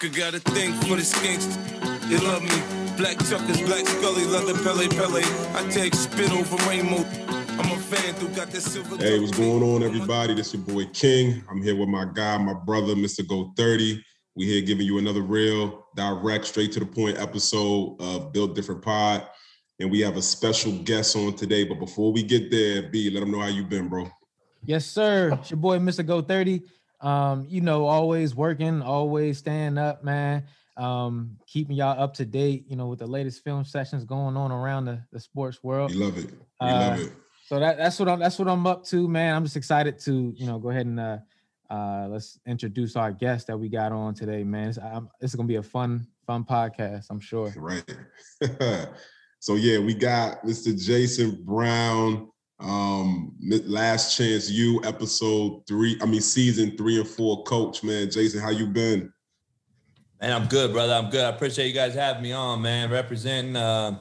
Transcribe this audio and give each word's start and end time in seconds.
America 0.00 0.20
got 0.20 0.34
a 0.34 0.40
thing 0.40 0.72
for 0.82 0.96
the 0.96 1.02
skinks. 1.02 1.46
They 2.08 2.18
love 2.18 2.42
me. 2.42 2.96
Black 2.96 3.18
Chuckers, 3.26 3.60
Black 3.62 3.86
Scully, 3.86 4.24
Leather 4.26 4.54
Pele 4.62 4.88
Pele. 4.88 5.22
I 5.54 5.68
take 5.70 5.94
spit 5.94 6.30
over 6.30 6.56
rainbow. 6.68 7.04
I'm 7.58 7.72
a 7.72 7.76
fan 7.76 8.14
who 8.14 8.28
got 8.28 8.50
that 8.50 8.60
silver. 8.60 8.96
Hey, 8.96 9.18
what's 9.18 9.36
going 9.36 9.62
on, 9.62 9.82
everybody? 9.82 10.34
This 10.34 10.54
your 10.54 10.62
boy 10.62 10.86
King. 10.86 11.42
I'm 11.50 11.62
here 11.62 11.76
with 11.76 11.88
my 11.88 12.06
guy, 12.12 12.38
my 12.38 12.54
brother, 12.54 12.94
Mr. 12.94 13.26
Go 13.26 13.52
30. 13.56 14.04
We 14.36 14.46
here 14.46 14.62
giving 14.62 14.86
you 14.86 14.98
another 14.98 15.22
real, 15.22 15.86
direct, 15.96 16.44
straight 16.46 16.70
to 16.72 16.80
the 16.80 16.86
point 16.86 17.18
episode 17.18 17.96
of 18.00 18.32
Built 18.32 18.54
Different 18.54 18.82
Pod. 18.82 19.26
And 19.80 19.90
we 19.90 20.00
have 20.00 20.16
a 20.16 20.22
special 20.22 20.72
guest 20.82 21.16
on 21.16 21.34
today. 21.34 21.64
But 21.64 21.80
before 21.80 22.12
we 22.12 22.22
get 22.22 22.50
there, 22.50 22.82
B, 22.82 23.10
let 23.10 23.20
them 23.20 23.32
know 23.32 23.40
how 23.40 23.48
you 23.48 23.64
been, 23.64 23.88
bro. 23.88 24.08
Yes, 24.64 24.86
sir. 24.86 25.30
It's 25.40 25.50
your 25.50 25.58
boy, 25.58 25.78
Mr. 25.78 26.06
Go 26.06 26.20
30. 26.20 26.62
Um, 27.00 27.46
you 27.48 27.60
know, 27.60 27.86
always 27.86 28.34
working, 28.34 28.82
always 28.82 29.38
staying 29.38 29.78
up, 29.78 30.02
man. 30.02 30.44
Um, 30.76 31.36
keeping 31.46 31.76
y'all 31.76 32.00
up 32.00 32.14
to 32.14 32.24
date, 32.24 32.64
you 32.68 32.76
know, 32.76 32.86
with 32.86 33.00
the 33.00 33.06
latest 33.06 33.42
film 33.42 33.64
sessions 33.64 34.04
going 34.04 34.36
on 34.36 34.52
around 34.52 34.84
the, 34.84 35.02
the 35.12 35.18
sports 35.20 35.62
world. 35.62 35.92
You 35.92 36.00
love 36.04 36.18
it. 36.18 36.30
You 36.30 36.38
Uh, 36.60 36.88
love 36.90 37.00
it. 37.00 37.12
So 37.46 37.58
that, 37.58 37.78
that's 37.78 37.98
what 37.98 38.08
I'm 38.08 38.18
that's 38.20 38.38
what 38.38 38.46
I'm 38.46 38.66
up 38.66 38.84
to, 38.86 39.08
man. 39.08 39.34
I'm 39.34 39.42
just 39.42 39.56
excited 39.56 39.98
to, 40.00 40.34
you 40.36 40.46
know, 40.46 40.58
go 40.58 40.68
ahead 40.70 40.86
and 40.86 41.00
uh 41.00 41.18
uh 41.70 42.06
let's 42.10 42.38
introduce 42.46 42.94
our 42.94 43.10
guest 43.10 43.46
that 43.46 43.56
we 43.58 43.68
got 43.70 43.90
on 43.90 44.12
today, 44.14 44.44
man. 44.44 44.68
It's, 44.68 44.78
I'm, 44.78 45.08
it's 45.20 45.34
gonna 45.34 45.48
be 45.48 45.56
a 45.56 45.62
fun, 45.62 46.06
fun 46.26 46.44
podcast, 46.44 47.06
I'm 47.10 47.20
sure. 47.20 47.52
Right. 47.56 47.84
so 49.40 49.54
yeah, 49.54 49.78
we 49.78 49.94
got 49.94 50.44
Mr. 50.44 50.78
Jason 50.78 51.42
Brown. 51.42 52.28
Um, 52.60 53.36
Last 53.40 54.16
Chance 54.16 54.50
U 54.50 54.80
episode 54.84 55.66
three. 55.66 55.98
I 56.02 56.06
mean, 56.06 56.20
season 56.20 56.76
three 56.76 56.98
and 56.98 57.08
four, 57.08 57.42
coach. 57.44 57.82
Man, 57.84 58.10
Jason, 58.10 58.40
how 58.40 58.50
you 58.50 58.66
been? 58.66 59.12
Man, 60.20 60.32
I'm 60.32 60.48
good, 60.48 60.72
brother. 60.72 60.94
I'm 60.94 61.10
good. 61.10 61.24
I 61.24 61.28
appreciate 61.28 61.68
you 61.68 61.74
guys 61.74 61.94
having 61.94 62.22
me 62.22 62.32
on, 62.32 62.60
man. 62.60 62.90
Representing. 62.90 63.54
Uh, 63.54 64.00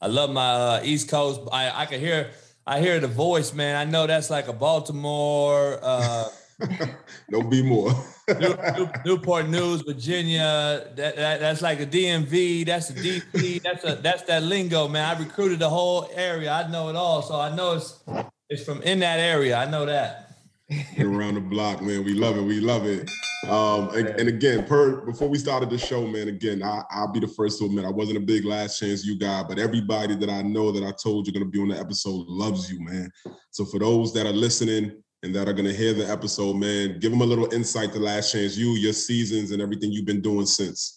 I 0.00 0.06
love 0.06 0.30
my 0.30 0.50
uh, 0.50 0.80
East 0.84 1.08
Coast. 1.08 1.40
I 1.52 1.82
I 1.82 1.86
can 1.86 2.00
hear. 2.00 2.30
I 2.68 2.80
hear 2.80 2.98
the 2.98 3.06
voice, 3.06 3.54
man. 3.54 3.76
I 3.76 3.88
know 3.88 4.08
that's 4.08 4.28
like 4.28 4.48
a 4.48 4.52
Baltimore, 4.52 5.78
uh, 5.80 6.28
no 7.30 7.42
be 7.42 7.62
more. 7.62 7.92
New, 8.28 8.56
New, 8.76 8.90
Newport 9.04 9.48
News, 9.48 9.82
Virginia. 9.82 10.90
That, 10.96 11.16
that 11.16 11.40
that's 11.40 11.60
like 11.60 11.80
a 11.80 11.86
DMV. 11.86 12.64
That's 12.66 12.90
a 12.90 12.94
DC. 12.94 13.62
That's 13.62 13.84
a 13.84 13.96
that's 13.96 14.22
that 14.24 14.42
lingo, 14.42 14.88
man. 14.88 15.16
I 15.16 15.18
recruited 15.18 15.58
the 15.58 15.68
whole 15.68 16.08
area. 16.14 16.50
I 16.50 16.70
know 16.70 16.88
it 16.88 16.96
all, 16.96 17.22
so 17.22 17.38
I 17.38 17.54
know 17.54 17.74
it's 17.74 18.02
it's 18.48 18.64
from 18.64 18.80
in 18.82 19.00
that 19.00 19.20
area. 19.20 19.56
I 19.56 19.70
know 19.70 19.84
that. 19.86 20.22
Around 20.98 21.34
the 21.34 21.40
block, 21.40 21.82
man. 21.82 22.04
We 22.04 22.14
love 22.14 22.36
it. 22.38 22.42
We 22.42 22.58
love 22.60 22.86
it. 22.86 23.08
Um, 23.48 23.90
and, 23.90 24.08
and 24.08 24.28
again, 24.28 24.66
per 24.66 25.02
before 25.02 25.28
we 25.28 25.38
started 25.38 25.70
the 25.70 25.78
show, 25.78 26.06
man. 26.06 26.28
Again, 26.28 26.62
I, 26.62 26.82
I'll 26.90 27.12
be 27.12 27.20
the 27.20 27.28
first 27.28 27.58
to 27.58 27.66
admit 27.66 27.84
I 27.84 27.90
wasn't 27.90 28.16
a 28.16 28.20
big 28.20 28.44
Last 28.44 28.80
Chance 28.80 29.04
U 29.04 29.18
guy, 29.18 29.44
but 29.46 29.58
everybody 29.58 30.16
that 30.16 30.30
I 30.30 30.42
know 30.42 30.72
that 30.72 30.82
I 30.82 30.92
told 30.92 31.26
you're 31.26 31.34
gonna 31.34 31.44
be 31.44 31.60
on 31.60 31.68
the 31.68 31.78
episode 31.78 32.26
loves 32.26 32.72
you, 32.72 32.80
man. 32.80 33.10
So 33.50 33.64
for 33.66 33.78
those 33.78 34.12
that 34.14 34.26
are 34.26 34.32
listening 34.32 35.02
and 35.26 35.34
that 35.34 35.48
are 35.48 35.52
gonna 35.52 35.72
hear 35.72 35.92
the 35.92 36.08
episode, 36.08 36.54
man, 36.54 36.98
give 37.00 37.10
them 37.10 37.20
a 37.20 37.26
little 37.26 37.52
insight 37.52 37.92
to 37.92 37.98
Last 37.98 38.32
Chance 38.32 38.56
U, 38.56 38.70
your 38.70 38.92
seasons, 38.92 39.50
and 39.50 39.60
everything 39.60 39.90
you've 39.90 40.06
been 40.06 40.20
doing 40.20 40.46
since. 40.46 40.96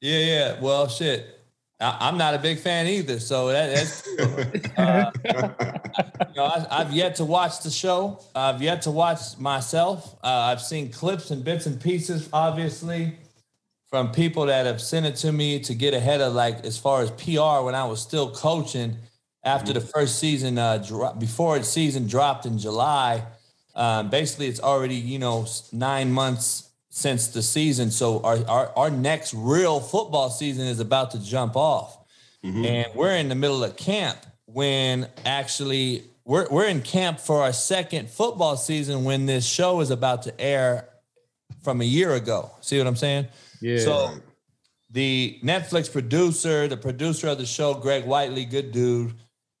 Yeah, 0.00 0.18
yeah. 0.18 0.60
Well, 0.60 0.86
shit. 0.88 1.32
I, 1.80 2.08
am 2.08 2.16
not 2.16 2.32
a 2.32 2.38
big 2.38 2.58
fan 2.58 2.86
either, 2.86 3.20
so 3.20 3.48
that, 3.48 3.74
that's. 3.74 4.08
Uh, 4.76 5.10
you 6.28 6.42
know, 6.42 6.66
I, 6.70 6.84
have 6.84 6.92
yet 6.92 7.16
to 7.16 7.24
watch 7.24 7.62
the 7.62 7.70
show. 7.70 8.20
I've 8.34 8.62
yet 8.62 8.82
to 8.82 8.90
watch 8.90 9.38
myself. 9.38 10.14
Uh, 10.22 10.28
I've 10.28 10.60
seen 10.60 10.92
clips 10.92 11.30
and 11.30 11.42
bits 11.42 11.66
and 11.66 11.80
pieces, 11.80 12.28
obviously, 12.32 13.18
from 13.88 14.12
people 14.12 14.46
that 14.46 14.66
have 14.66 14.80
sent 14.80 15.06
it 15.06 15.16
to 15.16 15.32
me 15.32 15.60
to 15.60 15.74
get 15.74 15.94
ahead 15.94 16.20
of, 16.20 16.34
like, 16.34 16.64
as 16.64 16.78
far 16.78 17.02
as 17.02 17.10
PR 17.12 17.64
when 17.64 17.74
I 17.74 17.84
was 17.84 18.00
still 18.00 18.30
coaching. 18.30 18.96
After 19.44 19.72
the 19.72 19.80
first 19.80 20.18
season, 20.18 20.58
uh, 20.58 20.78
dro- 20.78 21.14
before 21.14 21.56
its 21.56 21.68
season 21.68 22.06
dropped 22.06 22.46
in 22.46 22.58
July, 22.58 23.24
um, 23.76 24.10
basically 24.10 24.48
it's 24.48 24.60
already 24.60 24.96
you 24.96 25.20
know 25.20 25.46
nine 25.72 26.10
months 26.10 26.70
since 26.96 27.28
the 27.28 27.42
season. 27.42 27.90
So 27.90 28.20
our, 28.22 28.38
our, 28.48 28.72
our 28.74 28.90
next 28.90 29.34
real 29.34 29.80
football 29.80 30.30
season 30.30 30.66
is 30.66 30.80
about 30.80 31.10
to 31.10 31.22
jump 31.22 31.54
off. 31.54 31.98
Mm-hmm. 32.42 32.64
And 32.64 32.94
we're 32.94 33.16
in 33.16 33.28
the 33.28 33.34
middle 33.34 33.62
of 33.62 33.76
camp 33.76 34.16
when 34.46 35.06
actually 35.26 36.04
we're, 36.24 36.48
we're 36.48 36.68
in 36.68 36.80
camp 36.80 37.20
for 37.20 37.42
our 37.42 37.52
second 37.52 38.08
football 38.08 38.56
season 38.56 39.04
when 39.04 39.26
this 39.26 39.44
show 39.44 39.80
is 39.80 39.90
about 39.90 40.22
to 40.22 40.40
air 40.40 40.88
from 41.62 41.82
a 41.82 41.84
year 41.84 42.14
ago. 42.14 42.50
See 42.62 42.78
what 42.78 42.86
I'm 42.86 42.96
saying? 42.96 43.28
Yeah. 43.60 43.78
So 43.80 44.14
the 44.90 45.38
Netflix 45.42 45.92
producer, 45.92 46.66
the 46.66 46.78
producer 46.78 47.28
of 47.28 47.36
the 47.36 47.44
show, 47.44 47.74
Greg 47.74 48.04
Whiteley, 48.04 48.46
good 48.46 48.72
dude, 48.72 49.12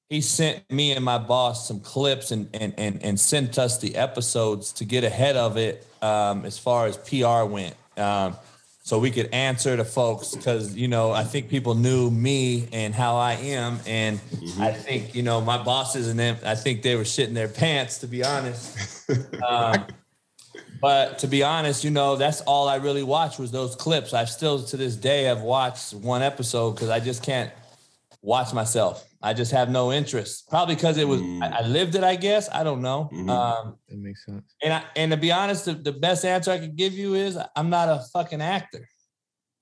he 0.08 0.20
sent 0.20 0.70
me 0.70 0.92
and 0.92 1.04
my 1.04 1.18
boss 1.18 1.66
some 1.66 1.80
clips 1.80 2.30
and 2.30 2.48
and 2.54 2.74
and, 2.78 3.02
and 3.02 3.18
sent 3.18 3.58
us 3.58 3.78
the 3.78 3.96
episodes 3.96 4.72
to 4.74 4.84
get 4.84 5.04
ahead 5.04 5.36
of 5.36 5.56
it 5.56 5.86
um, 6.02 6.44
as 6.44 6.58
far 6.58 6.86
as 6.86 6.96
PR 6.96 7.44
went. 7.44 7.74
Um, 7.96 8.36
so 8.82 9.00
we 9.00 9.10
could 9.10 9.30
answer 9.32 9.76
to 9.76 9.84
folks 9.84 10.36
because 10.36 10.76
you 10.76 10.86
know 10.86 11.10
I 11.10 11.24
think 11.24 11.48
people 11.48 11.74
knew 11.74 12.08
me 12.08 12.68
and 12.72 12.94
how 12.94 13.16
I 13.16 13.32
am, 13.32 13.80
and 13.84 14.20
mm-hmm. 14.20 14.62
I 14.62 14.72
think 14.72 15.14
you 15.14 15.22
know 15.24 15.40
my 15.40 15.60
bosses 15.62 16.08
and 16.08 16.18
them. 16.18 16.36
I 16.44 16.54
think 16.54 16.82
they 16.82 16.94
were 16.94 17.02
shitting 17.02 17.34
their 17.34 17.48
pants 17.48 17.98
to 17.98 18.06
be 18.06 18.22
honest. 18.22 19.10
um, 19.48 19.86
but 20.80 21.18
to 21.20 21.26
be 21.26 21.42
honest, 21.42 21.82
you 21.82 21.90
know 21.90 22.14
that's 22.14 22.42
all 22.42 22.68
I 22.68 22.76
really 22.76 23.02
watched 23.02 23.40
was 23.40 23.50
those 23.50 23.74
clips. 23.74 24.14
I 24.14 24.24
still 24.24 24.62
to 24.62 24.76
this 24.76 24.94
day 24.94 25.24
have 25.24 25.40
watched 25.40 25.92
one 25.94 26.22
episode 26.22 26.72
because 26.72 26.90
I 26.90 27.00
just 27.00 27.24
can't 27.24 27.50
watch 28.26 28.52
myself. 28.52 29.08
I 29.22 29.32
just 29.32 29.52
have 29.52 29.70
no 29.70 29.92
interest. 29.92 30.48
Probably 30.50 30.74
because 30.74 30.98
it 30.98 31.06
was 31.06 31.20
mm. 31.20 31.42
I, 31.42 31.60
I, 31.60 31.66
lived 31.66 31.94
it. 31.94 32.02
I 32.02 32.16
guess 32.16 32.50
I 32.52 32.64
don't 32.64 32.82
know. 32.82 33.08
Mm-hmm. 33.12 33.30
Um, 33.30 33.76
that 33.88 33.98
makes 33.98 34.26
sense. 34.26 34.54
And 34.62 34.74
I, 34.74 34.82
and 34.96 35.12
to 35.12 35.16
be 35.16 35.30
honest, 35.30 35.64
the, 35.64 35.74
the, 35.74 35.92
best 35.92 36.24
answer 36.24 36.50
I 36.50 36.58
could 36.58 36.76
give 36.76 36.92
you 36.92 37.14
is 37.14 37.38
I'm 37.54 37.70
not 37.70 37.88
a 37.88 38.04
fucking 38.12 38.42
actor. 38.42 38.88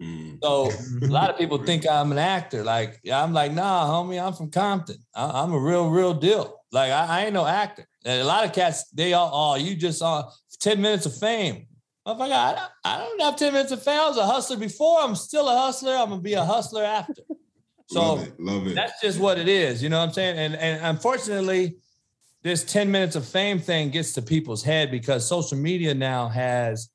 Mm. 0.03 0.39
So 0.43 0.71
a 1.03 1.11
lot 1.11 1.31
of 1.31 1.39
people 1.43 1.59
think 1.59 1.87
I'm 1.87 2.11
an 2.11 2.19
actor. 2.19 2.65
Like 2.65 2.99
I'm 3.13 3.35
like, 3.35 3.53
nah, 3.53 3.87
homie, 3.87 4.25
I'm 4.25 4.33
from 4.33 4.51
Compton. 4.51 4.97
I, 5.15 5.43
am 5.43 5.53
a 5.53 5.59
real, 5.59 5.91
real 5.91 6.15
deal. 6.15 6.63
Like 6.73 6.91
I, 6.91 7.05
I, 7.05 7.25
ain't 7.27 7.35
no 7.35 7.47
actor. 7.47 7.87
And 8.05 8.23
a 8.23 8.25
lot 8.25 8.45
of 8.45 8.53
cats, 8.55 8.89
they 8.91 9.13
all, 9.13 9.31
oh, 9.33 9.55
you 9.57 9.77
just 9.77 9.99
saw 9.99 10.31
10 10.61 10.81
minutes 10.81 11.05
of 11.05 11.17
fame. 11.17 11.67
Motherfucker, 12.07 12.33
I, 12.33 12.69
I 12.85 12.99
don't 12.99 13.21
have 13.21 13.37
10 13.37 13.53
minutes 13.53 13.73
of 13.73 13.83
fame. 13.83 14.01
I 14.01 14.09
was 14.09 14.17
a 14.17 14.27
hustler 14.27 14.57
before. 14.57 15.01
I'm 15.01 15.15
still 15.15 15.49
a 15.49 15.57
hustler. 15.57 15.95
I'm 15.97 16.09
gonna 16.09 16.23
be 16.23 16.35
a 16.35 16.45
hustler 16.45 16.83
after. 16.83 17.23
So 17.87 18.01
love 18.01 18.27
it, 18.27 18.41
love 18.41 18.67
it. 18.67 18.75
that's 18.75 19.01
just 19.01 19.19
what 19.21 19.39
it 19.39 19.49
is. 19.49 19.83
You 19.83 19.89
know 19.89 19.99
what 19.99 20.09
I'm 20.09 20.13
saying? 20.13 20.39
And 20.39 20.57
and 20.57 20.85
unfortunately, 20.85 21.77
this 22.43 22.65
10 22.65 22.91
minutes 22.91 23.17
of 23.17 23.27
fame 23.27 23.59
thing 23.59 23.91
gets 23.91 24.13
to 24.13 24.23
people's 24.23 24.63
head 24.63 24.91
because 24.91 25.27
social 25.27 25.59
media 25.59 25.95
now 25.95 26.29
has 26.29 26.91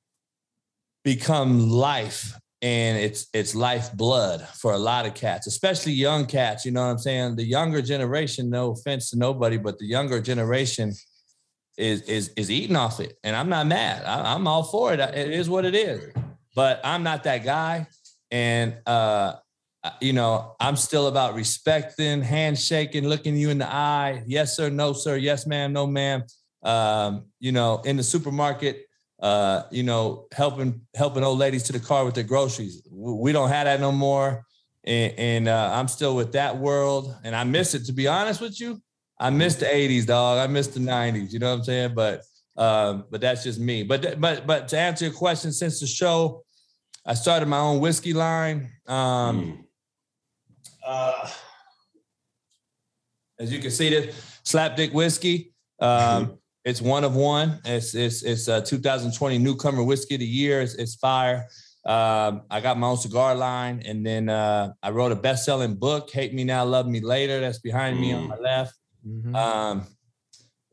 become 1.03 1.69
life 1.69 2.33
and 2.62 2.97
it's 2.97 3.27
it's 3.33 3.56
life 3.56 3.94
blood 3.94 4.41
for 4.41 4.74
a 4.74 4.77
lot 4.77 5.06
of 5.06 5.13
cats, 5.13 5.47
especially 5.47 5.94
young 5.94 6.25
cats. 6.25 6.65
You 6.65 6.71
know 6.71 6.83
what 6.83 6.92
I'm 6.92 6.97
saying? 6.97 7.35
The 7.38 7.45
younger 7.45 7.81
generation, 7.81 8.50
no 8.50 8.71
offense 8.71 9.09
to 9.12 9.18
nobody, 9.18 9.57
but 9.57 9.80
the 9.80 9.85
younger 9.85 10.21
generation 10.21 10.94
is 11.77 12.01
is 12.03 12.30
is 12.35 12.51
eating 12.51 12.75
off 12.75 13.00
it, 13.00 13.18
and 13.24 13.35
I'm 13.35 13.50
not 13.50 13.65
mad. 13.68 14.03
I, 14.03 14.35
am 14.35 14.45
all 14.45 14.63
for 14.63 14.94
it. 14.94 15.00
It 15.00 15.31
is 15.31 15.50
what 15.50 15.63
it 15.65 15.74
is. 15.74 16.13
But 16.53 16.81
I'm 16.83 17.03
not 17.03 17.24
that 17.24 17.45
guy, 17.45 17.88
and 18.30 18.75
uh, 18.85 19.35
you 20.02 20.14
know, 20.14 20.56
I'm 20.60 20.76
still 20.76 21.08
about 21.08 21.36
respecting, 21.36 22.22
handshaking, 22.22 23.08
looking 23.08 23.36
you 23.38 23.50
in 23.50 23.58
the 23.60 23.72
eye. 23.72 24.24
Yes, 24.28 24.56
sir. 24.56 24.70
No, 24.70 24.94
sir. 24.94 25.16
Yes, 25.18 25.48
ma'am. 25.48 25.74
No, 25.74 25.88
ma'am. 25.88 26.24
Um, 26.64 27.26
you 27.40 27.52
know, 27.52 27.81
in 27.86 27.96
the 27.96 28.04
supermarket, 28.04 28.86
uh, 29.22 29.64
you 29.72 29.84
know, 29.84 30.28
helping 30.34 30.81
helping 30.96 31.24
old 31.24 31.40
ladies 31.40 31.64
to 31.64 31.74
the 31.74 31.80
car 31.80 32.06
with 32.06 32.16
their 32.16 32.24
groceries. 32.24 32.81
We 32.92 33.31
don't 33.31 33.50
have 33.50 33.66
that 33.66 33.80
no 33.80 33.92
more. 33.92 34.46
And, 34.84 35.14
and 35.18 35.48
uh, 35.48 35.72
I'm 35.74 35.88
still 35.88 36.16
with 36.16 36.34
that 36.34 36.58
world, 36.58 37.16
and 37.24 37.36
I 37.36 37.44
miss 37.44 37.76
it. 37.76 37.86
To 37.86 37.94
be 37.94 38.08
honest 38.08 38.40
with 38.42 38.60
you, 38.60 38.81
I 39.20 39.30
miss 39.30 39.56
the 39.56 39.66
'80s, 39.66 40.06
dog. 40.06 40.40
I 40.40 40.48
miss 40.48 40.68
the 40.68 40.80
'90s. 40.80 41.31
You 41.31 41.40
know 41.40 41.52
what 41.52 41.60
I'm 41.60 41.64
saying? 41.64 41.96
But 41.96 42.24
um, 42.58 43.06
but 43.12 43.22
that's 43.22 43.44
just 43.44 43.60
me. 43.60 43.84
But 43.84 44.20
but 44.20 44.46
but 44.48 44.68
to 44.70 44.80
answer 44.80 45.06
your 45.06 45.14
question, 45.14 45.52
since 45.52 45.80
the 45.80 45.88
show, 45.88 46.44
I 47.06 47.14
started 47.14 47.48
my 47.48 47.60
own 47.60 47.80
whiskey 47.80 48.14
line. 48.14 48.72
Um, 48.88 49.42
Mm. 49.42 49.66
Uh, 50.86 51.30
as 53.40 53.52
you 53.52 53.60
can 53.60 53.72
see, 53.72 53.90
this 53.90 54.16
Slapdick 54.44 54.94
whiskey. 54.94 55.54
Um, 55.80 56.38
it's 56.66 56.81
one 56.81 57.04
of 57.04 57.16
one. 57.16 57.60
It's 57.66 57.96
it's 57.96 58.24
it's 58.24 58.48
a 58.48 58.62
2020 58.62 59.38
newcomer 59.38 59.84
whiskey 59.84 60.16
of 60.16 60.20
the 60.20 60.26
year. 60.28 60.62
It's, 60.62 60.76
it's 60.76 60.96
fire. 60.96 61.48
Um, 61.86 62.42
I 62.52 62.60
got 62.62 62.78
my 62.78 62.88
own 62.88 62.98
cigar 62.98 63.34
line, 63.36 63.81
and 63.86 64.06
then 64.06 64.28
uh, 64.30 64.74
I 64.84 64.90
wrote 64.92 65.12
a 65.12 65.16
best-selling 65.16 65.76
book, 65.76 66.10
"Hate 66.12 66.34
Me 66.34 66.44
Now, 66.44 66.66
Love 66.66 66.88
Me 66.88 67.00
Later." 67.00 67.40
That's 67.40 67.60
behind 67.60 68.00
me 68.00 68.12
on 68.14 68.24
Mm. 68.24 68.28
my 68.30 68.38
left. 68.38 68.76
Mhm. 69.08 69.36
Um, 69.36 69.88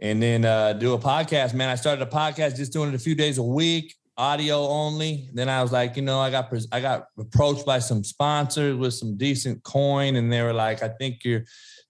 and 0.00 0.20
then 0.20 0.44
uh, 0.44 0.73
do 0.75 0.93
a 0.94 0.99
podcast, 0.99 1.55
man. 1.55 1.69
I 1.69 1.76
started 1.76 2.03
a 2.03 2.11
podcast, 2.11 2.56
just 2.56 2.73
doing 2.73 2.88
it 2.88 2.94
a 2.97 2.99
few 2.99 3.14
days 3.14 3.38
a 3.38 3.43
week, 3.43 3.94
audio 4.18 4.66
only. 4.68 5.28
Then 5.32 5.48
I 5.48 5.62
was 5.62 5.72
like, 5.72 5.96
you 5.96 6.02
know, 6.02 6.18
I 6.20 6.30
got 6.30 6.48
pres- 6.48 6.68
I 6.72 6.80
got 6.80 7.06
approached 7.18 7.66
by 7.66 7.78
some 7.78 8.02
sponsors 8.04 8.76
with 8.76 8.94
some 8.94 9.16
decent 9.16 9.62
coin, 9.62 10.16
and 10.16 10.32
they 10.32 10.42
were 10.42 10.52
like, 10.52 10.82
I 10.82 10.88
think 10.88 11.24
your 11.24 11.44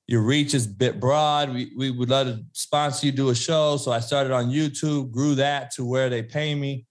your 0.08 0.22
reach 0.22 0.54
is 0.54 0.66
a 0.66 0.70
bit 0.70 1.00
broad. 1.00 1.52
We 1.52 1.72
we 1.76 1.90
would 1.90 2.10
love 2.10 2.26
to 2.28 2.44
sponsor 2.52 3.06
you, 3.06 3.12
do 3.12 3.30
a 3.30 3.34
show. 3.34 3.76
So 3.76 3.92
I 3.92 4.00
started 4.00 4.32
on 4.32 4.50
YouTube, 4.50 5.10
grew 5.10 5.34
that 5.36 5.70
to 5.72 5.84
where 5.84 6.08
they 6.08 6.22
pay 6.22 6.54
me. 6.54 6.86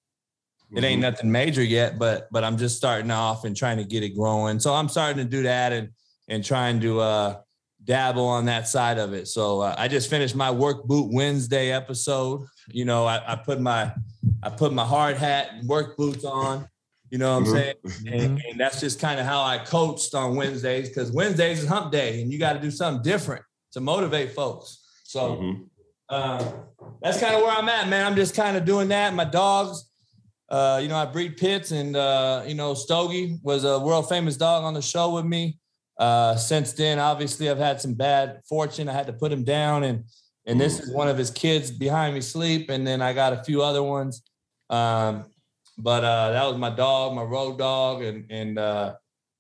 It 0.76 0.84
ain't 0.84 1.00
Mhm. 1.00 1.12
nothing 1.12 1.32
major 1.32 1.64
yet, 1.64 2.00
but 2.00 2.28
but 2.32 2.44
I'm 2.44 2.58
just 2.58 2.76
starting 2.78 3.12
off 3.12 3.46
and 3.46 3.56
trying 3.56 3.78
to 3.78 3.84
get 3.86 4.04
it 4.04 4.10
growing. 4.16 4.60
So 4.60 4.74
I'm 4.74 4.90
starting 4.90 5.24
to 5.24 5.30
do 5.30 5.44
that 5.44 5.72
and 5.74 5.90
and 6.28 6.44
trying 6.44 6.80
to 6.82 7.00
uh 7.00 7.36
dabble 7.86 8.26
on 8.26 8.46
that 8.46 8.68
side 8.68 8.98
of 8.98 9.14
it. 9.14 9.28
So 9.28 9.62
uh, 9.62 9.76
I 9.78 9.88
just 9.88 10.10
finished 10.10 10.36
my 10.36 10.52
work 10.52 10.84
boot 10.86 11.12
Wednesday 11.12 11.72
episode. 11.72 12.46
You 12.70 12.86
know, 12.86 13.06
I, 13.06 13.34
I 13.34 13.36
put 13.36 13.62
my 13.62 13.94
I 14.44 14.50
put 14.50 14.74
my 14.74 14.86
hard 14.86 15.18
hat 15.18 15.50
and 15.54 15.68
work 15.68 15.96
boots 15.98 16.26
on. 16.26 16.68
You 17.12 17.20
know 17.20 17.32
what 17.32 17.38
I'm 17.38 17.46
Mhm. 17.46 17.54
saying? 17.54 17.76
And, 18.08 18.42
and 18.50 18.60
that's 18.60 18.80
just 18.80 19.00
kind 19.00 19.20
of 19.20 19.26
how 19.26 19.42
I 19.44 19.60
coached 19.60 20.16
on 20.16 20.36
Wednesdays 20.36 20.90
because 20.90 21.12
Wednesdays 21.12 21.62
is 21.64 21.70
hump 21.70 21.92
day 21.92 22.22
and 22.22 22.32
you 22.34 22.40
got 22.40 22.54
to 22.54 22.60
do 22.60 22.72
something 22.72 23.04
different 23.04 23.44
to 23.74 23.80
motivate 23.80 24.32
folks. 24.34 24.80
So 25.04 25.36
Mhm. 25.38 25.66
uh, 26.10 26.44
that's 27.02 27.20
kind 27.20 27.36
of 27.36 27.42
where 27.42 27.52
I'm 27.52 27.70
at, 27.70 27.88
man. 27.88 28.06
I'm 28.06 28.16
just 28.16 28.36
kind 28.36 28.58
of 28.58 28.66
doing 28.66 28.88
that. 28.90 29.14
My 29.14 29.24
dogs, 29.26 29.90
uh, 30.50 30.80
you 30.82 30.88
know, 30.88 30.96
I 30.96 31.06
breed 31.06 31.38
pits, 31.38 31.72
and 31.72 31.96
uh, 31.96 32.44
you 32.48 32.56
know, 32.56 32.74
Stogie 32.74 33.40
was 33.44 33.64
a 33.64 33.80
world 33.80 34.10
famous 34.10 34.38
dog 34.38 34.64
on 34.64 34.74
the 34.74 34.82
show 34.82 35.14
with 35.14 35.26
me. 35.26 35.58
Uh, 35.98 36.36
since 36.36 36.74
then, 36.74 37.00
obviously, 37.00 37.50
I've 37.50 37.58
had 37.58 37.80
some 37.80 37.94
bad 37.94 38.42
fortune. 38.48 38.90
I 38.90 38.94
had 38.94 39.08
to 39.08 39.14
put 39.14 39.32
him 39.32 39.44
down, 39.44 39.84
and 39.84 40.04
and 40.48 40.60
this 40.60 40.80
is 40.80 40.94
one 40.94 41.08
of 41.08 41.18
his 41.18 41.32
kids 41.32 41.72
behind 41.72 42.14
me 42.14 42.22
sleep, 42.22 42.70
and 42.70 42.86
then 42.86 43.02
I 43.02 43.14
got 43.14 43.34
a 43.34 43.44
few 43.44 43.64
other 43.64 43.82
ones. 43.82 44.22
Um, 44.70 45.26
but 45.78 46.04
uh, 46.04 46.32
that 46.32 46.46
was 46.46 46.58
my 46.58 46.70
dog, 46.70 47.16
my 47.16 47.24
road 47.24 47.58
dog, 47.58 48.04
and 48.04 48.30
and 48.30 48.60
uh, 48.60 48.96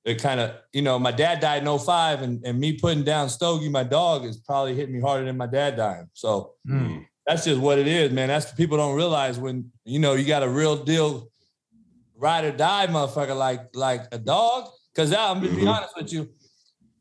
it 0.05 0.21
kind 0.21 0.39
of, 0.39 0.55
you 0.71 0.81
know, 0.81 0.97
my 0.99 1.11
dad 1.11 1.39
died 1.41 1.65
in 1.67 1.79
05, 1.79 2.21
and, 2.21 2.43
and 2.45 2.59
me 2.59 2.73
putting 2.73 3.03
down 3.03 3.27
Stogie, 3.29 3.69
my 3.69 3.83
dog, 3.83 4.23
is 4.25 4.37
probably 4.37 4.75
hitting 4.75 4.93
me 4.95 5.01
harder 5.01 5.25
than 5.25 5.35
my 5.37 5.47
dad 5.47 5.75
dying. 5.77 6.09
So 6.13 6.53
Mm. 6.67 7.05
that's 7.27 7.43
just 7.45 7.59
what 7.59 7.77
it 7.79 7.87
is, 7.87 8.11
man. 8.11 8.27
That's 8.29 8.45
what 8.47 8.55
people 8.57 8.77
don't 8.77 8.95
realize 8.95 9.37
when 9.39 9.71
you 9.83 9.99
know 9.99 10.13
you 10.13 10.25
got 10.25 10.41
a 10.43 10.49
real 10.49 10.83
deal 10.83 11.29
ride 12.17 12.45
or 12.45 12.51
die 12.51 12.87
motherfucker 12.87 13.35
like 13.37 13.75
like 13.75 14.03
a 14.11 14.17
dog. 14.17 14.69
Cause 14.95 15.11
I'm 15.11 15.41
gonna 15.41 15.53
be 15.55 15.63
Mhm. 15.63 15.75
honest 15.75 15.93
with 15.97 16.13
you, 16.13 16.29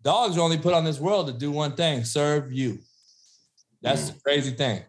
dogs 0.05 0.37
are 0.37 0.41
only 0.41 0.59
put 0.59 0.75
on 0.75 0.85
this 0.85 1.01
world 1.01 1.27
to 1.27 1.33
do 1.33 1.51
one 1.51 1.75
thing: 1.75 2.05
serve 2.05 2.53
you. 2.53 2.79
That's 3.83 4.11
the 4.11 4.21
crazy 4.21 4.53
thing. 4.53 4.83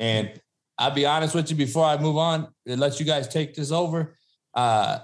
And 0.00 0.32
I'll 0.78 0.90
be 0.90 1.06
honest 1.06 1.34
with 1.34 1.50
you 1.50 1.56
before 1.56 1.84
I 1.84 1.96
move 1.96 2.16
on 2.16 2.48
and 2.66 2.80
let 2.80 2.98
you 2.98 3.06
guys 3.06 3.28
take 3.28 3.54
this 3.54 3.70
over. 3.70 4.16
Uh, 4.54 4.98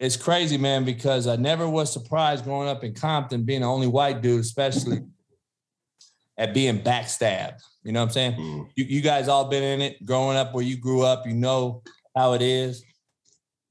it's 0.00 0.16
crazy, 0.16 0.58
man, 0.58 0.84
because 0.84 1.28
I 1.28 1.36
never 1.36 1.68
was 1.68 1.92
surprised 1.92 2.44
growing 2.44 2.68
up 2.68 2.82
in 2.82 2.94
Compton, 2.94 3.44
being 3.44 3.60
the 3.60 3.68
only 3.68 3.86
white 3.86 4.22
dude, 4.22 4.40
especially 4.40 5.02
at 6.38 6.52
being 6.52 6.80
backstabbed. 6.80 7.60
You 7.84 7.92
know 7.92 8.00
what 8.00 8.06
I'm 8.06 8.12
saying? 8.12 8.32
Mm. 8.32 8.68
you, 8.74 8.84
you 8.84 9.00
guys 9.02 9.28
all 9.28 9.44
been 9.44 9.62
in 9.62 9.80
it 9.82 10.04
growing 10.04 10.36
up 10.36 10.54
where 10.54 10.64
you 10.64 10.76
grew 10.76 11.02
up 11.02 11.26
you 11.26 11.34
know 11.34 11.82
how 12.16 12.32
it 12.32 12.42
is 12.42 12.82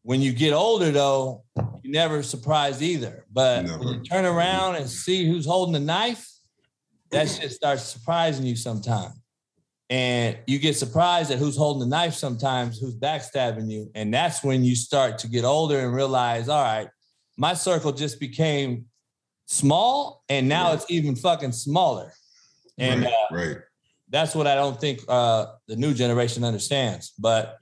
when 0.03 0.21
you 0.21 0.31
get 0.33 0.53
older 0.53 0.91
though 0.91 1.43
you 1.81 1.91
never 1.91 2.21
surprised 2.23 2.81
either 2.81 3.25
but 3.31 3.65
when 3.65 3.87
you 3.87 4.01
turn 4.03 4.25
around 4.25 4.75
and 4.75 4.89
see 4.89 5.25
who's 5.25 5.45
holding 5.45 5.73
the 5.73 5.79
knife 5.79 6.29
that 7.11 7.29
shit 7.29 7.51
starts 7.51 7.83
surprising 7.83 8.45
you 8.45 8.55
sometimes 8.55 9.15
and 9.89 10.37
you 10.47 10.59
get 10.59 10.75
surprised 10.75 11.29
at 11.31 11.37
who's 11.39 11.57
holding 11.57 11.81
the 11.81 11.95
knife 11.95 12.13
sometimes 12.13 12.79
who's 12.79 12.95
backstabbing 12.95 13.69
you 13.69 13.89
and 13.95 14.13
that's 14.13 14.43
when 14.43 14.63
you 14.63 14.75
start 14.75 15.17
to 15.17 15.27
get 15.27 15.43
older 15.43 15.79
and 15.79 15.93
realize 15.93 16.47
all 16.49 16.63
right 16.63 16.89
my 17.37 17.53
circle 17.53 17.91
just 17.91 18.19
became 18.19 18.85
small 19.45 20.23
and 20.29 20.47
now 20.47 20.69
Yeah. 20.69 20.73
it's 20.75 20.85
even 20.89 21.15
fucking 21.15 21.51
smaller 21.51 22.13
and 22.77 23.03
right, 23.03 23.13
uh, 23.13 23.35
right. 23.35 23.57
that's 24.09 24.33
what 24.33 24.47
I 24.47 24.55
don't 24.55 24.79
think 24.81 25.01
uh, 25.07 25.45
the 25.67 25.75
new 25.75 25.93
generation 25.93 26.43
understands. 26.43 27.13
But 27.19 27.57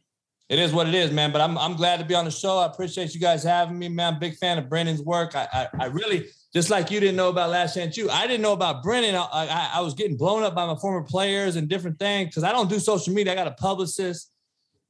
it 0.52 0.60
is 0.60 0.74
what 0.74 0.88
it 0.88 0.94
is, 0.94 1.12
man. 1.12 1.32
But 1.32 1.42
I'm 1.42 1.58
I'm 1.58 1.76
glad 1.76 1.98
to 2.00 2.06
be 2.06 2.14
on 2.14 2.26
the 2.26 2.32
show. 2.32 2.58
I 2.60 2.66
appreciate 2.66 3.14
you 3.16 3.20
guys 3.20 3.44
having 3.44 3.80
me, 3.80 3.88
man. 3.90 4.14
I'm 4.14 4.18
a 4.18 4.20
big 4.20 4.36
fan 4.36 4.58
of 4.58 4.68
Brennan's 4.70 5.02
work. 5.02 5.36
I 5.36 5.48
I, 5.52 5.68
I 5.84 5.86
really 5.86 6.28
just 6.54 6.70
like 6.70 6.92
you 6.92 7.00
didn't 7.00 7.16
know 7.16 7.30
about 7.30 7.50
Last 7.50 7.76
Chance 7.76 7.96
U. 7.98 8.10
I 8.10 8.28
didn't 8.28 8.42
know 8.42 8.52
about 8.54 8.84
Brennan. 8.84 9.16
I, 9.16 9.28
I, 9.32 9.72
I 9.76 9.82
was 9.82 9.94
getting 9.94 10.18
blown 10.18 10.44
up 10.44 10.54
by 10.54 10.66
my 10.66 10.76
former 10.76 11.02
players 11.04 11.56
and 11.56 11.70
different 11.70 11.98
things 11.98 12.28
because 12.30 12.44
I 12.44 12.52
don't 12.52 12.70
do 12.70 12.78
social 12.80 13.14
media. 13.14 13.32
I 13.32 13.36
got 13.36 13.48
a 13.48 13.52
publicist. 13.52 14.30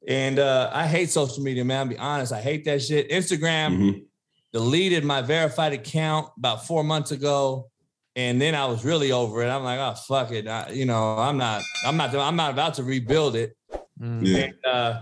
And 0.07 0.39
uh, 0.39 0.71
I 0.73 0.87
hate 0.87 1.11
social 1.11 1.43
media, 1.43 1.63
man. 1.63 1.79
I'll 1.81 1.85
be 1.85 1.97
honest. 1.99 2.33
I 2.33 2.41
hate 2.41 2.65
that 2.65 2.81
shit. 2.81 3.11
Instagram 3.11 3.77
Mhm. 3.77 4.03
deleted 4.51 5.03
my 5.05 5.21
verified 5.21 5.73
account 5.73 6.29
about 6.37 6.65
four 6.65 6.83
months 6.83 7.11
ago. 7.11 7.69
And 8.15 8.41
then 8.41 8.55
I 8.55 8.65
was 8.65 8.83
really 8.83 9.11
over 9.11 9.43
it. 9.43 9.47
I'm 9.49 9.63
like, 9.63 9.79
oh 9.79 9.93
fuck 10.07 10.31
it. 10.31 10.47
I, 10.47 10.71
you 10.71 10.85
know, 10.85 11.15
I'm 11.19 11.37
not, 11.37 11.61
I'm 11.85 11.95
not, 11.97 12.15
I'm 12.15 12.35
not 12.35 12.51
about 12.51 12.73
to 12.75 12.83
rebuild 12.83 13.35
it. 13.35 13.55
Mm. 14.01 14.25
Yeah. 14.25 14.37
And 14.39 14.53
uh, 14.65 15.01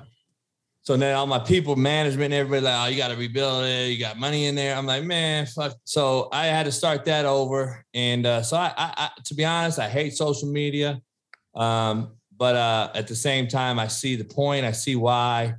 so 0.90 0.98
then 0.98 1.16
all 1.16 1.28
my 1.28 1.38
people 1.38 1.76
management, 1.76 2.34
everybody 2.34 2.64
like, 2.66 2.88
oh, 2.88 2.90
you 2.90 2.98
got 2.98 3.10
to 3.10 3.16
rebuild 3.16 3.64
it. 3.64 3.92
You 3.92 4.00
got 4.00 4.18
money 4.18 4.48
in 4.48 4.56
there. 4.56 4.76
I'm 4.76 4.88
like, 4.88 5.04
man, 5.04 5.46
fuck. 5.46 5.78
So 5.84 6.30
I 6.32 6.48
had 6.48 6.66
to 6.66 6.72
start 6.72 7.06
that 7.06 7.26
over. 7.26 7.86
And 7.94 8.26
uh, 8.26 8.42
so 8.42 8.58
I, 8.58 8.74
I, 8.76 8.94
I, 8.98 9.10
to 9.26 9.36
be 9.36 9.46
honest, 9.46 9.78
I 9.78 9.88
hate 9.88 10.18
social 10.18 10.52
media. 10.52 11.00
Um, 11.54 12.14
but 12.36 12.56
uh, 12.56 12.90
at 12.96 13.06
the 13.06 13.16
same 13.16 13.48
time, 13.48 13.78
I 13.78 13.86
see 13.86 14.16
the 14.16 14.24
point. 14.24 14.66
I 14.66 14.72
see 14.72 14.96
why. 14.96 15.58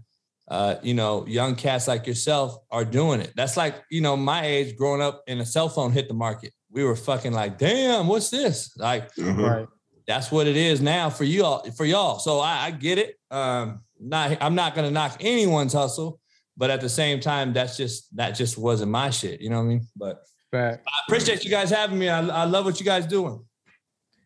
Uh, 0.48 0.74
you 0.82 0.94
know, 0.94 1.24
young 1.28 1.54
cats 1.54 1.86
like 1.86 2.08
yourself 2.08 2.58
are 2.72 2.84
doing 2.84 3.20
it. 3.20 3.32
That's 3.36 3.56
like, 3.56 3.76
you 3.88 4.00
know, 4.00 4.16
my 4.16 4.44
age 4.44 4.76
growing 4.76 5.00
up 5.00 5.22
and 5.28 5.40
a 5.40 5.46
cell 5.46 5.68
phone 5.68 5.92
hit 5.92 6.08
the 6.08 6.14
market. 6.14 6.52
We 6.72 6.82
were 6.82 6.96
fucking 6.96 7.32
like, 7.32 7.56
damn, 7.56 8.08
what's 8.08 8.30
this? 8.30 8.76
Like, 8.76 9.04
Uh-huh. 9.16 9.30
Right. 9.40 9.66
that's 10.08 10.32
what 10.32 10.48
it 10.48 10.56
is 10.56 10.80
now 10.80 11.08
for 11.08 11.22
you 11.22 11.44
all 11.44 11.70
for 11.70 11.84
y'all. 11.84 12.18
So 12.18 12.40
I, 12.40 12.64
I 12.64 12.70
get 12.72 12.98
it. 12.98 13.14
Um, 13.30 13.82
not 14.00 14.38
I'm 14.40 14.54
not 14.54 14.74
gonna 14.74 14.90
knock 14.90 15.16
anyone's 15.20 15.72
hustle, 15.72 16.20
but 16.56 16.70
at 16.70 16.80
the 16.80 16.88
same 16.88 17.20
time, 17.20 17.52
that's 17.52 17.76
just 17.76 18.14
that 18.16 18.32
just 18.32 18.58
wasn't 18.58 18.90
my 18.90 19.10
shit. 19.10 19.40
You 19.40 19.50
know 19.50 19.56
what 19.56 19.64
I 19.64 19.68
mean? 19.68 19.86
But 19.96 20.22
Fact. 20.50 20.84
I 20.88 21.00
appreciate 21.06 21.44
you 21.44 21.50
guys 21.50 21.70
having 21.70 21.98
me. 21.98 22.08
I, 22.08 22.26
I 22.26 22.44
love 22.44 22.64
what 22.64 22.80
you 22.80 22.84
guys 22.86 23.06
doing. 23.06 23.44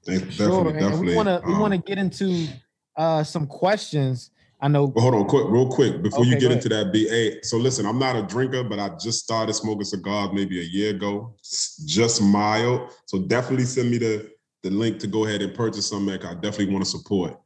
Thank- 0.07 0.33
Sure. 0.33 0.65
Definitely, 0.65 0.81
definitely. 0.81 1.07
we 1.09 1.17
want 1.17 1.29
to 1.29 1.43
we 1.47 1.53
Um, 1.55 1.61
want 1.61 1.73
to 1.75 1.79
get 1.79 1.99
into 1.99 2.47
uh 2.97 3.23
some 3.25 3.47
questions. 3.47 4.31
I 4.61 4.69
know. 4.69 4.87
But 4.87 5.01
hold 5.03 5.15
on, 5.15 5.27
quick, 5.27 5.45
real 5.49 5.69
quick, 5.69 6.01
before 6.03 6.25
you 6.25 6.39
get 6.39 6.51
into 6.51 6.71
that 6.71 6.91
BA. 6.93 7.45
So 7.47 7.59
listen, 7.59 7.85
I'm 7.85 7.99
not 7.99 8.17
a 8.17 8.23
drinker, 8.23 8.65
but 8.65 8.79
I 8.79 8.91
just 8.99 9.23
started 9.25 9.53
smoking 9.53 9.85
cigars 9.85 10.31
maybe 10.33 10.59
a 10.61 10.65
year 10.65 10.95
ago. 10.95 11.35
Just 11.85 12.23
mild. 12.23 12.91
So 13.07 13.19
definitely 13.19 13.67
send 13.67 13.91
me 13.91 13.99
the 13.99 14.31
the 14.63 14.71
link 14.71 14.99
to 15.01 15.07
go 15.07 15.27
ahead 15.27 15.43
and 15.43 15.53
purchase 15.55 15.89
some. 15.91 16.07
Mac. 16.07 16.25
I 16.25 16.33
definitely 16.35 16.73
want 16.73 16.85
to 16.85 16.91
support. 16.91 17.39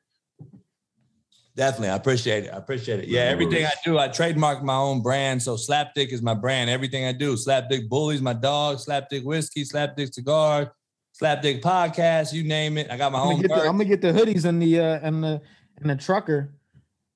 Definitely, 1.59 1.89
I 1.89 1.97
appreciate 1.97 2.45
it. 2.45 2.51
I 2.55 2.57
appreciate 2.57 3.01
it. 3.01 3.09
Yeah, 3.09 3.23
everything 3.23 3.67
I 3.67 3.73
do, 3.85 3.99
I 3.99 4.07
trademark 4.07 4.63
my 4.63 4.77
own 4.77 5.03
brand. 5.03 5.43
So 5.43 5.57
Slapdick 5.57 6.13
is 6.13 6.23
my 6.23 6.33
brand. 6.33 6.71
Everything 6.71 7.05
I 7.05 7.11
do, 7.11 7.35
Slapdick 7.35 7.89
Bullies, 7.89 8.23
my 8.23 8.33
dog, 8.33 8.77
Slapdick 8.77 9.25
Whiskey, 9.25 9.65
Slapdick 9.65 10.15
Cigar, 10.15 10.73
Slapdick 11.21 11.61
Podcast, 11.61 12.33
you 12.33 12.45
name 12.45 12.79
it. 12.79 12.89
I 12.93 12.97
got 12.97 13.11
my 13.11 13.19
I'm 13.19 13.27
own. 13.27 13.43
gonna, 13.43 13.49
the. 13.49 13.69
I'm 13.69 13.77
gonna 13.77 13.87
get 13.87 14.01
the 14.01 14.13
hoodies 14.13 14.45
and 14.45 14.63
the 14.63 14.79
uh 14.79 15.01
and 15.03 15.25
the 15.25 15.43
and 15.81 15.91
the 15.91 15.97
trucker 15.97 16.55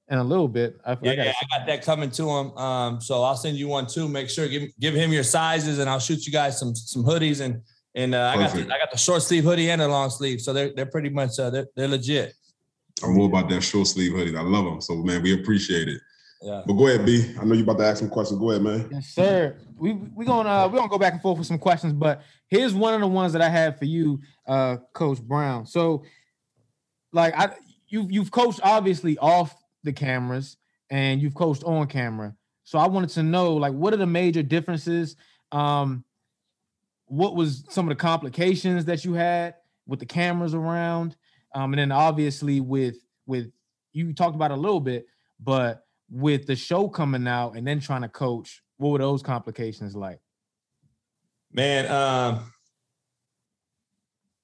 in 0.09 0.19
a 0.19 0.25
little 0.25 0.49
bit. 0.49 0.81
I, 0.85 0.95
I 0.95 0.99
Yeah, 1.03 1.15
gotta 1.15 1.29
yeah, 1.29 1.35
I 1.41 1.59
got 1.59 1.67
that 1.69 1.83
coming 1.85 2.11
to 2.11 2.29
him. 2.29 2.59
Um, 2.59 3.01
so 3.01 3.23
I'll 3.23 3.37
send 3.37 3.57
you 3.57 3.69
one 3.69 3.87
too. 3.87 4.09
Make 4.09 4.29
sure 4.29 4.49
give 4.49 4.71
give 4.81 4.95
him 4.97 5.13
your 5.13 5.23
sizes, 5.23 5.79
and 5.79 5.89
I'll 5.89 6.01
shoot 6.01 6.27
you 6.27 6.33
guys 6.33 6.59
some 6.59 6.75
some 6.75 7.05
hoodies 7.05 7.41
and 7.41 7.63
and 7.95 8.13
uh, 8.13 8.33
I 8.35 8.39
got 8.39 8.53
the, 8.55 8.63
I 8.63 8.79
got 8.79 8.91
the 8.91 8.99
short 8.99 9.23
sleeve 9.23 9.45
hoodie 9.45 9.71
and 9.71 9.81
the 9.81 9.87
long 9.87 10.11
sleeve, 10.11 10.41
so 10.41 10.53
they're 10.53 10.73
they're 10.75 10.87
pretty 10.87 11.11
much 11.11 11.39
uh, 11.39 11.51
they're, 11.51 11.67
they're 11.77 11.87
legit. 11.87 12.35
I'm 13.03 13.15
more 13.15 13.27
about 13.27 13.49
that 13.51 13.63
short 13.63 13.87
sleeve 13.87 14.13
hoodie. 14.13 14.37
I 14.37 14.43
love 14.43 14.65
them. 14.65 14.81
So 14.81 14.97
man, 14.97 15.23
we 15.23 15.35
appreciate 15.35 15.89
it. 15.89 16.01
Yeah. 16.43 16.63
But 16.67 16.73
go 16.73 16.89
ahead, 16.89 17.07
B. 17.07 17.35
I 17.41 17.45
know 17.45 17.55
you're 17.55 17.63
about 17.63 17.79
to 17.79 17.87
ask 17.87 18.01
some 18.01 18.09
questions. 18.09 18.41
Go 18.41 18.51
ahead, 18.51 18.63
man. 18.63 18.89
Yes, 18.91 19.09
sir. 19.09 19.57
We 19.77 19.93
we 19.93 20.25
gonna 20.25 20.49
uh, 20.49 20.69
we 20.69 20.79
gonna 20.79 20.89
go 20.89 20.99
back 20.99 21.13
and 21.13 21.23
forth 21.23 21.39
with 21.39 21.47
some 21.47 21.59
questions, 21.59 21.93
but 21.93 22.23
here's 22.49 22.75
one 22.75 22.95
of 22.95 23.01
the 23.01 23.07
ones 23.07 23.33
that 23.33 23.43
I 23.43 23.49
had 23.49 23.79
for 23.79 23.85
you, 23.85 24.21
uh, 24.47 24.79
Coach 24.93 25.21
Brown. 25.21 25.67
So 25.67 26.05
like 27.13 27.35
I 27.37 27.55
you 27.89 28.07
you've 28.11 28.31
coached 28.31 28.61
obviously 28.63 29.19
off 29.19 29.55
the 29.85 29.93
cameras 29.93 30.57
and 30.91 31.21
you've 31.21 31.35
coached 31.35 31.65
on 31.65 31.87
camera. 31.87 32.35
So 32.65 32.79
I 32.79 32.87
wanted 32.87 33.11
to 33.11 33.23
know 33.23 33.55
like 33.55 33.73
what 33.73 33.93
are 33.93 33.99
the 33.99 34.07
major 34.07 34.43
differences? 34.43 35.17
Um 35.53 36.05
what 37.07 37.37
was 37.37 37.65
some 37.69 37.87
of 37.87 37.91
the 37.91 38.01
complications 38.01 38.87
that 38.87 39.05
you 39.05 39.13
had 39.13 39.55
with 39.87 40.01
the 40.01 40.07
cameras 40.07 40.55
around? 40.55 41.17
Um 41.55 41.73
and 41.73 41.79
then 41.79 41.93
obviously 41.93 42.61
with 42.61 42.97
with 43.27 43.51
you 43.93 44.13
talked 44.13 44.35
about 44.35 44.51
a 44.51 44.57
little 44.57 44.81
bit, 44.81 45.07
but 45.41 45.85
with 46.11 46.47
the 46.47 46.57
show 46.57 46.89
coming 46.89 47.27
out 47.27 47.57
and 47.57 47.67
then 47.67 47.81
trying 47.81 48.03
to 48.03 48.09
coach, 48.09 48.63
what 48.77 48.91
were 48.91 48.99
those 48.99 49.23
complications 49.23 49.95
like? 49.95 50.21
Man, 51.53 51.91
um 51.91 52.53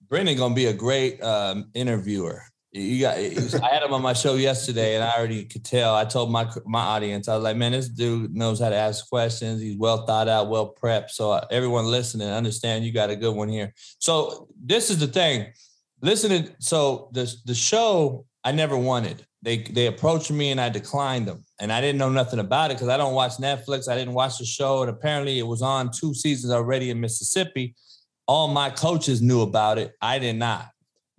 Brendan 0.09 0.37
gonna 0.37 0.55
be 0.55 0.67
a 0.67 0.73
great 0.73 1.23
um, 1.23 1.71
interviewer. 1.75 2.43
You 2.73 3.01
got. 3.01 3.19
Was, 3.19 3.55
I 3.55 3.69
had 3.69 3.83
him 3.83 3.93
on 3.93 4.03
my 4.03 4.13
show 4.13 4.35
yesterday, 4.35 4.95
and 4.95 5.05
I 5.05 5.17
already 5.17 5.45
could 5.45 5.65
tell. 5.65 5.95
I 5.95 6.05
told 6.05 6.31
my 6.31 6.49
my 6.67 6.81
audience, 6.81 7.29
I 7.29 7.35
was 7.35 7.45
like, 7.45 7.57
"Man, 7.57 7.73
this 7.73 7.89
dude 7.89 8.35
knows 8.35 8.61
how 8.61 8.69
to 8.69 8.77
ask 8.77 9.09
questions. 9.09 9.61
He's 9.61 9.77
well 9.77 10.07
thought 10.07 10.29
out, 10.29 10.49
well 10.49 10.75
prepped." 10.75 11.11
So 11.11 11.33
uh, 11.33 11.47
everyone 11.51 11.87
listening, 11.87 12.29
understand 12.29 12.85
you 12.85 12.93
got 12.93 13.11
a 13.11 13.17
good 13.17 13.35
one 13.35 13.49
here. 13.49 13.75
So 13.99 14.49
this 14.63 14.91
is 14.91 14.99
the 14.99 15.07
thing. 15.07 15.53
Listening. 16.01 16.51
So 16.59 17.11
the 17.13 17.33
the 17.45 17.55
show 17.55 18.27
I 18.45 18.53
never 18.53 18.77
wanted. 18.77 19.25
They 19.43 19.59
they 19.59 19.87
approached 19.87 20.31
me 20.31 20.51
and 20.51 20.61
I 20.61 20.69
declined 20.69 21.27
them, 21.27 21.45
and 21.61 21.73
I 21.73 21.81
didn't 21.81 21.99
know 21.99 22.11
nothing 22.11 22.39
about 22.39 22.71
it 22.71 22.75
because 22.75 22.89
I 22.89 22.97
don't 22.97 23.15
watch 23.15 23.33
Netflix. 23.39 23.89
I 23.89 23.97
didn't 23.97 24.15
watch 24.15 24.39
the 24.39 24.45
show, 24.45 24.83
and 24.83 24.91
apparently 24.91 25.39
it 25.39 25.47
was 25.47 25.63
on 25.63 25.91
two 25.93 26.15
seasons 26.15 26.53
already 26.53 26.91
in 26.91 27.01
Mississippi. 27.01 27.75
All 28.27 28.49
my 28.49 28.71
coaches 28.71 29.23
knew 29.23 29.43
about 29.43 29.79
it. 29.79 29.95
I 30.03 30.19
did 30.19 30.37
not. 30.37 30.69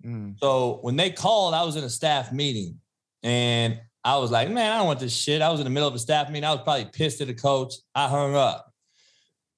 Mm. 0.04 0.38
So 0.38 0.78
when 0.82 0.96
they 0.96 1.10
called, 1.10 1.54
I 1.54 1.64
was 1.64 1.76
in 1.76 1.84
a 1.84 1.90
staff 1.90 2.32
meeting 2.32 2.78
and 3.22 3.80
I 4.04 4.16
was 4.16 4.30
like, 4.30 4.48
man, 4.50 4.72
I 4.72 4.78
don't 4.78 4.86
want 4.86 5.00
this 5.00 5.14
shit. 5.14 5.42
I 5.42 5.50
was 5.50 5.60
in 5.60 5.64
the 5.64 5.70
middle 5.70 5.88
of 5.88 5.94
a 5.94 5.98
staff 5.98 6.28
meeting. 6.28 6.44
I 6.44 6.52
was 6.52 6.62
probably 6.62 6.86
pissed 6.86 7.20
at 7.20 7.26
the 7.26 7.34
coach. 7.34 7.74
I 7.94 8.08
hung 8.08 8.34
up. 8.34 8.72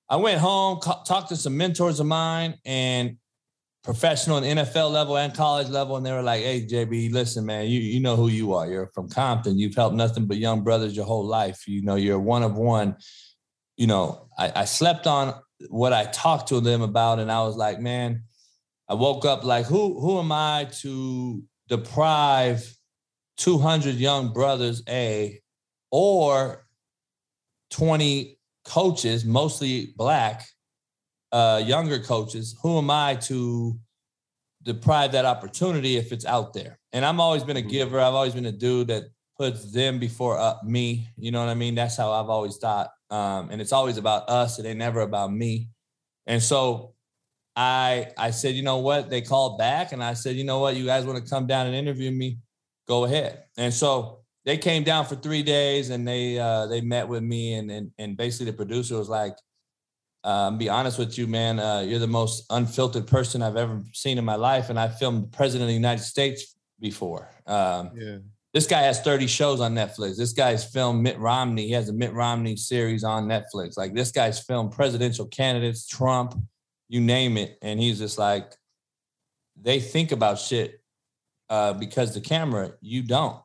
I 0.09 0.17
went 0.17 0.41
home, 0.41 0.81
talked 0.81 1.29
to 1.29 1.37
some 1.37 1.57
mentors 1.57 2.01
of 2.01 2.07
mine 2.07 2.59
and 2.65 3.17
professional 3.83 4.39
and 4.39 4.61
NFL 4.61 4.93
level 4.93 5.17
and 5.19 5.35
college 5.35 5.69
level. 5.69 5.97
And 5.97 6.07
they 6.07 6.13
were 6.13 6.23
like, 6.23 6.43
hey, 6.43 6.65
JB, 6.65 7.13
listen, 7.13 7.45
man, 7.45 7.67
you, 7.67 7.81
you 7.81 8.01
know 8.01 8.17
who 8.17 8.29
you 8.29 8.55
are. 8.55 8.67
You're 8.69 8.91
from 8.95 9.09
Compton. 9.09 9.59
You've 9.59 9.75
helped 9.75 9.97
nothing 9.97 10.27
but 10.27 10.37
young 10.37 10.63
brothers 10.63 10.97
your 10.97 11.05
whole 11.05 11.27
life. 11.27 11.67
You 11.67 11.83
know, 11.83 11.97
you're 11.97 12.21
one 12.21 12.43
of 12.43 12.55
one. 12.55 12.97
You 13.77 13.89
know, 13.89 14.29
I, 14.39 14.53
I 14.55 14.65
slept 14.67 15.07
on 15.07 15.35
what 15.69 15.93
I 15.93 16.05
talked 16.05 16.49
to 16.49 16.61
them 16.61 16.83
about. 16.83 17.19
And 17.19 17.31
I 17.31 17.43
was 17.43 17.57
like, 17.57 17.81
man, 17.81 18.23
I 18.89 18.95
woke 18.95 19.25
up 19.25 19.43
like, 19.45 19.67
who 19.67 20.01
who 20.01 20.19
am 20.19 20.31
I 20.31 20.69
to 20.81 21.43
deprive 21.69 22.73
200 23.39 23.97
young 23.97 24.33
brothers, 24.33 24.83
A, 24.89 25.41
or 25.91 26.67
20 27.71 28.39
coaches, 28.65 29.25
mostly 29.25 29.95
black, 29.97 30.47
uh, 31.33 31.63
younger 31.65 31.99
coaches, 31.99 32.57
who 32.63 32.79
am 32.79 32.91
I 32.91 33.17
to 33.17 33.79
deprive 34.63 35.13
that 35.13 35.25
opportunity 35.25 35.97
if 35.97 36.13
it's 36.13 36.27
out 36.27 36.53
there? 36.53 36.79
And 36.93 37.05
I've 37.05 37.19
always 37.19 37.43
been 37.43 37.57
a 37.57 37.61
mm-hmm. 37.61 37.71
giver. 37.71 38.01
I've 38.01 38.15
always 38.15 38.35
been 38.35 38.47
a 38.47 38.53
dude 38.53 38.89
that 38.89 39.05
puts 39.39 39.73
them 39.73 39.99
before 39.99 40.39
uh, 40.39 40.57
me. 40.65 41.09
You 41.17 41.31
know 41.33 41.41
what 41.41 41.49
I 41.49 41.55
mean? 41.55 41.75
That's 41.75 41.97
how 41.97 42.13
I've 42.13 42.29
always 42.29 42.59
thought. 42.59 42.91
Um, 43.11 43.51
and 43.51 43.61
it's 43.61 43.73
always 43.73 43.97
about 43.97 44.29
us. 44.29 44.59
It 44.59 44.67
ain't 44.67 44.79
never 44.79 45.01
about 45.01 45.33
me. 45.33 45.69
And 46.27 46.43
so 46.43 46.95
I 47.57 48.09
I 48.17 48.31
said, 48.31 48.55
you 48.55 48.63
know 48.63 48.79
what? 48.79 49.11
They 49.11 49.21
called 49.21 49.59
back 49.59 49.93
and 49.93 50.03
I 50.03 50.15
said, 50.15 50.37
you 50.37 50.45
know 50.45 50.61
what? 50.61 50.77
You 50.77 50.87
guys 50.87 51.05
want 51.05 51.23
to 51.23 51.31
come 51.31 51.47
down 51.47 51.67
and 51.67 51.75
interview 51.75 52.11
me? 52.11 52.39
Go 52.89 53.05
ahead. 53.05 53.45
And 53.57 53.73
so 53.73 54.21
they 54.45 54.59
came 54.59 54.83
down 54.83 55.07
for 55.07 55.17
three 55.17 55.43
days 55.43 55.91
and 55.91 56.07
they 56.07 56.39
uh, 56.39 56.67
they 56.67 56.81
met 56.81 57.09
with 57.09 57.23
me 57.23 57.55
and 57.55 57.71
and 57.71 57.91
and 57.99 58.17
basically 58.17 58.51
the 58.51 58.57
producer 58.57 58.97
was 58.97 59.09
like, 59.09 59.37
um, 60.25 60.59
be 60.59 60.69
honest 60.69 60.99
with 60.99 61.19
you, 61.19 61.27
man, 61.27 61.59
uh, 61.59 61.81
you're 61.81 61.99
the 61.99 62.07
most 62.07 62.47
unfiltered 62.51 63.07
person 63.07 63.43
I've 63.43 63.57
ever 63.57 63.83
seen 63.93 64.19
in 64.19 64.25
my 64.25 64.37
life. 64.37 64.71
And 64.71 64.79
I 64.79 64.89
filmed 64.89 65.25
the 65.25 65.29
president 65.29 65.65
of 65.65 65.69
the 65.69 65.75
United 65.75 66.03
States 66.03 66.57
before. 66.81 67.31
Um, 67.47 67.91
yeah. 67.95 68.19
This 68.55 68.67
guy 68.67 68.83
has 68.83 69.01
30 69.01 69.27
shows 69.27 69.61
on 69.61 69.75
Netflix. 69.75 70.19
This 70.19 70.33
guy's 70.33 70.65
filmed 70.65 71.03
Mitt 71.03 71.19
Romney. 71.19 71.67
He 71.67 71.73
has 71.73 71.89
a 71.89 71.93
Mitt 71.93 72.13
Romney 72.13 72.55
series 72.57 73.03
on 73.03 73.27
Netflix. 73.27 73.79
Like 73.79 73.95
this 73.95 74.13
guy's 74.13 74.41
filmed 74.41 74.73
presidential 74.73 75.27
candidates, 75.27 75.87
Trump, 75.87 76.35
you 76.89 77.01
name 77.01 77.39
it. 77.39 77.57
And 77.63 77.81
he's 77.81 77.99
just 77.99 78.19
like, 78.19 78.53
they 79.61 79.81
think 79.81 80.13
about 80.13 80.39
shit 80.39 80.83
uh, 81.49 81.73
because 81.73 82.13
the 82.13 82.21
camera, 82.21 82.73
you 82.81 83.03
don't. 83.03 83.41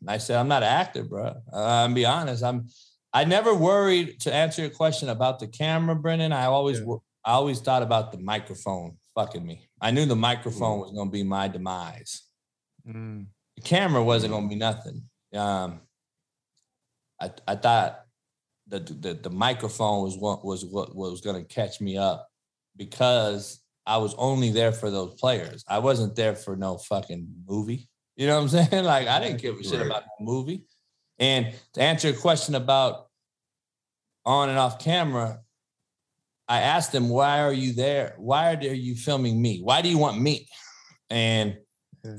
And 0.00 0.10
I 0.10 0.18
said, 0.18 0.38
I'm 0.38 0.48
not 0.48 0.62
an 0.62 0.68
actor, 0.68 1.02
bro. 1.02 1.34
Uh, 1.52 1.84
I'm 1.84 1.94
be 1.94 2.04
honest. 2.04 2.44
I'm. 2.44 2.68
I 3.14 3.24
never 3.24 3.54
worried 3.54 4.20
to 4.22 4.34
answer 4.34 4.62
your 4.62 4.72
question 4.72 5.08
about 5.08 5.38
the 5.38 5.46
camera, 5.46 5.94
Brennan. 5.94 6.32
I 6.32 6.46
always, 6.46 6.80
yeah. 6.80 6.96
I 7.24 7.32
always 7.32 7.60
thought 7.60 7.84
about 7.84 8.10
the 8.10 8.18
microphone 8.18 8.96
fucking 9.14 9.46
me. 9.46 9.68
I 9.80 9.92
knew 9.92 10.04
the 10.04 10.16
microphone 10.16 10.78
mm. 10.78 10.82
was 10.82 10.92
gonna 10.92 11.10
be 11.10 11.22
my 11.22 11.48
demise. 11.48 12.22
Mm. 12.86 13.26
The 13.56 13.62
camera 13.62 14.02
wasn't 14.02 14.32
gonna 14.32 14.48
be 14.48 14.56
nothing. 14.56 15.02
Um, 15.34 15.80
I 17.20 17.30
I 17.46 17.54
thought 17.54 18.00
the 18.66 18.80
the, 18.80 19.14
the 19.14 19.30
microphone 19.30 20.02
was 20.02 20.16
what 20.18 20.44
was 20.44 20.64
what 20.64 20.94
was 20.94 21.20
gonna 21.20 21.44
catch 21.44 21.80
me 21.80 21.96
up 21.96 22.28
because 22.76 23.60
I 23.86 23.98
was 23.98 24.14
only 24.16 24.50
there 24.50 24.72
for 24.72 24.90
those 24.90 25.14
players. 25.14 25.64
I 25.68 25.78
wasn't 25.78 26.16
there 26.16 26.34
for 26.34 26.56
no 26.56 26.78
fucking 26.78 27.28
movie. 27.46 27.88
You 28.16 28.26
know 28.26 28.36
what 28.36 28.54
I'm 28.54 28.68
saying? 28.70 28.84
Like 28.84 29.06
I 29.06 29.20
didn't 29.20 29.40
give 29.40 29.58
a 29.58 29.62
shit 29.62 29.78
right. 29.78 29.86
about 29.86 30.02
the 30.18 30.24
movie. 30.24 30.64
And 31.18 31.54
to 31.74 31.82
answer 31.82 32.08
your 32.08 32.16
question 32.16 32.56
about 32.56 33.03
on 34.24 34.48
and 34.48 34.58
off 34.58 34.78
camera, 34.78 35.40
I 36.48 36.60
asked 36.60 36.92
them, 36.92 37.08
why 37.08 37.40
are 37.40 37.52
you 37.52 37.72
there? 37.72 38.14
Why 38.18 38.54
are 38.54 38.62
you 38.62 38.94
filming 38.94 39.40
me? 39.40 39.60
Why 39.62 39.82
do 39.82 39.88
you 39.88 39.98
want 39.98 40.20
me? 40.20 40.48
And 41.10 41.56
yeah. 42.04 42.16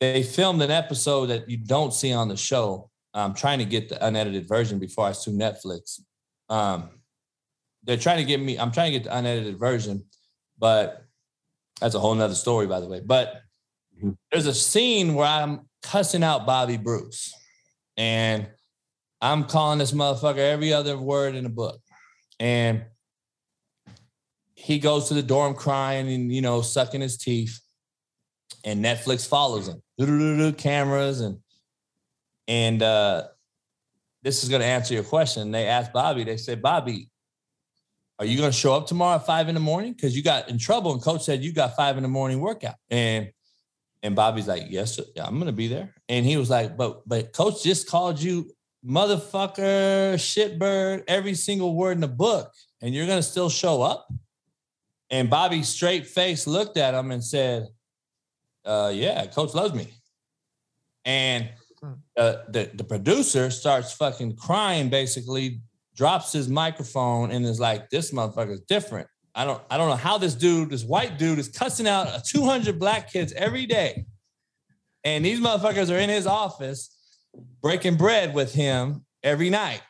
they 0.00 0.22
filmed 0.22 0.62
an 0.62 0.70
episode 0.70 1.26
that 1.26 1.48
you 1.48 1.58
don't 1.58 1.92
see 1.92 2.12
on 2.12 2.28
the 2.28 2.36
show. 2.36 2.90
I'm 3.14 3.34
trying 3.34 3.58
to 3.58 3.64
get 3.64 3.88
the 3.88 4.04
unedited 4.04 4.46
version 4.46 4.78
before 4.78 5.06
I 5.06 5.12
sue 5.12 5.32
Netflix. 5.32 6.00
Um, 6.48 6.90
they're 7.84 7.96
trying 7.96 8.18
to 8.18 8.24
get 8.24 8.40
me. 8.40 8.58
I'm 8.58 8.70
trying 8.70 8.92
to 8.92 8.98
get 8.98 9.04
the 9.04 9.16
unedited 9.16 9.58
version, 9.58 10.04
but 10.58 11.04
that's 11.80 11.94
a 11.94 11.98
whole 11.98 12.14
nother 12.14 12.34
story, 12.34 12.66
by 12.66 12.80
the 12.80 12.88
way. 12.88 13.00
But 13.04 13.42
mm-hmm. 13.96 14.10
there's 14.30 14.46
a 14.46 14.54
scene 14.54 15.14
where 15.14 15.26
I'm 15.26 15.68
cussing 15.82 16.22
out 16.22 16.46
Bobby 16.46 16.76
Bruce, 16.76 17.32
and 17.96 18.48
I'm 19.20 19.44
calling 19.44 19.78
this 19.78 19.92
motherfucker 19.92 20.38
every 20.38 20.72
other 20.72 20.96
word 20.96 21.34
in 21.34 21.44
the 21.44 21.50
book, 21.50 21.80
and 22.38 22.84
he 24.54 24.78
goes 24.78 25.08
to 25.08 25.14
the 25.14 25.22
dorm 25.22 25.54
crying 25.54 26.08
and 26.08 26.32
you 26.32 26.40
know 26.40 26.62
sucking 26.62 27.00
his 27.00 27.16
teeth, 27.16 27.60
and 28.64 28.84
Netflix 28.84 29.26
follows 29.26 29.68
him, 29.68 29.82
cameras 30.52 31.20
and 31.20 31.38
and 32.46 32.82
uh, 32.82 33.24
this 34.22 34.42
is 34.42 34.48
to 34.62 34.66
answer 34.66 34.94
your 34.94 35.04
question. 35.04 35.50
They 35.50 35.66
asked 35.66 35.92
Bobby. 35.92 36.24
They 36.24 36.38
said, 36.38 36.62
Bobby, 36.62 37.10
are 38.18 38.24
you 38.24 38.38
to 38.50 38.56
show 38.56 38.74
up 38.74 38.86
tomorrow 38.86 39.16
at 39.16 39.26
five 39.26 39.48
in 39.48 39.54
the 39.54 39.60
morning? 39.60 39.92
Because 39.92 40.16
you 40.16 40.22
got 40.22 40.48
in 40.48 40.58
trouble, 40.58 40.92
and 40.92 41.02
coach 41.02 41.24
said 41.24 41.44
you 41.44 41.52
got 41.52 41.76
five 41.76 41.96
in 41.96 42.02
the 42.02 42.08
morning 42.08 42.40
workout. 42.40 42.76
And 42.90 43.30
and 44.02 44.14
Bobby's 44.14 44.48
like, 44.48 44.64
yes, 44.68 44.96
sir. 44.96 45.02
I'm 45.16 45.40
to 45.40 45.52
be 45.52 45.68
there. 45.68 45.94
And 46.08 46.24
he 46.24 46.36
was 46.36 46.50
like, 46.50 46.76
but 46.76 47.06
but 47.06 47.32
coach 47.32 47.62
just 47.62 47.88
called 47.88 48.20
you 48.20 48.50
motherfucker, 48.86 50.14
shitbird, 50.14 51.04
every 51.08 51.34
single 51.34 51.74
word 51.74 51.92
in 51.92 52.00
the 52.00 52.08
book, 52.08 52.52
and 52.80 52.94
you're 52.94 53.06
to 53.06 53.22
still 53.22 53.50
show 53.50 53.82
up. 53.82 54.08
And 55.10 55.30
Bobby 55.30 55.62
straight 55.62 56.06
face 56.06 56.46
looked 56.46 56.76
at 56.76 56.94
him 56.94 57.10
and 57.10 57.24
said, 57.24 57.68
uh, 58.64 58.92
yeah, 58.94 59.26
coach 59.26 59.54
loves 59.54 59.74
me. 59.74 59.88
And 61.04 61.48
uh, 62.16 62.34
the 62.48 62.70
the 62.74 62.84
producer 62.84 63.50
starts 63.50 63.92
fucking 63.92 64.36
crying, 64.36 64.90
basically 64.90 65.60
drops 65.96 66.32
his 66.32 66.48
microphone 66.48 67.30
and 67.30 67.46
is 67.46 67.60
like, 67.60 67.88
"This 67.88 68.10
motherfucker 68.10 68.52
is 68.52 68.60
different." 68.60 69.06
I 69.34 69.44
don't 69.44 69.62
I 69.70 69.78
don't 69.78 69.88
know 69.88 69.96
how 69.96 70.18
this 70.18 70.34
dude, 70.34 70.70
this 70.70 70.84
white 70.84 71.18
dude, 71.18 71.38
is 71.38 71.48
cussing 71.48 71.86
out 71.86 72.24
200 72.24 72.78
black 72.78 73.10
kids 73.10 73.32
every 73.34 73.64
day, 73.64 74.04
and 75.04 75.24
these 75.24 75.40
motherfuckers 75.40 75.94
are 75.94 75.98
in 75.98 76.10
his 76.10 76.26
office 76.26 76.97
breaking 77.62 77.96
bread 77.96 78.34
with 78.34 78.54
him 78.54 79.04
every 79.22 79.50
night. 79.50 79.82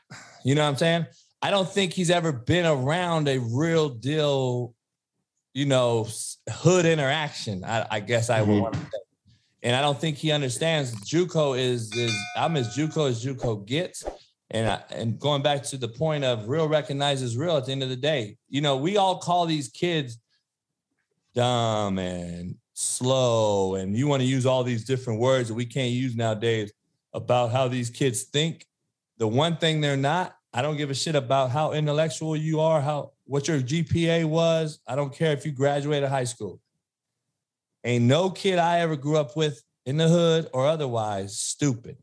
You 0.44 0.54
know 0.54 0.62
what 0.62 0.68
I'm 0.68 0.76
saying? 0.76 1.06
I 1.42 1.50
don't 1.50 1.68
think 1.68 1.92
he's 1.92 2.10
ever 2.10 2.32
been 2.32 2.66
around 2.66 3.28
a 3.28 3.38
real 3.38 3.88
deal, 3.88 4.74
you 5.54 5.66
know, 5.66 6.08
hood 6.50 6.84
interaction. 6.86 7.64
I, 7.64 7.86
I 7.90 8.00
guess 8.00 8.30
I 8.30 8.40
mm-hmm. 8.40 8.50
would 8.50 8.62
want 8.62 8.74
to 8.74 8.80
say. 8.80 8.98
And 9.62 9.74
I 9.74 9.80
don't 9.80 10.00
think 10.00 10.16
he 10.16 10.30
understands 10.30 10.94
JUCO 11.10 11.58
is 11.58 11.92
is 11.94 12.16
I'm 12.36 12.56
as 12.56 12.76
JUCO 12.76 13.08
as 13.08 13.24
JUCO 13.24 13.66
gets. 13.66 14.04
And 14.50 14.70
I, 14.70 14.82
and 14.90 15.18
going 15.18 15.42
back 15.42 15.62
to 15.64 15.76
the 15.76 15.88
point 15.88 16.24
of 16.24 16.48
real 16.48 16.68
recognizes 16.68 17.36
real 17.36 17.56
at 17.56 17.66
the 17.66 17.72
end 17.72 17.82
of 17.82 17.90
the 17.90 17.96
day, 17.96 18.36
you 18.48 18.60
know, 18.60 18.76
we 18.76 18.96
all 18.96 19.18
call 19.18 19.44
these 19.44 19.68
kids 19.68 20.18
dumb 21.34 21.98
and 21.98 22.54
slow 22.72 23.74
and 23.74 23.96
you 23.96 24.06
want 24.06 24.22
to 24.22 24.28
use 24.28 24.46
all 24.46 24.62
these 24.62 24.84
different 24.84 25.20
words 25.20 25.48
that 25.48 25.54
we 25.54 25.66
can't 25.66 25.90
use 25.90 26.14
nowadays 26.14 26.72
about 27.18 27.50
how 27.50 27.68
these 27.68 27.90
kids 27.90 28.22
think. 28.22 28.64
The 29.18 29.28
one 29.28 29.56
thing 29.56 29.80
they're 29.80 29.96
not, 29.96 30.37
I 30.54 30.62
don't 30.62 30.76
give 30.76 30.90
a 30.90 30.94
shit 30.94 31.16
about 31.16 31.50
how 31.50 31.72
intellectual 31.72 32.37
you 32.37 32.60
are, 32.60 32.80
how 32.80 33.12
what 33.25 33.48
your 33.48 33.60
GPA 33.60 34.25
was. 34.25 34.80
I 34.87 34.96
don't 34.96 35.14
care 35.14 35.32
if 35.32 35.44
you 35.44 35.52
graduated 35.52 36.08
high 36.08 36.25
school. 36.25 36.60
Ain't 37.84 38.04
no 38.04 38.30
kid 38.30 38.58
I 38.58 38.80
ever 38.80 38.96
grew 38.96 39.18
up 39.18 39.37
with 39.37 39.62
in 39.84 39.96
the 39.96 40.08
hood 40.08 40.48
or 40.54 40.66
otherwise 40.66 41.38
stupid. 41.38 41.96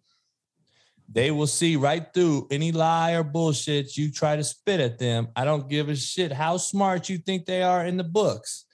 They 1.07 1.31
will 1.31 1.47
see 1.47 1.75
right 1.75 2.05
through 2.13 2.47
any 2.51 2.71
lie 2.71 3.13
or 3.13 3.23
bullshit 3.23 3.95
you 3.95 4.11
try 4.11 4.35
to 4.35 4.43
spit 4.43 4.79
at 4.79 4.99
them. 4.99 5.29
I 5.35 5.45
don't 5.45 5.69
give 5.69 5.89
a 5.89 5.95
shit 5.95 6.31
how 6.31 6.57
smart 6.57 7.09
you 7.09 7.17
think 7.19 7.45
they 7.45 7.63
are 7.63 7.85
in 7.85 7.97
the 7.97 8.03
books. 8.03 8.65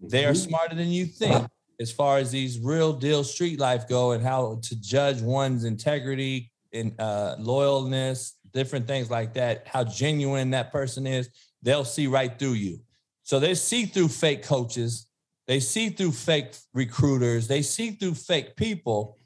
They 0.00 0.24
are 0.24 0.32
mm-hmm. 0.32 0.48
smarter 0.48 0.74
than 0.74 0.88
you 0.88 1.06
think 1.06 1.46
as 1.80 1.90
far 1.90 2.18
as 2.18 2.30
these 2.30 2.58
real 2.58 2.92
deal 2.92 3.24
street 3.24 3.58
life 3.58 3.88
go 3.88 4.12
and 4.12 4.22
how 4.22 4.60
to 4.62 4.80
judge 4.80 5.22
one's 5.22 5.64
integrity 5.64 6.52
and 6.74 6.94
uh, 7.00 7.36
loyalness, 7.40 8.32
different 8.52 8.86
things 8.86 9.10
like 9.10 9.32
that, 9.34 9.66
how 9.66 9.82
genuine 9.82 10.50
that 10.50 10.70
person 10.70 11.06
is. 11.06 11.30
They'll 11.62 11.84
see 11.84 12.06
right 12.06 12.38
through 12.38 12.52
you. 12.52 12.80
So 13.22 13.40
they 13.40 13.54
see 13.54 13.86
through 13.86 14.08
fake 14.08 14.42
coaches, 14.42 15.06
they 15.46 15.58
see 15.58 15.88
through 15.88 16.12
fake 16.12 16.54
recruiters, 16.74 17.48
they 17.48 17.62
see 17.62 17.92
through 17.92 18.14
fake 18.14 18.56
people. 18.56 19.18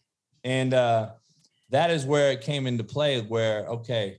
And 0.45 0.75
uh, 0.75 1.11
that 1.71 1.91
is 1.91 2.05
where 2.07 2.31
it 2.31 2.41
came 2.41 2.67
into 2.67 2.85
play 2.85 3.21
where, 3.21 3.67
okay, 3.67 4.19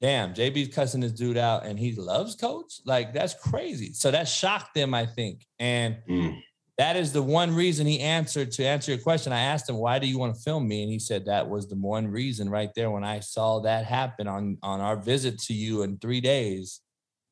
damn, 0.00 0.34
JB's 0.34 0.74
cussing 0.74 1.00
this 1.00 1.12
dude 1.12 1.38
out 1.38 1.64
and 1.64 1.78
he 1.78 1.94
loves 1.94 2.34
coach. 2.34 2.80
Like 2.84 3.14
that's 3.14 3.34
crazy. 3.34 3.92
So 3.94 4.10
that 4.10 4.28
shocked 4.28 4.74
them, 4.74 4.92
I 4.92 5.06
think. 5.06 5.46
And 5.58 5.96
Mm. 6.08 6.38
That 6.78 6.96
is 6.96 7.12
the 7.12 7.22
one 7.22 7.54
reason 7.54 7.86
he 7.86 8.00
answered 8.00 8.50
to 8.52 8.64
answer 8.64 8.92
your 8.92 9.00
question. 9.00 9.32
I 9.32 9.40
asked 9.40 9.68
him, 9.68 9.76
why 9.76 9.98
do 9.98 10.06
you 10.06 10.18
want 10.18 10.34
to 10.34 10.40
film 10.40 10.66
me? 10.66 10.82
And 10.82 10.90
he 10.90 10.98
said 10.98 11.26
that 11.26 11.48
was 11.48 11.68
the 11.68 11.76
one 11.76 12.08
reason 12.08 12.48
right 12.48 12.70
there 12.74 12.90
when 12.90 13.04
I 13.04 13.20
saw 13.20 13.60
that 13.60 13.84
happen 13.84 14.26
on 14.26 14.58
on 14.62 14.80
our 14.80 14.96
visit 14.96 15.38
to 15.40 15.52
you 15.54 15.82
in 15.82 15.98
three 15.98 16.20
days. 16.20 16.80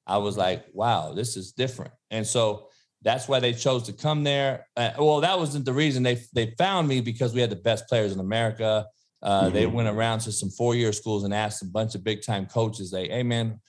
I 0.07 0.19
was 0.19 0.37
like, 0.37 0.67
wow, 0.73 1.15
this 1.15 1.37
is 1.37 1.53
different. 1.53 1.93
And 2.11 2.27
so 2.27 2.69
that's 3.03 3.29
why 3.29 3.41
they 3.41 3.53
chose 3.55 3.85
to 3.85 3.93
come 3.95 4.25
there. 4.25 4.67
Uh, 4.77 4.91
well, 4.99 5.21
that 5.21 5.39
wasn't 5.39 5.65
the 5.65 5.73
reason 5.73 6.03
they 6.03 6.23
they 6.35 6.55
found 6.59 6.87
me 6.89 7.01
because 7.01 7.33
we 7.33 7.41
had 7.41 7.51
the 7.51 7.57
best 7.57 7.89
players 7.89 8.13
in 8.13 8.21
America. 8.21 8.87
Uh, 9.23 9.49
They 9.51 9.65
Mhm. 9.65 9.73
went 9.73 9.89
around 9.89 10.21
to 10.21 10.33
some 10.33 10.51
four 10.51 10.75
year 10.75 10.93
schools 10.93 11.25
and 11.25 11.33
asked 11.33 11.63
a 11.63 11.67
bunch 11.67 11.95
of 11.95 12.05
big 12.05 12.23
time 12.23 12.47
coaches, 12.47 12.93
like, 12.93 13.11
"Hey, 13.11 13.23
man, 13.23 13.61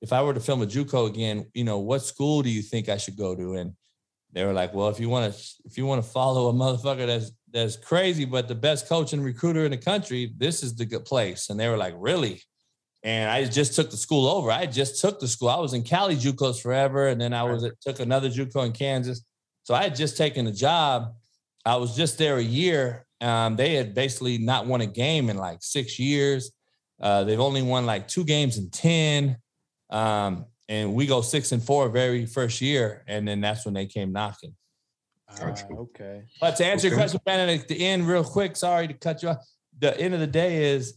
if 0.00 0.12
I 0.12 0.22
were 0.22 0.34
to 0.34 0.40
film 0.40 0.62
a 0.62 0.66
JUCO 0.66 1.06
again, 1.06 1.46
you 1.54 1.64
know, 1.64 1.78
what 1.78 2.02
school 2.02 2.42
do 2.42 2.50
you 2.50 2.62
think 2.62 2.88
I 2.88 2.96
should 2.98 3.16
go 3.16 3.34
to?" 3.34 3.54
And 3.54 3.74
they 4.38 4.44
were 4.44 4.52
like, 4.52 4.72
"Well, 4.72 4.88
if 4.88 5.00
you 5.00 5.08
want 5.08 5.34
to, 5.34 5.40
if 5.64 5.76
you 5.76 5.84
want 5.84 6.00
to 6.00 6.08
follow 6.08 6.48
a 6.48 6.52
motherfucker 6.52 7.08
that's 7.08 7.32
that's 7.52 7.74
crazy, 7.74 8.24
but 8.24 8.46
the 8.46 8.54
best 8.54 8.88
coach 8.88 9.12
and 9.12 9.24
recruiter 9.24 9.64
in 9.64 9.72
the 9.72 9.76
country, 9.76 10.32
this 10.36 10.62
is 10.62 10.76
the 10.76 10.84
good 10.84 11.04
place." 11.04 11.50
And 11.50 11.58
they 11.58 11.68
were 11.68 11.76
like, 11.76 11.94
"Really?" 11.96 12.40
And 13.02 13.28
I 13.28 13.44
just 13.46 13.74
took 13.74 13.90
the 13.90 13.96
school 13.96 14.28
over. 14.28 14.52
I 14.52 14.66
just 14.66 15.00
took 15.00 15.18
the 15.18 15.26
school. 15.26 15.48
I 15.48 15.58
was 15.58 15.74
in 15.74 15.82
Cali 15.82 16.14
JUCOs 16.14 16.62
forever, 16.62 17.08
and 17.08 17.20
then 17.20 17.34
I 17.34 17.42
was 17.42 17.68
took 17.80 17.98
another 17.98 18.28
JUCO 18.28 18.66
in 18.66 18.72
Kansas. 18.72 19.24
So 19.64 19.74
I 19.74 19.82
had 19.82 19.96
just 19.96 20.16
taken 20.16 20.44
the 20.44 20.52
job. 20.52 21.14
I 21.64 21.74
was 21.74 21.96
just 21.96 22.16
there 22.16 22.36
a 22.36 22.42
year. 22.42 23.06
Um, 23.20 23.56
they 23.56 23.74
had 23.74 23.92
basically 23.92 24.38
not 24.38 24.66
won 24.66 24.82
a 24.82 24.86
game 24.86 25.30
in 25.30 25.36
like 25.36 25.58
six 25.62 25.98
years. 25.98 26.52
Uh, 27.00 27.24
they've 27.24 27.40
only 27.40 27.62
won 27.62 27.86
like 27.86 28.06
two 28.06 28.24
games 28.24 28.56
in 28.56 28.70
ten, 28.70 29.36
um, 29.90 30.46
and 30.68 30.94
we 30.94 31.06
go 31.06 31.20
six 31.20 31.52
and 31.52 31.62
four 31.62 31.88
very 31.88 32.26
first 32.26 32.60
year, 32.60 33.04
and 33.06 33.26
then 33.26 33.40
that's 33.40 33.64
when 33.64 33.74
they 33.74 33.86
came 33.86 34.12
knocking. 34.12 34.54
Gotcha. 35.38 35.66
Ah, 35.70 35.74
okay. 35.76 36.22
But 36.40 36.56
to 36.56 36.66
answer 36.66 36.88
your 36.88 36.96
question, 36.96 37.20
Brandon, 37.24 37.58
at 37.58 37.68
the 37.68 37.86
end, 37.86 38.06
real 38.06 38.24
quick, 38.24 38.56
sorry 38.56 38.88
to 38.88 38.94
cut 38.94 39.22
you 39.22 39.30
off. 39.30 39.38
The 39.78 39.98
end 40.00 40.14
of 40.14 40.20
the 40.20 40.26
day 40.26 40.72
is 40.72 40.94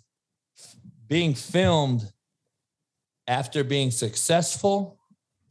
being 1.07 1.33
filmed 1.33 2.03
after 3.27 3.63
being 3.63 3.91
successful 3.91 4.97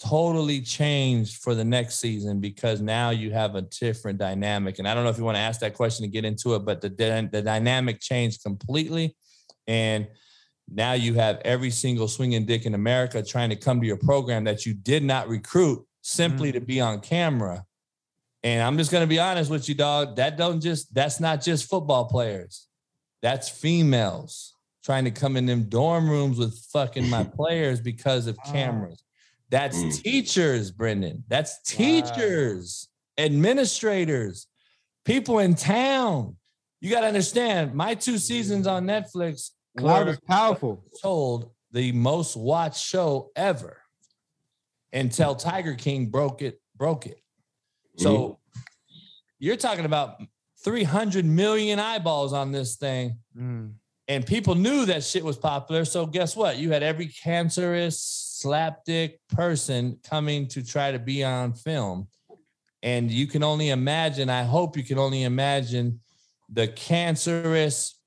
totally 0.00 0.62
changed 0.62 1.42
for 1.42 1.54
the 1.54 1.64
next 1.64 2.00
season 2.00 2.40
because 2.40 2.80
now 2.80 3.10
you 3.10 3.30
have 3.32 3.54
a 3.54 3.62
different 3.62 4.18
dynamic. 4.18 4.78
And 4.78 4.88
I 4.88 4.94
don't 4.94 5.04
know 5.04 5.10
if 5.10 5.18
you 5.18 5.24
want 5.24 5.36
to 5.36 5.42
ask 5.42 5.60
that 5.60 5.74
question 5.74 6.04
to 6.04 6.10
get 6.10 6.24
into 6.24 6.54
it, 6.54 6.60
but 6.60 6.80
the, 6.80 6.88
the 7.30 7.42
dynamic 7.42 8.00
changed 8.00 8.42
completely. 8.42 9.14
And 9.66 10.08
now 10.70 10.92
you 10.92 11.14
have 11.14 11.40
every 11.44 11.70
single 11.70 12.08
swinging 12.08 12.46
dick 12.46 12.64
in 12.66 12.74
America 12.74 13.22
trying 13.22 13.50
to 13.50 13.56
come 13.56 13.80
to 13.80 13.86
your 13.86 13.96
program 13.96 14.44
that 14.44 14.64
you 14.66 14.74
did 14.74 15.02
not 15.02 15.28
recruit 15.28 15.84
simply 16.02 16.52
to 16.52 16.60
be 16.60 16.80
on 16.80 17.00
camera. 17.00 17.64
And 18.42 18.62
I'm 18.62 18.78
just 18.78 18.90
gonna 18.90 19.06
be 19.06 19.18
honest 19.18 19.50
with 19.50 19.68
you, 19.68 19.74
dog. 19.74 20.16
That 20.16 20.36
don't 20.36 20.60
just 20.60 20.94
that's 20.94 21.20
not 21.20 21.42
just 21.42 21.68
football 21.68 22.06
players. 22.06 22.68
That's 23.22 23.48
females 23.48 24.54
trying 24.82 25.04
to 25.04 25.10
come 25.10 25.36
in 25.36 25.44
them 25.44 25.64
dorm 25.64 26.08
rooms 26.08 26.38
with 26.38 26.58
fucking 26.72 27.08
my 27.10 27.24
players 27.36 27.80
because 27.80 28.26
of 28.26 28.38
cameras. 28.44 29.02
That's 29.50 29.76
Mm. 29.76 30.02
teachers, 30.02 30.70
Brendan. 30.70 31.24
That's 31.28 31.60
teachers, 31.62 32.88
administrators, 33.18 34.46
people 35.04 35.38
in 35.40 35.54
town. 35.54 36.36
You 36.80 36.90
got 36.90 37.00
to 37.00 37.08
understand, 37.08 37.74
my 37.74 37.94
two 37.94 38.16
seasons 38.16 38.66
on 38.66 38.86
Netflix 38.86 39.50
Cloud 39.78 40.08
is 40.08 40.20
powerful. 40.20 40.84
told 41.00 41.50
the 41.72 41.92
most 41.92 42.36
watched 42.36 42.82
show 42.82 43.30
ever 43.36 43.80
until 44.92 45.34
Tiger 45.34 45.74
King 45.74 46.06
broke 46.06 46.42
it, 46.42 46.60
broke 46.76 47.06
it. 47.06 47.20
So 47.96 48.38
you're 49.38 49.56
talking 49.56 49.84
about 49.84 50.20
300 50.64 51.24
million 51.24 51.78
eyeballs 51.78 52.32
on 52.32 52.52
this 52.52 52.76
thing. 52.76 53.18
Mm. 53.36 53.74
And 54.08 54.26
people 54.26 54.56
knew 54.56 54.86
that 54.86 55.04
shit 55.04 55.24
was 55.24 55.36
popular. 55.36 55.84
So 55.84 56.04
guess 56.04 56.34
what? 56.34 56.58
You 56.58 56.72
had 56.72 56.82
every 56.82 57.06
cancerous, 57.06 58.40
slapdick 58.44 59.18
person 59.28 59.98
coming 60.02 60.48
to 60.48 60.64
try 60.64 60.90
to 60.90 60.98
be 60.98 61.22
on 61.22 61.52
film. 61.52 62.08
And 62.82 63.10
you 63.10 63.26
can 63.26 63.44
only 63.44 63.68
imagine, 63.68 64.28
I 64.28 64.42
hope 64.42 64.76
you 64.76 64.82
can 64.82 64.98
only 64.98 65.22
imagine 65.22 66.00
the 66.48 66.66
cancerous, 66.66 67.99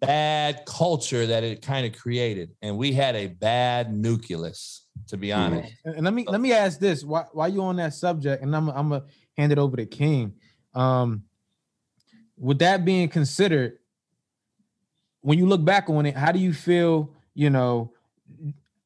bad 0.00 0.64
culture 0.66 1.26
that 1.26 1.44
it 1.44 1.62
kind 1.62 1.86
of 1.86 1.98
created. 2.00 2.50
And 2.62 2.76
we 2.76 2.92
had 2.92 3.16
a 3.16 3.26
bad 3.26 3.92
nucleus, 3.92 4.86
to 5.08 5.16
be 5.16 5.32
honest. 5.32 5.72
And 5.84 5.96
and 5.96 6.04
let 6.04 6.14
me 6.14 6.24
let 6.26 6.40
me 6.40 6.52
ask 6.52 6.78
this: 6.78 7.04
why 7.04 7.24
why 7.32 7.48
you 7.48 7.62
on 7.62 7.76
that 7.76 7.94
subject? 7.94 8.42
And 8.42 8.54
I'm 8.54 8.68
I'm 8.68 8.90
gonna 8.90 9.04
hand 9.36 9.52
it 9.52 9.58
over 9.58 9.76
to 9.76 9.86
King. 9.86 10.34
Um, 10.74 11.24
with 12.36 12.60
that 12.60 12.84
being 12.84 13.08
considered, 13.08 13.78
when 15.20 15.38
you 15.38 15.46
look 15.46 15.64
back 15.64 15.90
on 15.90 16.06
it, 16.06 16.16
how 16.16 16.32
do 16.32 16.38
you 16.38 16.52
feel? 16.52 17.14
You 17.34 17.50
know, 17.50 17.92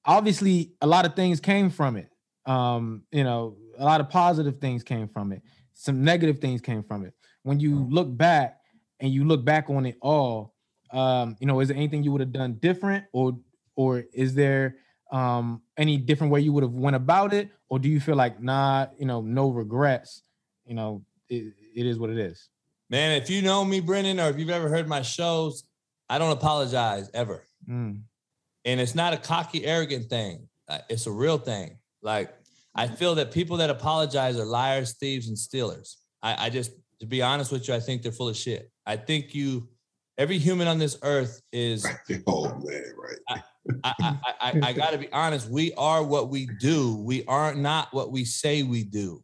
obviously 0.05 0.73
a 0.81 0.87
lot 0.87 1.07
of 1.07 1.15
things 1.15 1.41
came 1.41 1.71
from 1.71 1.97
it. 1.97 2.09
Um, 2.47 3.03
you 3.13 3.25
know, 3.25 3.57
a 3.79 3.85
lot 3.85 4.01
of 4.01 4.09
positive 4.09 4.59
things 4.61 4.83
came 4.83 5.09
from 5.09 5.33
it. 5.33 5.43
Some 5.75 6.05
negative 6.05 6.39
things 6.39 6.61
came 6.61 6.83
from 6.83 7.05
it. 7.05 7.15
When 7.43 7.61
you 7.61 7.87
look 7.91 8.15
back 8.17 8.59
and 9.01 9.13
you 9.13 9.25
look 9.25 9.45
back 9.45 9.69
on 9.69 9.87
it 9.87 9.97
all, 10.01 10.55
um, 10.93 11.37
you 11.41 11.47
know, 11.47 11.61
is 11.61 11.69
there 11.69 11.77
anything 11.77 12.03
you 12.03 12.13
would 12.13 12.21
have 12.21 12.33
done 12.33 12.55
different, 12.55 13.05
or 13.13 13.39
or 13.77 14.05
is 14.13 14.35
there 14.35 14.77
um 15.11 15.63
any 15.77 15.97
different 15.97 16.33
way 16.33 16.41
you 16.41 16.53
would 16.53 16.63
have 16.63 16.73
went 16.73 16.97
about 16.97 17.33
it? 17.33 17.51
Or 17.69 17.79
do 17.79 17.89
you 17.89 18.01
feel 18.01 18.17
like 18.17 18.41
nah 18.41 18.87
you 18.99 19.07
know 19.07 19.21
no 19.21 19.51
regrets 19.51 20.23
you 20.67 20.75
know 20.75 21.05
it, 21.29 21.55
it 21.75 21.87
is 21.87 21.99
what 21.99 22.11
it 22.11 22.19
is? 22.19 22.49
Man, 22.91 23.13
if 23.13 23.31
you 23.31 23.41
know 23.41 23.65
me, 23.65 23.81
Brendan, 23.81 24.21
or 24.21 24.29
if 24.29 24.39
you've 24.39 24.51
ever 24.51 24.69
heard 24.69 24.87
my 24.87 25.01
shows, 25.01 25.65
I 26.11 26.19
don't 26.19 26.33
apologize 26.33 27.11
ever. 27.15 27.47
Mm, 27.69 28.03
and 28.65 28.81
it's 28.81 28.95
not 28.95 29.15
a 29.15 29.17
cocky 29.17 29.65
arrogant 29.65 30.11
thing. 30.11 30.49
Uh, 30.69 30.79
it's 30.89 31.07
a 31.07 31.11
real 31.11 31.39
thing. 31.39 31.79
Like 32.03 32.35
i 32.75 32.87
feel 32.87 33.15
that 33.17 33.31
people 33.31 33.59
that 33.59 33.69
apologize 33.69 34.39
are 34.39 34.45
liars 34.45 34.95
thieves 34.95 35.29
and 35.29 35.39
stealers. 35.39 35.99
I, 36.23 36.47
I 36.47 36.51
just 36.51 36.73
to 37.01 37.07
be 37.07 37.21
honest 37.21 37.51
with 37.51 37.67
you 37.67 37.75
i 37.75 37.81
think 37.81 38.03
they're 38.03 38.13
full 38.13 38.29
of 38.29 38.37
shit. 38.37 38.71
I 38.87 38.97
think 38.97 39.35
you 39.35 39.69
every 40.23 40.39
human 40.39 40.69
on 40.69 40.79
this 40.79 40.97
earth 41.03 41.43
is 41.53 41.87
Oh 42.27 42.49
man, 42.65 42.85
right. 42.97 43.43
i 43.85 43.93
i 44.01 44.17
i, 44.41 44.61
I 44.63 44.73
gotta 44.73 44.99
be 44.99 45.11
honest 45.13 45.49
we 45.49 45.73
are 45.75 46.03
what 46.03 46.31
we 46.31 46.49
do 46.61 46.97
we 46.97 47.25
are 47.27 47.55
not 47.55 47.93
what 47.93 48.11
we 48.11 48.25
say 48.25 48.63
we 48.63 48.85
do 48.85 49.23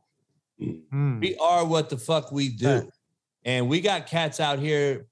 mm, 0.61 1.21
we 1.21 1.37
are 1.37 1.65
what 1.65 1.89
the 1.89 1.99
fuck 1.99 2.33
we 2.33 2.49
do. 2.51 2.89
And 3.45 3.69
we 3.69 3.81
got 3.81 4.07
cats 4.07 4.41
out 4.41 4.59
here, 4.59 5.07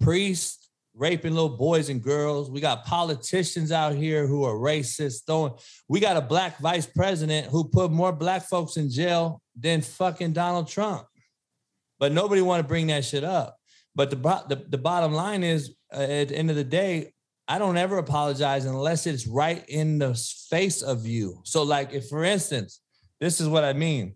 priests 0.00 0.70
raping 0.94 1.34
little 1.34 1.56
boys 1.56 1.88
and 1.88 2.02
girls. 2.02 2.50
We 2.50 2.60
got 2.60 2.84
politicians 2.84 3.72
out 3.72 3.94
here 3.94 4.26
who 4.26 4.44
are 4.44 4.54
racist. 4.54 5.26
Throwing, 5.26 5.54
we 5.88 5.98
got 6.00 6.16
a 6.16 6.20
black 6.20 6.58
vice 6.58 6.86
president 6.86 7.46
who 7.46 7.64
put 7.64 7.90
more 7.90 8.12
black 8.12 8.42
folks 8.42 8.76
in 8.76 8.90
jail 8.90 9.42
than 9.58 9.80
fucking 9.80 10.32
Donald 10.32 10.68
Trump. 10.68 11.06
But 11.98 12.12
nobody 12.12 12.42
want 12.42 12.62
to 12.62 12.68
bring 12.68 12.88
that 12.88 13.04
shit 13.04 13.24
up. 13.24 13.56
But 13.94 14.10
the, 14.10 14.16
the, 14.16 14.64
the 14.68 14.78
bottom 14.78 15.12
line 15.12 15.42
is, 15.42 15.74
uh, 15.92 16.00
at 16.00 16.28
the 16.28 16.36
end 16.36 16.50
of 16.50 16.56
the 16.56 16.64
day, 16.64 17.12
I 17.48 17.58
don't 17.58 17.76
ever 17.76 17.98
apologize 17.98 18.64
unless 18.64 19.06
it's 19.06 19.26
right 19.26 19.64
in 19.68 19.98
the 19.98 20.14
face 20.48 20.82
of 20.82 21.06
you. 21.06 21.40
So, 21.44 21.64
like, 21.64 21.92
if 21.92 22.08
for 22.08 22.22
instance, 22.22 22.80
this 23.18 23.40
is 23.40 23.48
what 23.48 23.64
I 23.64 23.72
mean 23.72 24.14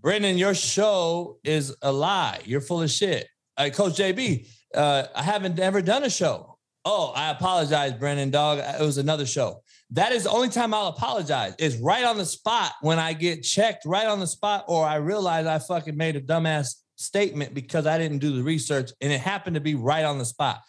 Brendan, 0.00 0.38
your 0.38 0.54
show 0.54 1.38
is 1.42 1.74
a 1.82 1.90
lie. 1.90 2.40
You're 2.44 2.60
full 2.60 2.82
of 2.82 2.90
shit. 2.90 3.26
Uh, 3.56 3.68
Coach 3.72 3.94
JB, 3.94 4.46
uh, 4.74 5.04
I 5.14 5.22
haven't 5.22 5.58
ever 5.58 5.82
done 5.82 6.04
a 6.04 6.10
show. 6.10 6.58
Oh, 6.84 7.12
I 7.14 7.30
apologize, 7.30 7.92
Brendan, 7.94 8.30
dog. 8.30 8.60
It 8.60 8.80
was 8.80 8.98
another 8.98 9.26
show. 9.26 9.62
That 9.90 10.12
is 10.12 10.24
the 10.24 10.30
only 10.30 10.48
time 10.50 10.72
I'll 10.72 10.86
apologize. 10.86 11.54
Is 11.58 11.76
right 11.78 12.04
on 12.04 12.16
the 12.16 12.24
spot 12.24 12.72
when 12.80 12.98
I 12.98 13.12
get 13.12 13.42
checked 13.42 13.84
right 13.84 14.06
on 14.06 14.20
the 14.20 14.26
spot, 14.26 14.64
or 14.68 14.86
I 14.86 14.96
realize 14.96 15.46
I 15.46 15.58
fucking 15.58 15.96
made 15.96 16.14
a 16.14 16.20
dumbass 16.20 16.76
statement 16.98 17.54
because 17.54 17.86
I 17.86 17.96
didn't 17.96 18.18
do 18.18 18.36
the 18.36 18.42
research 18.42 18.90
and 19.00 19.12
it 19.12 19.20
happened 19.20 19.54
to 19.54 19.60
be 19.60 19.74
right 19.74 20.04
on 20.04 20.18
the 20.18 20.24
spot. 20.24 20.60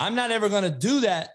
I'm 0.00 0.14
not 0.14 0.30
ever 0.30 0.48
going 0.48 0.64
to 0.64 0.70
do 0.70 1.00
that 1.00 1.30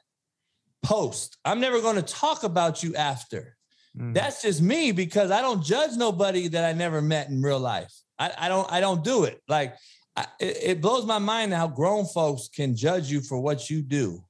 post. 0.83 1.37
I'm 1.43 1.59
never 1.59 1.81
going 1.81 1.95
to 1.95 2.01
talk 2.01 2.43
about 2.43 2.83
you 2.83 2.95
after. 2.95 3.57
Mm. 3.97 4.13
That's 4.13 4.41
just 4.41 4.61
me 4.61 4.91
because 4.91 5.31
I 5.31 5.41
don't 5.41 5.63
judge 5.63 5.95
nobody 5.95 6.47
that 6.49 6.65
I 6.65 6.73
never 6.73 7.01
met 7.01 7.29
in 7.29 7.41
real 7.41 7.59
life. 7.59 7.93
I, 8.19 8.31
I 8.37 8.49
don't. 8.49 8.71
I 8.71 8.79
don't 8.79 9.03
do 9.03 9.23
it. 9.23 9.41
Like 9.47 9.75
I, 10.15 10.25
it, 10.39 10.57
it 10.61 10.81
blows 10.81 11.05
my 11.05 11.19
mind 11.19 11.53
how 11.53 11.67
grown 11.67 12.05
folks 12.05 12.47
can 12.47 12.75
judge 12.75 13.09
you 13.09 13.21
for 13.21 13.39
what 13.39 13.69
you 13.69 13.81
do, 13.81 14.23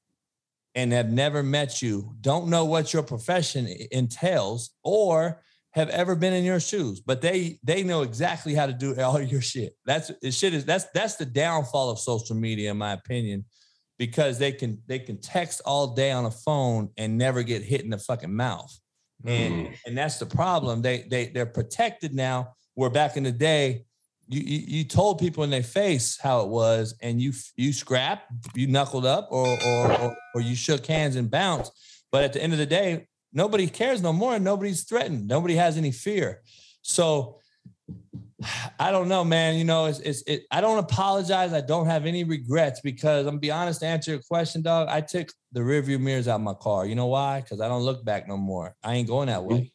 and 0.76 0.92
have 0.92 1.10
never 1.10 1.44
met 1.44 1.82
you, 1.82 2.16
don't 2.22 2.48
know 2.48 2.66
what 2.66 2.94
your 2.94 3.04
profession 3.04 3.68
entails, 3.92 4.72
or 4.84 5.42
have 5.74 5.90
ever 5.90 6.16
been 6.16 6.34
in 6.34 6.44
your 6.44 6.60
shoes, 6.60 7.00
but 7.00 7.22
they 7.22 7.60
they 7.64 7.84
know 7.84 8.04
exactly 8.04 8.54
how 8.54 8.68
to 8.68 8.74
do 8.74 8.96
all 9.02 9.22
your 9.22 9.42
shit. 9.42 9.76
That's 9.86 10.12
it 10.22 10.34
shit 10.34 10.54
is 10.54 10.66
that's 10.66 10.86
that's 10.94 11.16
the 11.16 11.26
downfall 11.26 11.90
of 11.90 12.00
social 12.00 12.36
media, 12.36 12.72
in 12.72 12.78
my 12.78 12.94
opinion, 12.94 13.46
because 13.98 14.38
they 14.38 14.52
can 14.52 14.82
they 14.88 15.00
can 15.00 15.20
text 15.20 15.62
all 15.66 15.96
day 15.96 16.12
on 16.12 16.26
a 16.26 16.32
phone 16.32 16.90
and 16.98 17.18
never 17.18 17.42
get 17.44 17.64
hit 17.64 17.82
in 17.82 17.90
the 17.90 17.98
fucking 17.98 18.34
mouth. 18.34 18.72
And 19.26 19.68
mm. 19.68 19.76
and 19.88 19.98
that's 19.98 20.20
the 20.20 20.26
problem. 20.28 20.82
They 20.82 21.06
they 21.10 21.28
they're 21.28 21.46
protected 21.46 22.14
now. 22.14 22.54
Where 22.76 22.90
back 22.90 23.18
in 23.18 23.24
the 23.24 23.32
day, 23.32 23.86
you, 24.28 24.42
you, 24.42 24.80
you 24.80 24.84
told 24.84 25.20
people 25.20 25.44
in 25.44 25.52
their 25.52 25.64
face 25.64 26.20
how 26.20 26.42
it 26.42 26.50
was, 26.50 26.96
and 27.02 27.22
you 27.22 27.34
you 27.56 27.74
scrapped, 27.74 28.32
you 28.56 28.68
knuckled 28.68 29.06
up, 29.06 29.30
or 29.32 29.48
or 29.48 29.92
or, 29.92 30.18
or 30.36 30.42
you 30.42 30.56
shook 30.56 30.86
hands 30.86 31.16
and 31.16 31.32
bounced. 31.32 31.72
But 32.12 32.24
at 32.24 32.34
the 32.34 32.44
end 32.44 32.54
of 32.54 32.60
the 32.60 32.66
day, 32.66 33.08
nobody 33.34 33.68
cares 33.68 34.02
no 34.02 34.14
more, 34.14 34.36
and 34.36 34.44
nobody's 34.44 34.84
threatened. 34.84 35.28
Nobody 35.28 35.56
has 35.56 35.78
any 35.78 35.92
fear. 35.92 36.42
So 36.82 37.40
I 38.80 38.92
don't 38.92 39.08
know, 39.08 39.24
man. 39.24 39.56
You 39.56 39.64
know, 39.64 39.86
it's, 39.86 40.00
it's 40.00 40.22
it. 40.24 40.46
I 40.52 40.62
don't 40.62 40.80
apologize. 40.80 41.54
I 41.54 41.62
don't 41.62 41.86
have 41.86 42.06
any 42.06 42.24
regrets 42.24 42.82
because 42.82 43.22
I'm 43.22 43.34
gonna 43.34 43.40
be 43.40 43.52
honest. 43.52 43.82
To 43.82 43.88
answer 43.88 44.12
your 44.12 44.22
question, 44.22 44.62
dog, 44.62 44.88
I 44.90 45.02
took 45.02 45.30
the 45.52 45.62
rearview 45.62 46.00
mirrors 46.00 46.28
out 46.28 46.42
my 46.42 46.54
car. 46.54 46.86
You 46.86 46.96
know 46.96 47.08
why? 47.08 47.42
Because 47.42 47.62
I 47.62 47.68
don't 47.68 47.84
look 47.84 48.04
back 48.04 48.28
no 48.28 48.38
more. 48.38 48.76
I 48.84 48.96
ain't 48.96 49.08
going 49.08 49.28
that 49.28 49.44
way. 49.44 49.72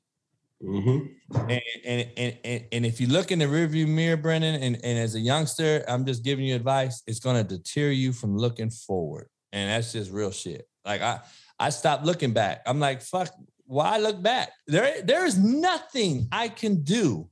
Mm-hmm. 0.63 1.41
And, 1.51 1.63
and, 1.85 2.09
and 2.17 2.37
and 2.45 2.65
and 2.73 2.87
if 2.87 3.01
you 3.01 3.07
look 3.07 3.31
in 3.31 3.39
the 3.39 3.45
rearview 3.45 3.87
mirror, 3.87 4.17
Brendan, 4.17 4.57
and, 4.57 4.75
and 4.83 4.99
as 4.99 5.15
a 5.15 5.21
youngster, 5.21 5.85
I'm 5.89 6.05
just 6.05 6.25
giving 6.25 6.45
you 6.45 6.57
advice. 6.57 7.03
It's 7.07 7.21
gonna 7.21 7.45
deter 7.45 7.91
you 7.91 8.13
from 8.13 8.37
looking 8.37 8.71
forward, 8.71 9.29
and 9.53 9.71
that's 9.71 9.93
just 9.93 10.11
real 10.11 10.33
shit. 10.33 10.69
Like 10.85 11.01
I 11.01 11.21
I 11.59 11.71
stopped 11.71 12.05
looking 12.05 12.33
back. 12.33 12.63
I'm 12.67 12.81
like, 12.81 13.03
fuck. 13.03 13.33
Why 13.67 13.99
look 13.99 14.23
back? 14.23 14.51
There 14.67 15.03
there 15.03 15.27
is 15.27 15.39
nothing 15.39 16.29
I 16.33 16.49
can 16.49 16.83
do 16.83 17.29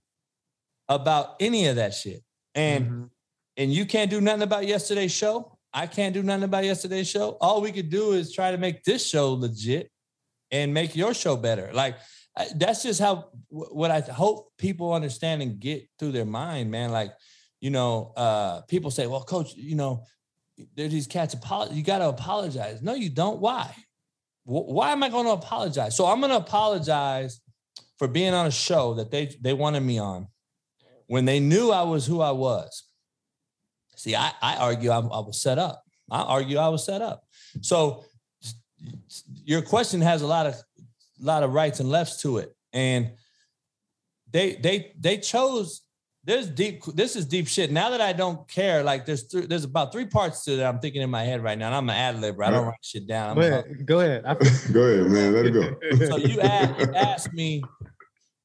about 0.89 1.37
any 1.41 1.67
of 1.67 1.77
that 1.77 1.95
shit. 1.95 2.23
And 2.55 2.85
mm-hmm. 2.85 3.05
and 3.57 3.73
you 3.73 3.87
can't 3.87 4.11
do 4.11 4.21
nothing 4.21 4.43
about 4.43 4.67
yesterday's 4.67 5.13
show. 5.13 5.59
I 5.73 5.87
can't 5.87 6.15
do 6.15 6.23
nothing 6.23 6.45
about 6.45 6.65
yesterday's 6.65 7.09
show. 7.09 7.39
All 7.41 7.61
we 7.61 7.73
could 7.73 7.91
do 7.91 8.13
is 8.13 8.33
try 8.33 8.51
to 8.51 8.59
make 8.59 8.85
this 8.85 9.07
show 9.07 9.33
legit 9.33 9.91
and 10.51 10.73
make 10.75 10.95
your 10.95 11.15
show 11.15 11.37
better. 11.37 11.71
Like 11.73 11.97
that's 12.55 12.83
just 12.83 13.01
how 13.01 13.31
what 13.49 13.91
I 13.91 14.01
hope 14.01 14.53
people 14.59 14.93
understand 14.93 15.43
and 15.43 15.59
get 15.59 15.89
through 15.99 16.13
their 16.13 16.27
mind, 16.27 16.71
man. 16.71 16.93
Like, 16.93 17.13
you 17.61 17.71
know, 17.71 18.13
uh, 18.17 18.61
people 18.63 18.91
say, 18.91 19.07
"Well, 19.07 19.23
coach, 19.23 19.55
you 19.55 19.75
know, 19.75 20.05
there's 20.75 20.93
these 20.93 21.07
cats. 21.07 21.35
Apologize. 21.35 21.77
You 21.77 21.83
got 21.83 21.99
to 21.99 22.09
apologize." 22.09 22.83
No, 22.83 22.95
you 22.95 23.09
don't. 23.09 23.41
Why? 23.41 23.75
Why 24.47 24.93
am 24.93 25.03
I 25.03 25.09
going 25.09 25.27
to 25.27 25.33
apologize? 25.33 25.97
So 25.97 26.07
I'm 26.07 26.21
going 26.21 26.31
to 26.31 26.37
apologize 26.37 27.41
for 27.99 28.07
being 28.07 28.33
on 28.33 28.47
a 28.47 28.51
show 28.51 28.95
that 28.95 29.11
they 29.11 29.37
they 29.41 29.53
wanted 29.53 29.81
me 29.81 29.99
on 29.99 30.29
when 31.09 31.25
they 31.25 31.41
knew 31.41 31.73
I 31.73 31.83
was 31.83 32.07
who 32.07 32.21
I 32.21 32.31
was. 32.31 32.85
See, 33.97 34.15
I, 34.15 34.31
I 34.41 34.57
argue 34.57 34.91
I, 34.91 34.99
I 34.99 35.21
was 35.21 35.43
set 35.43 35.59
up. 35.59 35.83
I 36.11 36.21
argue 36.21 36.59
I 36.59 36.69
was 36.69 36.85
set 36.85 37.03
up. 37.03 37.25
So 37.61 38.05
your 39.45 39.63
question 39.63 40.01
has 40.01 40.23
a 40.23 40.27
lot 40.27 40.47
of 40.47 40.55
lot 41.19 41.43
of 41.43 41.53
rights 41.53 41.81
and 41.81 41.91
lefts 41.91 42.23
to 42.23 42.39
it, 42.39 42.55
and 42.73 43.13
they 44.31 44.55
they 44.55 44.93
they 44.99 45.19
chose. 45.19 45.83
There's 46.27 46.49
deep. 46.49 46.85
This 46.85 47.17
is 47.17 47.25
deep 47.25 47.47
shit. 47.47 47.71
Now 47.71 47.91
that 47.91 48.01
I 48.01 48.13
don't 48.13 48.47
care, 48.49 48.83
like 48.83 49.07
there's 49.07 49.29
th- 49.29 49.49
there's 49.49 49.65
about 49.65 49.93
three 49.93 50.07
parts 50.07 50.45
to 50.45 50.57
that 50.57 50.67
I'm 50.67 50.81
thinking 50.81 51.01
in 51.01 51.09
my 51.09 51.23
head 51.23 51.43
right 51.43 51.57
now. 51.57 51.67
And 51.67 51.75
I'm 51.75 51.89
an 51.89 51.97
ad 51.97 52.17
libber. 52.17 52.45
I 52.45 52.51
don't 52.51 52.67
write 52.67 52.75
shit 52.83 53.07
down. 53.07 53.31
I'm 53.31 53.37
go 53.37 53.43
ahead. 53.43 53.87
Go 53.87 54.01
ahead. 54.01 54.25
go 54.73 54.83
ahead, 54.83 55.07
man. 55.11 55.33
Let 55.33 55.47
it 55.47 55.53
go. 55.53 56.07
so 56.07 56.17
you 56.17 56.41
asked, 56.41 56.81
you 56.81 56.95
asked 56.95 57.33
me 57.33 57.63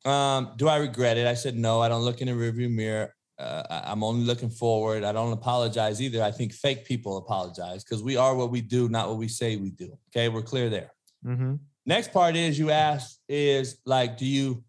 um, 0.05 0.53
do 0.57 0.67
I 0.67 0.77
regret 0.77 1.17
it? 1.17 1.27
I 1.27 1.33
said 1.33 1.55
no. 1.55 1.81
I 1.81 1.89
don't 1.89 2.01
look 2.01 2.21
in 2.21 2.27
the 2.27 2.33
rearview 2.33 2.71
mirror. 2.71 3.13
Uh, 3.37 3.63
I'm 3.85 4.03
only 4.03 4.23
looking 4.25 4.49
forward. 4.49 5.03
I 5.03 5.11
don't 5.11 5.33
apologize 5.33 6.01
either. 6.01 6.23
I 6.23 6.31
think 6.31 6.53
fake 6.53 6.85
people 6.85 7.17
apologize 7.17 7.83
because 7.83 8.03
we 8.03 8.15
are 8.15 8.35
what 8.35 8.51
we 8.51 8.61
do, 8.61 8.87
not 8.89 9.09
what 9.09 9.17
we 9.17 9.27
say 9.27 9.57
we 9.57 9.71
do. 9.71 9.97
Okay, 10.09 10.29
we're 10.29 10.43
clear 10.43 10.69
there. 10.69 10.91
Mm-hmm. 11.25 11.55
Next 11.85 12.11
part 12.11 12.35
is 12.35 12.59
you 12.59 12.69
ask 12.69 13.17
is 13.27 13.77
like, 13.85 14.17
do 14.17 14.25
you 14.25 14.63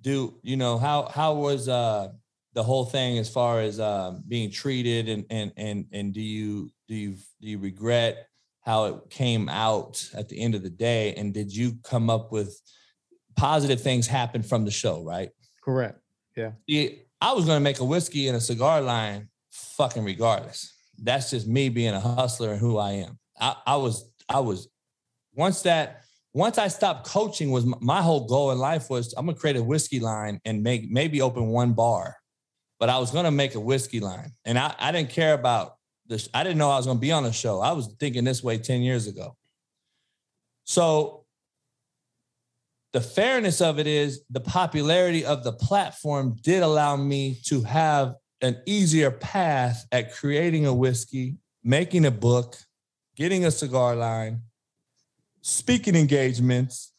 do 0.00 0.34
you 0.42 0.56
know 0.56 0.78
how 0.78 1.08
how 1.08 1.34
was 1.34 1.68
uh 1.68 2.08
the 2.54 2.62
whole 2.62 2.84
thing 2.84 3.18
as 3.18 3.28
far 3.28 3.60
as 3.60 3.78
uh, 3.80 4.14
being 4.28 4.50
treated 4.50 5.08
and 5.08 5.24
and 5.30 5.52
and 5.56 5.86
and 5.92 6.14
do 6.14 6.20
you 6.20 6.70
do 6.88 6.94
you 6.94 7.16
do 7.40 7.48
you 7.48 7.58
regret 7.58 8.28
how 8.60 8.86
it 8.86 9.10
came 9.10 9.48
out 9.48 10.08
at 10.14 10.28
the 10.28 10.40
end 10.40 10.54
of 10.54 10.62
the 10.62 10.70
day 10.70 11.14
and 11.14 11.34
did 11.34 11.54
you 11.54 11.76
come 11.84 12.08
up 12.08 12.32
with 12.32 12.58
positive 13.36 13.80
things 13.80 14.06
happen 14.06 14.42
from 14.42 14.64
the 14.64 14.70
show, 14.70 15.02
right? 15.02 15.30
Correct. 15.62 16.00
Yeah. 16.36 16.52
I 17.20 17.32
was 17.32 17.44
going 17.44 17.56
to 17.56 17.62
make 17.62 17.80
a 17.80 17.84
whiskey 17.84 18.28
and 18.28 18.36
a 18.36 18.40
cigar 18.40 18.80
line 18.80 19.28
fucking 19.50 20.04
regardless. 20.04 20.72
That's 20.98 21.30
just 21.30 21.46
me 21.46 21.68
being 21.68 21.94
a 21.94 22.00
hustler 22.00 22.52
and 22.52 22.60
who 22.60 22.78
I 22.78 22.92
am. 22.92 23.18
I, 23.40 23.56
I 23.66 23.76
was, 23.76 24.10
I 24.28 24.40
was, 24.40 24.68
once 25.34 25.62
that, 25.62 26.02
once 26.32 26.58
I 26.58 26.68
stopped 26.68 27.06
coaching 27.06 27.50
was 27.50 27.64
my, 27.80 28.02
whole 28.02 28.26
goal 28.26 28.50
in 28.50 28.58
life 28.58 28.90
was 28.90 29.14
I'm 29.16 29.26
going 29.26 29.36
to 29.36 29.40
create 29.40 29.56
a 29.56 29.62
whiskey 29.62 30.00
line 30.00 30.40
and 30.44 30.62
make, 30.62 30.90
maybe 30.90 31.20
open 31.20 31.46
one 31.46 31.72
bar, 31.72 32.16
but 32.78 32.88
I 32.88 32.98
was 32.98 33.10
going 33.10 33.24
to 33.24 33.30
make 33.30 33.54
a 33.54 33.60
whiskey 33.60 34.00
line. 34.00 34.32
And 34.44 34.58
I, 34.58 34.74
I 34.78 34.92
didn't 34.92 35.10
care 35.10 35.34
about 35.34 35.76
this. 36.06 36.28
I 36.34 36.42
didn't 36.42 36.58
know 36.58 36.70
I 36.70 36.76
was 36.76 36.86
going 36.86 36.98
to 36.98 37.02
be 37.02 37.12
on 37.12 37.22
the 37.22 37.32
show. 37.32 37.60
I 37.60 37.72
was 37.72 37.94
thinking 37.98 38.24
this 38.24 38.42
way 38.42 38.58
10 38.58 38.82
years 38.82 39.06
ago. 39.06 39.36
So 40.64 41.24
the 42.92 43.00
fairness 43.00 43.60
of 43.60 43.78
it 43.78 43.86
is 43.86 44.22
the 44.30 44.40
popularity 44.40 45.24
of 45.24 45.44
the 45.44 45.52
platform 45.52 46.36
did 46.42 46.62
allow 46.62 46.96
me 46.96 47.38
to 47.46 47.62
have 47.62 48.14
an 48.40 48.60
easier 48.66 49.10
path 49.10 49.86
at 49.90 50.12
creating 50.12 50.66
a 50.66 50.74
whiskey, 50.74 51.36
making 51.62 52.04
a 52.04 52.10
book, 52.10 52.56
getting 53.16 53.44
a 53.44 53.50
cigar 53.50 53.96
line, 53.96 54.42
speaking 55.40 55.96
engagements, 55.96 56.92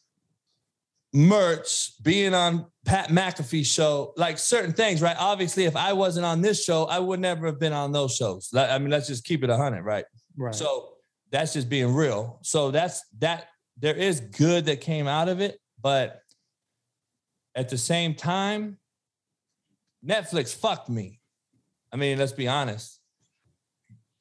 merch, 1.12 1.92
being 2.02 2.34
on 2.34 2.66
Pat 2.86 3.08
McAfee 3.08 3.66
show, 3.66 4.14
like 4.16 4.38
certain 4.38 4.72
things, 4.72 5.02
right? 5.02 5.16
Obviously, 5.18 5.64
if 5.64 5.74
I 5.74 5.92
wasn't 5.92 6.24
on 6.24 6.40
this 6.40 6.64
show, 6.64 6.84
I 6.84 7.00
would 7.00 7.18
never 7.18 7.46
have 7.46 7.58
been 7.58 7.72
on 7.72 7.90
those 7.90 8.14
shows. 8.14 8.48
I 8.56 8.78
mean, 8.78 8.90
let's 8.90 9.08
just 9.08 9.24
keep 9.24 9.42
it 9.42 9.50
a 9.50 9.56
hundred, 9.56 9.82
right? 9.82 10.04
Right. 10.36 10.54
So 10.54 10.90
that's 11.32 11.52
just 11.52 11.68
being 11.68 11.92
real. 11.92 12.38
So 12.42 12.70
that's 12.70 13.02
that. 13.18 13.48
There 13.78 13.94
is 13.94 14.20
good 14.20 14.66
that 14.66 14.80
came 14.80 15.06
out 15.06 15.28
of 15.28 15.40
it, 15.40 15.58
but 15.82 16.20
at 17.54 17.68
the 17.68 17.76
same 17.76 18.14
time, 18.14 18.78
Netflix 20.06 20.54
fucked 20.54 20.88
me. 20.88 21.20
I 21.92 21.96
mean, 21.96 22.18
let's 22.18 22.32
be 22.32 22.48
honest. 22.48 23.00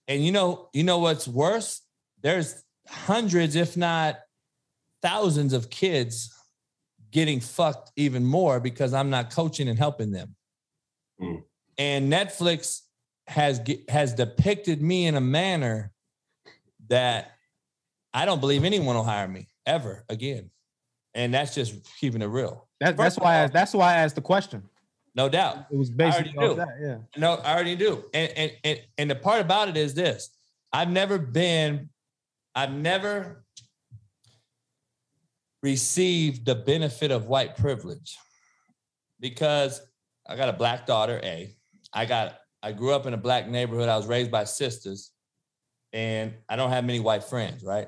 And 0.08 0.26
you 0.26 0.32
know, 0.32 0.70
you 0.74 0.84
know 0.84 1.00
what's 1.00 1.28
worse? 1.28 1.82
There's 2.22 2.64
hundreds, 2.90 3.56
if 3.56 3.78
not 3.78 4.18
thousands, 5.02 5.54
of 5.54 5.70
kids 5.70 6.34
getting 7.16 7.40
fucked 7.40 7.92
even 7.96 8.24
more 8.24 8.60
because 8.60 8.94
I'm 8.94 9.10
not 9.10 9.32
coaching 9.32 9.70
and 9.70 9.80
helping 9.80 10.12
them. 10.12 10.36
Mm. 11.20 11.44
And 11.78 12.12
Netflix 12.12 12.82
has 13.28 13.60
has 13.90 14.14
depicted 14.14 14.82
me 14.82 15.08
in 15.08 15.16
a 15.16 15.22
manner 15.22 15.92
that 16.90 17.32
I 18.14 18.26
don't 18.26 18.40
believe 18.40 18.64
anyone 18.64 18.96
will 18.96 19.04
hire 19.04 19.28
me 19.28 19.48
ever 19.66 20.04
again 20.10 20.52
and 21.16 21.34
that's 21.34 21.56
just 21.56 21.76
keeping 22.00 22.22
it 22.22 22.28
real. 22.28 22.68
That, 22.82 22.98
that's 22.98 23.18
why. 23.18 23.40
All, 23.40 23.46
I, 23.46 23.48
that's 23.48 23.74
why 23.74 23.94
I 23.94 23.98
asked 23.98 24.16
the 24.16 24.22
question. 24.22 24.64
No 25.16 25.30
doubt. 25.30 25.66
It 25.72 25.78
was 25.78 25.90
basically 25.90 26.34
that. 26.56 26.68
Yeah. 26.80 26.98
No, 27.18 27.36
I 27.36 27.54
already 27.54 27.76
do. 27.76 28.04
And, 28.14 28.32
and 28.36 28.52
and 28.64 28.82
and 28.98 29.10
the 29.10 29.16
part 29.16 29.42
about 29.42 29.70
it 29.70 29.78
is 29.78 29.94
this: 29.94 30.30
I've 30.74 30.92
never 30.92 31.18
been, 31.18 31.90
I've 32.54 32.74
never 32.74 33.45
received 35.66 36.46
the 36.46 36.54
benefit 36.54 37.10
of 37.10 37.26
white 37.26 37.58
privilege 37.58 38.20
because 39.20 39.82
I 40.28 40.36
got 40.36 40.48
a 40.48 40.54
black 40.54 40.86
daughter. 40.86 41.20
A, 41.24 41.56
I 41.92 42.06
got. 42.06 42.38
I 42.62 42.72
grew 42.72 42.94
up 42.94 43.06
in 43.06 43.14
a 43.14 43.18
black 43.18 43.48
neighborhood. 43.48 43.90
I 43.90 43.98
was 43.98 44.06
raised 44.06 44.32
by 44.32 44.44
sisters, 44.44 45.12
and 45.92 46.34
I 46.48 46.56
don't 46.56 46.70
have 46.70 46.86
many 46.86 47.00
white 47.00 47.24
friends. 47.24 47.64
Right. 47.64 47.88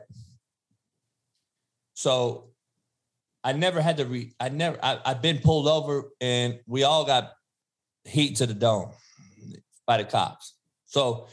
So, 1.94 2.50
I 3.44 3.54
never 3.54 3.80
had 3.80 3.98
to 3.98 4.06
re. 4.06 4.34
I 4.40 4.50
never. 4.50 4.78
I, 4.82 5.00
I've 5.06 5.22
been 5.22 5.38
pulled 5.38 5.68
over, 5.68 6.10
and 6.20 6.60
we 6.66 6.82
all 6.84 7.06
got 7.06 7.34
heat 8.06 8.38
to 8.38 8.48
the 8.48 8.56
dome 8.56 8.90
by 9.86 9.98
the 9.98 10.04
cops. 10.04 10.56
So 10.86 11.28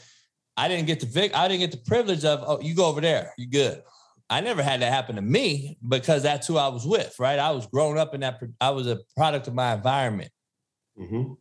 I 0.55 0.67
didn't 0.67 0.85
get 0.85 0.99
the 0.99 1.07
vic. 1.07 1.35
I 1.35 1.47
didn't 1.47 1.61
get 1.61 1.71
the 1.71 1.89
privilege 1.89 2.23
of. 2.23 2.43
Oh, 2.45 2.61
you 2.61 2.75
go 2.75 2.85
over 2.85 3.01
there. 3.01 3.33
You 3.35 3.47
good. 3.47 3.81
I 4.29 4.41
never 4.41 4.63
had 4.63 4.81
that 4.81 4.91
happen 4.91 5.15
to 5.15 5.21
me 5.21 5.77
because 5.87 6.23
that's 6.23 6.47
who 6.47 6.57
I 6.57 6.67
was 6.69 6.85
with, 6.85 7.15
right? 7.19 7.37
I 7.37 7.51
was 7.51 7.67
growing 7.67 7.97
up 7.97 8.13
in 8.15 8.21
that. 8.21 8.41
I 8.59 8.71
was 8.71 8.87
a 8.87 8.99
product 9.15 9.47
of 9.47 9.53
my 9.53 9.73
environment. 9.73 10.31
Mm-hmm. 10.99 11.33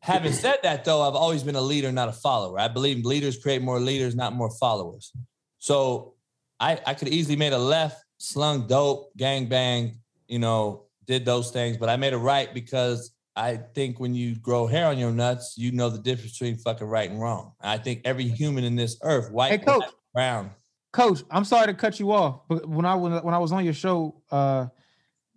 Having 0.00 0.32
said 0.32 0.56
that, 0.62 0.84
though, 0.84 1.02
I've 1.02 1.14
always 1.14 1.42
been 1.42 1.56
a 1.56 1.60
leader, 1.60 1.92
not 1.92 2.08
a 2.08 2.12
follower. 2.12 2.58
I 2.58 2.68
believe 2.68 3.04
leaders 3.04 3.38
create 3.38 3.62
more 3.62 3.78
leaders, 3.78 4.16
not 4.16 4.32
more 4.32 4.50
followers. 4.50 5.12
So 5.58 6.14
I, 6.58 6.80
I 6.86 6.94
could 6.94 7.08
easily 7.08 7.36
made 7.36 7.52
a 7.52 7.58
left, 7.58 8.02
slung 8.18 8.66
dope, 8.66 9.16
gang 9.16 9.46
bang, 9.46 9.98
you 10.26 10.38
know, 10.38 10.86
did 11.06 11.24
those 11.24 11.50
things, 11.50 11.76
but 11.76 11.88
I 11.88 11.96
made 11.96 12.14
a 12.14 12.18
right 12.18 12.52
because 12.54 13.12
I 13.36 13.56
think 13.74 14.00
when 14.00 14.14
you 14.14 14.36
grow 14.36 14.66
hair 14.66 14.86
on 14.86 14.98
your 14.98 15.10
nuts, 15.10 15.54
you 15.56 15.72
know 15.72 15.88
the 15.88 15.98
difference 15.98 16.32
between 16.38 16.56
fucking 16.56 16.86
right 16.86 17.10
and 17.10 17.20
wrong. 17.20 17.52
I 17.60 17.78
think 17.78 18.02
every 18.04 18.28
human 18.28 18.64
in 18.64 18.76
this 18.76 18.98
earth, 19.02 19.30
white, 19.30 19.50
Hey, 19.52 19.58
Coach. 19.58 19.78
black, 19.78 19.90
brown, 20.14 20.50
Coach, 20.92 21.22
I'm 21.30 21.44
sorry 21.44 21.66
to 21.66 21.74
cut 21.74 21.98
you 21.98 22.12
off, 22.12 22.42
but 22.48 22.68
when 22.68 22.84
I 22.84 22.94
was 22.94 23.22
when 23.22 23.34
I 23.34 23.38
was 23.38 23.50
on 23.50 23.64
your 23.64 23.74
show 23.74 24.22
uh 24.30 24.66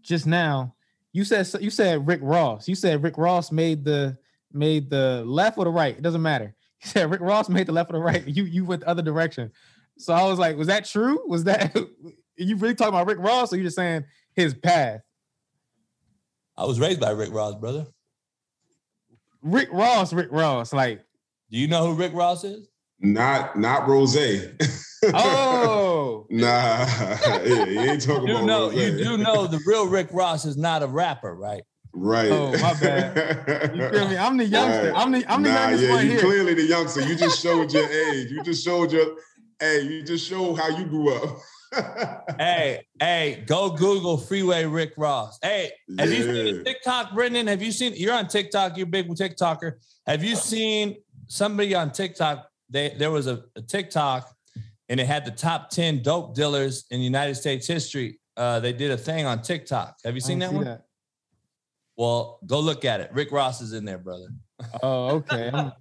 just 0.01 0.27
now, 0.27 0.75
you 1.13 1.23
said 1.23 1.47
you 1.61 1.69
said 1.69 2.05
Rick 2.05 2.19
Ross. 2.21 2.67
You 2.67 2.75
said 2.75 3.01
Rick 3.01 3.17
Ross 3.17 3.51
made 3.51 3.85
the 3.85 4.17
made 4.51 4.89
the 4.89 5.23
left 5.25 5.57
or 5.57 5.63
the 5.63 5.71
right. 5.71 5.97
It 5.97 6.01
doesn't 6.01 6.21
matter. 6.21 6.53
You 6.83 6.89
said 6.89 7.09
Rick 7.09 7.21
Ross 7.21 7.49
made 7.49 7.67
the 7.67 7.71
left 7.71 7.89
or 7.89 7.93
the 7.93 7.99
right. 7.99 8.27
You 8.27 8.43
you 8.43 8.65
went 8.65 8.81
the 8.81 8.89
other 8.89 9.01
direction. 9.01 9.51
So 9.97 10.13
I 10.13 10.23
was 10.23 10.37
like, 10.37 10.57
was 10.57 10.67
that 10.67 10.83
true? 10.83 11.23
Was 11.25 11.45
that 11.45 11.73
you 12.37 12.57
really 12.57 12.75
talking 12.75 12.93
about 12.93 13.07
Rick 13.07 13.19
Ross 13.19 13.53
or 13.53 13.55
you 13.55 13.63
just 13.63 13.77
saying 13.77 14.03
his 14.33 14.53
path? 14.53 14.99
I 16.57 16.65
was 16.65 16.79
raised 16.79 16.99
by 16.99 17.11
Rick 17.11 17.33
Ross, 17.33 17.55
brother. 17.55 17.87
Rick 19.41 19.69
Ross, 19.71 20.11
Rick 20.11 20.31
Ross, 20.31 20.73
like 20.73 21.01
Do 21.49 21.57
you 21.57 21.67
know 21.67 21.87
who 21.87 21.93
Rick 21.95 22.13
Ross 22.13 22.43
is? 22.43 22.67
Not 22.99 23.57
not 23.57 23.87
Rose. 23.87 24.15
oh 25.13 26.25
nah, 26.29 26.85
yeah, 27.45 27.65
you 27.65 27.79
ain't 27.79 28.01
talking 28.01 28.27
You 28.27 28.37
about 28.37 28.45
know, 28.45 28.69
you 28.71 28.97
do 28.97 29.17
know 29.17 29.47
the 29.47 29.61
real 29.65 29.87
Rick 29.87 30.09
Ross 30.11 30.45
is 30.45 30.57
not 30.57 30.83
a 30.83 30.87
rapper, 30.87 31.35
right? 31.35 31.63
Right. 31.93 32.29
Oh, 32.29 32.51
my 32.51 32.73
bad. 32.73 33.73
You 33.75 33.89
feel 33.89 34.09
me? 34.09 34.17
I'm 34.17 34.35
the 34.35 34.45
youngster. 34.45 34.91
Right. 34.91 35.01
I'm 35.01 35.11
the 35.11 35.25
I'm 35.31 35.43
the 35.43 35.49
nah, 35.49 35.61
youngest 35.61 35.83
yeah, 35.83 35.91
one 35.91 36.05
you 36.05 36.11
here. 36.11 36.19
clearly 36.19 36.53
the 36.53 36.63
youngster. 36.63 37.01
You 37.01 37.15
just 37.15 37.41
showed 37.41 37.71
your 37.71 37.89
age. 37.89 38.31
You 38.31 38.43
just 38.43 38.63
showed 38.63 38.91
your 38.91 39.15
hey, 39.59 39.81
you 39.81 40.03
just 40.03 40.27
showed 40.27 40.55
how 40.55 40.67
you 40.69 40.85
grew 40.85 41.13
up. 41.13 41.39
hey, 42.37 42.85
hey, 42.99 43.43
go 43.47 43.69
Google 43.69 44.17
Freeway 44.17 44.65
Rick 44.65 44.93
Ross. 44.97 45.39
Hey, 45.41 45.71
have 45.97 46.11
you 46.11 46.23
seen 46.23 46.63
TikTok, 46.63 47.13
Brendan? 47.13 47.47
Have 47.47 47.61
you 47.61 47.71
seen? 47.71 47.93
You're 47.95 48.13
on 48.13 48.27
TikTok. 48.27 48.77
You're 48.77 48.87
a 48.87 48.89
big 48.89 49.07
TikToker. 49.07 49.73
Have 50.05 50.23
you 50.23 50.35
seen 50.35 50.97
somebody 51.27 51.75
on 51.75 51.91
TikTok? 51.91 52.47
They 52.69 52.95
there 52.97 53.11
was 53.11 53.27
a, 53.27 53.43
a 53.55 53.61
TikTok, 53.61 54.34
and 54.89 54.99
it 54.99 55.07
had 55.07 55.25
the 55.25 55.31
top 55.31 55.69
ten 55.69 56.01
dope 56.01 56.35
dealers 56.35 56.85
in 56.91 57.01
United 57.01 57.35
States 57.35 57.65
history. 57.67 58.19
Uh, 58.37 58.59
they 58.59 58.73
did 58.73 58.91
a 58.91 58.97
thing 58.97 59.25
on 59.25 59.41
TikTok. 59.41 59.95
Have 60.03 60.15
you 60.15 60.21
seen 60.21 60.39
that 60.39 60.49
see 60.51 60.55
one? 60.57 60.79
Well, 61.97 62.39
go 62.45 62.59
look 62.59 62.83
at 62.83 62.99
it. 62.99 63.09
Rick 63.13 63.31
Ross 63.31 63.61
is 63.61 63.71
in 63.73 63.85
there, 63.85 63.97
brother. 63.97 64.27
Oh, 64.83 65.07
okay. 65.17 65.49
I'm, 65.53 65.71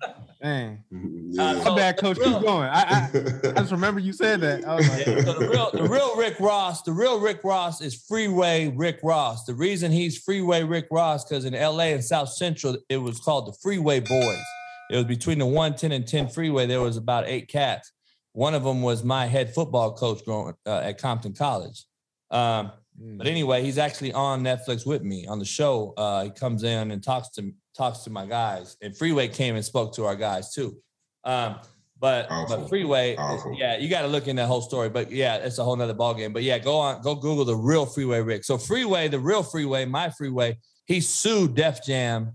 dang. 0.42 0.84
yeah. 0.90 1.42
Uh, 1.50 1.64
My 1.70 1.76
bad, 1.76 1.96
coach. 1.98 2.18
real- 2.18 2.34
Keep 2.34 2.42
going. 2.42 2.68
I, 2.68 2.82
I, 2.82 3.10
I 3.48 3.52
just 3.60 3.72
remember 3.72 3.98
you 4.00 4.12
said 4.12 4.40
that. 4.42 4.64
I 4.66 4.74
was 4.76 4.88
like, 4.88 5.06
Yeah, 5.06 5.20
so 5.24 5.32
the 5.38 5.48
real, 5.48 5.70
the 5.72 5.88
real 5.88 6.16
Rick 6.16 6.38
Ross, 6.38 6.82
the 6.82 6.92
real 6.92 7.18
Rick 7.20 7.40
Ross 7.42 7.80
is 7.80 8.04
Freeway 8.06 8.68
Rick 8.68 9.00
Ross. 9.02 9.44
The 9.44 9.54
reason 9.54 9.90
he's 9.90 10.18
Freeway 10.18 10.62
Rick 10.62 10.86
Ross 10.92 11.24
because 11.24 11.44
in 11.44 11.54
LA 11.54 11.86
and 11.94 12.04
South 12.04 12.28
Central 12.30 12.76
it 12.88 12.96
was 12.98 13.18
called 13.20 13.46
the 13.48 13.56
Freeway 13.62 13.98
Boys. 14.00 14.42
It 14.90 14.96
was 14.96 15.04
between 15.06 15.38
the 15.38 15.46
110 15.46 15.90
and 15.92 16.06
10 16.06 16.28
freeway. 16.28 16.66
There 16.66 16.80
was 16.80 16.96
about 16.96 17.26
eight 17.26 17.48
cats. 17.48 17.90
One 18.34 18.54
of 18.54 18.64
them 18.64 18.82
was 18.82 19.02
my 19.02 19.26
head 19.26 19.54
football 19.54 19.94
coach 19.94 20.24
growing 20.24 20.54
uh, 20.66 20.80
at 20.80 21.00
Compton 21.00 21.32
College. 21.34 21.84
Um, 22.30 22.72
but 22.96 23.26
anyway, 23.26 23.62
he's 23.62 23.78
actually 23.78 24.12
on 24.12 24.42
Netflix 24.42 24.86
with 24.86 25.02
me 25.02 25.26
on 25.26 25.38
the 25.38 25.44
show. 25.44 25.94
Uh, 25.96 26.24
he 26.24 26.30
comes 26.30 26.62
in 26.62 26.90
and 26.90 27.02
talks 27.02 27.30
to 27.30 27.52
talks 27.76 28.00
to 28.00 28.10
my 28.10 28.26
guys, 28.26 28.76
and 28.82 28.96
Freeway 28.96 29.28
came 29.28 29.56
and 29.56 29.64
spoke 29.64 29.94
to 29.94 30.04
our 30.04 30.14
guys 30.14 30.52
too. 30.52 30.76
Um, 31.24 31.56
but 31.98 32.28
but 32.28 32.68
Freeway, 32.68 33.16
yeah, 33.56 33.78
you 33.78 33.88
got 33.88 34.02
to 34.02 34.08
look 34.08 34.28
in 34.28 34.36
that 34.36 34.46
whole 34.46 34.62
story. 34.62 34.88
But 34.88 35.10
yeah, 35.10 35.36
it's 35.36 35.58
a 35.58 35.64
whole 35.64 35.76
nother 35.76 35.94
ballgame. 35.94 36.32
But 36.32 36.42
yeah, 36.42 36.58
go 36.58 36.76
on, 36.76 37.02
go 37.02 37.14
Google 37.14 37.44
the 37.44 37.56
real 37.56 37.86
Freeway 37.86 38.20
Rick. 38.20 38.44
So 38.44 38.58
Freeway, 38.58 39.08
the 39.08 39.18
real 39.18 39.42
Freeway, 39.42 39.84
my 39.86 40.10
Freeway, 40.10 40.58
he 40.86 41.00
sued 41.00 41.54
Def 41.54 41.84
Jam 41.84 42.32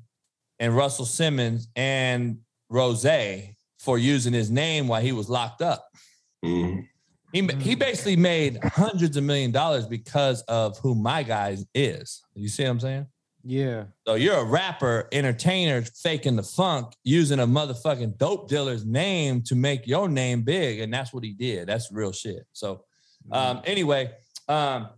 and 0.60 0.76
Russell 0.76 1.06
Simmons 1.06 1.68
and 1.76 2.40
Rose 2.70 3.06
for 3.80 3.98
using 3.98 4.34
his 4.34 4.52
name 4.52 4.88
while 4.88 5.02
he 5.02 5.12
was 5.12 5.30
locked 5.30 5.62
up. 5.62 5.88
Mhm. 6.44 6.88
He, 7.32 7.48
he 7.60 7.76
basically 7.76 8.16
made 8.16 8.58
hundreds 8.64 9.16
of 9.16 9.24
million 9.24 9.52
dollars 9.52 9.86
because 9.86 10.42
of 10.44 10.78
who 10.80 10.96
my 10.96 11.22
guy 11.24 11.58
is. 11.76 12.24
You 12.34 12.50
see 12.50 12.64
what 12.64 12.70
I'm 12.72 12.80
saying? 12.80 13.08
yeah. 13.46 13.86
So 14.06 14.16
you're 14.16 14.38
a 14.40 14.44
rapper, 14.44 15.08
entertainer, 15.12 15.82
faking 15.82 16.36
the 16.36 16.44
funk, 16.44 16.94
using 17.04 17.40
a 17.40 17.48
motherfucking 17.48 18.18
dope 18.18 18.50
dealer's 18.50 18.86
name 18.86 19.42
to 19.44 19.56
make 19.56 19.88
your 19.88 20.10
name 20.10 20.42
big, 20.42 20.80
and 20.82 20.94
that's 20.94 21.14
what 21.14 21.24
he 21.24 21.34
did. 21.34 21.68
That's 21.68 21.92
real 21.92 22.12
shit. 22.12 22.46
So, 22.52 22.84
um, 23.32 23.62
anyway, 23.64 24.12
um, 24.48 24.90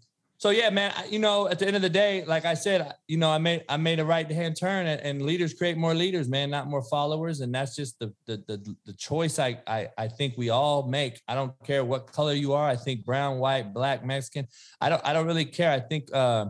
so 0.42 0.50
yeah, 0.50 0.72
man, 0.72 0.92
you 1.08 1.20
know, 1.20 1.48
at 1.48 1.60
the 1.60 1.68
end 1.68 1.76
of 1.76 1.84
the 1.84 1.90
day, 1.90 2.26
like 2.26 2.46
I 2.46 2.56
said, 2.56 2.96
you 3.08 3.18
know, 3.18 3.30
I 3.30 3.38
made 3.38 3.64
I 3.70 3.78
made 3.78 4.00
a 4.00 4.06
right 4.06 4.30
hand 4.30 4.58
turn, 4.58 4.88
and, 4.88 5.00
and 5.00 5.22
leaders 5.22 5.54
create 5.54 5.78
more 5.78 5.94
leaders, 5.94 6.28
man, 6.28 6.50
not 6.50 6.66
more 6.66 6.82
followers, 6.82 7.42
and 7.42 7.54
that's 7.54 7.76
just 7.76 8.00
the 8.00 8.12
the 8.26 8.38
the, 8.48 8.76
the 8.88 8.94
choice 8.94 9.38
I, 9.38 9.60
I 9.68 9.90
I 10.00 10.08
think 10.08 10.34
we 10.38 10.50
all 10.50 10.88
make. 10.88 11.22
I 11.28 11.36
don't 11.36 11.54
care 11.64 11.86
what 11.86 12.12
color 12.12 12.34
you 12.34 12.54
are. 12.54 12.68
I 12.68 12.76
think 12.76 13.06
brown, 13.06 13.38
white, 13.38 13.72
black, 13.72 14.04
Mexican. 14.04 14.48
I 14.82 14.90
don't 14.90 15.02
I 15.06 15.14
don't 15.14 15.28
really 15.28 15.46
care. 15.46 15.70
I 15.70 15.80
think. 15.80 16.10
Uh, 16.12 16.48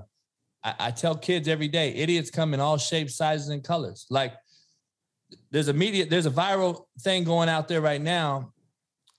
I, 0.64 0.76
I 0.80 0.92
tell 0.92 1.18
kids 1.18 1.50
every 1.50 1.68
day, 1.68 1.92
idiots 1.94 2.32
come 2.32 2.54
in 2.54 2.62
all 2.62 2.78
shapes, 2.78 3.18
sizes, 3.18 3.50
and 3.50 3.62
colors. 3.62 4.06
Like 4.10 4.36
there's 5.50 5.68
a 5.68 5.74
media, 5.74 6.06
there's 6.06 6.28
a 6.28 6.32
viral 6.32 6.86
thing 7.02 7.26
going 7.26 7.50
out 7.50 7.68
there 7.68 7.82
right 7.82 8.02
now. 8.02 8.54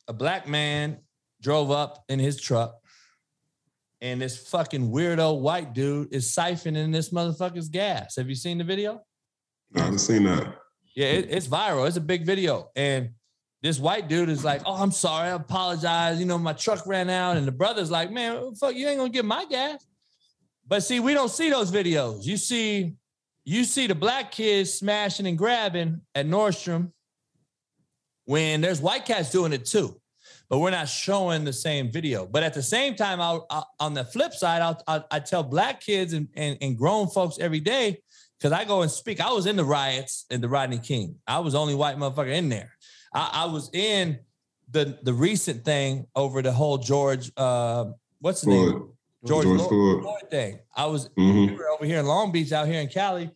A 0.09 0.15
black 0.15 0.49
man 0.49 0.99
drove 1.43 1.71
up 1.71 2.05
in 2.09 2.19
his 2.19 2.41
truck, 2.41 2.77
and 4.03 4.21
this 4.21 4.49
fucking 4.49 4.91
weirdo 4.91 5.41
white 5.41 5.73
dude 5.73 6.13
is 6.13 6.35
siphoning 6.35 6.93
this 6.93 7.11
motherfucker's 7.11 7.69
gas. 7.69 8.17
Have 8.17 8.29
you 8.29 8.35
seen 8.35 8.59
the 8.59 8.65
video? 8.65 9.01
I 9.77 9.83
haven't 9.83 10.01
seen 10.01 10.25
that. 10.25 10.57
Yeah, 10.97 11.07
it, 11.07 11.29
it's 11.31 11.47
viral. 11.47 11.87
It's 11.87 11.97
a 11.97 12.01
big 12.01 12.27
video. 12.27 12.69
And 12.75 13.11
this 13.63 13.79
white 13.79 14.09
dude 14.09 14.29
is 14.29 14.45
like, 14.45 14.61
Oh, 14.67 14.75
I'm 14.75 14.91
sorry. 14.91 15.29
I 15.29 15.35
apologize. 15.35 16.19
You 16.19 16.27
know, 16.27 16.37
my 16.37 16.53
truck 16.53 16.85
ran 16.85 17.09
out. 17.09 17.37
And 17.37 17.47
the 17.47 17.53
brother's 17.53 17.93
like, 17.93 18.11
Man, 18.11 18.55
fuck, 18.57 18.75
you 18.75 18.89
ain't 18.89 18.99
gonna 18.99 19.09
get 19.09 19.25
my 19.25 19.45
gas. 19.45 19.87
But 20.67 20.83
see, 20.83 20.99
we 20.99 21.15
don't 21.15 21.31
see 21.31 21.49
those 21.49 21.71
videos. 21.71 22.25
You 22.25 22.37
see, 22.37 22.95
you 23.45 23.63
see 23.63 23.87
the 23.87 23.95
black 23.95 24.33
kids 24.33 24.75
smashing 24.75 25.27
and 25.27 25.39
grabbing 25.39 26.01
at 26.15 26.27
Nordstrom 26.27 26.91
when 28.25 28.61
there's 28.61 28.81
white 28.81 29.05
cats 29.05 29.31
doing 29.31 29.53
it 29.53 29.65
too. 29.65 29.97
But 30.53 30.59
we're 30.59 30.71
not 30.71 30.87
showing 30.87 31.45
the 31.45 31.53
same 31.55 31.91
video. 31.91 32.27
But 32.27 32.43
at 32.43 32.53
the 32.53 32.63
same 32.63 32.95
time, 32.95 33.23
I'll, 33.23 33.47
i 33.49 33.63
on 33.81 33.95
the 33.95 34.05
flip 34.05 34.35
side, 34.35 34.61
I'll, 34.61 34.79
I'll, 34.87 35.07
I 35.11 35.19
tell 35.19 35.43
black 35.43 35.81
kids 35.81 36.13
and, 36.13 36.29
and, 36.35 36.59
and 36.61 36.77
grown 36.77 37.09
folks 37.09 37.39
every 37.39 37.59
day 37.59 38.03
because 38.39 38.53
I 38.53 38.67
go 38.67 38.83
and 38.83 38.91
speak. 38.91 39.19
I 39.19 39.33
was 39.33 39.47
in 39.47 39.57
the 39.57 39.65
riots 39.65 40.27
in 40.29 40.43
the 40.43 40.51
Rodney 40.51 40.79
King. 40.79 41.17
I 41.27 41.39
was 41.39 41.55
the 41.55 41.59
only 41.59 41.75
white 41.75 41.97
motherfucker 41.97 42.35
in 42.35 42.51
there. 42.51 42.71
I, 43.15 43.31
I 43.33 43.45
was 43.47 43.71
in 43.73 44.19
the 44.71 44.99
the 45.03 45.15
recent 45.15 45.65
thing 45.65 46.07
over 46.15 46.43
the 46.43 46.53
whole 46.53 46.77
George. 46.77 47.33
Uh, 47.35 47.87
what's 48.21 48.43
his 48.43 48.49
name? 48.49 48.91
George, 49.25 49.47
George 49.47 49.57
Floyd, 49.57 49.69
Floyd. 49.71 50.03
Floyd 50.03 50.31
thing. 50.31 50.59
I 50.77 50.85
was 50.85 51.09
Mhm. 51.19 51.49
we 51.49 51.57
were 51.57 51.71
over 51.71 51.87
here 51.87 52.01
in 52.01 52.05
Long 52.05 52.31
Beach, 52.31 52.53
out 52.53 52.67
here 52.67 52.83
in 52.83 52.89
Cali, 52.89 53.31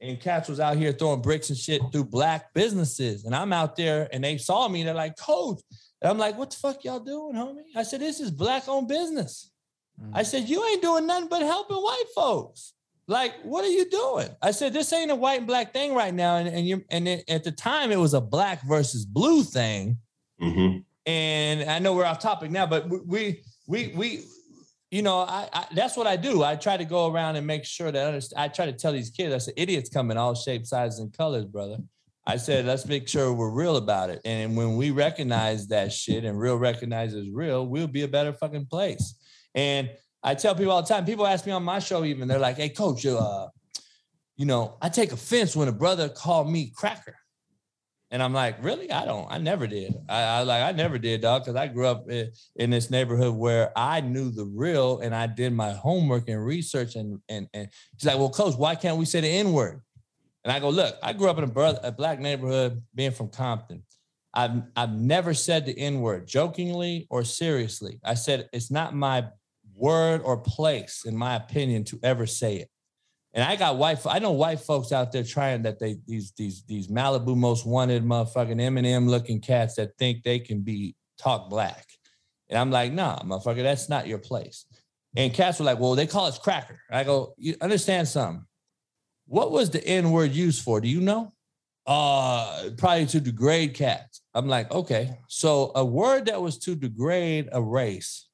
and 0.00 0.18
Cats 0.18 0.48
was 0.48 0.58
out 0.58 0.78
here 0.78 0.92
throwing 0.92 1.20
bricks 1.20 1.50
and 1.50 1.58
shit 1.58 1.82
through 1.92 2.04
black 2.04 2.54
businesses. 2.54 3.26
And 3.26 3.36
I'm 3.36 3.52
out 3.52 3.76
there, 3.76 4.08
and 4.10 4.24
they 4.24 4.38
saw 4.38 4.68
me. 4.68 4.84
They're 4.84 4.94
like, 4.94 5.18
"Coach," 5.18 5.60
and 6.02 6.10
I'm 6.10 6.18
like, 6.18 6.36
"What 6.36 6.50
the 6.50 6.56
fuck 6.56 6.84
y'all 6.84 7.00
doing, 7.00 7.34
homie?" 7.34 7.62
I 7.76 7.82
said, 7.84 8.00
"This 8.00 8.20
is 8.20 8.30
black 8.30 8.68
owned 8.68 8.88
business." 8.88 9.50
I 10.12 10.22
said, 10.24 10.48
"You 10.48 10.64
ain't 10.66 10.82
doing 10.82 11.06
nothing 11.06 11.28
but 11.28 11.42
helping 11.42 11.76
white 11.76 12.04
folks." 12.14 12.74
Like, 13.06 13.34
what 13.42 13.64
are 13.64 13.68
you 13.68 13.88
doing? 13.90 14.28
I 14.40 14.50
said, 14.52 14.72
"This 14.72 14.92
ain't 14.92 15.10
a 15.10 15.14
white 15.14 15.38
and 15.38 15.46
black 15.46 15.72
thing 15.72 15.94
right 15.94 16.14
now." 16.14 16.36
And 16.36 16.48
and 16.48 16.66
you 16.66 16.84
and 16.90 17.06
it, 17.08 17.24
at 17.28 17.44
the 17.44 17.52
time, 17.52 17.92
it 17.92 17.98
was 17.98 18.14
a 18.14 18.20
black 18.20 18.62
versus 18.62 19.04
blue 19.04 19.42
thing 19.44 19.98
Mhm. 20.40 20.84
and 21.06 21.70
I 21.70 21.78
know 21.78 21.94
we're 21.94 22.04
off 22.04 22.18
topic 22.18 22.50
now, 22.50 22.66
but 22.66 22.88
we 22.88 23.42
we 23.66 23.92
we 23.94 24.24
you 24.90 25.00
know, 25.00 25.20
I, 25.20 25.48
I, 25.54 25.66
that's 25.74 25.96
what 25.96 26.06
I 26.06 26.16
do. 26.16 26.42
I 26.42 26.54
try 26.54 26.76
to 26.76 26.84
go 26.84 27.10
around 27.10 27.36
and 27.36 27.46
make 27.46 27.64
sure 27.64 27.90
that 27.90 28.04
I, 28.04 28.06
understand, 28.08 28.42
I 28.42 28.48
try 28.48 28.66
to 28.66 28.74
tell 28.74 28.92
these 28.92 29.08
kids. 29.08 29.32
I 29.34 29.38
said, 29.38 29.54
idiots 29.56 29.88
come 29.88 30.10
in 30.10 30.18
all 30.18 30.34
shapes, 30.34 30.68
sizes, 30.68 30.98
and 30.98 31.10
colors, 31.16 31.46
brother. 31.46 31.78
I 32.24 32.36
said, 32.36 32.66
let's 32.66 32.86
make 32.86 33.08
sure 33.08 33.32
we're 33.32 33.50
real 33.50 33.76
about 33.76 34.10
it. 34.10 34.20
And 34.24 34.56
when 34.56 34.76
we 34.76 34.90
recognize 34.90 35.66
that 35.68 35.92
shit 35.92 36.24
and 36.24 36.38
real 36.38 36.56
recognizes 36.56 37.28
real, 37.30 37.66
we'll 37.66 37.88
be 37.88 38.02
a 38.02 38.08
better 38.08 38.32
fucking 38.32 38.66
place. 38.66 39.16
And 39.54 39.90
I 40.22 40.36
tell 40.36 40.54
people 40.54 40.72
all 40.72 40.82
the 40.82 40.88
time, 40.88 41.04
people 41.04 41.26
ask 41.26 41.44
me 41.46 41.52
on 41.52 41.64
my 41.64 41.80
show, 41.80 42.04
even 42.04 42.28
they're 42.28 42.38
like, 42.38 42.58
hey, 42.58 42.68
coach, 42.68 43.04
uh, 43.04 43.48
you 44.36 44.46
know, 44.46 44.76
I 44.80 44.88
take 44.88 45.12
offense 45.12 45.56
when 45.56 45.68
a 45.68 45.72
brother 45.72 46.08
called 46.08 46.50
me 46.50 46.72
cracker. 46.74 47.16
And 48.12 48.22
I'm 48.22 48.34
like, 48.34 48.62
really? 48.62 48.92
I 48.92 49.06
don't. 49.06 49.26
I 49.32 49.38
never 49.38 49.66
did. 49.66 49.94
I, 50.06 50.22
I 50.22 50.42
like. 50.42 50.62
I 50.62 50.72
never 50.72 50.98
did, 50.98 51.22
dog. 51.22 51.42
Because 51.42 51.56
I 51.56 51.66
grew 51.66 51.86
up 51.86 52.10
in, 52.10 52.30
in, 52.56 52.68
this 52.68 52.90
neighborhood 52.90 53.34
where 53.34 53.72
I 53.74 54.02
knew 54.02 54.30
the 54.30 54.44
real, 54.44 54.98
and 55.00 55.14
I 55.14 55.26
did 55.26 55.54
my 55.54 55.72
homework 55.72 56.28
and 56.28 56.44
research. 56.44 56.94
And 56.94 57.20
and 57.30 57.48
and 57.54 57.68
she's 57.96 58.06
like, 58.06 58.18
well, 58.18 58.28
coach, 58.28 58.54
why 58.54 58.74
can't 58.74 58.98
we 58.98 59.06
say 59.06 59.22
the 59.22 59.28
N 59.28 59.54
word? 59.54 59.80
And 60.44 60.52
I 60.52 60.58
go, 60.58 60.70
look, 60.70 60.96
I 61.02 61.12
grew 61.12 61.28
up 61.28 61.38
in 61.38 61.44
a, 61.44 61.48
brother, 61.48 61.78
a 61.82 61.92
black 61.92 62.18
neighborhood, 62.18 62.82
being 62.94 63.12
from 63.12 63.28
Compton. 63.28 63.84
I've 64.34 64.62
I've 64.76 64.92
never 64.92 65.34
said 65.34 65.66
the 65.66 65.78
N 65.78 66.00
word 66.00 66.26
jokingly 66.26 67.06
or 67.10 67.22
seriously. 67.22 68.00
I 68.02 68.14
said 68.14 68.48
it's 68.52 68.70
not 68.70 68.94
my 68.94 69.26
word 69.74 70.22
or 70.24 70.38
place, 70.38 71.04
in 71.04 71.16
my 71.16 71.36
opinion, 71.36 71.84
to 71.84 72.00
ever 72.02 72.26
say 72.26 72.56
it. 72.56 72.70
And 73.34 73.44
I 73.44 73.56
got 73.56 73.76
white. 73.76 73.98
I 74.06 74.18
know 74.18 74.32
white 74.32 74.60
folks 74.60 74.92
out 74.92 75.12
there 75.12 75.22
trying 75.22 75.62
that 75.62 75.78
they 75.78 75.98
these 76.06 76.32
these 76.36 76.64
these 76.64 76.88
Malibu 76.88 77.36
most 77.36 77.66
wanted 77.66 78.04
motherfucking 78.04 78.56
Eminem 78.56 79.08
looking 79.08 79.40
cats 79.40 79.74
that 79.76 79.96
think 79.98 80.22
they 80.22 80.38
can 80.38 80.60
be 80.60 80.94
talk 81.18 81.50
black. 81.50 81.86
And 82.48 82.58
I'm 82.58 82.70
like, 82.70 82.92
nah, 82.92 83.20
motherfucker, 83.22 83.62
that's 83.62 83.88
not 83.88 84.06
your 84.06 84.18
place. 84.18 84.66
And 85.16 85.32
cats 85.32 85.58
were 85.58 85.64
like, 85.64 85.78
well, 85.78 85.94
they 85.94 86.06
call 86.06 86.26
us 86.26 86.38
cracker. 86.38 86.78
I 86.90 87.04
go, 87.04 87.34
you 87.38 87.56
understand 87.60 88.08
something? 88.08 88.44
What 89.32 89.50
was 89.50 89.70
the 89.70 89.82
N 89.82 90.10
word 90.10 90.32
used 90.32 90.62
for? 90.62 90.78
Do 90.78 90.88
you 90.88 91.00
know? 91.00 91.32
Uh, 91.86 92.68
probably 92.76 93.06
to 93.06 93.18
degrade 93.18 93.72
cats. 93.72 94.20
I'm 94.34 94.46
like, 94.46 94.70
okay, 94.70 95.16
so 95.26 95.72
a 95.74 95.82
word 95.82 96.26
that 96.26 96.42
was 96.42 96.58
to 96.58 96.76
degrade 96.76 97.48
a 97.50 97.62
race, 97.62 98.28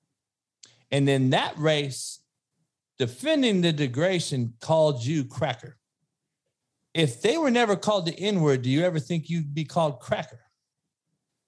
and 0.90 1.06
then 1.06 1.30
that 1.30 1.56
race 1.56 2.18
defending 2.98 3.60
the 3.60 3.72
degradation 3.72 4.54
called 4.60 5.04
you 5.04 5.24
cracker. 5.24 5.76
If 6.94 7.22
they 7.22 7.38
were 7.38 7.52
never 7.52 7.76
called 7.76 8.04
the 8.04 8.18
N 8.18 8.40
word, 8.40 8.62
do 8.62 8.68
you 8.68 8.82
ever 8.82 8.98
think 8.98 9.30
you'd 9.30 9.54
be 9.54 9.64
called 9.64 10.00
cracker? 10.00 10.40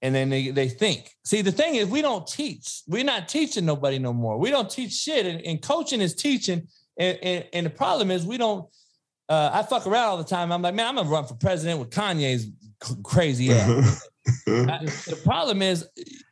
And 0.00 0.14
then 0.14 0.30
they, 0.30 0.50
they 0.50 0.68
think. 0.68 1.10
See, 1.24 1.42
the 1.42 1.50
thing 1.50 1.74
is, 1.74 1.88
we 1.88 2.02
don't 2.02 2.24
teach. 2.24 2.82
We're 2.86 3.02
not 3.02 3.28
teaching 3.28 3.66
nobody 3.66 3.98
no 3.98 4.12
more. 4.12 4.38
We 4.38 4.52
don't 4.52 4.70
teach 4.70 4.92
shit. 4.92 5.26
And, 5.26 5.42
and 5.42 5.60
coaching 5.60 6.00
is 6.00 6.14
teaching. 6.14 6.68
And, 6.96 7.18
and, 7.20 7.44
and, 7.52 7.66
the 7.66 7.70
problem 7.70 8.12
is, 8.12 8.24
we 8.24 8.38
don't. 8.38 8.66
Uh, 9.30 9.48
I 9.52 9.62
fuck 9.62 9.86
around 9.86 10.08
all 10.08 10.16
the 10.16 10.24
time. 10.24 10.50
I'm 10.50 10.60
like, 10.60 10.74
man, 10.74 10.88
I'm 10.88 10.96
gonna 10.96 11.08
run 11.08 11.24
for 11.24 11.34
president 11.34 11.78
with 11.78 11.90
Kanye's 11.90 12.48
crazy 13.04 13.52
ass. 13.52 14.08
the 14.46 15.20
problem 15.24 15.62
is, 15.62 15.86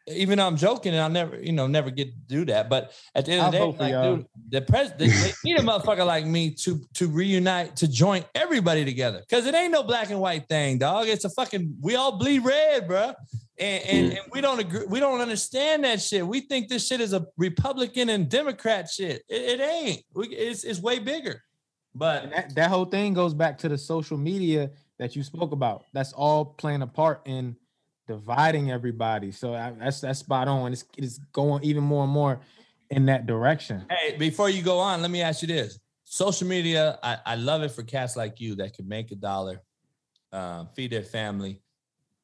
even 0.09 0.39
though 0.39 0.47
I'm 0.49 0.57
joking 0.57 0.95
and 0.95 1.03
I'll 1.03 1.09
never, 1.09 1.41
you 1.41 1.53
know, 1.53 1.69
never 1.69 1.91
get 1.91 2.07
to 2.13 2.19
do 2.27 2.45
that. 2.47 2.69
But 2.69 2.93
at 3.15 3.27
the 3.27 3.33
end 3.33 3.47
of 3.47 3.53
the 3.53 3.59
day, 3.59 3.95
like, 3.95 4.03
dude, 4.03 4.27
the 4.49 4.63
president 4.63 5.13
they 5.13 5.33
need 5.45 5.61
a 5.61 5.63
motherfucker 5.63 6.05
like 6.05 6.27
me 6.27 6.51
to 6.55 6.81
to 6.95 7.07
reunite, 7.07 7.77
to 7.77 7.87
join 7.87 8.25
everybody 8.35 8.85
together. 8.85 9.23
Cause 9.31 9.47
it 9.47 9.55
ain't 9.55 9.71
no 9.71 9.85
black 9.85 10.11
and 10.11 10.19
white 10.19 10.49
thing, 10.49 10.79
dog. 10.79 11.07
It's 11.07 11.25
a 11.25 11.31
fucking 11.31 11.77
we 11.81 11.95
all 11.95 12.19
bleed 12.19 12.41
red, 12.41 12.89
bro. 12.89 13.15
And, 13.61 13.85
and, 13.85 14.13
and, 14.13 14.21
we 14.33 14.41
don't 14.41 14.59
agree, 14.59 14.87
we 14.89 14.99
don't 14.99 15.21
understand 15.21 15.85
that 15.85 16.01
shit. 16.01 16.27
We 16.27 16.41
think 16.41 16.69
this 16.69 16.87
shit 16.87 17.01
is 17.01 17.13
a 17.13 17.27
Republican 17.37 18.09
and 18.09 18.29
Democrat 18.29 18.89
shit. 18.89 19.23
It, 19.29 19.61
it 19.61 19.61
ain't. 19.61 20.03
We, 20.15 20.29
it's 20.29 20.65
it's 20.65 20.81
way 20.81 20.99
bigger. 20.99 21.43
But 21.99 22.31
that, 22.31 22.55
that 22.55 22.71
whole 22.71 22.85
thing 22.85 23.13
goes 23.13 23.35
back 23.35 23.59
to 23.59 23.69
the 23.69 23.77
social 23.77 24.17
media 24.17 24.71
that 24.99 25.17
you 25.17 25.25
spoke 25.25 25.51
about. 25.51 25.85
That's 25.93 26.13
all 26.13 26.45
playing 26.45 26.83
a 26.83 26.87
part 26.87 27.23
in 27.27 27.57
dividing 28.07 28.71
everybody. 28.71 29.33
So 29.33 29.55
I, 29.55 29.73
that's 29.79 30.01
that's 30.01 30.21
spot 30.21 30.47
on. 30.47 30.73
It's 30.73 30.85
it's 30.97 31.19
going 31.33 31.65
even 31.65 31.83
more 31.83 32.05
and 32.05 32.13
more 32.13 32.41
in 32.91 33.07
that 33.07 33.27
direction. 33.27 33.85
Hey, 33.91 34.17
before 34.17 34.49
you 34.49 34.63
go 34.63 34.79
on, 34.79 35.03
let 35.03 35.11
me 35.11 35.23
ask 35.23 35.43
you 35.43 35.49
this: 35.49 35.81
social 36.05 36.47
media, 36.47 37.01
I, 37.03 37.19
I 37.27 37.35
love 37.35 37.63
it 37.63 37.73
for 37.73 37.83
cats 37.83 38.17
like 38.17 38.41
you 38.41 38.55
that 38.57 38.75
can 38.75 38.87
make 38.87 39.11
a 39.11 39.17
dollar, 39.17 39.61
uh, 40.33 40.67
feed 40.77 40.93
their 40.93 41.03
family, 41.03 41.61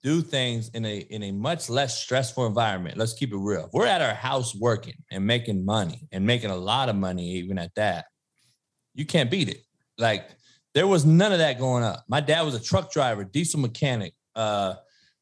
do 0.04 0.22
things 0.22 0.68
in 0.68 0.84
a 0.84 0.98
in 0.98 1.24
a 1.24 1.32
much 1.32 1.68
less 1.68 1.98
stressful 1.98 2.46
environment. 2.46 2.96
Let's 2.96 3.14
keep 3.14 3.32
it 3.32 3.38
real. 3.38 3.70
We're 3.72 3.87
at 3.87 4.02
our 4.02 4.14
house 4.14 4.54
working 4.54 4.94
and 5.10 5.26
making 5.26 5.64
money 5.64 6.06
and 6.12 6.24
making 6.24 6.50
a 6.50 6.56
lot 6.56 6.88
of 6.88 6.94
money, 6.94 7.32
even 7.32 7.58
at 7.58 7.74
that. 7.74 8.04
You 8.94 9.04
can't 9.04 9.30
beat 9.30 9.48
it. 9.48 9.64
Like 9.98 10.28
there 10.74 10.87
was 10.87 11.04
none 11.04 11.33
of 11.33 11.38
that 11.38 11.59
going 11.59 11.83
up. 11.83 12.04
My 12.09 12.20
dad 12.20 12.42
was 12.42 12.54
a 12.54 12.62
truck 12.62 12.92
driver, 12.92 13.24
diesel 13.24 13.61
mechanic. 13.61 14.14
Uh, 14.35 14.74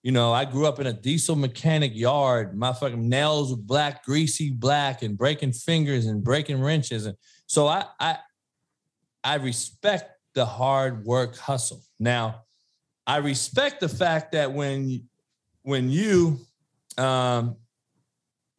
you 0.03 0.11
know, 0.11 0.33
I 0.33 0.45
grew 0.45 0.67
up 0.67 0.81
in 0.81 0.87
a 0.87 0.93
diesel 0.93 1.37
mechanic 1.37 1.93
yard. 1.95 2.57
My 2.57 2.73
fucking 2.73 3.09
nails 3.09 3.51
were 3.51 3.57
black, 3.57 4.05
greasy 4.05 4.51
black, 4.51 5.03
and 5.03 5.17
breaking 5.17 5.53
fingers 5.53 6.07
and 6.07 6.25
breaking 6.25 6.61
wrenches. 6.61 7.07
And 7.07 7.17
so 7.47 7.69
I 7.69 7.85
I 8.01 8.19
I 9.23 9.35
respect 9.37 10.11
the 10.35 10.45
hard 10.45 11.05
work 11.05 11.37
hustle. 11.37 11.83
Now, 12.01 12.43
I 13.07 13.19
respect 13.19 13.81
the 13.81 13.89
fact 13.89 14.33
that 14.33 14.53
when 14.53 15.09
when 15.63 15.91
you 15.91 16.41
um, 16.99 17.57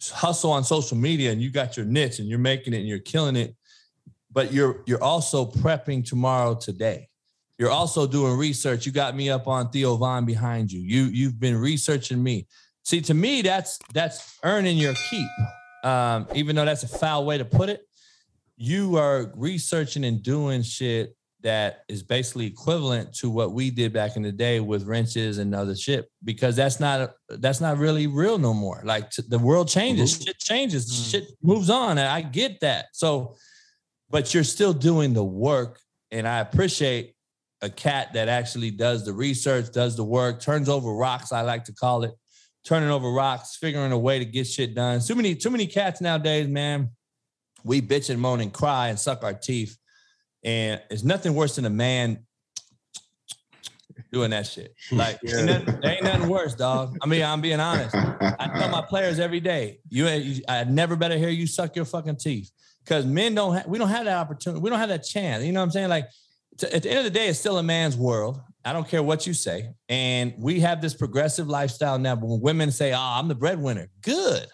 hustle 0.01 0.51
on 0.51 0.63
social 0.63 0.97
media 0.97 1.31
and 1.31 1.41
you 1.41 1.49
got 1.49 1.75
your 1.75 1.85
niche 1.85 2.19
and 2.19 2.29
you're 2.29 2.39
making 2.39 2.73
it 2.73 2.77
and 2.77 2.87
you're 2.87 2.99
killing 2.99 3.35
it, 3.35 3.55
but 4.33 4.51
you're 4.51 4.81
you're 4.85 5.03
also 5.03 5.45
prepping 5.45 6.05
tomorrow 6.05 6.55
today. 6.55 7.07
You're 7.59 7.71
also 7.71 8.07
doing 8.07 8.37
research. 8.37 8.85
You 8.85 8.91
got 8.91 9.15
me 9.15 9.29
up 9.29 9.47
on 9.47 9.69
Theo 9.69 9.95
Von 9.95 10.25
behind 10.25 10.71
you. 10.71 10.81
You 10.81 11.03
you've 11.03 11.39
been 11.39 11.57
researching 11.57 12.21
me. 12.21 12.47
See, 12.83 12.99
to 13.01 13.13
me, 13.13 13.41
that's 13.41 13.79
that's 13.93 14.37
earning 14.43 14.77
your 14.77 14.93
keep. 15.09 15.29
Um, 15.83 16.27
even 16.33 16.55
though 16.55 16.65
that's 16.65 16.83
a 16.83 16.87
foul 16.87 17.25
way 17.25 17.37
to 17.37 17.45
put 17.45 17.69
it, 17.69 17.85
you 18.57 18.97
are 18.97 19.31
researching 19.35 20.05
and 20.05 20.23
doing 20.23 20.63
shit 20.63 21.15
that 21.43 21.83
is 21.89 22.01
basically 22.01 22.45
equivalent 22.45 23.13
to 23.13 23.29
what 23.29 23.51
we 23.51 23.69
did 23.69 23.91
back 23.93 24.15
in 24.15 24.23
the 24.23 24.31
day 24.31 24.61
with 24.61 24.85
wrenches 24.85 25.37
and 25.37 25.53
other 25.53 25.75
shit 25.75 26.09
because 26.23 26.55
that's 26.55 26.79
not 26.79 27.11
that's 27.27 27.59
not 27.59 27.77
really 27.77 28.07
real 28.07 28.37
no 28.37 28.53
more 28.53 28.81
like 28.85 29.11
the 29.27 29.37
world 29.37 29.67
changes 29.67 30.13
mm-hmm. 30.13 30.23
shit 30.23 30.39
changes 30.39 30.89
mm-hmm. 30.89 31.09
shit 31.09 31.31
moves 31.41 31.69
on 31.69 31.97
and 31.97 32.07
i 32.07 32.21
get 32.21 32.59
that 32.61 32.85
so 32.93 33.35
but 34.13 34.33
you're 34.33 34.45
still 34.45 34.71
doing 34.71 35.13
the 35.13 35.23
work 35.23 35.81
and 36.11 36.25
i 36.25 36.39
appreciate 36.39 37.13
a 37.63 37.69
cat 37.69 38.13
that 38.13 38.27
actually 38.27 38.69
does 38.69 39.05
the 39.05 39.13
research, 39.13 39.71
does 39.71 39.95
the 39.95 40.03
work, 40.03 40.41
turns 40.41 40.67
over 40.67 40.93
rocks, 40.93 41.31
I 41.31 41.41
like 41.41 41.63
to 41.65 41.73
call 41.73 42.03
it, 42.03 42.11
turning 42.65 42.89
over 42.89 43.09
rocks, 43.09 43.55
figuring 43.55 43.93
a 43.93 43.97
way 43.97 44.19
to 44.19 44.25
get 44.25 44.45
shit 44.45 44.75
done. 44.75 44.99
Too 44.99 45.15
many, 45.15 45.33
too 45.33 45.49
many 45.49 45.65
cats 45.65 46.01
nowadays, 46.01 46.47
man. 46.47 46.89
We 47.63 47.81
bitch 47.81 48.09
and 48.09 48.19
moan 48.19 48.41
and 48.41 48.51
cry 48.51 48.89
and 48.89 48.99
suck 48.99 49.23
our 49.23 49.33
teeth. 49.33 49.77
And 50.43 50.81
it's 50.91 51.05
nothing 51.05 51.33
worse 51.35 51.55
than 51.55 51.63
a 51.63 51.69
man 51.69 52.25
doing 54.11 54.31
that 54.31 54.45
shit. 54.45 54.75
Like 54.91 55.19
yeah. 55.23 55.37
ain't, 55.37 55.45
nothing, 55.45 55.79
ain't, 55.85 56.03
nothing, 56.03 56.27
worse, 56.27 56.53
dog. 56.53 56.97
I 57.01 57.07
mean, 57.07 57.23
I'm 57.23 57.39
being 57.39 57.61
honest. 57.61 57.95
I 57.95 58.51
tell 58.57 58.67
my 58.67 58.81
players 58.81 59.19
every 59.19 59.39
day, 59.39 59.79
you, 59.89 60.41
I 60.49 60.65
never 60.65 60.97
better 60.97 61.17
hear 61.17 61.29
you 61.29 61.47
suck 61.47 61.77
your 61.77 61.85
fucking 61.85 62.17
teeth 62.17 62.51
because 62.83 63.05
men 63.05 63.35
don't. 63.35 63.67
We 63.67 63.77
don't 63.77 63.89
have 63.89 64.05
that 64.05 64.17
opportunity. 64.17 64.61
We 64.61 64.69
don't 64.69 64.79
have 64.79 64.89
that 64.89 65.03
chance. 65.03 65.43
You 65.43 65.51
know 65.51 65.59
what 65.59 65.65
I'm 65.65 65.71
saying? 65.71 65.89
Like 65.89 66.05
at 66.61 66.83
the 66.83 66.89
end 66.89 66.99
of 66.99 67.05
the 67.05 67.09
day, 67.09 67.27
it's 67.27 67.39
still 67.39 67.57
a 67.57 67.63
man's 67.63 67.97
world. 67.97 68.41
I 68.65 68.73
don't 68.73 68.87
care 68.87 69.03
what 69.03 69.25
you 69.27 69.33
say. 69.33 69.69
And 69.89 70.33
we 70.37 70.59
have 70.61 70.81
this 70.81 70.93
progressive 70.93 71.47
lifestyle 71.47 71.97
now. 71.99 72.15
But 72.15 72.27
when 72.27 72.41
women 72.41 72.71
say, 72.71 72.93
oh, 72.93 72.99
I'm 72.99 73.27
the 73.27 73.35
breadwinner, 73.35 73.89
good. 74.01 74.45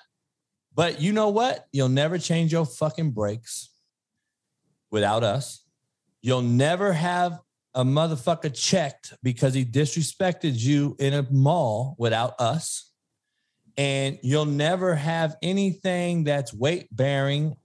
But 0.74 1.02
you 1.02 1.12
know 1.12 1.30
what? 1.30 1.66
You'll 1.72 1.90
never 1.90 2.18
change 2.18 2.52
your 2.52 2.66
fucking 2.66 3.12
brakes 3.12 3.70
without 4.92 5.24
us. 5.24 5.64
You'll 6.22 6.42
never 6.42 6.94
have 6.94 7.40
a 7.76 7.84
motherfucker 7.84 8.54
checked 8.54 9.14
because 9.22 9.54
he 9.54 9.64
disrespected 9.64 10.58
you 10.58 10.96
in 11.00 11.14
a 11.14 11.28
mall 11.30 11.96
without 11.98 12.40
us. 12.40 12.92
And 13.78 14.20
you'll 14.24 14.46
never 14.46 14.96
have 14.96 15.36
anything 15.42 16.24
that's 16.24 16.54
weight 16.54 16.88
bearing 16.92 17.56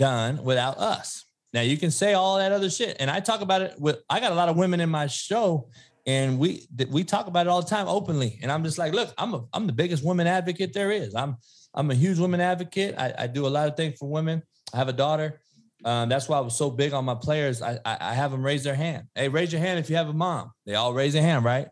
done 0.00 0.42
without 0.42 0.78
us. 0.78 1.26
Now 1.52 1.60
you 1.60 1.76
can 1.76 1.90
say 1.90 2.14
all 2.14 2.38
that 2.38 2.52
other 2.52 2.70
shit, 2.70 2.96
and 2.98 3.10
I 3.10 3.20
talk 3.20 3.42
about 3.42 3.60
it 3.60 3.74
with. 3.78 3.98
I 4.08 4.18
got 4.18 4.32
a 4.32 4.34
lot 4.34 4.48
of 4.48 4.56
women 4.56 4.80
in 4.80 4.88
my 4.88 5.06
show, 5.06 5.68
and 6.06 6.38
we 6.38 6.66
we 6.88 7.04
talk 7.04 7.26
about 7.26 7.46
it 7.46 7.50
all 7.50 7.60
the 7.60 7.68
time 7.68 7.86
openly. 7.86 8.38
And 8.42 8.50
I'm 8.50 8.64
just 8.64 8.78
like, 8.78 8.92
look, 8.94 9.12
I'm 9.18 9.34
a 9.34 9.44
I'm 9.52 9.66
the 9.66 9.72
biggest 9.72 10.02
woman 10.02 10.26
advocate 10.26 10.72
there 10.72 10.90
is. 10.90 11.14
I'm 11.14 11.36
I'm 11.74 11.90
a 11.90 11.94
huge 11.94 12.18
woman 12.18 12.40
advocate. 12.40 12.94
I, 12.96 13.12
I 13.18 13.26
do 13.26 13.46
a 13.46 13.52
lot 13.58 13.68
of 13.68 13.76
things 13.76 13.98
for 13.98 14.08
women. 14.08 14.42
I 14.72 14.78
have 14.78 14.88
a 14.88 14.94
daughter. 14.94 15.40
Um, 15.84 16.08
that's 16.08 16.28
why 16.28 16.38
I 16.38 16.40
was 16.40 16.56
so 16.56 16.70
big 16.70 16.92
on 16.92 17.04
my 17.04 17.14
players. 17.14 17.62
I, 17.62 17.78
I, 17.84 17.96
I 18.00 18.14
have 18.14 18.30
them 18.30 18.44
raise 18.44 18.64
their 18.64 18.74
hand. 18.74 19.04
Hey, 19.14 19.28
raise 19.28 19.52
your 19.52 19.60
hand 19.60 19.78
if 19.78 19.88
you 19.88 19.96
have 19.96 20.08
a 20.08 20.12
mom. 20.12 20.50
They 20.66 20.74
all 20.74 20.92
raise 20.92 21.14
their 21.14 21.22
hand, 21.22 21.44
right? 21.44 21.68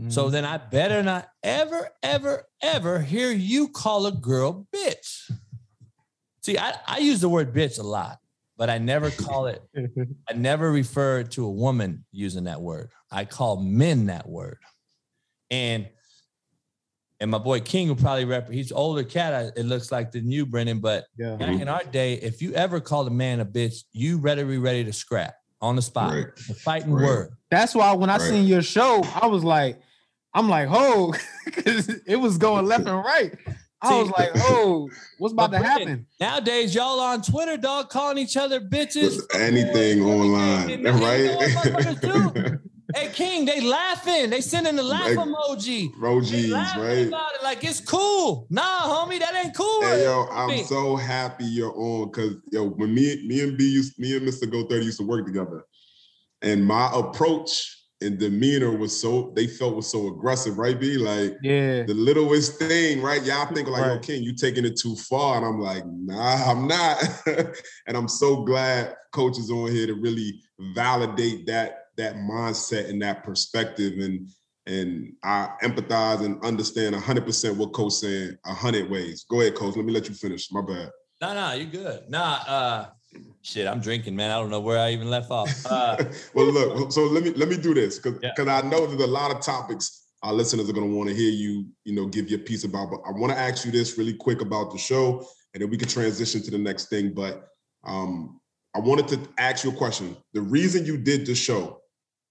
Mm-hmm. 0.00 0.10
So 0.10 0.30
then 0.30 0.44
I 0.44 0.56
better 0.56 1.02
not 1.02 1.28
ever, 1.42 1.90
ever, 2.02 2.48
ever 2.62 3.00
hear 3.00 3.30
you 3.30 3.68
call 3.68 4.06
a 4.06 4.12
girl 4.12 4.66
bitch. 4.74 5.30
See, 6.42 6.58
I, 6.58 6.74
I 6.86 6.98
use 6.98 7.20
the 7.20 7.28
word 7.28 7.54
bitch 7.54 7.78
a 7.78 7.82
lot, 7.82 8.18
but 8.56 8.68
I 8.68 8.78
never 8.78 9.10
call 9.10 9.46
it, 9.46 9.62
I 10.28 10.32
never 10.34 10.70
refer 10.72 11.22
to 11.22 11.44
a 11.46 11.50
woman 11.50 12.04
using 12.10 12.44
that 12.44 12.60
word. 12.60 12.90
I 13.10 13.24
call 13.24 13.60
men 13.62 14.06
that 14.06 14.28
word. 14.28 14.58
And 15.50 15.88
and 17.20 17.30
my 17.30 17.38
boy 17.38 17.60
King 17.60 17.86
will 17.86 17.94
probably 17.94 18.24
rep. 18.24 18.50
He's 18.50 18.72
older 18.72 19.04
cat. 19.04 19.52
It 19.56 19.64
looks 19.66 19.92
like 19.92 20.10
than 20.10 20.28
you, 20.28 20.44
Brendan. 20.44 20.80
But 20.80 21.04
Yeah. 21.16 21.36
back 21.36 21.60
in 21.60 21.68
our 21.68 21.84
day, 21.84 22.14
if 22.14 22.42
you 22.42 22.52
ever 22.54 22.80
called 22.80 23.06
a 23.06 23.10
man 23.12 23.38
a 23.38 23.44
bitch, 23.44 23.84
you 23.92 24.18
better 24.18 24.44
be 24.44 24.58
ready 24.58 24.82
to 24.82 24.92
scrap 24.92 25.36
on 25.60 25.76
the 25.76 25.82
spot. 25.82 26.14
Right. 26.14 26.26
The 26.48 26.54
fighting 26.54 26.92
Right. 26.92 27.04
word. 27.04 27.30
That's 27.48 27.76
why 27.76 27.92
when 27.92 28.10
I 28.10 28.14
Right. 28.16 28.22
seen 28.28 28.46
your 28.48 28.62
show, 28.62 29.04
I 29.04 29.26
was 29.26 29.44
like, 29.44 29.80
I'm 30.34 30.48
like, 30.48 30.66
oh, 30.72 31.14
because 31.44 31.88
it 31.88 32.16
was 32.16 32.38
going 32.38 32.66
left 32.66 32.88
and 32.88 32.98
right. 33.04 33.32
I 33.82 34.00
was 34.00 34.10
like, 34.10 34.30
oh, 34.36 34.88
what's 35.18 35.32
about 35.32 35.50
But 35.50 35.58
to 35.58 35.62
Brendan, 35.64 35.88
happen? 35.88 36.06
Nowadays, 36.20 36.74
y'all 36.74 37.00
on 37.00 37.20
Twitter, 37.22 37.56
dog, 37.56 37.88
calling 37.88 38.18
each 38.18 38.36
other 38.36 38.60
bitches. 38.60 39.16
With 39.16 39.34
anything 39.34 40.02
online, 40.02 40.70
And- 40.70 40.86
and 40.86 41.00
you 41.00 42.08
know 42.08 42.32
right? 42.34 42.52
Hey 42.94 43.08
King, 43.10 43.46
they 43.46 43.60
laughing. 43.62 44.28
They 44.28 44.42
sending 44.42 44.76
the 44.76 44.82
laugh 44.82 45.16
Like, 45.16 45.26
emoji. 45.26 45.90
They 46.30 46.50
right? 46.52 47.06
about 47.08 47.34
it 47.34 47.42
like 47.42 47.64
it's 47.64 47.80
cool. 47.80 48.46
Nah, 48.50 48.60
homie, 48.82 49.18
that 49.18 49.34
ain't 49.42 49.56
cool. 49.56 49.80
Hey 49.82 50.02
yo, 50.04 50.26
I 50.30 50.46
mean- 50.48 50.58
I'm 50.60 50.66
so 50.66 50.96
happy 50.96 51.44
you're 51.44 51.72
on 51.74 52.10
because 52.10 52.36
yo, 52.50 52.68
when 52.68 52.94
me, 52.94 53.26
me 53.26 53.40
and 53.40 53.56
B 53.56 53.64
used, 53.64 53.98
me 53.98 54.14
and 54.16 54.28
Mr. 54.28 54.50
Go 54.50 54.66
30 54.66 54.84
used 54.84 54.98
to 55.00 55.06
work 55.06 55.24
together, 55.24 55.64
and 56.42 56.66
my 56.66 56.90
approach 56.92 57.81
and 58.02 58.18
demeanor 58.18 58.76
was 58.76 58.98
so 58.98 59.32
they 59.34 59.46
felt 59.46 59.76
was 59.76 59.86
so 59.86 60.08
aggressive, 60.08 60.58
right? 60.58 60.78
B 60.78 60.96
like 60.96 61.36
Yeah. 61.42 61.84
the 61.84 61.94
littlest 61.94 62.58
thing, 62.58 63.00
right? 63.00 63.22
Y'all 63.22 63.52
think 63.52 63.68
like, 63.68 63.82
yo, 63.82 63.94
Right. 63.94 64.02
King, 64.02 64.22
you 64.22 64.34
taking 64.34 64.64
it 64.64 64.76
too 64.78 64.96
far, 64.96 65.36
and 65.36 65.46
I'm 65.46 65.60
like, 65.60 65.84
nah, 65.86 66.50
I'm 66.50 66.66
not. 66.66 67.02
and 67.86 67.96
I'm 67.96 68.08
so 68.08 68.42
glad 68.44 68.94
coach 69.12 69.38
is 69.38 69.50
on 69.50 69.70
here 69.70 69.86
to 69.86 69.94
really 69.94 70.40
validate 70.74 71.46
that 71.46 71.78
that 71.98 72.14
mindset 72.16 72.88
and 72.88 73.02
that 73.02 73.22
perspective 73.24 73.98
and 73.98 74.28
and 74.66 75.12
I 75.24 75.48
empathize 75.64 76.24
and 76.24 76.42
understand 76.44 76.94
100% 76.94 77.56
what 77.56 77.72
coach 77.72 77.94
saying 77.94 78.38
100 78.44 78.88
ways. 78.88 79.24
Go 79.28 79.40
ahead, 79.40 79.56
coach. 79.56 79.74
Let 79.74 79.84
me 79.84 79.92
let 79.92 80.08
you 80.08 80.14
finish. 80.14 80.52
My 80.52 80.62
bad. 80.62 80.90
Nah, 81.20 81.34
nah, 81.34 81.52
you 81.52 81.66
good. 81.66 82.08
Nah, 82.08 82.38
uh, 82.46 82.86
shit, 83.42 83.66
I'm 83.66 83.80
drinking, 83.80 84.16
man. 84.16 84.30
I 84.30 84.38
don't 84.38 84.50
know 84.50 84.60
where 84.60 84.78
I 84.78 84.92
even 84.92 85.10
left 85.10 85.30
off. 85.30 85.66
Uh, 85.66 85.96
well, 86.34 86.46
look. 86.46 86.92
So 86.92 87.02
let 87.02 87.22
me 87.22 87.30
let 87.30 87.48
me 87.48 87.56
do 87.56 87.74
this 87.74 87.98
because 87.98 88.18
Yeah. 88.22 88.32
I 88.38 88.62
know 88.62 88.86
there's 88.86 89.02
a 89.02 89.06
lot 89.06 89.30
of 89.30 89.40
topics 89.42 90.02
our 90.22 90.32
listeners 90.32 90.68
are 90.70 90.72
going 90.72 90.88
to 90.88 90.96
want 90.96 91.08
to 91.08 91.14
hear 91.14 91.30
you, 91.30 91.66
you 91.84 91.94
know, 91.94 92.06
give 92.06 92.30
your 92.30 92.38
piece 92.38 92.64
about. 92.64 92.90
But 92.90 93.00
I 93.06 93.10
want 93.10 93.32
to 93.32 93.38
ask 93.38 93.64
you 93.64 93.72
this 93.72 93.98
really 93.98 94.14
quick 94.14 94.40
about 94.40 94.70
the 94.70 94.78
show, 94.78 95.26
and 95.52 95.62
then 95.62 95.70
we 95.70 95.76
can 95.76 95.88
transition 95.88 96.42
to 96.42 96.50
the 96.50 96.58
next 96.58 96.88
thing. 96.88 97.12
But 97.12 97.48
um, 97.84 98.40
I 98.74 98.78
wanted 98.78 99.08
to 99.08 99.20
ask 99.38 99.64
you 99.64 99.70
a 99.70 99.74
question. 99.74 100.16
The 100.32 100.40
reason 100.40 100.86
you 100.86 100.96
did 100.96 101.26
the 101.26 101.34
show 101.34 101.80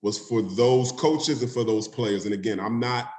was 0.01 0.17
for 0.17 0.41
those 0.41 0.91
coaches 0.93 1.43
and 1.43 1.51
for 1.51 1.63
those 1.63 1.87
players. 1.87 2.25
And 2.25 2.33
again, 2.33 2.59
I'm 2.59 2.79
not 2.79 3.11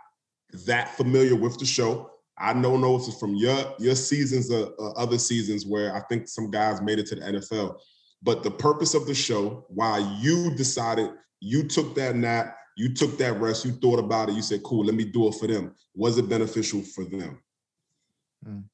that 0.67 0.97
familiar 0.97 1.37
with 1.37 1.59
the 1.59 1.67
show. 1.67 2.11
I 2.39 2.53
know 2.55 2.77
notes 2.77 3.15
from 3.19 3.35
your 3.35 3.75
your 3.79 3.95
seasons, 3.95 4.51
uh, 4.51 4.71
uh, 4.79 4.93
other 4.93 5.19
seasons 5.19 5.67
where 5.67 5.95
I 5.95 6.01
think 6.09 6.29
some 6.29 6.51
guys 6.51 6.81
made 6.81 6.99
it 6.99 7.07
to 7.09 7.15
the 7.17 7.21
NFL. 7.23 7.79
But 8.23 8.43
the 8.43 8.51
purpose 8.51 8.95
of 8.95 9.07
the 9.07 9.15
show, 9.15 9.67
why 9.69 9.99
you 10.21 10.55
decided 10.55 11.11
you 11.41 11.67
took 11.67 11.95
that 11.97 12.17
nap, 12.17 12.57
you 12.77 12.95
took 12.95 13.19
that 13.19 13.41
rest, 13.41 13.65
you 13.65 13.73
thought 13.73 13.99
about 13.99 14.29
it, 14.31 14.35
you 14.35 14.43
said, 14.43 14.63
"Cool, 14.63 14.85
let 14.85 14.95
me 14.95 15.05
do 15.05 15.29
it 15.29 15.35
for 15.35 15.47
them." 15.47 15.75
Was 15.95 16.19
it 16.19 16.29
beneficial 16.29 16.83
for 16.83 17.05
them? 17.05 17.43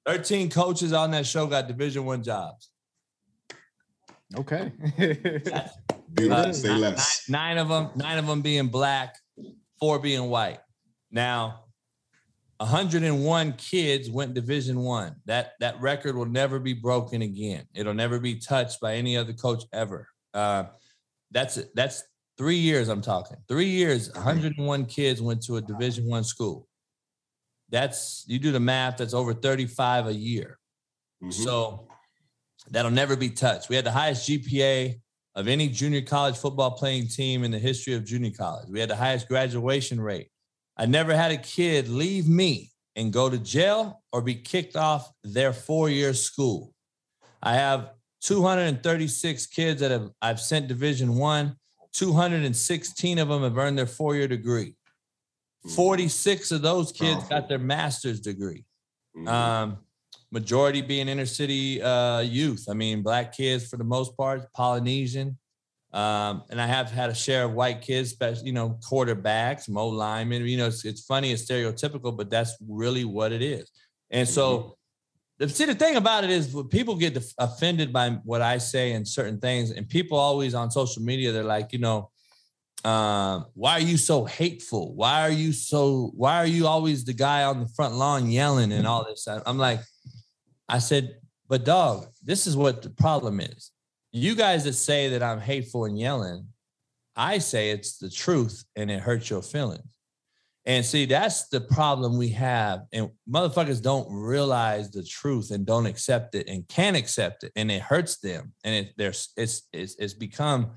13 0.07 0.49
coaches 0.51 0.93
on 0.93 1.11
that 1.11 1.27
show 1.27 1.47
got 1.47 1.69
division 1.69 2.05
one 2.05 2.23
jobs. 2.23 2.71
Okay. 4.37 4.73
Beautiful. 4.97 6.33
Uh, 6.33 6.53
Say 6.53 6.69
nine- 6.69 6.81
less. 6.81 7.29
Nine, 7.29 7.57
nine 7.57 7.59
of 7.59 7.69
them, 7.69 7.91
nine 7.97 8.19
of 8.19 8.27
them 8.27 8.41
being 8.41 8.69
black, 8.69 9.17
four 9.79 9.99
being 9.99 10.29
white. 10.31 10.61
Now, 11.11 11.65
101 12.59 13.53
kids 13.53 14.11
went 14.11 14.35
Division 14.35 14.81
One. 14.81 15.17
That 15.27 15.53
that 15.61 15.81
record 15.81 16.17
will 16.17 16.27
never 16.27 16.59
be 16.59 16.73
broken 16.75 17.23
again. 17.23 17.67
It'll 17.75 17.95
never 17.95 18.19
be 18.19 18.37
touched 18.37 18.81
by 18.81 18.95
any 18.95 19.17
other 19.17 19.33
coach 19.33 19.63
ever. 19.73 20.09
Uh, 20.35 20.65
that's 21.31 21.59
that's 21.75 22.03
three 22.37 22.57
years. 22.57 22.89
I'm 22.89 23.03
talking 23.03 23.37
three 23.49 23.69
years. 23.69 24.13
101 24.13 24.87
kids 24.87 25.23
went 25.23 25.43
to 25.45 25.57
a 25.57 25.61
Division 25.61 26.09
One 26.09 26.25
school. 26.25 26.67
That's 27.71 28.25
you 28.27 28.39
do 28.39 28.51
the 28.51 28.61
math. 28.61 28.97
That's 28.97 29.15
over 29.15 29.35
35 29.35 30.09
a 30.09 30.15
year. 30.15 30.59
Mhm. 31.23 31.33
So 31.33 31.87
that'll 32.71 32.91
never 32.91 33.15
be 33.15 33.31
touched. 33.31 33.69
We 33.69 33.77
had 33.77 33.85
the 33.85 33.93
highest 33.93 34.29
GPA 34.29 35.01
of 35.37 35.47
any 35.47 35.69
junior 35.69 36.03
college 36.03 36.37
football 36.37 36.73
playing 36.73 37.07
team 37.07 37.45
in 37.45 37.53
the 37.53 37.59
history 37.59 37.95
of 37.95 38.05
junior 38.05 38.33
college. 38.33 38.69
We 38.69 38.81
had 38.81 38.91
the 38.91 38.97
highest 38.97 39.29
graduation 39.29 40.01
rate. 40.01 40.29
I 40.79 40.87
never 40.87 41.15
had 41.17 41.33
a 41.33 41.37
kid 41.37 41.89
leave 41.89 42.29
me 42.29 42.71
and 42.95 43.13
go 43.13 43.29
to 43.29 43.39
jail 43.39 44.03
or 44.13 44.23
be 44.23 44.35
kicked 44.35 44.77
off 44.77 45.11
their 45.25 45.53
four-year 45.53 46.15
school. 46.15 46.73
I 47.43 47.55
have 47.55 47.91
236 48.23 49.47
kids 49.47 49.81
that 49.81 49.91
have 49.91 50.11
I've 50.23 50.41
sent 50.41 50.69
Division 50.69 51.17
One. 51.17 51.57
216 51.93 53.19
of 53.19 53.29
them 53.29 53.43
have 53.43 53.57
earned 53.59 53.79
their 53.79 53.87
four-year 53.87 54.29
degree. 54.29 54.75
46 55.75 56.53
of 56.53 56.63
those 56.63 56.93
kids 56.93 57.25
got 57.29 57.49
their 57.49 57.59
master's 57.59 58.21
degree 58.21 58.65
Mhm. 59.17 59.29
um, 59.29 59.79
majority 60.31 60.81
being 60.83 61.09
inner 61.09 61.27
city 61.27 61.83
uh, 61.83 62.21
youth. 62.21 62.67
I 62.69 62.75
mean, 62.75 63.03
black 63.03 63.33
kids 63.37 63.67
for 63.69 63.77
the 63.77 63.85
most 63.85 64.17
part, 64.17 64.53
Polynesian. 64.53 65.39
Um, 65.93 66.43
and 66.51 66.61
I 66.61 66.67
have 66.67 66.91
had 66.91 67.09
a 67.09 67.15
share 67.15 67.45
of 67.45 67.53
white 67.53 67.81
kids, 67.81 68.11
especially, 68.13 68.47
you 68.47 68.53
know, 68.53 68.79
quarterbacks, 68.87 69.69
Mo 69.69 69.89
linemen. 69.89 70.45
You 70.47 70.59
know, 70.59 70.67
it's, 70.67 70.85
it's 70.85 71.01
funny, 71.01 71.33
it's 71.33 71.45
stereotypical, 71.45 72.17
but 72.17 72.29
that's 72.29 72.57
really 72.69 73.05
what 73.05 73.33
it 73.33 73.43
is. 73.43 73.71
And 74.11 74.29
so, 74.29 74.77
the, 75.39 75.49
see, 75.49 75.65
the 75.65 75.75
thing 75.75 75.97
about 75.97 76.25
it 76.25 76.31
is, 76.31 76.55
people 76.71 76.97
get 76.97 77.17
offended 77.39 77.93
by 77.93 78.11
what 78.25 78.43
I 78.43 78.59
say 78.59 78.93
and 78.93 79.07
certain 79.07 79.39
things, 79.39 79.71
and 79.71 79.89
people 79.89 80.19
always 80.19 80.55
on 80.55 80.71
social 80.71 81.03
media, 81.03 81.33
they're 81.33 81.45
like, 81.45 81.73
you 81.73 81.79
know, 81.79 82.11
um, 82.85 83.47
why 83.55 83.73
are 83.73 83.81
you 83.81 83.97
so 83.97 84.25
hateful? 84.25 84.95
Why 84.95 85.23
are 85.23 85.31
you 85.31 85.53
so? 85.53 86.13
Why 86.15 86.37
are 86.37 86.47
you 86.47 86.67
always 86.67 87.05
the 87.05 87.13
guy 87.13 87.43
on 87.45 87.61
the 87.61 87.69
front 87.69 87.95
lawn 87.95 88.31
yelling 88.31 88.73
and 88.73 88.87
all 88.87 89.05
this? 89.05 89.27
I'm 89.27 89.59
like, 89.59 89.81
I 90.69 90.79
said, 90.79 91.17
but 91.49 91.65
dog, 91.65 92.07
this 92.23 92.47
is 92.47 92.57
what 92.57 92.83
the 92.83 92.91
problem 92.91 93.41
is. 93.41 93.73
You 94.13 94.35
guys 94.35 94.65
that 94.65 94.75
say 94.75 95.09
that 95.11 95.23
I'm 95.23 95.41
hateful 95.41 95.85
and 95.85 95.99
yelling, 95.99 96.47
I 97.17 97.39
say 97.39 97.71
it's 97.71 97.99
the 97.99 98.11
truth 98.11 98.65
and 98.77 98.91
it 98.91 99.01
hurts 99.01 99.29
your 99.29 99.43
feelings. 99.43 99.95
And 100.65 100.85
see, 100.85 101.07
that's 101.07 101.49
the 101.49 101.63
problem 101.63 102.19
we 102.19 102.29
have. 102.31 102.83
And 102.93 103.11
motherfuckers 103.29 103.83
don't 103.83 104.07
realize 104.11 104.91
the 104.91 105.03
truth 105.03 105.51
and 105.51 105.65
don't 105.65 105.87
accept 105.87 106.35
it 106.35 106.47
and 106.47 106.69
can't 106.69 106.97
accept 106.97 107.45
it. 107.45 107.53
And 107.57 107.71
it 107.71 107.81
hurts 107.81 108.19
them. 108.19 108.53
And 108.65 108.75
it 108.75 108.93
there's 108.99 109.33
it's 109.37 109.63
it's 109.73 109.97
it's 109.99 110.13
become 110.13 110.73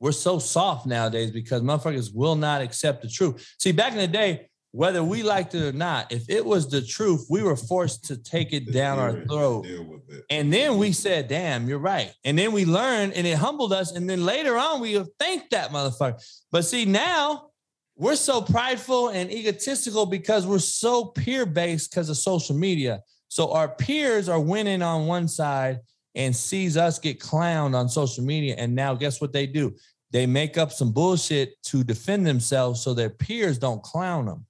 we're 0.00 0.12
so 0.12 0.38
soft 0.38 0.86
nowadays 0.86 1.30
because 1.30 1.62
motherfuckers 1.62 2.14
will 2.14 2.36
not 2.36 2.62
accept 2.62 3.02
the 3.02 3.08
truth. 3.08 3.54
See, 3.58 3.72
back 3.72 3.92
in 3.92 3.98
the 3.98 4.08
day, 4.08 4.48
whether 4.74 5.04
we 5.04 5.22
liked 5.22 5.54
it 5.54 5.62
or 5.62 5.70
not, 5.76 6.10
if 6.10 6.28
it 6.28 6.44
was 6.44 6.68
the 6.68 6.82
truth, 6.82 7.26
we 7.30 7.44
were 7.44 7.54
forced 7.54 8.04
to 8.06 8.16
take 8.16 8.52
it 8.52 8.72
down 8.72 8.98
our 8.98 9.12
Deal 9.12 9.14
with 9.20 9.22
it. 9.22 9.28
throat. 9.28 9.62
Deal 9.62 9.84
with 9.84 10.10
it. 10.10 10.24
And 10.30 10.52
then 10.52 10.78
we 10.78 10.90
said, 10.90 11.28
damn, 11.28 11.68
you're 11.68 11.78
right. 11.78 12.12
And 12.24 12.36
then 12.36 12.50
we 12.50 12.64
learned 12.64 13.12
and 13.12 13.24
it 13.24 13.38
humbled 13.38 13.72
us. 13.72 13.92
And 13.92 14.10
then 14.10 14.24
later 14.24 14.56
on, 14.58 14.80
we 14.80 15.00
thanked 15.20 15.52
that 15.52 15.70
motherfucker. 15.70 16.20
But 16.50 16.64
see, 16.64 16.86
now 16.86 17.50
we're 17.96 18.16
so 18.16 18.42
prideful 18.42 19.10
and 19.10 19.30
egotistical 19.30 20.06
because 20.06 20.44
we're 20.44 20.58
so 20.58 21.04
peer 21.04 21.46
based 21.46 21.92
because 21.92 22.08
of 22.08 22.16
social 22.16 22.56
media. 22.56 23.00
So 23.28 23.52
our 23.52 23.68
peers 23.68 24.28
are 24.28 24.40
winning 24.40 24.82
on 24.82 25.06
one 25.06 25.28
side 25.28 25.78
and 26.16 26.34
sees 26.34 26.76
us 26.76 26.98
get 26.98 27.20
clowned 27.20 27.76
on 27.76 27.88
social 27.88 28.24
media. 28.24 28.56
And 28.58 28.74
now 28.74 28.96
guess 28.96 29.20
what 29.20 29.32
they 29.32 29.46
do? 29.46 29.76
They 30.10 30.26
make 30.26 30.58
up 30.58 30.72
some 30.72 30.90
bullshit 30.90 31.62
to 31.66 31.84
defend 31.84 32.26
themselves 32.26 32.82
so 32.82 32.92
their 32.92 33.10
peers 33.10 33.56
don't 33.56 33.80
clown 33.84 34.26
them. 34.26 34.46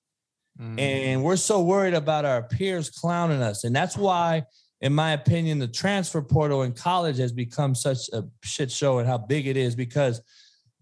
Mm. 0.60 0.80
And 0.80 1.24
we're 1.24 1.36
so 1.36 1.62
worried 1.62 1.94
about 1.94 2.24
our 2.24 2.42
peers 2.42 2.90
clowning 2.90 3.42
us. 3.42 3.64
And 3.64 3.74
that's 3.74 3.96
why, 3.96 4.44
in 4.80 4.94
my 4.94 5.12
opinion, 5.12 5.58
the 5.58 5.68
transfer 5.68 6.22
portal 6.22 6.62
in 6.62 6.72
college 6.72 7.18
has 7.18 7.32
become 7.32 7.74
such 7.74 8.08
a 8.12 8.24
shit 8.42 8.70
show 8.70 8.98
and 8.98 9.08
how 9.08 9.18
big 9.18 9.46
it 9.46 9.56
is 9.56 9.74
because, 9.74 10.20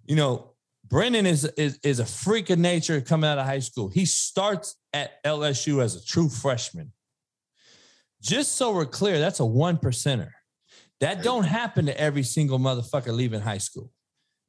you 0.05 0.17
know, 0.17 0.53
Brendan 0.85 1.25
is, 1.25 1.45
is, 1.57 1.79
is 1.83 2.01
a 2.01 2.05
freak 2.05 2.51
of 2.51 2.59
nature 2.59 3.01
coming 3.01 3.29
out 3.31 3.39
of 3.39 3.47
high 3.47 3.61
school. 3.61 3.89
He 3.89 4.05
starts 4.05 4.77
at 4.93 5.23
LSU 5.25 5.83
as 5.83 5.97
a 5.97 6.05
true 6.05 6.29
freshman. 6.29 6.93
Just 8.21 8.57
so 8.57 8.73
we're 8.73 8.85
clear, 8.85 9.19
that's 9.19 9.41
a 9.41 9.47
one 9.47 9.79
percenter. 9.79 10.31
That 11.01 11.23
don't 11.23 11.45
happen 11.45 11.87
to 11.87 12.01
every 12.01 12.23
single 12.23 12.59
motherfucker 12.59 13.13
leaving 13.13 13.41
high 13.41 13.59
school. 13.59 13.91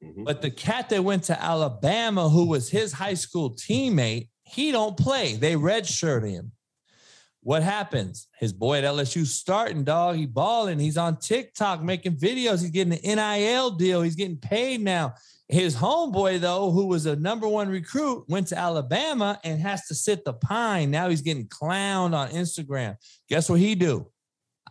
Mhm. 0.02 0.24
But 0.24 0.42
the 0.42 0.50
cat 0.50 0.90
that 0.90 1.02
went 1.02 1.24
to 1.24 1.42
Alabama, 1.42 2.28
who 2.28 2.46
was 2.46 2.68
his 2.68 2.92
high 2.92 3.14
school 3.14 3.56
teammate, 3.56 4.28
he 4.44 4.72
don't 4.72 4.96
play. 4.96 5.34
They 5.34 5.54
redshirt 5.54 6.28
him. 6.28 6.52
What 7.42 7.62
happens? 7.62 8.28
His 8.38 8.54
boy 8.54 8.78
at 8.78 8.84
LSU 8.84 9.26
starting, 9.26 9.84
dog. 9.84 10.16
He 10.16 10.24
balling. 10.24 10.78
He's 10.78 10.96
on 10.96 11.18
TikTok 11.18 11.82
making 11.82 12.16
videos. 12.16 12.62
He's 12.62 12.70
getting 12.70 12.94
an 12.94 13.16
NIL 13.16 13.70
deal. 13.70 14.00
He's 14.00 14.16
getting 14.16 14.38
paid 14.38 14.80
now. 14.80 15.14
His 15.48 15.76
homeboy, 15.76 16.40
though, 16.40 16.70
who 16.70 16.86
was 16.86 17.04
a 17.04 17.16
number 17.16 17.46
one 17.46 17.68
recruit, 17.68 18.24
went 18.28 18.46
to 18.48 18.58
Alabama 18.58 19.38
and 19.44 19.60
has 19.60 19.86
to 19.88 19.94
sit 19.94 20.24
the 20.24 20.32
pine. 20.32 20.90
Now 20.90 21.10
he's 21.10 21.20
getting 21.20 21.46
clowned 21.48 22.14
on 22.14 22.30
Instagram. 22.30 22.96
Guess 23.28 23.50
what 23.50 23.60
he 23.60 23.74
do? 23.74 24.06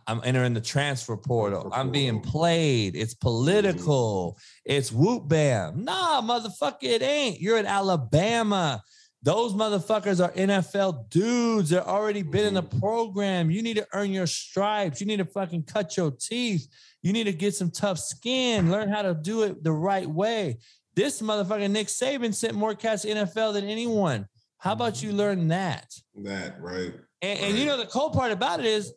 I'm 0.06 0.20
entering 0.24 0.52
the 0.52 0.60
transfer 0.60 1.16
portal. 1.16 1.70
I'm 1.72 1.90
being 1.90 2.20
played. 2.20 2.96
It's 2.96 3.14
political. 3.14 4.32
Mm-hmm. 4.32 4.76
It's 4.76 4.92
whoop 4.92 5.28
bam. 5.28 5.84
Nah, 5.84 6.20
motherfucker, 6.22 6.82
it 6.82 7.02
ain't. 7.02 7.40
You're 7.40 7.58
at 7.58 7.66
Alabama. 7.66 8.82
Those 9.24 9.54
motherfuckers 9.54 10.22
are 10.22 10.30
NFL 10.32 11.08
dudes. 11.08 11.70
They're 11.70 11.88
already 11.88 12.20
been 12.20 12.46
in 12.46 12.52
the 12.52 12.62
mm-hmm. 12.62 12.78
program. 12.78 13.50
You 13.50 13.62
need 13.62 13.78
to 13.78 13.86
earn 13.94 14.10
your 14.10 14.26
stripes. 14.26 15.00
You 15.00 15.06
need 15.06 15.16
to 15.16 15.24
fucking 15.24 15.62
cut 15.62 15.96
your 15.96 16.10
teeth. 16.10 16.68
You 17.02 17.14
need 17.14 17.24
to 17.24 17.32
get 17.32 17.54
some 17.54 17.70
tough 17.70 17.98
skin. 17.98 18.70
Learn 18.70 18.90
how 18.90 19.00
to 19.00 19.14
do 19.14 19.44
it 19.44 19.64
the 19.64 19.72
right 19.72 20.08
way. 20.08 20.58
This 20.94 21.22
motherfucker 21.22 21.70
Nick 21.70 21.86
Saban 21.86 22.34
sent 22.34 22.54
more 22.54 22.74
cats 22.74 23.02
to 23.02 23.08
NFL 23.08 23.54
than 23.54 23.64
anyone. 23.64 24.28
How 24.58 24.72
about 24.72 25.02
you 25.02 25.12
learn 25.12 25.48
that? 25.48 25.90
That 26.16 26.60
right. 26.60 26.92
And, 27.22 27.40
and 27.40 27.58
you 27.58 27.64
know 27.64 27.78
the 27.78 27.86
cool 27.86 28.10
part 28.10 28.30
about 28.30 28.60
it 28.60 28.66
is 28.66 28.92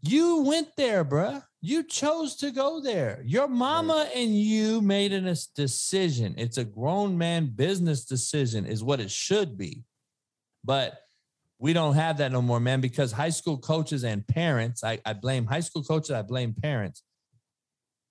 you 0.00 0.44
went 0.44 0.68
there, 0.78 1.04
bruh. 1.04 1.42
You 1.60 1.82
chose 1.82 2.36
to 2.36 2.50
go 2.52 2.80
there. 2.80 3.20
Your 3.24 3.48
mama 3.48 4.08
and 4.14 4.36
you 4.36 4.80
made 4.80 5.12
a 5.12 5.36
decision. 5.56 6.34
It's 6.38 6.58
a 6.58 6.64
grown 6.64 7.18
man 7.18 7.46
business 7.46 8.04
decision, 8.04 8.64
is 8.64 8.84
what 8.84 9.00
it 9.00 9.10
should 9.10 9.58
be. 9.58 9.82
But 10.64 11.00
we 11.58 11.72
don't 11.72 11.94
have 11.94 12.18
that 12.18 12.30
no 12.30 12.40
more, 12.40 12.60
man, 12.60 12.80
because 12.80 13.10
high 13.10 13.30
school 13.30 13.58
coaches 13.58 14.04
and 14.04 14.24
parents, 14.26 14.84
I, 14.84 15.00
I 15.04 15.14
blame 15.14 15.46
high 15.46 15.60
school 15.60 15.82
coaches, 15.82 16.12
I 16.12 16.22
blame 16.22 16.54
parents. 16.54 17.02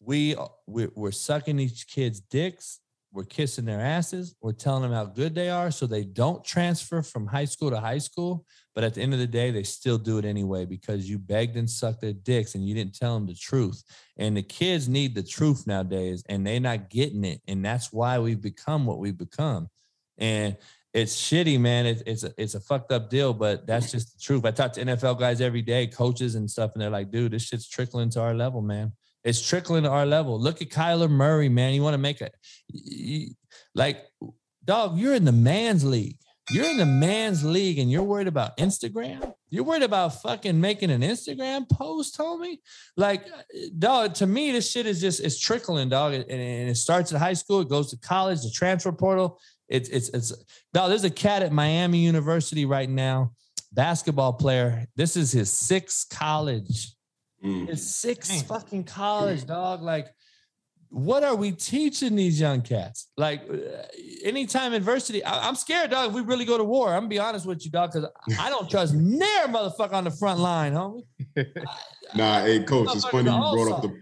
We, 0.01 0.35
we're, 0.67 0.91
we're 0.95 1.11
sucking 1.11 1.59
each 1.59 1.87
kid's 1.87 2.19
dicks 2.19 2.81
we're 3.17 3.23
kissing 3.23 3.65
their 3.65 3.79
asses. 3.81 4.35
We're 4.41 4.51
telling 4.51 4.83
them 4.83 4.91
how 4.91 5.05
good 5.05 5.33
they 5.33 5.49
are 5.49 5.71
so 5.71 5.87
they 5.87 6.03
don't 6.03 6.43
transfer 6.43 7.01
from 7.01 7.25
high 7.25 7.45
school 7.45 7.71
to 7.71 7.79
high 7.79 7.97
school. 7.97 8.45
But 8.77 8.83
at 8.83 8.93
the 8.93 9.01
end 9.01 9.11
of 9.13 9.19
the 9.19 9.25
day, 9.25 9.49
they 9.49 9.63
still 9.63 9.97
do 9.97 10.19
it 10.19 10.23
anyway 10.23 10.63
because 10.63 11.09
you 11.09 11.17
begged 11.17 11.57
and 11.57 11.67
sucked 11.67 12.01
their 12.01 12.13
dicks 12.13 12.53
and 12.53 12.63
you 12.63 12.75
didn't 12.75 12.93
tell 12.93 13.15
them 13.15 13.25
the 13.25 13.33
truth. 13.33 13.81
And 14.17 14.37
the 14.37 14.43
kids 14.43 14.87
need 14.87 15.15
the 15.15 15.23
truth 15.23 15.65
nowadays 15.65 16.23
and 16.29 16.45
they're 16.45 16.59
not 16.59 16.91
getting 16.91 17.23
it. 17.23 17.41
And 17.47 17.65
that's 17.65 17.91
why 17.91 18.19
we've 18.19 18.39
become 18.39 18.85
what 18.85 18.99
we've 18.99 19.17
become. 19.17 19.67
And 20.19 20.57
it's 20.93 21.19
shitty, 21.19 21.59
man. 21.59 21.87
It, 21.87 22.03
it's 22.05 22.23
a, 22.23 22.31
it's 22.37 22.53
a 22.53 22.59
fucked 22.59 22.91
up 22.91 23.09
deal, 23.09 23.33
but 23.33 23.65
that's 23.65 23.91
just 23.91 24.13
the 24.13 24.19
truth. 24.23 24.45
I 24.45 24.51
talk 24.51 24.73
to 24.73 24.85
NFL 24.85 25.19
guys 25.19 25.41
every 25.41 25.63
day, 25.63 25.87
coaches 25.87 26.35
and 26.35 26.47
stuff, 26.47 26.73
and 26.75 26.81
they're 26.83 26.91
like, 26.91 27.09
dude, 27.09 27.31
this 27.31 27.47
shit's 27.47 27.67
trickling 27.67 28.11
to 28.11 28.21
our 28.21 28.35
level, 28.35 28.61
man. 28.61 28.91
It's 29.23 29.41
trickling 29.41 29.85
to 29.85 29.89
our 29.89 30.05
level. 30.05 30.39
Look 30.39 30.61
at 30.61 30.69
Kyler 30.69 31.09
Murray, 31.09 31.49
man. 31.49 31.73
You 31.73 31.81
want 31.81 31.95
to 31.95 31.97
make 31.97 32.21
it 32.21 32.35
like, 33.73 34.05
dog, 34.63 34.99
you're 34.99 35.15
in 35.15 35.25
the 35.25 35.31
man's 35.31 35.83
league. 35.83 36.19
You're 36.49 36.69
in 36.69 36.77
the 36.77 36.85
man's 36.85 37.43
league 37.43 37.77
and 37.79 37.91
you're 37.91 38.03
worried 38.03 38.27
about 38.27 38.57
Instagram. 38.57 39.33
You're 39.49 39.63
worried 39.63 39.83
about 39.83 40.21
fucking 40.21 40.59
making 40.59 40.91
an 40.91 41.01
Instagram 41.01 41.69
post, 41.69 42.17
homie. 42.17 42.59
Like, 42.95 43.25
dog, 43.77 44.13
to 44.15 44.27
me, 44.27 44.51
this 44.51 44.71
shit 44.71 44.85
is 44.85 45.01
just 45.01 45.19
it's 45.19 45.39
trickling, 45.39 45.89
dog. 45.89 46.13
And, 46.13 46.25
and 46.29 46.69
it 46.69 46.77
starts 46.77 47.11
at 47.11 47.19
high 47.19 47.33
school, 47.33 47.61
it 47.61 47.69
goes 47.69 47.91
to 47.91 47.97
college, 47.97 48.41
the 48.41 48.51
transfer 48.51 48.91
portal. 48.91 49.39
It's 49.67 49.89
it's 49.89 50.09
it's 50.09 50.33
dog. 50.73 50.89
There's 50.89 51.03
a 51.03 51.09
cat 51.09 51.41
at 51.41 51.51
Miami 51.51 51.99
University 51.99 52.65
right 52.65 52.89
now, 52.89 53.33
basketball 53.73 54.33
player. 54.33 54.85
This 54.95 55.17
is 55.17 55.33
his 55.33 55.51
sixth 55.51 56.07
college 56.09 56.93
Mm. 57.43 57.69
It's 57.69 57.95
six 57.95 58.29
Dang. 58.29 58.43
fucking 58.43 58.83
college, 58.85 59.45
dog. 59.45 59.81
Like, 59.81 60.07
what 60.89 61.23
are 61.23 61.35
we 61.35 61.51
teaching 61.51 62.15
these 62.15 62.39
young 62.39 62.61
cats? 62.61 63.07
Like, 63.17 63.43
uh, 63.49 63.83
anytime 64.23 64.73
adversity, 64.73 65.23
I, 65.23 65.47
am 65.47 65.55
scared, 65.55 65.91
dog. 65.91 66.09
If 66.09 66.15
we 66.15 66.21
really 66.21 66.45
go 66.45 66.57
to 66.57 66.63
war, 66.63 66.89
I'm 66.89 67.01
gonna 67.01 67.07
be 67.09 67.19
honest 67.19 67.45
with 67.45 67.65
you, 67.65 67.71
dog, 67.71 67.91
because 67.91 68.09
I 68.39 68.49
don't 68.49 68.69
trust 68.69 68.93
near 68.93 69.47
motherfucker 69.47 69.93
on 69.93 70.05
the 70.05 70.11
front 70.11 70.39
line, 70.39 70.73
homie. 70.73 71.03
nah, 72.15 72.41
hey, 72.41 72.63
coach, 72.63 72.95
it's 72.95 73.05
funny 73.05 73.29
you 73.29 73.37
brought 73.37 73.71
up 73.71 73.81
the. 73.81 74.01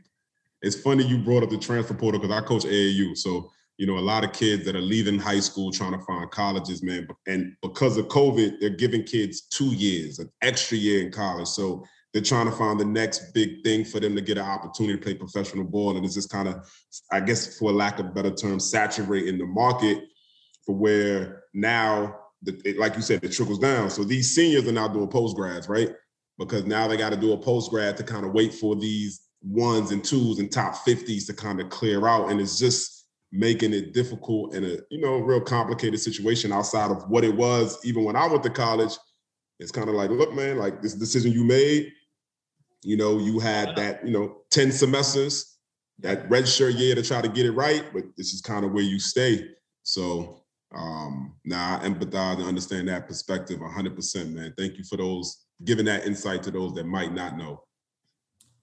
It's 0.61 0.79
funny 0.81 1.05
you 1.05 1.19
brought 1.19 1.43
up 1.43 1.49
the 1.49 1.57
transfer 1.57 1.93
portal 1.93 2.19
because 2.19 2.35
I 2.35 2.45
coach 2.45 2.63
AAU, 2.63 3.17
so 3.17 3.51
you 3.77 3.87
know 3.87 3.97
a 3.97 3.99
lot 3.99 4.23
of 4.23 4.31
kids 4.31 4.65
that 4.65 4.75
are 4.75 4.81
leaving 4.81 5.19
high 5.19 5.39
school 5.39 5.71
trying 5.71 5.91
to 5.93 5.99
find 5.99 6.29
colleges, 6.31 6.81
man. 6.81 7.07
And 7.27 7.55
because 7.61 7.97
of 7.97 8.07
COVID, 8.07 8.59
they're 8.59 8.69
giving 8.69 9.03
kids 9.03 9.41
two 9.41 9.73
years, 9.75 10.19
an 10.19 10.31
extra 10.41 10.77
year 10.77 11.05
in 11.05 11.11
college. 11.11 11.47
So 11.47 11.83
they're 12.15 12.23
trying 12.23 12.45
to 12.45 12.51
find 12.53 12.79
the 12.79 12.85
next 12.85 13.33
big 13.33 13.61
thing 13.61 13.83
for 13.83 13.99
them 13.99 14.15
to 14.15 14.21
get 14.21 14.37
an 14.37 14.45
opportunity 14.45 14.97
to 14.97 15.03
play 15.03 15.13
professional 15.13 15.65
ball. 15.65 15.97
And 15.97 16.05
it's 16.05 16.13
just 16.13 16.29
kind 16.29 16.47
of, 16.47 16.65
I 17.11 17.19
guess, 17.19 17.59
for 17.59 17.73
lack 17.73 17.99
of 17.99 18.15
better 18.15 18.33
term, 18.33 18.57
saturating 18.57 19.37
the 19.37 19.45
market 19.45 20.01
for 20.65 20.77
where 20.77 21.43
now, 21.53 22.15
the, 22.41 22.57
it, 22.63 22.77
like 22.77 22.95
you 22.95 23.01
said, 23.01 23.21
it 23.21 23.33
trickles 23.33 23.59
down. 23.59 23.89
So 23.89 24.05
these 24.05 24.33
seniors 24.33 24.65
are 24.65 24.71
now 24.71 24.87
doing 24.87 25.09
post 25.09 25.35
grads, 25.35 25.67
right? 25.67 25.89
Because 26.39 26.63
now 26.63 26.87
they 26.87 26.95
got 26.95 27.09
to 27.09 27.17
do 27.17 27.33
a 27.33 27.37
post 27.37 27.69
grad 27.69 27.97
to 27.97 28.03
kind 28.03 28.25
of 28.25 28.31
wait 28.31 28.53
for 28.53 28.77
these 28.77 29.19
ones 29.41 29.91
and 29.91 30.01
twos 30.01 30.39
and 30.39 30.49
top 30.49 30.73
50s 30.73 31.27
to 31.27 31.33
kind 31.33 31.59
of 31.59 31.69
clear 31.69 32.07
out. 32.07 32.31
And 32.31 32.39
it's 32.39 32.57
just 32.57 33.07
making 33.33 33.73
it 33.73 33.93
difficult 33.93 34.53
and 34.53 34.65
a, 34.65 34.77
you 34.89 35.01
know, 35.01 35.17
real 35.17 35.41
complicated 35.41 35.99
situation 35.99 36.53
outside 36.53 36.91
of 36.91 37.09
what 37.09 37.25
it 37.25 37.35
was 37.35 37.77
even 37.83 38.05
when 38.05 38.15
I 38.15 38.25
went 38.25 38.43
to 38.43 38.49
college. 38.49 38.93
It's 39.59 39.71
kind 39.71 39.89
of 39.89 39.95
like, 39.95 40.11
look, 40.11 40.33
man, 40.33 40.57
like 40.57 40.81
this 40.81 40.93
decision 40.93 41.33
you 41.33 41.43
made, 41.43 41.91
you 42.85 42.95
know, 42.95 43.17
you 43.17 43.39
had 43.39 43.75
that, 43.75 44.05
you 44.05 44.11
know, 44.11 44.37
10 44.51 44.71
semesters, 44.71 45.57
that 45.99 46.29
red 46.29 46.47
shirt 46.47 46.75
year 46.75 46.93
to 46.93 47.01
try 47.01 47.21
to 47.21 47.27
get 47.27 47.45
it 47.45 47.51
right, 47.51 47.83
but 47.93 48.03
this 48.15 48.33
is 48.33 48.41
kind 48.41 48.63
of 48.63 48.71
where 48.71 48.83
you 48.83 48.99
stay. 48.99 49.49
So 49.83 50.41
um 50.73 51.35
now 51.45 51.77
nah, 51.77 51.83
I 51.83 51.87
empathize 51.87 52.37
and 52.37 52.43
understand 52.43 52.87
that 52.89 53.07
perspective 53.07 53.59
100%, 53.59 54.33
man. 54.33 54.53
Thank 54.57 54.77
you 54.77 54.83
for 54.83 54.97
those 54.97 55.45
giving 55.63 55.85
that 55.85 56.05
insight 56.05 56.43
to 56.43 56.51
those 56.51 56.73
that 56.73 56.85
might 56.85 57.13
not 57.13 57.37
know. 57.37 57.63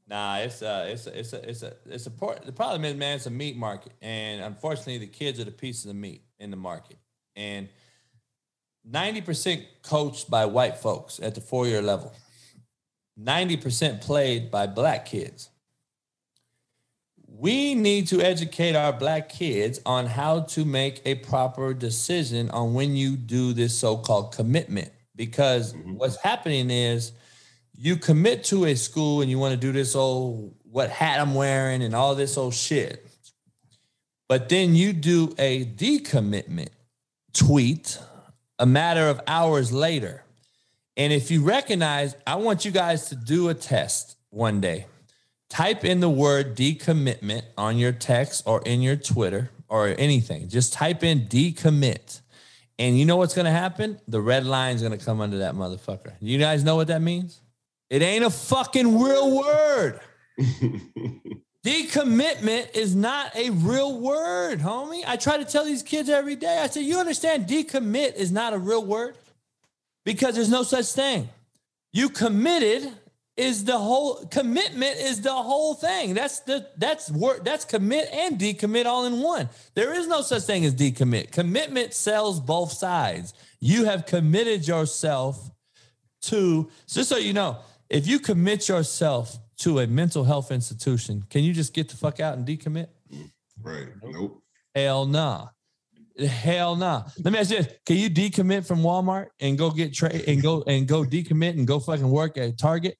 Nah, 0.08 0.38
it's 0.38 0.60
a, 0.60 0.90
it's 0.90 1.06
a, 1.06 1.18
it's 1.18 1.32
a, 1.32 1.48
it's 1.48 1.62
a, 1.62 1.72
it's 1.86 2.06
a 2.06 2.10
part. 2.10 2.44
The 2.44 2.52
problem 2.52 2.84
is, 2.84 2.94
man, 2.94 3.16
it's 3.16 3.26
a 3.26 3.30
meat 3.30 3.56
market, 3.56 3.92
and 4.02 4.42
unfortunately, 4.42 4.98
the 4.98 5.06
kids 5.06 5.40
are 5.40 5.44
the 5.44 5.52
pieces 5.52 5.86
of 5.86 5.96
meat 5.96 6.22
in 6.38 6.50
the 6.50 6.56
market, 6.56 6.98
and 7.34 7.68
ninety 8.84 9.22
percent 9.22 9.64
coached 9.82 10.28
by 10.28 10.44
white 10.44 10.76
folks 10.76 11.18
at 11.20 11.34
the 11.34 11.40
four 11.40 11.66
year 11.66 11.80
level. 11.80 12.12
90% 13.20 14.00
played 14.00 14.50
by 14.50 14.66
black 14.66 15.06
kids. 15.06 15.50
We 17.26 17.74
need 17.74 18.08
to 18.08 18.20
educate 18.20 18.76
our 18.76 18.92
black 18.92 19.28
kids 19.28 19.80
on 19.84 20.06
how 20.06 20.40
to 20.40 20.64
make 20.64 21.02
a 21.04 21.16
proper 21.16 21.74
decision 21.74 22.50
on 22.50 22.74
when 22.74 22.94
you 22.94 23.16
do 23.16 23.52
this 23.52 23.76
so 23.76 23.96
called 23.96 24.34
commitment. 24.34 24.90
Because 25.16 25.72
mm-hmm. 25.72 25.94
what's 25.94 26.16
happening 26.16 26.70
is 26.70 27.12
you 27.74 27.96
commit 27.96 28.44
to 28.44 28.66
a 28.66 28.74
school 28.74 29.22
and 29.22 29.30
you 29.30 29.38
want 29.38 29.52
to 29.52 29.60
do 29.60 29.72
this 29.72 29.96
old 29.96 30.54
what 30.62 30.88
hat 30.88 31.20
I'm 31.20 31.34
wearing 31.34 31.82
and 31.82 31.94
all 31.94 32.14
this 32.14 32.38
old 32.38 32.54
shit. 32.54 33.06
But 34.28 34.48
then 34.48 34.74
you 34.74 34.94
do 34.94 35.34
a 35.36 35.66
decommitment 35.66 36.70
tweet 37.34 37.98
a 38.58 38.64
matter 38.64 39.08
of 39.08 39.20
hours 39.26 39.72
later 39.72 40.24
and 40.96 41.12
if 41.12 41.30
you 41.30 41.42
recognize, 41.42 42.14
I 42.26 42.36
want 42.36 42.64
you 42.64 42.70
guys 42.70 43.08
to 43.08 43.16
do 43.16 43.48
a 43.48 43.54
test 43.54 44.16
one 44.30 44.60
day. 44.60 44.86
Type 45.48 45.84
in 45.84 46.00
the 46.00 46.08
word 46.08 46.56
decommitment 46.56 47.42
on 47.58 47.76
your 47.76 47.92
text 47.92 48.42
or 48.46 48.62
in 48.62 48.82
your 48.82 48.96
Twitter 48.96 49.50
or 49.68 49.88
anything. 49.98 50.48
Just 50.48 50.72
type 50.72 51.02
in 51.02 51.26
decommit. 51.26 52.20
And 52.78 52.98
you 52.98 53.04
know 53.04 53.16
what's 53.16 53.34
going 53.34 53.44
to 53.44 53.50
happen? 53.50 54.00
The 54.08 54.20
red 54.20 54.46
line 54.46 54.76
is 54.76 54.82
going 54.82 54.98
to 54.98 55.04
come 55.04 55.20
under 55.20 55.38
that 55.38 55.54
motherfucker. 55.54 56.14
You 56.20 56.38
guys 56.38 56.64
know 56.64 56.76
what 56.76 56.88
that 56.88 57.02
means? 57.02 57.40
It 57.90 58.02
ain't 58.02 58.24
a 58.24 58.30
fucking 58.30 59.00
real 59.00 59.36
word. 59.36 60.00
Decommitment 61.64 62.74
is 62.74 62.96
not 62.96 63.36
a 63.36 63.50
real 63.50 64.00
word, 64.00 64.60
homie. 64.60 65.02
I 65.06 65.16
try 65.16 65.36
to 65.36 65.44
tell 65.44 65.64
these 65.64 65.82
kids 65.82 66.08
every 66.08 66.34
day. 66.34 66.58
I 66.58 66.66
say, 66.66 66.82
you 66.82 66.98
understand 66.98 67.46
decommit 67.46 68.16
is 68.16 68.32
not 68.32 68.52
a 68.52 68.58
real 68.58 68.84
word? 68.84 69.16
Because 70.04 70.34
there's 70.34 70.50
no 70.50 70.62
such 70.62 70.86
thing. 70.86 71.28
You 71.92 72.08
committed 72.08 72.92
is 73.36 73.64
the 73.64 73.78
whole 73.78 74.26
commitment 74.26 74.96
is 74.98 75.20
the 75.22 75.32
whole 75.32 75.74
thing. 75.74 76.14
That's 76.14 76.40
the 76.40 76.66
that's 76.76 77.10
work 77.10 77.44
that's 77.44 77.64
commit 77.64 78.08
and 78.12 78.38
decommit 78.38 78.84
all 78.86 79.06
in 79.06 79.20
one. 79.20 79.48
There 79.74 79.94
is 79.94 80.06
no 80.06 80.20
such 80.20 80.42
thing 80.42 80.64
as 80.64 80.74
decommit. 80.74 81.32
Commitment 81.32 81.94
sells 81.94 82.40
both 82.40 82.72
sides. 82.72 83.32
You 83.60 83.84
have 83.84 84.06
committed 84.06 84.66
yourself 84.68 85.50
to 86.22 86.70
just 86.86 87.08
so 87.08 87.16
you 87.16 87.32
know, 87.32 87.58
if 87.88 88.06
you 88.06 88.18
commit 88.18 88.68
yourself 88.68 89.38
to 89.58 89.80
a 89.80 89.86
mental 89.86 90.24
health 90.24 90.50
institution, 90.50 91.24
can 91.30 91.42
you 91.42 91.52
just 91.52 91.72
get 91.72 91.88
the 91.88 91.96
fuck 91.96 92.20
out 92.20 92.36
and 92.36 92.46
decommit? 92.46 92.88
Right. 93.62 93.88
Nope. 94.02 94.42
Hell 94.74 95.06
nah. 95.06 95.48
Hell 96.18 96.76
no. 96.76 97.04
Let 97.24 97.32
me 97.32 97.38
ask 97.38 97.50
you 97.50 97.62
this. 97.62 97.72
Can 97.86 97.96
you 97.96 98.10
decommit 98.10 98.66
from 98.66 98.80
Walmart 98.80 99.28
and 99.40 99.56
go 99.56 99.70
get 99.70 99.94
trade 99.94 100.24
and 100.26 100.42
go 100.42 100.62
and 100.66 100.86
go 100.86 101.04
decommit 101.04 101.50
and 101.50 101.66
go 101.66 101.78
fucking 101.78 102.08
work 102.08 102.36
at 102.36 102.58
Target? 102.58 102.96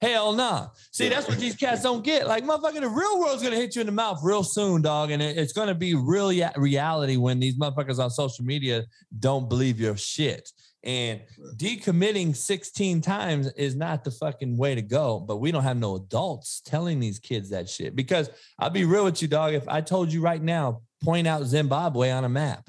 Hell 0.00 0.32
no. 0.32 0.68
See, 0.90 1.08
that's 1.08 1.28
what 1.28 1.38
these 1.38 1.54
cats 1.54 1.82
don't 1.84 2.02
get. 2.02 2.26
Like, 2.26 2.44
motherfucker, 2.44 2.80
the 2.80 2.88
real 2.88 3.20
world's 3.20 3.40
gonna 3.40 3.54
hit 3.54 3.76
you 3.76 3.82
in 3.82 3.86
the 3.86 3.92
mouth 3.92 4.18
real 4.24 4.42
soon, 4.42 4.82
dog. 4.82 5.12
And 5.12 5.22
it- 5.22 5.38
it's 5.38 5.52
gonna 5.52 5.76
be 5.76 5.94
real 5.94 6.32
reality 6.56 7.16
when 7.16 7.38
these 7.38 7.56
motherfuckers 7.56 8.00
on 8.02 8.10
social 8.10 8.44
media 8.44 8.84
don't 9.16 9.48
believe 9.48 9.78
your 9.78 9.96
shit. 9.96 10.50
And 10.82 11.20
decommitting 11.56 12.34
16 12.34 13.00
times 13.00 13.46
is 13.52 13.76
not 13.76 14.02
the 14.02 14.10
fucking 14.10 14.56
way 14.56 14.74
to 14.74 14.82
go. 14.82 15.20
But 15.20 15.36
we 15.36 15.52
don't 15.52 15.62
have 15.62 15.78
no 15.78 15.94
adults 15.94 16.60
telling 16.64 16.98
these 16.98 17.20
kids 17.20 17.50
that 17.50 17.68
shit. 17.68 17.94
Because 17.94 18.28
I'll 18.58 18.70
be 18.70 18.84
real 18.84 19.04
with 19.04 19.22
you, 19.22 19.28
dog. 19.28 19.54
If 19.54 19.68
I 19.68 19.80
told 19.80 20.12
you 20.12 20.20
right 20.20 20.42
now, 20.42 20.82
point 21.02 21.26
out 21.26 21.44
Zimbabwe 21.44 22.10
on 22.10 22.24
a 22.24 22.28
map, 22.28 22.68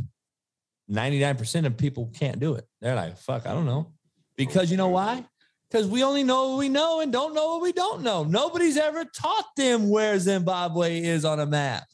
99% 0.90 1.66
of 1.66 1.78
people 1.78 2.12
can't 2.14 2.40
do 2.40 2.56
it. 2.56 2.66
They're 2.82 2.96
like, 2.96 3.18
fuck, 3.18 3.48
I 3.48 3.54
don't 3.54 3.66
know. 3.66 3.94
Because 4.36 4.72
you 4.72 4.78
know 4.78 4.90
why? 4.90 5.26
Because 5.70 5.88
we 5.88 6.04
only 6.04 6.24
know 6.24 6.50
what 6.50 6.60
we 6.60 6.70
know 6.70 7.00
and 7.00 7.12
don't 7.12 7.34
know 7.34 7.54
what 7.54 7.62
we 7.62 7.72
don't 7.72 8.02
know. 8.02 8.24
Nobody's 8.24 8.78
ever 8.78 9.06
taught 9.06 9.48
them 9.56 9.90
where 9.90 10.20
Zimbabwe 10.20 11.02
is 11.02 11.26
on 11.26 11.40
a 11.40 11.46
map. 11.46 11.86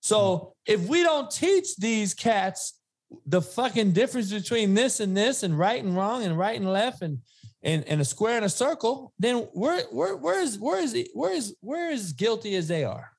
So 0.00 0.54
if 0.66 0.86
we 0.88 1.02
don't 1.02 1.30
teach 1.30 1.76
these 1.76 2.12
cats 2.12 2.78
the 3.26 3.42
fucking 3.42 3.92
difference 3.92 4.32
between 4.32 4.74
this 4.74 5.00
and 5.00 5.16
this 5.16 5.42
and 5.42 5.58
right 5.58 5.82
and 5.82 5.96
wrong 5.96 6.24
and 6.24 6.36
right 6.36 6.58
and 6.58 6.70
left 6.70 7.02
and 7.02 7.18
and, 7.64 7.84
and 7.86 8.00
a 8.00 8.04
square 8.04 8.36
and 8.36 8.44
a 8.44 8.48
circle, 8.48 9.12
then 9.18 9.46
we're 9.54 9.84
we're 9.92 10.16
where 10.16 10.40
is 10.40 10.58
where 10.58 10.80
is 10.80 10.96
where 11.14 11.32
is 11.32 11.54
where 11.60 11.90
is 11.90 12.12
guilty 12.12 12.56
as 12.56 12.68
they 12.68 12.84
are. 12.84 13.12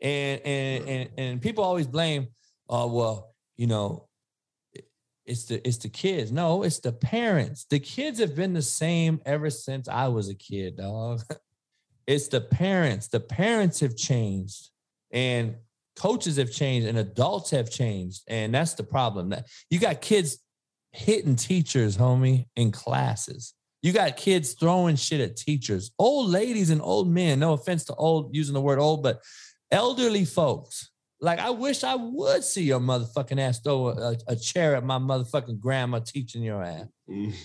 And 0.00 0.40
and 0.44 0.84
mm. 0.84 0.88
and, 0.88 1.10
and 1.18 1.42
people 1.42 1.64
always 1.64 1.86
blame, 1.86 2.28
oh 2.68 2.86
well, 2.86 3.34
you 3.56 3.66
know, 3.66 4.08
it's 5.26 5.44
the 5.44 5.66
it's 5.66 5.78
the 5.78 5.88
kids. 5.88 6.32
No, 6.32 6.62
it's 6.62 6.78
the 6.80 6.92
parents. 6.92 7.66
The 7.68 7.80
kids 7.80 8.18
have 8.20 8.34
been 8.34 8.54
the 8.54 8.62
same 8.62 9.20
ever 9.26 9.50
since 9.50 9.88
I 9.88 10.08
was 10.08 10.28
a 10.28 10.34
kid, 10.34 10.76
dog. 10.76 11.22
It's 12.08 12.28
the 12.28 12.40
parents. 12.40 13.08
The 13.08 13.20
parents 13.20 13.80
have 13.80 13.94
changed. 13.94 14.70
And 15.12 15.56
coaches 15.94 16.38
have 16.38 16.50
changed 16.50 16.88
and 16.88 16.96
adults 16.96 17.50
have 17.50 17.70
changed. 17.70 18.22
And 18.28 18.54
that's 18.54 18.72
the 18.74 18.82
problem. 18.82 19.28
That 19.28 19.46
you 19.68 19.78
got 19.78 20.00
kids 20.00 20.38
hitting 20.92 21.36
teachers, 21.36 21.98
homie, 21.98 22.46
in 22.56 22.72
classes. 22.72 23.52
You 23.82 23.92
got 23.92 24.16
kids 24.16 24.54
throwing 24.54 24.96
shit 24.96 25.20
at 25.20 25.36
teachers, 25.36 25.92
old 25.98 26.30
ladies 26.30 26.70
and 26.70 26.80
old 26.80 27.08
men. 27.08 27.38
No 27.38 27.52
offense 27.52 27.84
to 27.84 27.94
old 27.94 28.34
using 28.34 28.54
the 28.54 28.60
word 28.60 28.78
old, 28.78 29.02
but 29.02 29.20
elderly 29.70 30.24
folks. 30.24 30.90
Like 31.20 31.40
I 31.40 31.50
wish 31.50 31.82
I 31.82 31.96
would 31.96 32.44
see 32.44 32.62
your 32.62 32.80
motherfucking 32.80 33.40
ass 33.40 33.60
throw 33.60 33.88
a, 33.88 34.16
a 34.28 34.36
chair 34.36 34.76
at 34.76 34.84
my 34.84 34.98
motherfucking 34.98 35.58
grandma 35.58 35.98
teaching 35.98 36.42
your 36.42 36.62
ass. 36.62 36.86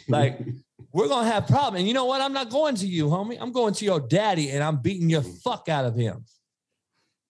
Like 0.07 0.39
we're 0.93 1.07
gonna 1.07 1.27
have 1.27 1.47
problems. 1.47 1.79
And 1.79 1.87
you 1.87 1.93
know 1.93 2.05
what? 2.05 2.21
I'm 2.21 2.33
not 2.33 2.49
going 2.49 2.75
to 2.75 2.87
you, 2.87 3.07
homie. 3.07 3.37
I'm 3.39 3.51
going 3.51 3.73
to 3.73 3.85
your 3.85 3.99
daddy, 3.99 4.51
and 4.51 4.63
I'm 4.63 4.77
beating 4.77 5.09
your 5.09 5.23
fuck 5.23 5.69
out 5.69 5.85
of 5.85 5.95
him. 5.95 6.25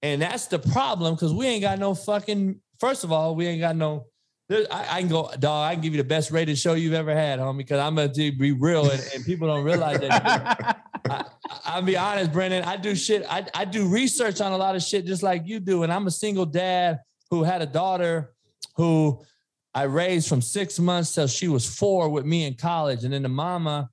And 0.01 0.21
that's 0.21 0.47
the 0.47 0.59
problem 0.59 1.15
because 1.15 1.33
we 1.33 1.47
ain't 1.47 1.61
got 1.61 1.79
no 1.79 1.95
fucking. 1.95 2.59
First 2.79 3.05
of 3.05 3.11
all, 3.13 3.35
we 3.35 3.47
ain't 3.47 3.61
got 3.61 3.77
no. 3.77 4.07
I, 4.51 4.65
I 4.89 4.99
can 4.99 5.09
go, 5.09 5.29
dog. 5.39 5.69
I 5.69 5.73
can 5.73 5.81
give 5.81 5.93
you 5.93 6.01
the 6.01 6.07
best 6.07 6.31
rated 6.31 6.57
show 6.57 6.73
you've 6.73 6.93
ever 6.93 7.13
had, 7.13 7.39
homie. 7.39 7.57
Because 7.59 7.79
I'm 7.79 7.95
gonna 7.95 8.09
be 8.09 8.51
real, 8.51 8.89
and, 8.89 9.01
and 9.15 9.25
people 9.25 9.47
don't 9.47 9.63
realize 9.63 9.99
that. 9.99 10.81
I, 11.09 11.25
I'll 11.65 11.81
be 11.81 11.97
honest, 11.97 12.31
Brendan. 12.31 12.63
I 12.63 12.77
do 12.77 12.95
shit. 12.95 13.25
I, 13.29 13.45
I 13.53 13.65
do 13.65 13.87
research 13.87 14.41
on 14.41 14.51
a 14.51 14.57
lot 14.57 14.75
of 14.75 14.83
shit 14.83 15.05
just 15.05 15.23
like 15.23 15.43
you 15.45 15.59
do. 15.59 15.83
And 15.83 15.91
I'm 15.91 16.07
a 16.07 16.11
single 16.11 16.45
dad 16.45 16.99
who 17.29 17.43
had 17.43 17.61
a 17.61 17.65
daughter 17.65 18.33
who 18.75 19.23
I 19.73 19.83
raised 19.83 20.29
from 20.29 20.41
six 20.41 20.79
months 20.79 21.15
till 21.15 21.27
she 21.27 21.47
was 21.47 21.65
four 21.65 22.09
with 22.09 22.25
me 22.25 22.45
in 22.45 22.55
college. 22.55 23.03
And 23.03 23.13
then 23.13 23.23
the 23.23 23.29
mama 23.29 23.89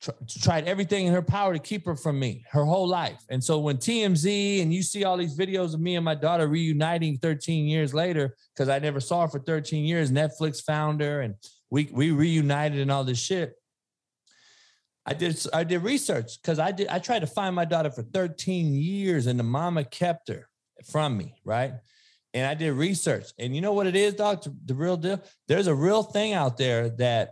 tr- 0.00 0.10
tried 0.40 0.66
everything 0.66 1.06
in 1.06 1.12
her 1.12 1.22
power 1.22 1.52
to 1.52 1.58
keep 1.58 1.86
her 1.86 1.96
from 1.96 2.18
me 2.18 2.44
her 2.50 2.64
whole 2.64 2.88
life. 2.88 3.22
And 3.28 3.42
so 3.42 3.58
when 3.58 3.76
TMZ 3.76 4.62
and 4.62 4.72
you 4.72 4.82
see 4.82 5.04
all 5.04 5.16
these 5.16 5.36
videos 5.36 5.74
of 5.74 5.80
me 5.80 5.96
and 5.96 6.04
my 6.04 6.14
daughter 6.14 6.48
reuniting 6.48 7.18
13 7.18 7.66
years 7.66 7.94
later, 7.94 8.36
because 8.54 8.68
I 8.68 8.78
never 8.78 9.00
saw 9.00 9.22
her 9.22 9.28
for 9.28 9.40
13 9.40 9.84
years, 9.84 10.10
Netflix 10.10 10.62
found 10.62 11.00
her 11.00 11.20
and 11.20 11.34
we, 11.70 11.88
we 11.92 12.10
reunited 12.10 12.80
and 12.80 12.90
all 12.90 13.04
this 13.04 13.20
shit. 13.20 13.54
I 15.06 15.14
did 15.14 15.44
I 15.52 15.64
did 15.64 15.82
research 15.82 16.40
because 16.40 16.58
I 16.58 16.72
did 16.72 16.88
I 16.88 16.98
tried 16.98 17.20
to 17.20 17.26
find 17.26 17.56
my 17.56 17.64
daughter 17.64 17.90
for 17.90 18.02
13 18.02 18.74
years 18.74 19.26
and 19.26 19.38
the 19.38 19.44
mama 19.44 19.82
kept 19.82 20.28
her 20.28 20.48
from 20.84 21.16
me, 21.16 21.40
right? 21.44 21.72
And 22.32 22.46
I 22.46 22.54
did 22.54 22.72
research. 22.74 23.26
And 23.38 23.54
you 23.54 23.60
know 23.60 23.72
what 23.72 23.86
it 23.86 23.96
is, 23.96 24.14
doc? 24.14 24.44
The 24.66 24.74
real 24.74 24.96
deal. 24.96 25.20
There's 25.48 25.66
a 25.66 25.74
real 25.74 26.02
thing 26.02 26.32
out 26.32 26.58
there 26.58 26.90
that 26.90 27.30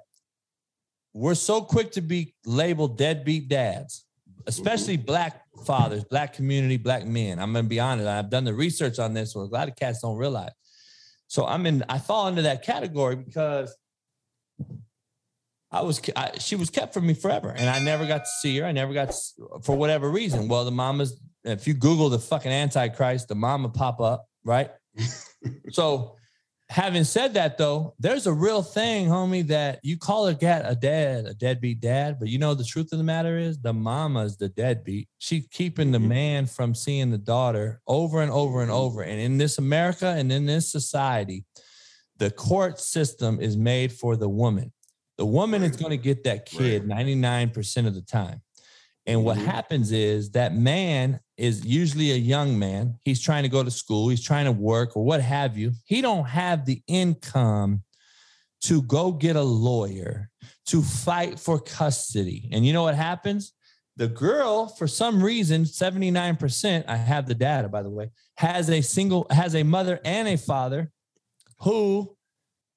we're 1.18 1.34
so 1.34 1.60
quick 1.60 1.90
to 1.92 2.00
be 2.00 2.34
labeled 2.46 2.96
deadbeat 2.96 3.48
dads, 3.48 4.04
especially 4.46 4.96
mm-hmm. 4.96 5.06
black 5.06 5.42
fathers, 5.64 6.04
black 6.04 6.32
community, 6.32 6.76
black 6.76 7.04
men. 7.04 7.40
I'm 7.40 7.52
gonna 7.52 7.66
be 7.66 7.80
honest. 7.80 8.06
I've 8.06 8.30
done 8.30 8.44
the 8.44 8.54
research 8.54 8.98
on 8.98 9.14
this, 9.14 9.32
so 9.32 9.40
a 9.40 9.42
lot 9.42 9.68
of 9.68 9.74
cats 9.74 10.00
don't 10.00 10.16
realize. 10.16 10.52
So 11.26 11.44
I'm 11.44 11.66
in, 11.66 11.84
I 11.88 11.98
fall 11.98 12.28
into 12.28 12.42
that 12.42 12.62
category 12.62 13.16
because 13.16 13.76
I 15.70 15.82
was, 15.82 16.00
I, 16.14 16.38
she 16.38 16.54
was 16.54 16.70
kept 16.70 16.94
from 16.94 17.06
me 17.06 17.14
forever, 17.14 17.50
and 17.50 17.68
I 17.68 17.80
never 17.80 18.06
got 18.06 18.18
to 18.18 18.30
see 18.40 18.56
her. 18.58 18.64
I 18.64 18.72
never 18.72 18.94
got 18.94 19.10
to, 19.10 19.60
for 19.62 19.76
whatever 19.76 20.08
reason. 20.08 20.48
Well, 20.48 20.64
the 20.64 20.70
mama's. 20.70 21.20
If 21.44 21.66
you 21.66 21.74
Google 21.74 22.08
the 22.10 22.18
fucking 22.18 22.50
Antichrist, 22.50 23.28
the 23.28 23.34
mama 23.34 23.68
pop 23.70 24.00
up, 24.00 24.26
right? 24.44 24.70
so, 25.70 26.16
having 26.70 27.04
said 27.04 27.34
that, 27.34 27.56
though, 27.56 27.94
there's 27.98 28.26
a 28.26 28.32
real 28.32 28.62
thing, 28.62 29.06
homie, 29.08 29.46
that 29.46 29.80
you 29.82 29.96
call 29.96 30.26
a 30.28 30.34
cat 30.34 30.64
a 30.66 30.74
dad, 30.74 31.26
a 31.26 31.34
deadbeat 31.34 31.80
dad, 31.80 32.18
but 32.18 32.28
you 32.28 32.38
know 32.38 32.54
the 32.54 32.64
truth 32.64 32.92
of 32.92 32.98
the 32.98 33.04
matter 33.04 33.38
is 33.38 33.58
the 33.60 33.72
mama's 33.72 34.36
the 34.36 34.48
deadbeat. 34.50 35.08
She's 35.18 35.46
keeping 35.50 35.92
the 35.92 35.98
Mhm. 35.98 36.08
man 36.08 36.46
from 36.46 36.74
seeing 36.74 37.10
the 37.10 37.18
daughter 37.18 37.80
over 37.86 38.20
and 38.22 38.30
over 38.30 38.60
and 38.62 38.70
over. 38.70 39.02
And 39.02 39.20
in 39.20 39.38
this 39.38 39.58
America 39.58 40.08
and 40.08 40.30
in 40.30 40.46
this 40.46 40.70
society, 40.70 41.44
the 42.18 42.30
court 42.30 42.78
system 42.80 43.40
is 43.40 43.56
made 43.56 43.92
for 43.92 44.16
the 44.16 44.28
woman. 44.28 44.72
The 45.16 45.26
woman 45.26 45.62
is 45.62 45.76
going 45.76 45.90
to 45.90 45.96
get 45.96 46.24
that 46.24 46.46
kid 46.46 46.86
99% 46.86 47.86
of 47.86 47.94
the 47.94 48.02
time. 48.02 48.42
And 49.06 49.24
what 49.24 49.38
Mhm. 49.38 49.44
happens 49.44 49.90
is 49.90 50.30
that 50.32 50.54
man 50.54 51.20
is 51.38 51.64
usually 51.64 52.10
a 52.12 52.16
young 52.16 52.58
man. 52.58 52.98
He's 53.04 53.20
trying 53.20 53.44
to 53.44 53.48
go 53.48 53.62
to 53.62 53.70
school, 53.70 54.08
he's 54.08 54.22
trying 54.22 54.46
to 54.46 54.52
work 54.52 54.96
or 54.96 55.04
what 55.04 55.20
have 55.20 55.56
you. 55.56 55.72
He 55.84 56.02
don't 56.02 56.26
have 56.26 56.66
the 56.66 56.82
income 56.86 57.82
to 58.62 58.82
go 58.82 59.12
get 59.12 59.36
a 59.36 59.42
lawyer 59.42 60.30
to 60.66 60.82
fight 60.82 61.38
for 61.38 61.60
custody. 61.60 62.48
And 62.52 62.66
you 62.66 62.72
know 62.72 62.82
what 62.82 62.96
happens? 62.96 63.52
The 63.96 64.08
girl, 64.08 64.66
for 64.66 64.86
some 64.86 65.22
reason, 65.22 65.64
79%, 65.64 66.84
I 66.86 66.96
have 66.96 67.26
the 67.26 67.34
data 67.34 67.68
by 67.68 67.82
the 67.82 67.90
way, 67.90 68.10
has 68.36 68.68
a 68.68 68.80
single 68.80 69.26
has 69.30 69.54
a 69.54 69.62
mother 69.62 70.00
and 70.04 70.28
a 70.28 70.36
father 70.36 70.90
who 71.60 72.16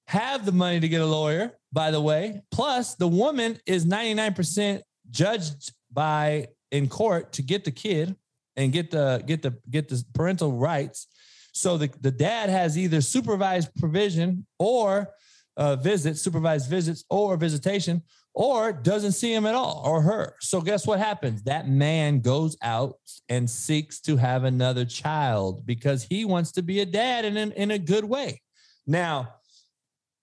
have 0.07 0.45
the 0.45 0.51
money 0.51 0.79
to 0.79 0.87
get 0.87 1.01
a 1.01 1.05
lawyer, 1.05 1.53
by 1.71 1.91
the 1.91 2.01
way. 2.01 2.41
Plus, 2.51 2.95
the 2.95 3.07
woman 3.07 3.59
is 3.65 3.85
99% 3.85 4.81
judged 5.09 5.73
by 5.91 6.47
in 6.71 6.87
court 6.87 7.33
to 7.33 7.41
get 7.41 7.63
the 7.63 7.71
kid 7.71 8.15
and 8.55 8.71
get 8.71 8.91
the 8.91 9.23
get 9.25 9.41
the 9.41 9.57
get 9.69 9.89
the 9.89 10.03
parental 10.13 10.51
rights. 10.53 11.07
So 11.53 11.77
the, 11.77 11.89
the 11.99 12.11
dad 12.11 12.49
has 12.49 12.77
either 12.77 13.01
supervised 13.01 13.75
provision 13.75 14.45
or 14.57 15.09
uh, 15.57 15.75
visits, 15.75 16.21
supervised 16.21 16.69
visits 16.69 17.03
or 17.09 17.35
visitation, 17.35 18.03
or 18.33 18.71
doesn't 18.71 19.11
see 19.11 19.33
him 19.33 19.45
at 19.45 19.55
all 19.55 19.83
or 19.85 20.01
her. 20.01 20.35
So 20.39 20.61
guess 20.61 20.87
what 20.87 20.99
happens? 20.99 21.43
That 21.43 21.67
man 21.67 22.21
goes 22.21 22.55
out 22.61 22.95
and 23.27 23.49
seeks 23.49 23.99
to 24.01 24.15
have 24.17 24.45
another 24.45 24.85
child 24.85 25.65
because 25.65 26.03
he 26.03 26.23
wants 26.23 26.53
to 26.53 26.61
be 26.61 26.79
a 26.79 26.85
dad 26.85 27.25
in, 27.25 27.35
in, 27.35 27.51
in 27.51 27.71
a 27.71 27.79
good 27.79 28.05
way. 28.05 28.41
Now, 28.87 29.35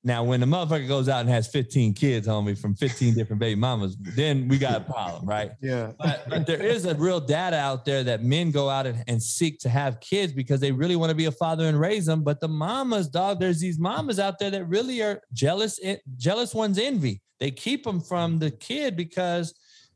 now 0.04 0.22
when 0.22 0.40
the 0.40 0.46
motherfucker 0.46 0.86
goes 0.86 1.08
out 1.08 1.20
and 1.20 1.28
has 1.28 1.48
15 1.48 1.92
kids, 1.94 2.28
homie, 2.28 2.56
from 2.56 2.74
15 2.76 3.14
different 3.14 3.40
baby 3.40 3.58
mamas, 3.58 3.96
then 3.98 4.46
we 4.46 4.56
got 4.56 4.76
a 4.76 4.84
problem, 4.84 5.26
right? 5.26 5.50
Yeah. 5.60 5.92
But, 5.98 6.28
but 6.28 6.46
there 6.46 6.62
is 6.62 6.84
a 6.84 6.94
real 6.94 7.18
data 7.18 7.56
out 7.56 7.84
there 7.84 8.04
that 8.04 8.22
men 8.22 8.52
go 8.52 8.70
out 8.70 8.86
and, 8.86 9.02
and 9.08 9.20
seek 9.20 9.58
to 9.60 9.68
have 9.68 9.98
kids 10.00 10.32
because 10.32 10.60
they 10.60 10.70
really 10.70 10.94
want 10.94 11.10
to 11.10 11.16
be 11.16 11.24
a 11.24 11.32
father 11.32 11.66
and 11.66 11.78
raise 11.78 12.06
them. 12.06 12.22
But 12.22 12.40
the 12.40 12.48
mamas, 12.48 13.08
dog, 13.08 13.40
there's 13.40 13.60
these 13.60 13.78
mamas 13.78 14.20
out 14.20 14.38
there 14.38 14.50
that 14.50 14.64
really 14.66 15.02
are 15.02 15.20
jealous, 15.32 15.80
jealous 16.16 16.54
ones 16.54 16.78
envy. 16.78 17.20
They 17.40 17.50
keep 17.50 17.84
them 17.84 18.00
from 18.00 18.38
the 18.38 18.52
kid 18.52 18.96
because 18.96 19.52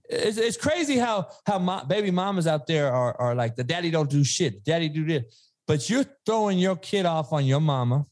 it's, 0.08 0.36
it's 0.36 0.56
crazy 0.56 0.98
how 0.98 1.28
how 1.46 1.84
baby 1.84 2.10
mamas 2.10 2.46
out 2.46 2.66
there 2.66 2.92
are, 2.92 3.18
are 3.20 3.34
like 3.34 3.56
the 3.56 3.64
daddy 3.64 3.90
don't 3.90 4.10
do 4.10 4.24
shit, 4.24 4.64
daddy 4.64 4.88
do 4.88 5.04
this. 5.04 5.50
But 5.66 5.88
you're 5.88 6.04
throwing 6.26 6.58
your 6.58 6.76
kid 6.76 7.06
off 7.06 7.32
on 7.32 7.44
your 7.44 7.60
mama 7.60 8.06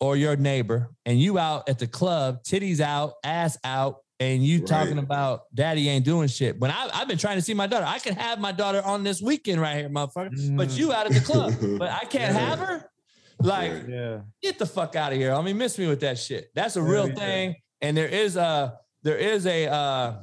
or 0.00 0.16
your 0.16 0.34
neighbor, 0.36 0.90
and 1.04 1.20
you 1.20 1.38
out 1.38 1.68
at 1.68 1.78
the 1.78 1.86
club, 1.86 2.42
titties 2.42 2.80
out, 2.80 3.14
ass 3.22 3.58
out, 3.64 3.96
and 4.18 4.44
you 4.44 4.58
Right. 4.60 4.66
talking 4.66 4.98
about 4.98 5.42
daddy 5.54 5.88
ain't 5.88 6.04
doing 6.04 6.28
shit. 6.28 6.58
When 6.58 6.70
I, 6.70 6.88
I've 6.92 7.08
been 7.08 7.18
trying 7.18 7.36
to 7.36 7.42
see 7.42 7.54
my 7.54 7.66
daughter, 7.66 7.86
I 7.86 7.98
can 7.98 8.14
have 8.16 8.38
my 8.38 8.52
daughter 8.52 8.82
on 8.82 9.02
this 9.04 9.20
weekend 9.22 9.60
right 9.60 9.76
here, 9.76 9.88
motherfucker. 9.90 10.56
But 10.56 10.68
Mm. 10.68 10.78
you 10.78 10.92
out 10.92 11.06
at 11.06 11.12
the 11.12 11.20
club, 11.20 11.54
but 11.78 11.90
I 11.90 12.00
can't 12.00 12.34
Yeah. 12.34 12.46
have 12.48 12.58
her. 12.58 12.90
Like, 13.42 13.86
Yeah. 13.88 14.20
get 14.42 14.58
the 14.58 14.66
fuck 14.66 14.96
out 14.96 15.12
of 15.12 15.18
here. 15.18 15.32
I 15.34 15.40
mean, 15.42 15.56
miss 15.56 15.78
me 15.78 15.86
with 15.86 16.00
that 16.00 16.18
shit. 16.18 16.50
That's 16.54 16.76
a 16.76 16.82
real 16.82 17.08
yeah. 17.08 17.14
thing. 17.14 17.54
And 17.80 17.96
there 17.96 18.08
is 18.08 18.36
a 18.36 18.78
there 19.02 19.16
is 19.16 19.46
a 19.46 19.66
uh, 19.66 20.16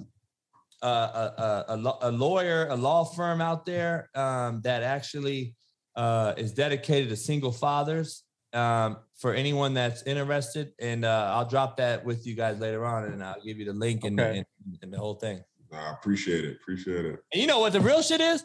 a, 0.83 0.87
a, 0.87 1.65
a, 1.69 1.77
lo- 1.77 1.97
a 2.01 2.11
lawyer, 2.11 2.67
a 2.69 2.75
law 2.75 3.03
firm 3.03 3.41
out 3.41 3.65
there 3.65 4.11
um, 4.13 4.61
that 4.61 4.83
actually 4.83 5.55
uh, 5.95 6.33
is 6.37 6.53
dedicated 6.53 7.09
to 7.09 7.15
single 7.15 7.51
fathers. 7.51 8.23
Um, 8.53 8.97
for 9.17 9.33
anyone 9.33 9.73
that's 9.73 10.03
interested, 10.03 10.73
and 10.79 11.03
uh, 11.03 11.31
I'll 11.33 11.47
drop 11.47 11.77
that 11.77 12.05
with 12.05 12.25
you 12.27 12.35
guys 12.35 12.59
later 12.59 12.85
on, 12.85 13.05
and 13.05 13.23
I'll 13.23 13.41
give 13.43 13.57
you 13.57 13.65
the 13.65 13.73
link 13.73 14.03
and, 14.03 14.19
Okay. 14.19 14.37
and, 14.37 14.45
and 14.83 14.93
the 14.93 14.97
whole 14.97 15.15
thing. 15.15 15.43
I 15.73 15.91
appreciate 15.91 16.45
it. 16.45 16.57
Appreciate 16.61 17.05
it. 17.05 17.19
And 17.33 17.41
you 17.41 17.47
know 17.47 17.59
what 17.59 17.73
the 17.73 17.81
real 17.81 18.01
shit 18.01 18.21
is, 18.21 18.43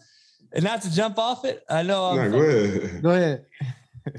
and 0.53 0.65
not 0.65 0.83
to 0.83 0.93
jump 0.93 1.19
off 1.19 1.45
it. 1.45 1.63
I 1.69 1.83
know. 1.83 2.07
I'm 2.07 2.17
Nah, 2.17 2.29
go 2.29 2.43
ahead. 2.43 3.03
Go 3.03 3.11
ahead. 3.11 3.45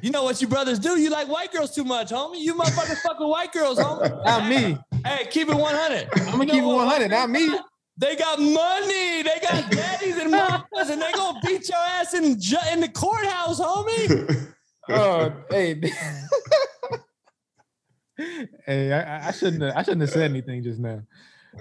You 0.02 0.12
know 0.12 0.24
what 0.24 0.42
you 0.42 0.48
brothers 0.48 0.80
do? 0.80 0.98
You 0.98 1.10
like 1.10 1.28
white 1.28 1.52
girls 1.52 1.76
too 1.76 1.84
much, 1.84 2.12
homie. 2.12 2.40
You 2.40 2.54
motherfuckers 2.56 3.00
fuck 3.02 3.20
with 3.20 3.28
white 3.30 3.52
girls, 3.52 3.78
homie. 3.80 4.24
Not 4.24 4.48
me. 4.48 4.78
Hey, 5.06 5.26
keep 5.30 5.50
it 5.50 5.56
100. 5.56 6.08
I'm 6.28 6.32
gonna 6.38 6.46
keep 6.46 6.64
it 6.64 6.66
100. 6.66 7.10
Not 7.12 7.30
me. 7.30 7.50
They 7.98 8.16
got 8.16 8.40
money. 8.40 9.24
They 9.24 9.40
got 9.42 9.70
daddies 9.70 10.18
and 10.18 10.32
mamas, 10.32 10.90
and 10.90 11.02
they 11.02 11.12
gonna 11.12 11.40
beat 11.46 11.68
your 11.68 11.78
ass 11.80 12.14
in 12.14 12.40
ju- 12.40 12.56
in 12.72 12.80
the 12.80 12.88
courthouse, 12.90 13.60
homie. 13.60 14.48
Oh, 14.90 15.34
hey. 15.50 15.82
hey, 18.66 18.92
I, 18.92 19.28
I 19.28 19.32
shouldn't. 19.32 19.64
Have, 19.64 19.76
I 19.76 19.84
shouldn't 19.84 20.02
have 20.02 20.10
said 20.10 20.30
anything 20.30 20.64
just 20.64 20.80
now. 20.80 21.02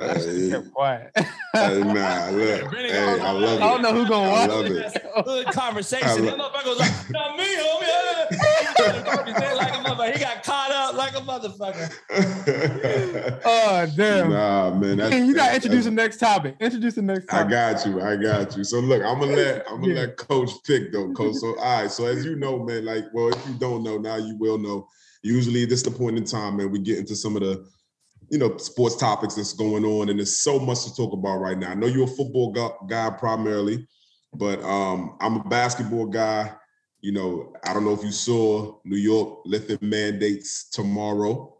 I 0.01 0.19
should 0.19 0.27
have 0.27 0.37
Hey, 0.37 0.51
kept 0.51 0.73
quiet. 0.73 1.11
hey, 1.53 1.83
nah, 1.83 2.31
look. 2.33 2.73
Really 2.73 2.89
Hey, 2.91 3.21
I 3.21 3.31
love 3.33 3.43
it. 3.43 3.63
I 3.63 3.69
don't 3.71 3.83
know 3.83 3.93
who's 3.93 4.09
gonna 4.09 4.29
I 4.29 4.33
watch 4.33 4.49
love 4.51 4.67
it. 4.67 4.73
it. 4.97 5.03
Good 5.25 5.47
conversation. 5.49 6.25
That 6.25 6.39
motherfucker 6.39 6.67
was 6.67 6.79
like, 6.79 7.11
not 7.11 7.37
me, 7.37 7.45
homie. 7.45 7.89
He 9.27 9.33
like 9.57 9.73
a 9.73 9.77
motherfucker. 9.85 10.13
He 10.15 10.19
got 10.21 10.43
caught 10.43 10.71
up 10.71 10.95
like 10.95 11.13
a 11.15 11.21
motherfucker. 11.21 11.93
Oh 13.45 13.87
damn. 13.97 14.31
nah, 14.31 14.71
man. 14.75 14.97
That's, 14.99 15.13
Hey, 15.13 15.19
you 15.25 15.35
gotta 15.35 15.53
that's- 15.53 15.57
introduce 15.65 15.85
the 15.85 15.91
next 15.91 16.19
topic. 16.19 16.57
Introduce 16.61 16.95
the 16.95 17.03
next 17.03 17.27
Topic. 17.27 17.47
I 17.47 17.51
got 17.51 17.87
you. 17.87 18.01
I 18.01 18.17
got 18.17 18.57
you. 18.57 18.65
So 18.65 18.79
look, 18.81 19.03
I'm 19.03 19.19
gonna 19.21 19.33
let 19.37 19.65
I'm 19.71 19.81
gonna 19.81 19.95
Yeah. 19.95 20.01
let 20.01 20.17
Coach 20.17 20.51
pick 20.67 20.93
though, 20.93 21.13
Coach. 21.13 21.37
So 21.37 21.59
all 21.59 21.83
right. 21.83 21.91
So 21.91 22.07
as 22.07 22.25
you 22.25 22.37
know, 22.37 22.59
man, 22.65 22.85
like, 22.85 23.05
well, 23.13 23.29
if 23.29 23.47
you 23.47 23.55
don't 23.55 23.83
know 23.83 23.99
now, 23.99 24.17
you 24.17 24.37
will 24.39 24.59
know. 24.59 24.89
Usually, 25.23 25.65
this 25.65 25.79
is 25.81 25.83
the 25.85 25.91
point 25.91 26.17
in 26.19 26.25
time, 26.25 26.57
man. 26.57 26.71
We 26.71 26.79
get 26.81 26.99
into 26.99 27.15
some 27.15 27.37
of 27.37 27.43
the, 27.43 27.65
you 28.29 28.39
know, 28.39 28.57
sports 28.57 28.97
topics 28.97 29.35
that's 29.35 29.53
going 29.53 29.85
on, 29.85 30.09
and 30.09 30.19
there's 30.19 30.39
so 30.39 30.59
much 30.59 30.85
to 30.85 30.95
talk 30.95 31.13
about 31.13 31.39
right 31.39 31.59
now. 31.59 31.71
I 31.71 31.75
know 31.75 31.87
you're 31.87 32.05
a 32.05 32.07
football 32.07 32.53
guy 32.89 33.11
primarily, 33.11 33.87
but 34.35 34.63
um, 34.63 35.17
I'm 35.21 35.37
a 35.37 35.45
basketball 35.45 36.07
guy. 36.07 36.53
You 37.01 37.13
know, 37.13 37.53
I 37.65 37.75
don't 37.75 37.85
know 37.85 37.93
if 37.93 38.05
you 38.05 38.13
saw 38.13 38.79
New 38.85 38.97
York 38.97 39.41
lifting 39.45 39.79
mandates 39.81 40.71
tomorrow. 40.71 41.57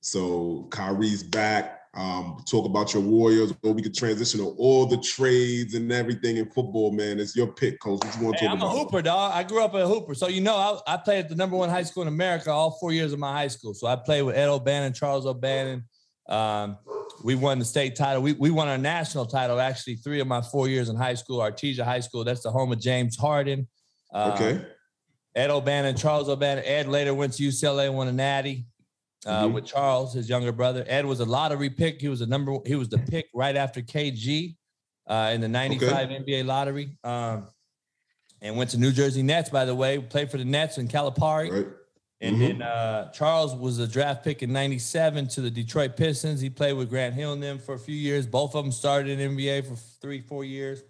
So 0.00 0.68
Kyrie's 0.70 1.22
back. 1.22 1.78
Um, 1.94 2.42
talk 2.50 2.64
about 2.64 2.94
your 2.94 3.02
Warriors, 3.02 3.52
or 3.62 3.72
we 3.74 3.82
could 3.82 3.94
transition 3.94 4.40
to 4.40 4.54
all 4.58 4.86
the 4.86 4.96
trades 4.96 5.74
and 5.74 5.92
everything 5.92 6.38
in 6.38 6.46
football, 6.46 6.90
man. 6.90 7.20
It's 7.20 7.36
your 7.36 7.48
pick, 7.48 7.80
coach. 7.80 8.02
What 8.02 8.16
you 8.16 8.24
want 8.24 8.38
to 8.38 8.40
Hey, 8.40 8.46
talk 8.46 8.56
I'm 8.56 8.62
a 8.62 8.66
about? 8.66 8.78
hooper, 8.78 9.02
dog. 9.02 9.32
I 9.34 9.42
grew 9.42 9.62
up 9.62 9.74
a 9.74 9.86
hooper. 9.86 10.14
So, 10.14 10.28
you 10.28 10.40
know, 10.40 10.54
I, 10.56 10.94
I 10.94 10.96
played 10.96 11.18
at 11.18 11.28
the 11.28 11.34
number 11.34 11.54
one 11.54 11.68
high 11.68 11.82
school 11.82 12.02
in 12.02 12.08
America 12.08 12.50
all 12.50 12.70
four 12.80 12.92
years 12.92 13.12
of 13.12 13.18
my 13.18 13.32
high 13.32 13.48
school. 13.48 13.74
So 13.74 13.86
I 13.86 13.96
played 13.96 14.22
with 14.22 14.36
Ed 14.36 14.48
O'Bannon, 14.48 14.94
Charles 14.94 15.26
O'Bannon. 15.26 15.84
Um, 16.32 16.78
we 17.22 17.34
won 17.34 17.58
the 17.58 17.64
state 17.64 17.94
title. 17.94 18.22
We, 18.22 18.32
we 18.32 18.50
won 18.50 18.66
our 18.68 18.78
national 18.78 19.26
title 19.26 19.60
actually 19.60 19.96
three 19.96 20.18
of 20.20 20.26
my 20.26 20.40
four 20.40 20.66
years 20.68 20.88
in 20.88 20.96
high 20.96 21.14
school. 21.14 21.38
Artesia 21.40 21.84
High 21.84 22.00
School, 22.00 22.24
that's 22.24 22.42
the 22.42 22.50
home 22.50 22.72
of 22.72 22.80
James 22.80 23.16
Harden. 23.16 23.68
Um, 24.12 24.32
Okay. 24.32 24.66
Ed 25.34 25.50
O'Bannon, 25.50 25.96
Charles 25.96 26.28
O'Bannon. 26.28 26.64
Ed 26.66 26.88
later 26.88 27.14
went 27.14 27.34
to 27.34 27.42
UCLA, 27.42 27.92
won 27.92 28.08
a 28.08 28.12
natty 28.12 28.66
uh, 29.24 29.44
Mhm. 29.44 29.52
with 29.54 29.64
Charles, 29.66 30.12
his 30.14 30.28
younger 30.28 30.52
brother. 30.52 30.84
Ed 30.86 31.06
was 31.06 31.20
a 31.20 31.24
lottery 31.24 31.70
pick. 31.70 32.00
He 32.00 32.08
was 32.08 32.20
a 32.22 32.26
number. 32.26 32.58
He 32.66 32.74
was 32.74 32.88
the 32.88 32.98
pick 32.98 33.26
right 33.34 33.56
after 33.56 33.80
KG 33.80 34.56
uh, 35.06 35.30
in 35.32 35.40
the 35.40 35.48
'95 35.48 36.08
NBA 36.10 36.44
lottery, 36.44 36.98
um, 37.04 37.46
and 38.42 38.56
went 38.56 38.70
to 38.70 38.78
New 38.78 38.90
Jersey 38.92 39.22
Nets. 39.22 39.48
By 39.48 39.64
the 39.64 39.74
way, 39.74 39.98
played 40.00 40.30
for 40.30 40.36
the 40.38 40.44
Nets 40.44 40.76
in 40.78 40.88
Calipari. 40.88 41.50
Right. 41.50 41.66
And 42.22 42.36
Mhm. 42.36 42.38
then 42.38 42.62
uh, 42.62 43.10
Charles 43.10 43.54
was 43.54 43.80
a 43.80 43.86
draft 43.88 44.22
pick 44.22 44.42
in 44.44 44.52
'97 44.52 45.26
to 45.28 45.40
the 45.40 45.50
Detroit 45.50 45.96
Pistons. 45.96 46.40
He 46.40 46.48
played 46.50 46.74
with 46.74 46.88
Grant 46.88 47.14
Hill 47.16 47.32
and 47.32 47.42
them 47.42 47.58
for 47.58 47.74
a 47.74 47.78
few 47.78 47.96
years. 47.96 48.26
Both 48.28 48.54
of 48.54 48.64
them 48.64 48.70
started 48.72 49.18
in 49.18 49.36
NBA 49.36 49.62
for 49.62 49.74
three, 50.00 50.20
four 50.20 50.44
years. 50.44 50.82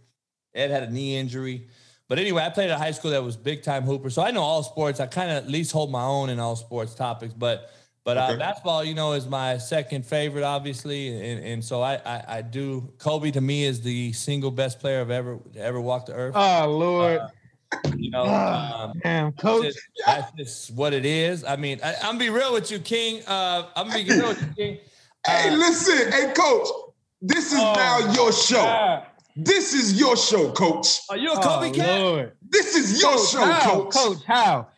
Ed 0.54 0.70
had 0.70 0.82
a 0.82 0.90
knee 0.90 1.16
injury. 1.16 1.68
But 2.06 2.18
anyway, 2.18 2.42
I 2.42 2.50
played 2.50 2.68
at 2.68 2.74
a 2.74 2.78
high 2.78 2.90
school 2.90 3.12
that 3.12 3.24
was 3.24 3.38
big 3.38 3.62
time 3.62 3.84
hooper. 3.84 4.10
So 4.10 4.20
I 4.20 4.30
know 4.30 4.42
all 4.42 4.62
sports. 4.62 5.00
I 5.00 5.06
kind 5.06 5.30
of 5.30 5.38
at 5.38 5.48
least 5.48 5.72
hold 5.72 5.90
my 5.90 6.04
own 6.04 6.28
in 6.28 6.38
all 6.38 6.54
sports 6.54 6.94
topics. 6.94 7.32
But 7.32 7.70
but 8.04 8.18
uh, 8.18 8.26
Okay. 8.32 8.38
basketball, 8.38 8.84
you 8.84 8.94
know, 8.94 9.12
is 9.12 9.26
my 9.26 9.56
second 9.56 10.04
favorite, 10.04 10.42
obviously. 10.44 11.08
And, 11.32 11.42
and 11.44 11.64
so 11.64 11.80
I, 11.80 11.94
I 12.04 12.24
I 12.28 12.42
do 12.42 12.92
Kobe 12.98 13.30
to 13.30 13.40
me 13.40 13.64
is 13.64 13.80
the 13.80 14.12
single 14.12 14.50
best 14.50 14.80
player 14.80 15.00
I've 15.00 15.10
ever 15.10 15.38
ever 15.56 15.80
walked 15.80 16.08
the 16.08 16.14
earth. 16.14 16.34
Oh 16.36 16.66
Lord. 16.68 17.22
You 17.96 18.10
know, 18.10 18.24
Ah, 18.26 18.84
um, 18.90 19.00
Damn, 19.02 19.30
that's 19.30 19.42
coach. 19.42 19.64
just, 19.64 19.78
that's 20.06 20.32
just 20.32 20.70
what 20.74 20.92
it 20.92 21.04
is. 21.06 21.44
I 21.44 21.56
mean, 21.56 21.80
I, 21.82 21.94
I'm 22.02 22.18
be 22.18 22.30
real 22.30 22.52
with 22.52 22.70
you, 22.70 22.78
King. 22.78 23.22
Uh, 23.26 23.66
I'm 23.76 23.88
gonna 23.88 24.04
be 24.04 24.10
real 24.10 24.28
with 24.28 24.40
you, 24.42 24.48
King. 24.56 24.78
Hey, 25.26 25.50
Uh, 25.50 25.56
listen, 25.56 26.12
hey, 26.12 26.32
coach. 26.34 26.68
This 27.20 27.52
is 27.52 27.58
Oh, 27.60 27.72
now 27.74 28.12
your 28.12 28.32
show. 28.32 28.62
God. 28.62 29.06
This 29.36 29.72
is 29.72 29.98
your 29.98 30.16
show, 30.16 30.50
coach. 30.52 31.00
Are 31.08 31.16
you 31.16 31.30
a 31.32 31.36
Oh, 31.38 31.40
Kobe 31.40 31.70
cat? 31.70 32.00
Lord. 32.00 32.32
This 32.48 32.74
is 32.76 33.00
your 33.00 33.12
Coach, 33.16 33.30
show, 33.30 33.40
how? 33.44 33.70
coach. 33.84 33.94
Coach, 33.94 34.24
how? 34.26 34.68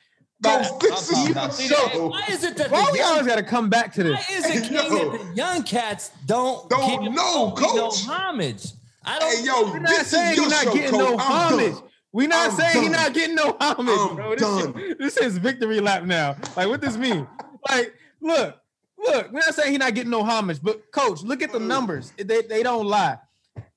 Coach, 0.45 0.66
But- 0.70 0.80
this 0.80 1.11
I'm 1.12 1.16
is 1.16 1.22
your 1.24 1.32
about- 1.32 1.55
see, 1.55 1.68
show. 1.68 2.09
Why 2.09 2.24
is 2.28 2.45
it 2.45 2.57
that 2.59 2.70
Why 2.70 2.88
we 2.92 2.99
young, 2.99 3.09
always 3.12 3.26
got 3.26 3.36
to 3.36 3.42
come 3.42 3.68
back 3.70 3.95
to 3.95 4.03
this? 4.05 4.12
why 4.28 4.36
is 4.36 4.45
it, 4.45 4.62
King, 4.68 4.74
Yo. 4.74 4.82
that 4.82 5.18
the 5.28 5.34
young 5.34 5.62
cats 5.64 6.11
don't 6.26 6.68
Don't 6.70 7.14
know, 7.14 7.53
Kobe 7.57 7.76
no 7.78 7.88
homage? 7.90 8.66
I 9.05 9.18
don't. 9.18 9.36
Hey, 9.36 9.45
yo, 9.45 9.72
not 9.72 9.88
this 9.88 10.09
saying 10.09 10.32
is 10.32 10.36
your 10.36 10.49
not 10.51 10.62
show, 10.64 10.74
getting 10.74 10.90
coach. 10.90 11.11
no 11.11 11.16
homage. 11.18 11.74
Done. 12.14 12.22
We're 12.22 12.28
not 12.28 12.50
I'm 12.50 12.56
saying 12.56 12.82
he's 12.84 12.92
done. 12.92 13.02
not 13.02 13.14
getting 13.14 13.34
no 13.36 13.56
homage, 13.60 13.98
I'm 13.98 14.16
bro. 14.16 14.30
This, 14.30 14.40
done. 14.40 14.78
Is, 14.80 14.96
this 14.98 15.16
is 15.16 15.38
victory 15.38 15.80
lap 15.80 16.04
now. 16.04 16.36
Like, 16.56 16.68
what 16.68 16.80
does 16.80 16.96
this 16.96 17.10
mean? 17.10 17.26
Like, 17.68 17.94
look, 18.20 18.56
look. 18.98 19.26
We're 19.32 19.40
not 19.40 19.54
saying 19.54 19.72
he 19.72 19.78
not 19.78 19.94
getting 19.94 20.10
no 20.10 20.22
homage, 20.22 20.60
but 20.62 20.90
coach, 20.92 21.22
look 21.22 21.42
at 21.42 21.52
the 21.52 21.60
numbers. 21.60 22.12
They, 22.16 22.42
they 22.42 22.62
don't 22.62 22.86
lie. 22.86 23.18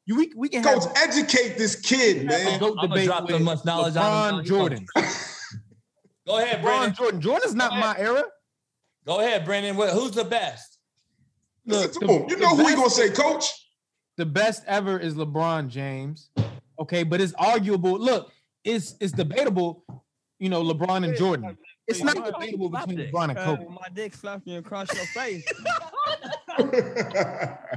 You 0.06 0.16
we, 0.16 0.32
we 0.38 0.48
can 0.48 0.64
Coach, 0.64 0.86
have 0.86 0.94
educate 1.10 1.58
this 1.58 1.76
kid, 1.76 2.26
man. 2.26 2.60
goat 2.62 2.76
I'ma 2.80 2.88
debate 2.88 3.06
drop 3.08 3.28
the 3.28 3.40
much 3.40 3.66
knowledge 3.66 3.98
on 3.98 4.36
him. 4.36 4.40
LeBron 4.40 4.46
Jordan. 4.46 4.86
Go 6.26 6.38
ahead, 6.40 6.60
LeBron 6.60 6.64
Brandon. 6.64 6.94
Jordan. 6.96 7.22
Jordan's 7.22 7.56
not 7.56 7.74
my 7.74 7.94
era. 7.98 8.24
Go 9.06 9.20
ahead, 9.20 9.44
Brandon. 9.44 9.76
What, 9.76 9.90
who's 9.90 10.12
the 10.12 10.24
best? 10.24 10.78
Look, 11.66 11.92
the- 11.94 12.26
You 12.30 12.38
know 12.38 12.50
who 12.56 12.58
he 12.68 12.76
best- 12.76 12.78
gonna 12.78 12.90
say, 12.90 13.10
coach? 13.10 13.46
the 14.16 14.26
best 14.26 14.64
ever 14.66 14.98
is 14.98 15.16
LeBron 15.16 15.68
James. 15.68 16.30
Okay, 16.80 17.04
but 17.04 17.22
it's 17.22 17.34
arguable. 17.38 17.98
Look, 17.98 18.32
it's 18.64 18.96
it's 19.00 19.12
debatable. 19.12 19.84
You 20.40 20.50
know, 20.50 20.64
LeBron 20.64 21.04
and 21.04 21.16
Jordan. 21.18 21.58
It's 21.88 22.04
not 22.04 22.16
debatable 22.16 22.70
between 22.70 22.98
LeBron 22.98 23.30
and 23.30 23.38
Kobe. 23.38 23.66
Uh, 23.66 23.70
my 23.70 23.88
dick 23.94 24.14
slapped 24.14 24.46
you 24.46 24.58
across 24.58 24.94
your 24.94 25.06
face. 25.08 25.44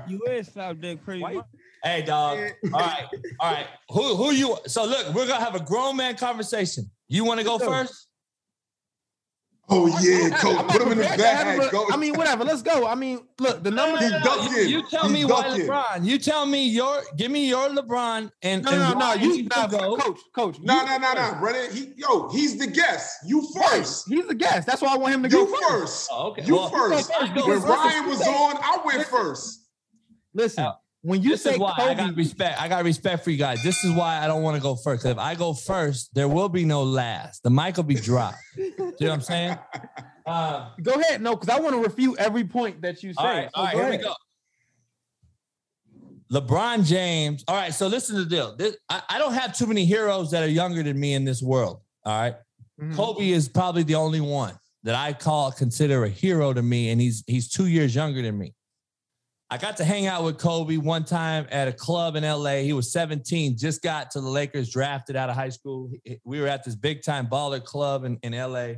you 0.09 0.21
is 0.29 0.49
slap 0.49 0.79
dick 0.81 1.03
pretty 1.03 1.21
much. 1.21 1.45
Hey, 1.83 2.03
dog. 2.03 2.39
All 2.75 2.81
right, 2.81 3.07
all 3.39 3.53
right. 3.53 3.67
Who 3.91 4.17
who 4.17 4.33
you? 4.33 4.59
So 4.67 4.85
look, 4.85 5.15
we're 5.15 5.27
gonna 5.27 5.43
have 5.43 5.55
a 5.55 5.65
grown 5.65 5.97
man 5.97 6.17
conversation. 6.17 6.91
You 7.09 7.25
want 7.25 7.41
to 7.41 7.45
go 7.45 7.59
go. 7.59 7.67
first? 7.67 8.10
Oh 9.71 9.87
yeah, 10.01 10.25
I'm 10.25 10.31
coach. 10.33 10.67
Put 10.69 10.83
him 10.83 10.93
in 10.93 10.99
the 10.99 11.05
prepared 11.05 11.19
to 11.21 11.27
have 11.27 11.47
bag, 11.47 11.61
him, 11.63 11.69
but- 11.73 11.95
I 11.95 11.97
mean, 11.97 12.15
whatever. 12.15 12.45
Let's 12.45 12.63
go. 12.63 12.87
I 12.87 12.95
mean, 12.95 13.21
look, 13.39 13.63
the 13.63 13.71
numbers. 13.71 14.01
He's 14.01 14.11
No, 14.13 14.19
ducking. 14.21 14.53
You, 14.57 14.63
you 14.65 14.83
tell 14.89 15.05
He's 15.05 15.13
me 15.13 15.25
why 15.25 15.43
ducking. 15.43 15.67
LeBron. 15.67 16.05
You 16.05 16.19
tell 16.19 16.47
me 16.47 16.69
your. 16.69 17.03
Give 17.17 17.31
me 17.31 17.49
your 17.49 17.69
LeBron 17.71 18.31
and 18.43 18.65
no, 18.65 18.71
and 18.71 18.81
no, 18.81 18.93
no. 18.99 19.13
You, 19.15 19.35
he 19.35 19.43
nah, 19.43 19.67
go. 19.67 19.97
coach, 19.97 20.19
coach. 20.35 20.59
No, 20.61 20.85
no, 20.85 20.97
no, 20.99 21.13
no, 21.15 21.37
brother. 21.41 21.71
He, 21.73 21.93
yo, 21.97 22.29
he's 22.31 22.59
the 22.59 22.67
guest. 22.67 23.19
You 23.27 23.41
Right, 23.57 23.71
first. 23.71 24.09
He's 24.09 24.27
the 24.27 24.35
guest. 24.35 24.67
That's 24.67 24.83
why 24.83 24.95
I 24.95 24.97
want 24.97 25.15
him 25.15 25.23
to 25.23 25.29
go 25.29 25.41
You 25.47 25.47
first. 25.57 25.69
first. 25.71 26.09
Oh, 26.13 26.31
okay. 26.31 26.45
You 26.45 26.57
Well, 26.57 26.69
first. 26.71 27.11
I 27.19 27.35
go 27.35 27.47
When 27.49 27.61
first. 27.61 27.69
Ryan 27.69 28.07
was 28.09 28.21
on, 28.23 28.57
I 28.63 28.79
went 28.85 29.07
first. 29.07 29.67
Listen, 30.35 30.69
when 31.03 31.23
you 31.23 31.31
this 31.31 31.43
say 31.43 31.53
is 31.55 31.59
why 31.59 31.75
I 31.79 31.95
got 31.95 32.15
respect. 32.15 32.61
I 32.61 32.69
got 32.69 32.85
respect 32.85 33.25
for 33.25 33.31
you 33.31 33.39
guys. 33.39 33.63
This 33.63 33.85
is 33.85 33.95
why 33.95 34.23
I 34.23 34.27
don't 34.27 34.43
want 34.43 34.57
to 34.57 34.63
go 34.63 34.77
first. 34.77 35.07
If 35.07 35.19
I 35.19 35.35
go 35.35 35.55
first, 35.55 36.15
there 36.15 36.29
will 36.29 36.49
be 36.49 36.65
no 36.65 36.83
last. 36.83 37.43
The 37.43 37.51
mic 37.51 37.77
will 37.77 37.85
be 37.85 37.95
dropped. 37.95 38.37
You 38.57 38.73
know 38.79 38.93
what 38.99 39.11
I'm 39.11 39.21
saying? 39.23 39.59
Uh, 40.27 40.71
go 40.83 40.93
ahead. 40.93 41.23
No, 41.23 41.37
because 41.37 41.49
I 41.49 41.59
want 41.61 41.75
to 41.75 41.83
refute 41.83 42.19
every 42.19 42.45
point 42.45 42.83
that 42.83 43.03
you 43.03 43.15
say. 43.15 43.23
all 43.23 43.27
right, 43.27 43.45
So 43.55 43.61
all 43.61 43.65
right, 43.65 43.75
here 43.77 43.91
we 43.91 43.97
go. 43.97 44.15
LeBron 46.33 46.87
James. 46.87 47.45
All 47.49 47.57
right, 47.57 47.75
so 47.75 47.87
listen 47.89 48.17
to 48.17 48.25
the 48.25 48.31
deal. 48.31 48.55
This, 48.57 48.77
I, 48.89 49.03
I 49.09 49.19
don't 49.19 49.35
have 49.35 49.57
too 49.57 49.67
many 49.67 49.85
heroes 49.85 50.31
that 50.31 50.43
are 50.43 50.49
younger 50.49 50.83
than 50.83 50.99
me 50.99 51.15
in 51.15 51.25
this 51.25 51.43
world. 51.43 51.81
All 52.05 52.21
right. 52.21 52.35
Mhm. 52.81 52.95
Kobe 52.95 53.29
is 53.31 53.49
probably 53.49 53.83
the 53.83 53.97
only 53.97 54.21
one 54.21 54.55
that 54.85 54.95
I 54.95 55.13
call 55.13 55.51
consider 55.53 56.05
a 56.05 56.09
hero 56.09 56.53
to 56.53 56.63
me, 56.63 56.91
and 56.91 57.01
he's 57.01 57.25
he's 57.27 57.49
two 57.51 57.67
years 57.67 57.95
younger 57.95 58.23
than 58.23 58.39
me. 58.39 58.55
I 59.53 59.59
got 59.59 59.77
to 59.79 59.85
hang 59.85 60.07
out 60.07 60.23
with 60.23 60.39
Kobe 60.39 60.77
one 60.77 61.05
time 61.05 61.45
at 61.51 61.67
a 61.67 61.73
club 61.73 62.15
in 62.15 62.23
LA. 62.23 62.59
He 62.59 62.73
was 62.73 62.93
17, 62.93 63.59
just 63.59 63.83
got 63.83 64.13
to 64.13 64.21
the 64.21 64.29
Lakers, 64.29 64.71
drafted 64.71 65.17
out 65.17 65.29
of 65.29 65.35
high 65.35 65.49
school. 65.49 65.91
We 66.23 66.41
were 66.41 66.47
at 66.47 66.63
this 66.63 66.77
big 66.77 67.03
time 67.03 67.27
baller 67.27 67.63
club 67.63 68.05
in, 68.05 68.17
in 68.23 68.33
LA. 68.33 68.75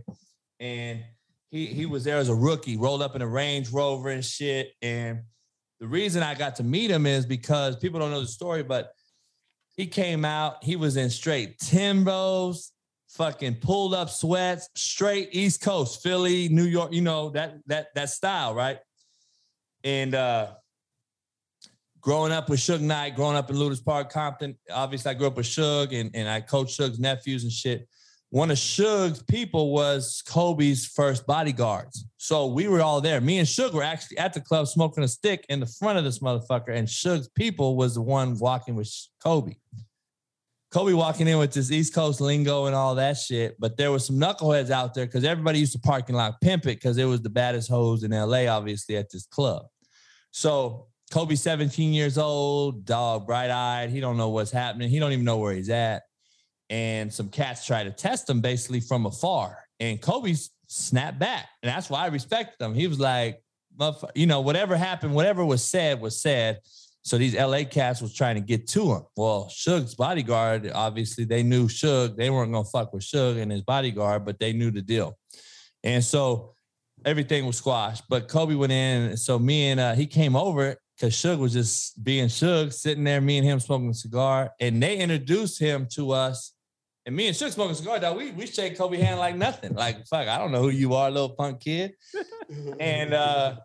and 0.60 1.04
he 1.50 1.66
he 1.66 1.84
was 1.84 2.04
there 2.04 2.16
as 2.16 2.30
a 2.30 2.34
rookie, 2.34 2.78
rolled 2.78 3.02
up 3.02 3.14
in 3.14 3.20
a 3.20 3.26
Range 3.26 3.68
Rover 3.70 4.08
and 4.08 4.24
shit. 4.24 4.72
And 4.80 5.20
the 5.78 5.86
reason 5.86 6.22
I 6.22 6.34
got 6.34 6.56
to 6.56 6.62
meet 6.62 6.90
him 6.90 7.04
is 7.04 7.26
because 7.26 7.76
people 7.76 8.00
don't 8.00 8.10
know 8.10 8.22
the 8.22 8.26
story, 8.26 8.62
but 8.62 8.92
he 9.76 9.86
came 9.86 10.24
out, 10.24 10.64
he 10.64 10.76
was 10.76 10.96
in 10.96 11.10
straight 11.10 11.58
Timbos, 11.58 12.70
fucking 13.10 13.56
pulled 13.56 13.92
up 13.92 14.08
sweats, 14.08 14.70
straight 14.74 15.28
East 15.32 15.60
Coast, 15.60 16.02
Philly, 16.02 16.48
New 16.48 16.64
York, 16.64 16.94
you 16.94 17.02
know, 17.02 17.28
that 17.30 17.58
that 17.66 17.88
that 17.94 18.08
style, 18.08 18.54
right? 18.54 18.78
And 19.84 20.14
uh 20.14 20.52
growing 22.02 22.32
up 22.32 22.50
with 22.50 22.60
Suge 22.60 22.80
Knight, 22.80 23.14
growing 23.14 23.36
up 23.36 23.48
in 23.48 23.56
Lueders 23.56 23.82
Park, 23.82 24.12
Compton, 24.12 24.58
obviously 24.70 25.12
I 25.12 25.14
grew 25.14 25.28
up 25.28 25.36
with 25.36 25.46
Suge 25.46 25.98
and, 25.98 26.10
and 26.14 26.28
I 26.28 26.40
coached 26.40 26.76
Suge's 26.76 26.98
nephews 26.98 27.44
and 27.44 27.52
shit. 27.52 27.88
One 28.30 28.50
of 28.50 28.58
Suge's 28.58 29.22
people 29.22 29.72
was 29.72 30.22
Kobe's 30.26 30.86
first 30.86 31.26
bodyguards. 31.26 32.06
So 32.16 32.46
we 32.46 32.66
were 32.66 32.80
all 32.80 33.00
there. 33.00 33.20
Me 33.20 33.38
and 33.38 33.46
Suge 33.46 33.72
were 33.72 33.82
actually 33.82 34.18
at 34.18 34.32
the 34.32 34.40
club 34.40 34.66
smoking 34.66 35.04
a 35.04 35.08
stick 35.08 35.46
in 35.48 35.60
the 35.60 35.66
front 35.66 35.98
of 35.98 36.04
this 36.04 36.18
motherfucker. 36.18 36.74
And 36.74 36.88
Suge's 36.88 37.28
people 37.28 37.76
was 37.76 37.94
the 37.94 38.02
one 38.02 38.36
walking 38.38 38.74
with 38.74 38.90
Kobe. 39.22 39.54
Kobe 40.72 40.94
walking 40.94 41.28
in 41.28 41.36
with 41.38 41.52
this 41.52 41.70
East 41.70 41.94
Coast 41.94 42.22
lingo 42.22 42.64
and 42.64 42.74
all 42.74 42.94
that 42.94 43.18
shit. 43.18 43.54
But 43.60 43.76
there 43.76 43.92
was 43.92 44.06
some 44.06 44.16
knuckleheads 44.16 44.70
out 44.70 44.94
there 44.94 45.04
because 45.04 45.24
everybody 45.24 45.58
used 45.58 45.74
to 45.74 45.78
parking 45.78 46.16
lot 46.16 46.40
pimp 46.40 46.64
it 46.64 46.80
because 46.80 46.96
it 46.96 47.04
was 47.04 47.20
the 47.20 47.30
baddest 47.30 47.68
hoes 47.68 48.02
in 48.02 48.12
LA, 48.12 48.46
obviously, 48.46 48.96
at 48.96 49.10
this 49.10 49.26
club. 49.26 49.66
So 50.30 50.86
Kobe, 51.12 51.34
17 51.34 51.92
years 51.92 52.16
old, 52.16 52.86
dog, 52.86 53.26
bright 53.26 53.50
eyed. 53.50 53.90
He 53.90 54.00
don't 54.00 54.16
know 54.16 54.30
what's 54.30 54.50
happening. 54.50 54.88
He 54.88 54.98
don't 54.98 55.12
even 55.12 55.26
know 55.26 55.36
where 55.36 55.52
he's 55.52 55.68
at. 55.68 56.04
And 56.70 57.12
some 57.12 57.28
cats 57.28 57.66
try 57.66 57.84
to 57.84 57.90
test 57.90 58.30
him 58.30 58.40
basically 58.40 58.80
from 58.80 59.04
afar. 59.04 59.58
And 59.78 60.00
Kobe 60.00 60.34
snapped 60.68 61.18
back. 61.18 61.50
And 61.62 61.68
that's 61.68 61.90
why 61.90 62.04
I 62.04 62.06
respected 62.06 62.64
him. 62.64 62.72
He 62.72 62.86
was 62.86 62.98
like, 62.98 63.42
you 64.14 64.24
know, 64.24 64.40
whatever 64.40 64.74
happened, 64.74 65.14
whatever 65.14 65.44
was 65.44 65.62
said 65.62 66.00
was 66.00 66.18
said. 66.18 66.60
So 67.02 67.18
these 67.18 67.34
LA 67.34 67.64
cats 67.64 68.00
was 68.00 68.14
trying 68.14 68.36
to 68.36 68.40
get 68.40 68.66
to 68.68 68.94
him. 68.94 69.02
Well, 69.14 69.50
Suge's 69.50 69.94
bodyguard, 69.94 70.70
obviously, 70.74 71.24
they 71.24 71.42
knew 71.42 71.66
Suge. 71.66 72.16
They 72.16 72.30
weren't 72.30 72.52
gonna 72.52 72.64
fuck 72.64 72.94
with 72.94 73.02
Suge 73.02 73.38
and 73.38 73.52
his 73.52 73.60
bodyguard, 73.60 74.24
but 74.24 74.38
they 74.38 74.54
knew 74.54 74.70
the 74.70 74.80
deal. 74.80 75.18
And 75.84 76.02
so 76.02 76.54
everything 77.04 77.44
was 77.44 77.58
squashed. 77.58 78.04
But 78.08 78.28
Kobe 78.28 78.54
went 78.54 78.72
in. 78.72 79.18
So 79.18 79.38
me 79.38 79.66
and 79.66 79.78
uh, 79.78 79.94
he 79.94 80.06
came 80.06 80.36
over 80.36 80.78
because 80.96 81.14
Suge 81.14 81.38
was 81.38 81.52
just 81.52 82.02
being 82.02 82.26
Suge, 82.26 82.72
sitting 82.72 83.04
there, 83.04 83.20
me 83.20 83.38
and 83.38 83.46
him 83.46 83.60
smoking 83.60 83.90
a 83.90 83.94
cigar. 83.94 84.52
And 84.60 84.82
they 84.82 84.98
introduced 84.98 85.58
him 85.58 85.86
to 85.94 86.12
us. 86.12 86.52
And 87.06 87.16
me 87.16 87.26
and 87.26 87.36
Suge 87.36 87.52
smoking 87.52 87.72
a 87.72 87.74
cigar, 87.74 87.98
dog. 87.98 88.16
We 88.16 88.30
we 88.30 88.46
shake 88.46 88.78
Kobe 88.78 88.98
hand 88.98 89.18
like 89.18 89.36
nothing. 89.36 89.74
Like, 89.74 90.06
fuck, 90.06 90.28
I 90.28 90.38
don't 90.38 90.52
know 90.52 90.62
who 90.62 90.70
you 90.70 90.94
are, 90.94 91.10
little 91.10 91.30
punk 91.30 91.60
kid. 91.60 91.94
and 92.80 93.12
uh 93.12 93.56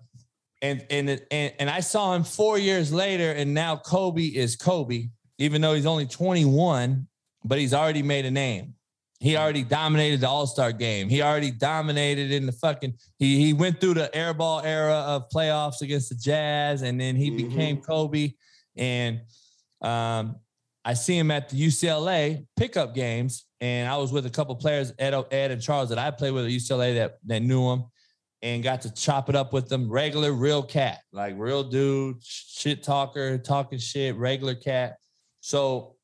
and 0.62 0.86
and 0.90 1.22
and 1.32 1.54
and 1.60 1.70
I 1.70 1.82
saw 1.82 2.16
him 2.16 2.24
four 2.24 2.58
years 2.58 2.92
later, 2.92 3.32
and 3.32 3.54
now 3.54 3.76
Kobe 3.76 4.24
is 4.24 4.56
Kobe, 4.56 5.10
even 5.38 5.62
though 5.62 5.76
he's 5.76 5.86
only 5.86 6.08
21, 6.08 7.08
but 7.44 7.60
he's 7.60 7.74
already 7.74 8.02
made 8.02 8.26
a 8.26 8.32
name. 8.32 8.74
He 9.20 9.36
already 9.36 9.64
dominated 9.64 10.22
the 10.22 10.30
All 10.30 10.46
Star 10.46 10.72
game. 10.72 11.10
He 11.10 11.22
already 11.22 11.50
dominated 11.52 12.32
in 12.32 12.46
the 12.46 12.52
fucking. 12.52 12.94
He 13.18 13.44
he 13.44 13.54
went 13.54 13.82
through 13.82 13.96
the 13.96 14.10
airball 14.14 14.64
era 14.64 14.94
of 14.94 15.30
playoffs 15.30 15.82
against 15.82 16.10
the 16.10 16.16
Jazz, 16.16 16.84
and 16.84 17.02
then 17.02 17.16
he 17.16 17.32
mm-hmm. 17.32 17.50
became 17.50 17.82
Kobe. 17.82 18.34
And 18.76 19.22
um, 19.82 20.36
I 20.86 20.94
see 20.94 21.18
him 21.18 21.32
at 21.32 21.50
the 21.50 21.60
UCLA 21.60 22.46
pickup 22.56 22.94
games, 22.94 23.46
and 23.60 23.90
I 23.90 23.98
was 23.98 24.12
with 24.12 24.26
a 24.26 24.30
couple 24.30 24.56
players, 24.56 24.94
Ed, 25.00 25.14
Ed 25.32 25.52
and 25.52 25.62
Charles, 25.62 25.90
that 25.90 25.98
I 25.98 26.12
played 26.12 26.32
with 26.32 26.46
at 26.46 26.52
UCLA 26.52 26.96
that 26.96 27.18
that 27.26 27.42
knew 27.42 27.72
him 27.72 27.86
and 28.42 28.64
got 28.64 28.82
to 28.82 28.94
chop 28.94 29.30
it 29.30 29.36
up 29.36 29.52
with 29.52 29.68
them. 29.68 29.90
Regular, 29.90 30.32
real 30.32 30.64
cat, 30.64 31.00
like 31.12 31.36
real 31.38 31.64
dude, 31.64 32.24
shit 32.24 32.84
talker, 32.84 33.38
talking 33.38 33.80
shit, 33.80 34.16
regular 34.16 34.56
cat. 34.56 34.98
So, 35.42 35.97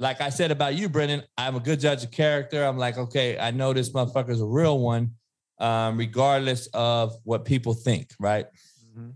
like 0.00 0.22
I 0.22 0.30
said 0.30 0.50
about 0.50 0.74
you, 0.74 0.88
Brendan, 0.88 1.22
I'm 1.36 1.56
a 1.56 1.60
good 1.60 1.78
judge 1.78 2.02
of 2.02 2.10
character. 2.10 2.64
I'm 2.64 2.78
like, 2.78 2.96
okay, 2.96 3.38
I 3.38 3.50
know 3.50 3.74
this 3.74 3.90
motherfucker's 3.90 4.40
a 4.40 4.46
real 4.46 4.78
one, 4.80 5.12
um, 5.58 5.98
regardless 5.98 6.68
of 6.68 7.14
what 7.24 7.44
people 7.44 7.74
think, 7.74 8.10
right? 8.18 8.46
Mm-hmm. 8.88 9.10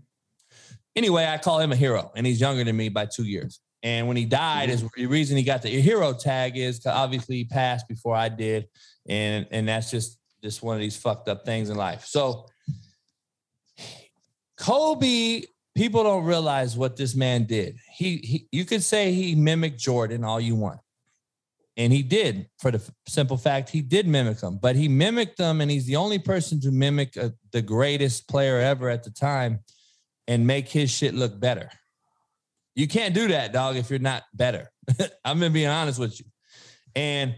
Anyway, 0.95 1.25
I 1.25 1.39
call 1.39 1.59
him 1.59 1.71
a 1.71 1.75
hero, 1.75 2.11
and 2.15 2.25
he's 2.25 2.39
younger 2.39 2.63
than 2.63 2.77
me 2.77 2.89
by 2.89 3.07
two 3.07 3.25
years. 3.25 3.59
And 3.81 4.07
when 4.07 4.15
he 4.15 4.25
died, 4.25 4.69
is 4.69 4.83
the 4.95 5.07
reason 5.07 5.37
he 5.37 5.43
got 5.43 5.63
the 5.63 5.69
hero 5.69 6.13
tag 6.13 6.55
is 6.55 6.79
because 6.79 6.95
obviously 6.95 7.37
he 7.37 7.45
passed 7.45 7.87
before 7.87 8.15
I 8.15 8.29
did, 8.29 8.67
and 9.09 9.47
and 9.51 9.67
that's 9.67 9.89
just 9.89 10.19
just 10.43 10.61
one 10.61 10.75
of 10.75 10.81
these 10.81 10.95
fucked 10.95 11.27
up 11.27 11.45
things 11.45 11.69
in 11.71 11.77
life. 11.77 12.05
So 12.05 12.45
Kobe, 14.57 15.41
people 15.75 16.03
don't 16.03 16.23
realize 16.23 16.77
what 16.77 16.95
this 16.95 17.15
man 17.15 17.43
did. 17.43 17.77
He, 17.93 18.17
he 18.17 18.47
you 18.51 18.65
could 18.65 18.83
say 18.83 19.11
he 19.11 19.35
mimicked 19.35 19.79
Jordan 19.79 20.23
all 20.23 20.39
you 20.39 20.55
want. 20.55 20.79
And 21.77 21.91
he 21.91 22.03
did 22.03 22.47
for 22.57 22.71
the 22.71 22.81
simple 23.05 23.35
fact 23.35 23.69
he 23.69 23.81
did 23.81 24.07
mimic 24.07 24.41
him, 24.41 24.57
but 24.61 24.77
he 24.77 24.87
mimicked 24.87 25.37
them 25.37 25.59
and 25.59 25.69
he's 25.69 25.85
the 25.85 25.97
only 25.97 26.19
person 26.19 26.61
to 26.61 26.71
mimic 26.71 27.17
a, 27.17 27.33
the 27.51 27.61
greatest 27.61 28.29
player 28.29 28.59
ever 28.59 28.89
at 28.89 29.03
the 29.03 29.11
time 29.11 29.59
and 30.27 30.47
make 30.47 30.69
his 30.69 30.89
shit 30.89 31.13
look 31.13 31.37
better. 31.37 31.69
You 32.75 32.87
can't 32.87 33.13
do 33.13 33.27
that, 33.27 33.51
dog, 33.51 33.75
if 33.75 33.89
you're 33.89 33.99
not 33.99 34.23
better. 34.33 34.71
I'm 35.25 35.39
gonna 35.39 35.49
be 35.49 35.65
honest 35.65 35.99
with 35.99 36.17
you. 36.17 36.25
And 36.95 37.35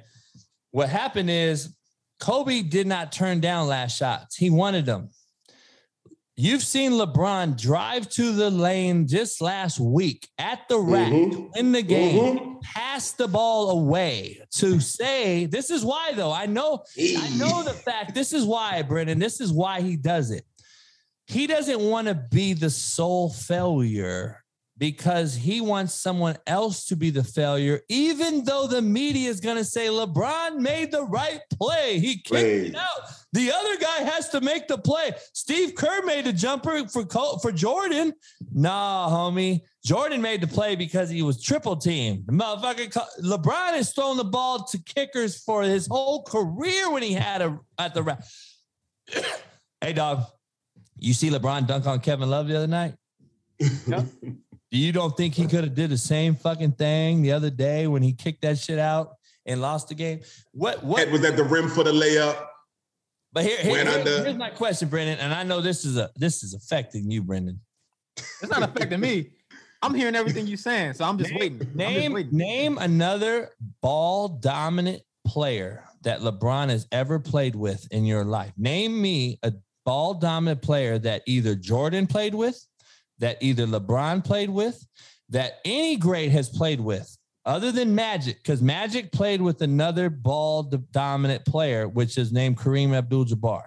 what 0.70 0.90
happened 0.90 1.32
is 1.32 1.76
Kobe 2.20 2.62
did 2.62 2.86
not 2.86 3.12
turn 3.12 3.40
down 3.40 3.68
last 3.68 3.98
shots. 3.98 4.36
He 4.36 4.52
wanted 4.52 4.86
them. 4.86 5.10
You've 6.40 6.62
seen 6.62 6.92
LeBron 6.92 7.60
drive 7.60 8.08
to 8.10 8.32
the 8.32 8.52
lane 8.52 9.08
just 9.08 9.42
last 9.42 9.80
week 9.80 10.30
at 10.38 10.70
the 10.70 10.78
rack 10.78 11.12
mm-hmm. 11.12 11.48
in 11.56 11.72
the 11.72 11.82
game, 11.82 12.38
mm-hmm. 12.38 12.60
pass 12.62 13.14
the 13.14 13.28
ball 13.28 13.72
away 13.72 14.40
to 14.58 14.80
say, 14.80 15.48
this 15.48 15.72
is 15.72 15.84
why 15.84 16.12
though. 16.14 16.32
I 16.32 16.46
know, 16.46 16.84
I 16.96 17.30
know 17.38 17.64
the 17.64 17.74
fact. 17.74 18.14
This 18.14 18.34
is 18.34 18.46
why, 18.46 18.84
Brendan. 18.84 19.18
This 19.18 19.42
is 19.42 19.52
why 19.52 19.82
he 19.82 19.98
does 19.98 20.30
it. 20.30 20.46
He 21.26 21.48
doesn't 21.48 21.80
want 21.80 22.08
to 22.08 22.14
be 22.14 22.54
the 22.54 22.70
sole 22.70 23.32
failure 23.32 24.44
because 24.78 25.36
he 25.36 25.60
wants 25.60 25.94
someone 25.94 26.38
else 26.46 26.86
to 26.86 26.96
be 26.96 27.10
the 27.10 27.24
failure, 27.24 27.82
even 27.90 28.44
though 28.44 28.68
the 28.68 28.82
media 28.82 29.30
is 29.30 29.40
going 29.40 29.58
to 29.58 29.64
say 29.64 29.88
LeBron 29.88 30.58
made 30.58 30.92
the 30.92 31.04
right 31.04 31.42
play. 31.60 32.00
He 32.00 32.22
kicked 32.22 32.34
it 32.34 32.76
out. 32.76 33.10
The 33.34 33.52
other 33.52 33.78
guy 33.78 34.04
has 34.04 34.30
to 34.30 34.42
make 34.42 34.68
the 34.68 34.78
play. 34.78 35.12
Steve 35.34 35.76
Kerr 35.76 36.04
made 36.06 36.28
a 36.28 36.34
jumper 36.34 36.88
for 36.88 37.06
for 37.42 37.52
Jordan. 37.52 38.14
Nah, 38.52 39.10
homie. 39.10 39.62
Jordan 39.84 40.22
made 40.22 40.42
the 40.42 40.48
play 40.48 40.76
because 40.76 41.10
he 41.10 41.22
was 41.22 41.42
triple 41.42 41.76
teamed. 41.76 42.26
Motherfucker, 42.28 42.92
LeBron 43.24 43.74
has 43.74 43.94
thrown 43.94 44.18
the 44.18 44.24
ball 44.24 44.64
to 44.66 44.78
kickers 44.84 45.42
for 45.44 45.64
his 45.64 45.88
whole 45.88 46.24
career 46.24 46.92
when 46.92 47.04
he 47.04 47.14
had 47.14 47.42
a 47.42 47.60
at 47.78 47.94
the. 47.94 48.04
Round. 48.04 48.22
Hey, 49.80 49.94
dog. 49.94 50.24
You 50.98 51.14
see 51.14 51.30
LeBron 51.30 51.68
dunk 51.68 51.86
on 51.86 52.00
Kevin 52.00 52.32
Love 52.32 52.48
the 52.48 52.58
other 52.58 52.66
night? 52.66 52.96
Yep. 53.60 54.08
You 54.72 54.92
don't 54.92 55.16
think 55.16 55.34
he 55.34 55.48
could 55.48 55.64
have 55.64 55.76
did 55.76 55.90
the 55.90 55.98
same 55.98 56.36
fucking 56.36 56.74
thing 56.74 57.22
the 57.22 57.32
other 57.32 57.50
day 57.50 57.88
when 57.88 58.02
he 58.02 58.14
kicked 58.14 58.42
that 58.42 58.58
shit 58.58 58.80
out 58.80 59.16
and 59.46 59.62
lost 59.62 59.88
the 59.90 59.96
game? 59.96 60.20
What 60.52 60.84
what 60.84 61.00
Head 61.00 61.12
was 61.12 61.24
at 61.24 61.38
the 61.38 61.44
rim 61.44 61.70
for 61.70 61.84
the 61.84 61.92
layup? 61.92 62.48
But 63.32 63.44
here, 63.44 63.58
here, 63.58 63.86
here 63.86 64.24
here's 64.24 64.36
my 64.36 64.50
question, 64.50 64.90
Brendan, 64.90 65.20
and 65.20 65.34
I 65.34 65.44
know 65.44 65.62
this 65.62 65.86
is 65.86 65.98
a 65.98 66.10
this 66.16 66.44
is 66.44 66.54
affecting 66.54 67.10
you, 67.10 67.24
Brendan. 67.24 67.60
It's 68.18 68.50
not 68.50 68.64
affecting 68.64 69.00
me. 69.00 69.32
I'm 69.82 69.94
hearing 69.94 70.16
everything 70.16 70.48
you're 70.48 70.58
saying, 70.58 70.94
so 70.94 71.06
I'm 71.06 71.18
just 71.18 71.30
name, 71.32 71.40
waiting. 71.40 71.60
Name 71.76 72.02
just 72.02 72.14
waiting. 72.14 72.38
name 72.38 72.78
another 72.80 73.52
ball 73.82 74.28
dominant 74.28 75.04
player 75.26 75.84
that 76.02 76.22
LeBron 76.22 76.70
has 76.70 76.88
ever 76.92 77.20
played 77.20 77.56
with 77.56 77.88
in 77.92 78.06
your 78.06 78.26
life. 78.26 78.54
Name 78.58 79.00
me 79.00 79.40
a 79.44 79.54
ball 79.86 80.14
dominant 80.16 80.62
player 80.62 80.98
that 81.00 81.22
either 81.28 81.54
Jordan 81.54 82.08
played 82.08 82.34
with 82.34 82.60
that 83.20 83.38
either 83.42 83.66
LeBron 83.66 84.24
played 84.24 84.50
with, 84.50 84.86
that 85.30 85.60
any 85.66 85.96
great 85.96 86.32
has 86.32 86.50
played 86.50 86.80
with, 86.80 87.18
other 87.46 87.72
than 87.72 87.96
Magic, 87.96 88.38
because 88.44 88.62
Magic 88.62 89.12
played 89.12 89.42
with 89.42 89.62
another 89.62 90.10
ball 90.10 90.64
dominant 90.92 91.46
player, 91.46 91.88
which 91.88 92.18
is 92.18 92.32
named 92.32 92.58
Kareem 92.58 92.94
Abdul 92.94 93.26
Jabbar. 93.26 93.64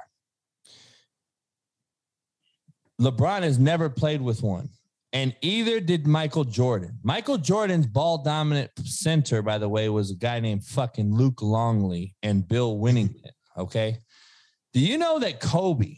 LeBron 3.01 3.42
has 3.42 3.59
never 3.59 3.88
played 3.88 4.20
with 4.20 4.42
one, 4.42 4.68
and 5.14 5.34
either 5.40 5.80
did 5.80 6.07
Michael 6.07 6.44
Jordan. 6.44 6.98
Michael 7.03 7.38
Jordan's 7.38 7.86
ball 7.86 8.22
dominant 8.22 8.70
center, 8.84 9.40
by 9.40 9.57
the 9.57 9.68
way, 9.68 9.88
was 9.88 10.11
a 10.11 10.16
guy 10.16 10.38
named 10.40 10.64
fucking 10.64 11.14
Luke 11.14 11.40
Longley 11.40 12.14
and 12.22 12.46
Bill 12.46 12.76
Wennington. 12.76 13.30
Okay. 13.57 13.96
Do 14.74 14.80
you 14.80 14.98
know 14.98 15.18
that 15.18 15.40
Kobe 15.40 15.96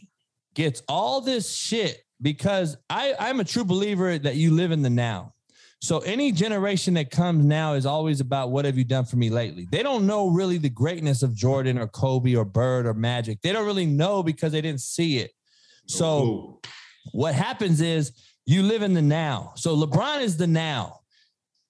gets 0.55 0.81
all 0.87 1.19
this 1.21 1.53
shit 1.53 2.02
because 2.23 2.77
I, 2.89 3.13
I'm 3.19 3.39
a 3.39 3.43
true 3.43 3.65
believer 3.65 4.17
that 4.17 4.35
you 4.35 4.51
live 4.51 4.71
in 4.71 4.81
the 4.81 4.89
now. 4.89 5.33
So 5.81 5.99
any 5.99 6.31
generation 6.31 6.93
that 6.93 7.11
comes 7.11 7.43
now 7.43 7.73
is 7.73 7.85
always 7.85 8.21
about 8.21 8.51
what 8.51 8.63
have 8.63 8.77
you 8.77 8.85
done 8.85 9.03
for 9.03 9.17
me 9.17 9.29
lately? 9.29 9.67
They 9.69 9.83
don't 9.83 10.07
know 10.07 10.29
really 10.29 10.57
the 10.57 10.69
greatness 10.69 11.23
of 11.23 11.35
Jordan 11.35 11.77
or 11.77 11.87
Kobe 11.87 12.35
or 12.35 12.45
Bird 12.45 12.85
or 12.85 12.93
Magic. 12.93 13.41
They 13.41 13.51
don't 13.51 13.65
really 13.65 13.85
know 13.85 14.23
because 14.23 14.53
they 14.53 14.61
didn't 14.61 14.79
see 14.79 15.17
it. 15.17 15.31
So 15.87 16.21
Clue. 16.21 16.59
what 17.11 17.35
happens 17.35 17.81
is 17.81 18.13
you 18.45 18.63
live 18.63 18.81
in 18.81 18.93
the 18.93 19.01
now. 19.01 19.51
So 19.57 19.75
LeBron 19.75 20.21
is 20.21 20.37
the 20.37 20.47
now. 20.47 21.01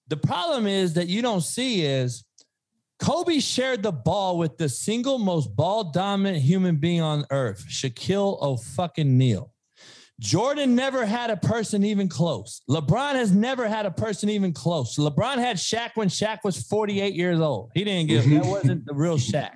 The 0.06 0.16
problem 0.16 0.68
is 0.68 0.94
that 0.94 1.08
you 1.08 1.20
don't 1.20 1.40
see 1.40 1.84
is 1.84 2.24
Kobe 3.00 3.40
shared 3.40 3.82
the 3.82 3.90
ball 3.90 4.38
with 4.38 4.58
the 4.58 4.68
single 4.68 5.18
most 5.18 5.56
ball 5.56 5.90
dominant 5.90 6.40
human 6.40 6.76
being 6.76 7.00
on 7.00 7.26
earth, 7.30 7.66
Shaquille 7.68 8.40
O'Fucking 8.40 9.06
Jordan 10.20 10.74
never 10.76 11.04
had 11.04 11.30
a 11.30 11.36
person 11.36 11.84
even 11.84 12.08
close. 12.08 12.62
LeBron 12.70 13.14
has 13.14 13.32
never 13.32 13.68
had 13.68 13.84
a 13.84 13.90
person 13.90 14.28
even 14.28 14.52
close. 14.52 14.96
LeBron 14.96 15.38
had 15.38 15.56
Shaq 15.56 15.90
when 15.94 16.08
Shaq 16.08 16.38
was 16.44 16.62
48 16.62 17.14
years 17.14 17.40
old. 17.40 17.72
He 17.74 17.82
didn't 17.84 18.08
give 18.08 18.28
that 18.30 18.44
wasn't 18.44 18.86
the 18.86 18.94
real 18.94 19.18
Shaq. 19.18 19.50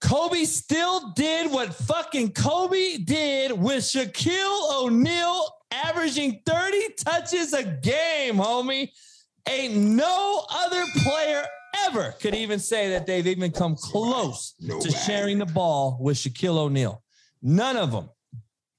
Kobe 0.00 0.44
still 0.44 1.12
did 1.14 1.50
what 1.50 1.74
fucking 1.74 2.32
Kobe 2.32 2.98
did 2.98 3.52
with 3.52 3.82
Shaquille 3.82 4.82
O'Neal 4.82 5.48
averaging 5.72 6.40
30 6.46 6.94
touches 7.04 7.52
a 7.52 7.64
game, 7.64 8.36
homie. 8.36 8.90
Ain't 9.48 9.74
no 9.74 10.44
other 10.50 10.84
player 10.98 11.44
ever 11.86 12.14
could 12.20 12.34
even 12.34 12.58
say 12.58 12.90
that 12.90 13.06
they've 13.06 13.26
even 13.26 13.50
come 13.50 13.74
close 13.74 14.54
to 14.80 14.90
sharing 14.90 15.38
the 15.38 15.46
ball 15.46 15.98
with 16.00 16.16
Shaquille 16.16 16.58
O'Neal. 16.58 17.02
None 17.42 17.76
of 17.76 17.90
them. 17.90 18.10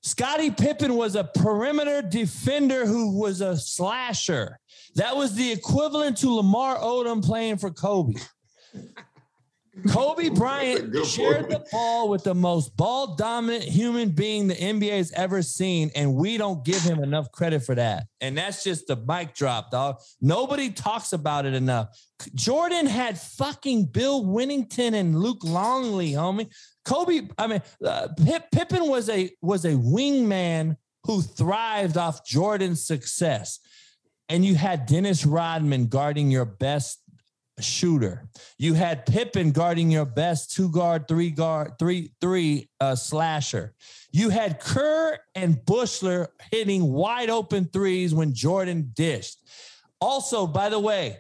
Scottie 0.02 0.52
Pippen 0.52 0.96
was 0.96 1.16
a 1.16 1.24
perimeter 1.24 2.02
defender 2.02 2.86
who 2.86 3.20
was 3.20 3.42
a 3.42 3.58
slasher. 3.58 4.60
That 4.96 5.16
was 5.16 5.36
the 5.36 5.52
equivalent 5.52 6.18
to 6.18 6.30
Lamar 6.30 6.78
Odom 6.78 7.24
playing 7.24 7.58
for 7.58 7.70
Kobe. 7.70 8.14
Kobe 9.88 10.30
Bryant 10.30 11.06
shared 11.06 11.48
point. 11.48 11.50
the 11.50 11.66
ball 11.72 12.10
with 12.10 12.24
the 12.24 12.36
most 12.36 12.76
ball 12.76 13.16
dominant 13.16 13.64
human 13.64 14.10
being 14.10 14.48
the 14.48 14.56
NBA 14.56 14.98
has 14.98 15.12
ever 15.14 15.42
seen, 15.42 15.92
and 15.96 16.16
we 16.16 16.38
don't 16.38 16.66
give 16.66 16.82
him 16.82 17.02
enough 17.02 17.32
credit 17.32 17.64
for 17.64 17.76
that. 17.76 18.08
And 18.20 18.38
that's 18.38 18.64
just 18.64 18.88
the 18.88 18.96
mic 18.96 19.34
drop, 19.34 19.72
dog. 19.72 19.98
Nobody 20.22 20.72
talks 20.72 21.14
about 21.14 21.46
it 21.46 21.54
enough. 21.54 21.88
Jordan 22.36 22.86
had 22.86 23.20
fucking 23.20 23.86
Bill 23.86 24.26
Wennington 24.26 24.94
and 24.94 25.18
Luke 25.18 25.44
Longley, 25.44 26.12
homie. 26.12 26.52
Kobe, 26.90 27.28
I 27.38 27.46
mean, 27.46 27.62
uh, 27.86 28.08
Pip, 28.26 28.50
Pippen 28.52 28.88
was 28.88 29.10
a 29.10 29.30
was 29.44 29.64
a 29.64 29.74
wingman 29.74 30.76
who 31.06 31.22
thrived 31.22 31.98
off 31.98 32.26
Jordan's 32.26 32.84
success, 32.84 33.60
and 34.28 34.44
you 34.44 34.56
had 34.56 34.88
Dennis 34.88 35.24
Rodman 35.24 35.86
guarding 35.86 36.32
your 36.32 36.46
best 36.46 37.00
shooter. 37.60 38.28
You 38.58 38.74
had 38.74 39.06
Pippen 39.06 39.52
guarding 39.52 39.92
your 39.92 40.06
best 40.06 40.52
two 40.52 40.72
guard, 40.72 41.08
three 41.08 41.30
guard, 41.30 41.74
three 41.78 42.12
three 42.22 42.70
uh, 42.80 42.96
slasher. 42.96 43.76
You 44.12 44.30
had 44.30 44.60
Kerr 44.60 45.20
and 45.36 45.58
Buechler 45.58 46.30
hitting 46.52 46.92
wide 46.92 47.30
open 47.30 47.66
threes 47.66 48.16
when 48.16 48.34
Jordan 48.34 48.94
dished. 48.96 49.38
Also, 50.02 50.48
by 50.48 50.70
the 50.70 50.80
way, 50.80 51.20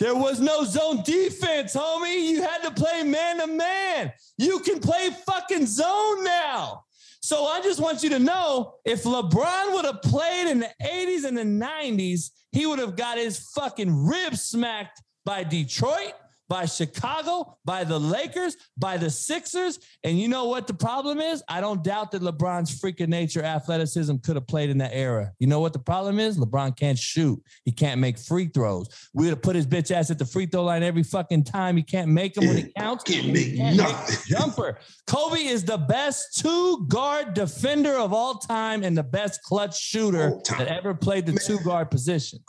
there 0.00 0.16
was 0.16 0.40
no 0.40 0.64
zone 0.64 1.02
defense, 1.04 1.76
homie. 1.76 2.30
You 2.30 2.42
had 2.42 2.62
to 2.62 2.70
play 2.70 3.02
man 3.02 3.38
to 3.38 3.46
man. 3.46 4.12
You 4.38 4.58
can 4.60 4.80
play 4.80 5.10
fucking 5.26 5.66
zone 5.66 6.24
now. 6.24 6.84
So 7.20 7.44
I 7.44 7.60
just 7.60 7.80
want 7.80 8.02
you 8.02 8.08
to 8.10 8.18
know 8.18 8.76
if 8.86 9.04
LeBron 9.04 9.74
would 9.74 9.84
have 9.84 10.00
played 10.00 10.50
in 10.50 10.60
the 10.60 10.70
80s 10.82 11.24
and 11.24 11.36
the 11.36 11.44
90s, 11.44 12.30
he 12.50 12.64
would 12.64 12.78
have 12.78 12.96
got 12.96 13.18
his 13.18 13.50
fucking 13.54 14.06
ribs 14.06 14.40
smacked 14.40 15.02
by 15.26 15.44
Detroit, 15.44 16.14
by 16.50 16.66
Chicago, 16.66 17.56
by 17.64 17.84
the 17.84 17.98
Lakers, 17.98 18.56
by 18.76 18.96
the 18.96 19.08
Sixers. 19.08 19.78
And 20.02 20.18
you 20.18 20.26
know 20.26 20.46
what 20.46 20.66
the 20.66 20.74
problem 20.74 21.20
is? 21.20 21.44
I 21.48 21.60
don't 21.60 21.84
doubt 21.84 22.10
that 22.10 22.22
LeBron's 22.22 22.76
freak 22.76 22.98
of 22.98 23.08
nature 23.08 23.42
athleticism 23.42 24.16
could 24.16 24.34
have 24.34 24.48
played 24.48 24.68
in 24.68 24.78
that 24.78 24.90
era. 24.92 25.30
You 25.38 25.46
know 25.46 25.60
what 25.60 25.72
the 25.72 25.78
problem 25.78 26.18
is? 26.18 26.38
LeBron 26.38 26.76
can't 26.76 26.98
shoot. 26.98 27.40
He 27.64 27.70
can't 27.70 28.00
make 28.00 28.18
free 28.18 28.48
throws. 28.48 28.88
We 29.14 29.26
would 29.26 29.30
have 29.30 29.42
put 29.42 29.54
his 29.54 29.64
bitch 29.64 29.92
ass 29.92 30.10
at 30.10 30.18
the 30.18 30.26
free 30.26 30.46
throw 30.46 30.64
line 30.64 30.82
every 30.82 31.04
fucking 31.04 31.44
time. 31.44 31.76
He 31.76 31.84
can't 31.84 32.08
make 32.08 32.34
them 32.34 32.48
when 32.48 32.56
he 32.56 32.72
counts. 32.76 33.04
Can't 33.04 33.28
make 33.28 33.54
nothing. 33.54 34.16
the 34.16 34.24
jumper. 34.26 34.78
Kobe 35.06 35.38
is 35.38 35.64
the 35.64 35.78
best 35.78 36.40
two 36.40 36.84
guard 36.88 37.32
defender 37.32 37.94
of 37.94 38.12
all 38.12 38.34
time 38.34 38.82
and 38.82 38.98
the 38.98 39.04
best 39.04 39.40
clutch 39.44 39.80
shooter 39.80 40.40
that 40.58 40.66
ever 40.66 40.94
played 40.94 41.26
the 41.26 41.38
two 41.38 41.60
guard 41.60 41.92
position. 41.92 42.40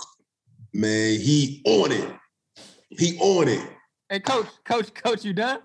Man, 0.74 1.20
he 1.20 1.62
on 1.66 1.91
it. 1.91 2.16
He 2.89 3.20
on 3.20 3.47
it. 3.47 3.62
Hey, 4.12 4.20
coach, 4.20 4.47
coach, 4.66 4.93
coach, 4.93 5.24
you 5.24 5.32
done? 5.32 5.59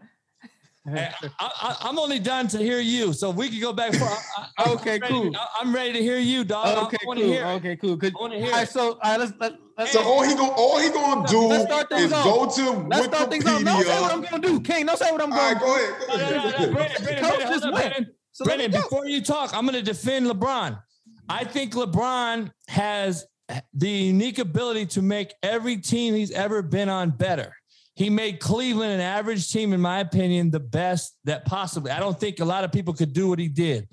Hey, 0.88 1.11
I, 1.40 1.76
I, 1.82 1.88
am 1.88 1.99
only 1.99 2.20
done 2.20 2.47
to 2.47 2.59
hear 2.59 2.78
you, 2.78 3.12
so 3.12 3.30
we 3.30 3.49
can 3.49 3.61
go 3.61 3.72
back. 3.72 3.92
For, 3.92 4.05
I, 4.05 4.47
I, 4.57 4.70
Okay, 4.74 4.94
I'm 4.94 5.01
ready- 5.01 5.14
cool. 5.14 5.36
I, 5.36 5.61
am 5.62 5.74
ready 5.74 5.92
to 5.94 5.99
hear 6.01 6.18
you, 6.18 6.44
dog. 6.44 6.86
okay, 6.86 6.97
I 7.01 7.05
cool. 7.05 7.14
hear. 7.16 7.44
it. 7.44 7.49
Okay, 7.57 7.74
cool. 7.76 7.97
Good. 7.97 8.14
I 8.16 8.20
wanna 8.20 8.38
hear 8.38 8.53
right, 8.53 8.62
it. 8.62 8.70
so 8.70 8.92
all 8.92 8.99
right, 9.03 9.18
let's 9.18 9.32
let, 9.40 9.55
let's 9.76 9.90
So 9.90 10.01
all 10.05 10.22
he 10.22 10.36
go, 10.36 10.49
all 10.53 10.78
he 10.78 10.90
gonna 10.90 11.26
do 11.26 11.49
Let's 11.49 11.64
start 11.64 11.88
things 11.88 12.03
is 12.03 12.12
off. 12.12 12.24
go 12.24 12.49
to 12.49 12.70
let's 12.86 13.07
start 13.07 13.30
things 13.30 13.47
off. 13.47 13.62
No, 13.62 13.82
say 13.82 14.01
what 14.01 14.12
I'm 14.12 14.22
gonna 14.22 14.38
do. 14.47 14.61
Kane, 14.61 14.86
don't 14.86 14.97
say 14.97 15.11
what 15.11 15.20
I'm 15.20 15.32
All 15.32 15.38
gonna 15.38 15.55
right, 15.55 15.59
do. 15.59 15.66
go 15.66 15.74
ahead. 15.74 15.99
Go 15.99 16.16
No, 16.16 16.30
no, 16.30 16.36
no, 16.36 16.66
no. 16.66 16.72
Brandon, 16.72 16.72
Brandon, 16.72 17.05
Coach 17.05 17.18
Brandon, 17.18 17.49
just 17.49 17.64
hold 17.64 17.64
up, 17.64 17.72
went. 17.74 17.92
Brandon. 17.94 18.14
So 18.30 18.44
Brennan, 18.44 18.70
before 18.70 19.07
you 19.07 19.22
talk, 19.22 19.55
I'm 19.57 19.64
going 19.66 19.74
to 19.74 19.82
defend 19.82 20.26
LeBron. 20.26 20.80
I 21.28 21.42
think 21.44 21.72
LeBron 21.74 22.53
has 22.68 23.26
the 23.74 23.88
unique 23.88 24.38
ability 24.38 24.86
to 24.86 25.03
make 25.03 25.32
every 25.42 25.78
team 25.78 26.14
he's 26.14 26.30
ever 26.30 26.62
been 26.62 26.88
on 26.88 27.11
better. 27.11 27.53
He 27.97 28.11
made 28.11 28.40
Cleveland 28.40 28.92
an 28.92 29.01
average 29.01 29.51
team, 29.51 29.72
in 29.72 29.80
my 29.80 30.01
opinion, 30.01 30.51
the 30.51 30.61
best 30.61 31.16
that 31.24 31.47
possibly. 31.47 31.90
I 31.90 31.99
don't 31.99 32.18
think 32.18 32.40
a 32.40 32.44
lot 32.44 32.62
of 32.62 32.70
people 32.70 32.92
could 32.92 33.14
do 33.14 33.28
what 33.28 33.38
he 33.38 33.49
did. 33.49 33.88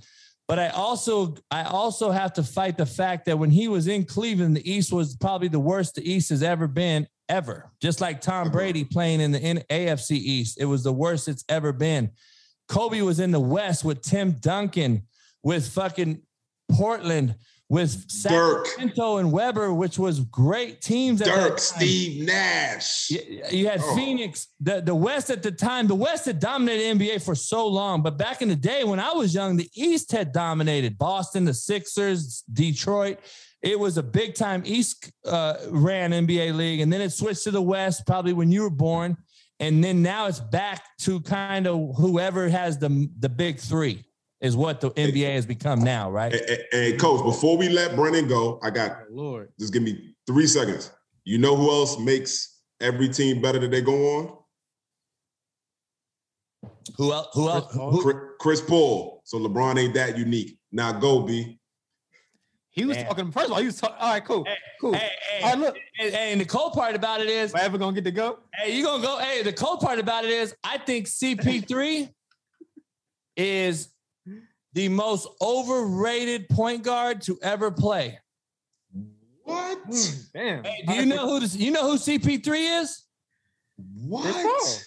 But 0.45 0.59
I 0.59 0.69
also, 0.69 1.35
I 1.49 1.63
also 1.63 2.11
have 2.11 2.33
to 2.33 2.43
fight 2.43 2.77
the 2.77 2.85
fact 2.85 3.25
that 3.25 3.39
when 3.39 3.49
he 3.49 3.69
was 3.69 3.87
in 3.87 4.03
Cleveland, 4.03 4.57
the 4.57 4.69
East 4.69 4.91
was 4.91 5.15
probably 5.15 5.47
the 5.47 5.59
worst 5.59 5.95
the 5.95 6.07
East 6.07 6.29
has 6.29 6.43
ever 6.43 6.67
been, 6.67 7.07
ever. 7.29 7.71
Just 7.81 8.01
like 8.01 8.19
Tom 8.19 8.47
mm-hmm. 8.47 8.53
Brady 8.53 8.83
playing 8.83 9.21
in 9.21 9.31
the 9.31 9.39
AFC 9.39 10.11
East, 10.11 10.59
it 10.59 10.65
was 10.65 10.83
the 10.83 10.91
worst 10.91 11.29
it's 11.29 11.45
ever 11.47 11.71
been. 11.71 12.11
Kobe 12.67 13.01
was 13.01 13.21
in 13.21 13.31
the 13.31 13.39
West 13.39 13.85
with 13.85 14.01
Tim 14.01 14.33
Duncan, 14.33 15.03
with 15.43 15.69
fucking 15.69 16.21
Portland, 16.71 17.35
with 17.73 18.07
Dirk. 18.21 18.67
And 18.79 19.31
Webber, 19.31 19.73
which 19.73 19.97
was 19.97 20.19
great 20.19 20.79
teams. 20.79 21.23
At 21.23 21.27
Dirk. 21.27 21.57
Steve 21.57 22.23
Nash. 22.23 23.09
You, 23.09 23.41
you 23.49 23.67
had 23.67 23.81
Oh. 23.83 23.95
Phoenix, 23.95 24.47
the, 24.59 24.79
the 24.81 24.93
West 24.93 25.31
at 25.31 25.41
the 25.41 25.51
time. 25.51 25.87
The 25.87 25.95
West 25.95 26.25
had 26.25 26.39
dominated 26.39 26.99
NBA 26.99 27.23
for 27.25 27.33
so 27.33 27.67
long, 27.67 28.03
but 28.03 28.15
back 28.15 28.43
in 28.43 28.47
the 28.47 28.55
day 28.55 28.83
when 28.83 28.99
I 28.99 29.11
was 29.13 29.33
young, 29.33 29.57
the 29.57 29.71
East 29.73 30.11
had 30.11 30.31
dominated 30.31 30.99
Boston, 30.99 31.45
the 31.45 31.53
Sixers, 31.55 32.43
Detroit. 32.53 33.17
It 33.63 33.79
was 33.79 33.97
a 33.97 34.03
big 34.03 34.35
time 34.35 34.61
East 34.65 35.11
uh, 35.25 35.55
ran 35.69 36.11
NBA 36.11 36.55
league, 36.55 36.81
and 36.81 36.93
then 36.93 37.01
it 37.01 37.11
switched 37.11 37.43
to 37.45 37.51
the 37.51 37.61
West 37.61 38.05
probably 38.05 38.33
when 38.33 38.51
you 38.51 38.61
were 38.61 38.69
born, 38.69 39.17
and 39.59 39.83
then 39.83 40.03
now 40.03 40.27
it's 40.27 40.39
back 40.39 40.83
to 40.99 41.21
kind 41.21 41.65
of 41.65 41.95
whoever 41.97 42.49
has 42.49 42.77
the 42.77 43.09
the 43.17 43.29
big 43.29 43.59
three 43.59 44.05
is 44.43 44.57
what 44.57 44.81
the 44.81 44.91
NBA 44.91 45.33
has 45.33 45.45
become 45.45 45.79
now, 45.79 46.11
right? 46.11 46.33
Hey, 46.33 46.43
hey, 46.47 46.63
hey, 46.71 46.97
coach, 46.97 47.23
before 47.23 47.57
we 47.57 47.69
let 47.69 47.95
Brennan 47.95 48.27
go, 48.27 48.59
I 48.61 48.69
got 48.69 48.91
oh, 48.91 49.05
Lord. 49.09 49.49
just 49.57 49.71
give 49.71 49.81
me 49.81 50.15
three 50.27 50.47
seconds. 50.47 50.91
You 51.23 51.37
know 51.37 51.55
who 51.55 51.71
else 51.71 51.97
makes 51.97 52.59
every 52.81 53.07
team 53.07 53.41
better 53.41 53.57
that 53.59 53.71
they 53.71 53.81
go 53.81 54.17
on? 54.17 54.37
Who 56.97 57.13
else? 57.13 57.27
Who 57.33 57.49
else? 57.49 57.67
Chris 57.67 57.77
Paul. 57.77 57.91
Who, 57.91 58.01
Chris, 58.01 58.15
Chris 58.39 58.61
Paul. 58.61 59.21
So 59.23 59.39
LeBron 59.39 59.79
ain't 59.79 59.93
that 59.93 60.17
unique. 60.17 60.59
Now 60.73 60.91
go, 60.91 61.21
B. 61.21 61.57
He 62.71 62.85
was 62.85 62.97
Damn. 62.97 63.05
talking. 63.05 63.31
First 63.31 63.45
of 63.45 63.51
all, 63.53 63.59
he 63.59 63.67
was 63.67 63.79
talking. 63.79 63.95
All 63.97 64.11
right, 64.11 64.25
cool, 64.25 64.45
cool. 64.81 64.93
hey, 64.93 65.09
hey, 65.29 65.43
All 65.43 65.49
right, 65.51 65.59
look, 65.59 65.77
hey, 65.95 66.11
hey, 66.11 66.31
and 66.33 66.41
the 66.41 66.45
cool 66.45 66.71
part 66.71 66.95
about 66.95 67.21
it 67.21 67.29
is 67.29 67.53
am 67.53 67.61
I 67.61 67.63
ever 67.63 67.77
gonna 67.77 67.95
get 67.95 68.03
to 68.03 68.11
go? 68.11 68.39
Hey, 68.55 68.75
you 68.75 68.83
gonna 68.83 69.01
go? 69.01 69.19
Hey, 69.19 69.41
the 69.43 69.53
cool 69.53 69.77
part 69.77 69.99
about 69.99 70.25
it 70.25 70.31
is, 70.31 70.53
I 70.63 70.79
think 70.79 71.07
CP3 71.07 72.09
is 73.37 73.92
the 74.73 74.89
most 74.89 75.27
overrated 75.41 76.49
point 76.49 76.83
guard 76.83 77.21
to 77.23 77.37
ever 77.41 77.71
play. 77.71 78.19
What? 79.43 79.77
Hmm, 79.79 80.09
damn. 80.33 80.63
Hey, 80.63 80.83
do 80.87 80.93
you 80.93 81.05
know 81.05 81.27
who 81.27 81.39
this? 81.39 81.55
You 81.55 81.71
know 81.71 81.91
who 81.91 81.97
CP3 81.97 82.81
is? 82.81 83.03
What? 84.07 84.85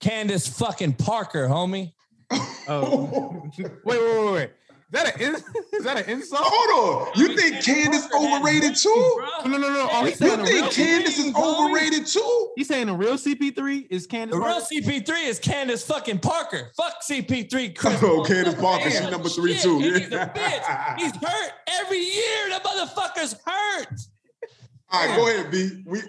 Candace 0.00 0.46
fucking 0.46 0.94
Parker, 0.94 1.48
homie. 1.48 1.92
Oh. 2.70 3.50
wait, 3.58 3.70
wait, 3.84 3.98
wait, 4.02 4.32
wait. 4.32 4.50
Is 4.90 4.92
that 5.02 5.14
an 5.16 5.20
in- 5.20 5.34
is 5.74 5.84
that 5.84 5.98
an 5.98 6.04
insult? 6.10 6.40
Hold 6.44 7.08
on. 7.08 7.20
You 7.20 7.36
think 7.36 7.62
Candace 7.62 8.08
overrated 8.14 8.74
too? 8.74 9.22
No, 9.44 9.50
no, 9.50 9.58
no, 9.58 9.68
no. 9.68 9.88
Oh, 9.92 10.06
You 10.06 10.12
saying 10.14 10.40
a 10.40 10.42
real. 10.42 10.62
think 10.62 10.72
Candace 10.72 11.18
is 11.18 11.34
overrated 11.36 12.06
too? 12.06 12.52
He's 12.56 12.68
saying 12.68 12.88
a 12.88 12.94
real 12.94 13.14
CP3 13.14 13.86
is 13.90 14.06
Candace. 14.06 14.38
The 14.38 14.42
real 14.42 14.60
CP3 14.62 15.28
is 15.28 15.38
Candace 15.38 15.84
fucking 15.84 16.20
Parker. 16.20 16.70
Fuck 16.74 17.02
CP3. 17.08 17.76
Chris 17.76 17.94
Oh, 18.02 18.16
Paul. 18.16 18.24
Candace 18.24 18.54
Parker, 18.54 18.90
she 18.90 19.10
number 19.10 19.28
three 19.28 19.52
shit, 19.54 19.62
too. 19.62 19.78
He's 19.78 20.06
a 20.06 20.32
bitch. 20.34 20.98
He's 20.98 21.16
hurt 21.16 21.50
every 21.82 21.98
year. 21.98 22.48
That 22.48 22.64
motherfucker's 22.64 23.36
hurt. 23.44 24.00
All 24.90 25.06
right, 25.06 25.16
go 25.16 25.28
ahead, 25.28 25.50
B. 25.50 25.82
We 25.84 26.00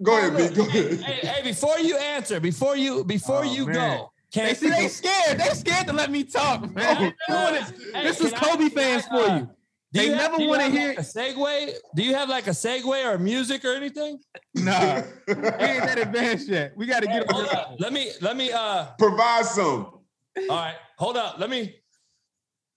go 0.00 0.16
ahead, 0.16 0.36
B. 0.36 0.54
Go 0.54 0.62
Hey, 0.68 0.86
ahead. 0.94 1.00
hey, 1.00 1.26
hey, 1.26 1.42
before 1.42 1.78
you 1.80 1.96
answer, 1.96 2.38
before 2.38 2.76
you 2.76 3.02
before 3.02 3.40
Oh, 3.40 3.52
you 3.52 3.66
man. 3.66 3.74
go, 3.98 4.12
They 4.32 4.54
see 4.54 4.68
they 4.68 4.88
scared. 4.88 5.38
They 5.38 5.48
scared 5.54 5.86
to 5.86 5.92
let 5.92 6.10
me 6.10 6.22
talk, 6.24 6.70
man. 6.74 7.14
Oh, 7.30 7.52
Hey, 7.94 8.02
this 8.04 8.20
is 8.20 8.32
can 8.32 8.42
I- 8.44 8.46
Kobe 8.50 8.64
I, 8.64 8.68
fans 8.68 9.06
for 9.06 9.14
uh, 9.14 9.36
you. 9.36 9.40
do 9.42 9.48
They 9.92 10.06
you 10.06 10.14
have- 10.14 10.32
never 10.32 10.46
wanna 10.46 10.68
hear- 10.68 10.88
like 10.88 10.98
a 10.98 11.02
segue. 11.02 11.72
Do 11.94 12.02
you 12.02 12.14
have 12.14 12.28
like 12.28 12.46
a 12.46 12.50
segue 12.50 13.06
or 13.06 13.18
music 13.18 13.64
or 13.64 13.72
anything? 13.72 14.18
Nah, 14.54 15.02
we 15.26 15.32
ain't 15.34 15.84
that 15.84 15.98
advanced 15.98 16.48
yet. 16.48 16.72
We 16.76 16.84
got 16.86 17.02
to 17.02 17.08
Hey, 17.08 17.20
get 17.20 17.30
hold 17.30 17.48
on. 17.48 17.56
up. 17.56 17.76
Let 17.78 17.92
me 17.92 18.10
let 18.20 18.36
me 18.36 18.52
uh 18.52 18.86
Provide 18.98 19.46
some. 19.46 19.86
all 19.86 20.02
right, 20.48 20.74
hold 20.98 21.16
up. 21.16 21.38
Let 21.38 21.48
me 21.48 21.74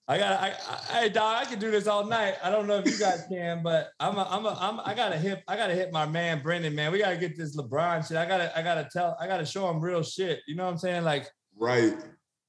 I 0.08 0.18
got 0.18 0.42
I, 0.42 0.48
I 0.70 1.00
hey 1.02 1.10
dog, 1.10 1.38
I 1.42 1.46
can 1.50 1.60
do 1.60 1.70
this 1.72 1.86
all 1.88 2.06
night. 2.06 2.36
I 2.44 2.50
don't 2.50 2.66
know 2.68 2.80
if 2.80 2.86
you 2.86 2.98
guys 2.98 3.24
can, 3.30 3.62
but 3.62 3.90
I'm 4.00 4.18
a, 4.18 4.28
I'm 4.30 4.46
a, 4.46 4.58
I'm 4.60 4.80
I 4.86 4.94
gotta 4.94 5.18
hit 5.18 5.44
I 5.48 5.56
gotta 5.58 5.74
hit 5.76 5.92
my 5.92 6.06
man 6.06 6.42
Brendan, 6.42 6.76
man. 6.76 6.92
We 6.94 7.00
gotta 7.00 7.18
get 7.18 7.38
this 7.38 7.56
LeBron 7.58 8.08
shit. 8.08 8.18
I 8.18 8.26
gotta 8.26 8.58
I 8.58 8.62
gotta 8.62 8.88
tell 8.92 9.18
I 9.20 9.28
gotta 9.28 9.46
show 9.46 9.70
him 9.70 9.80
real 9.82 10.02
shit. 10.02 10.40
You 10.48 10.56
know 10.56 10.64
what 10.66 10.72
I'm 10.72 10.78
saying? 10.78 11.04
Like 11.04 11.30
Right. 11.62 11.94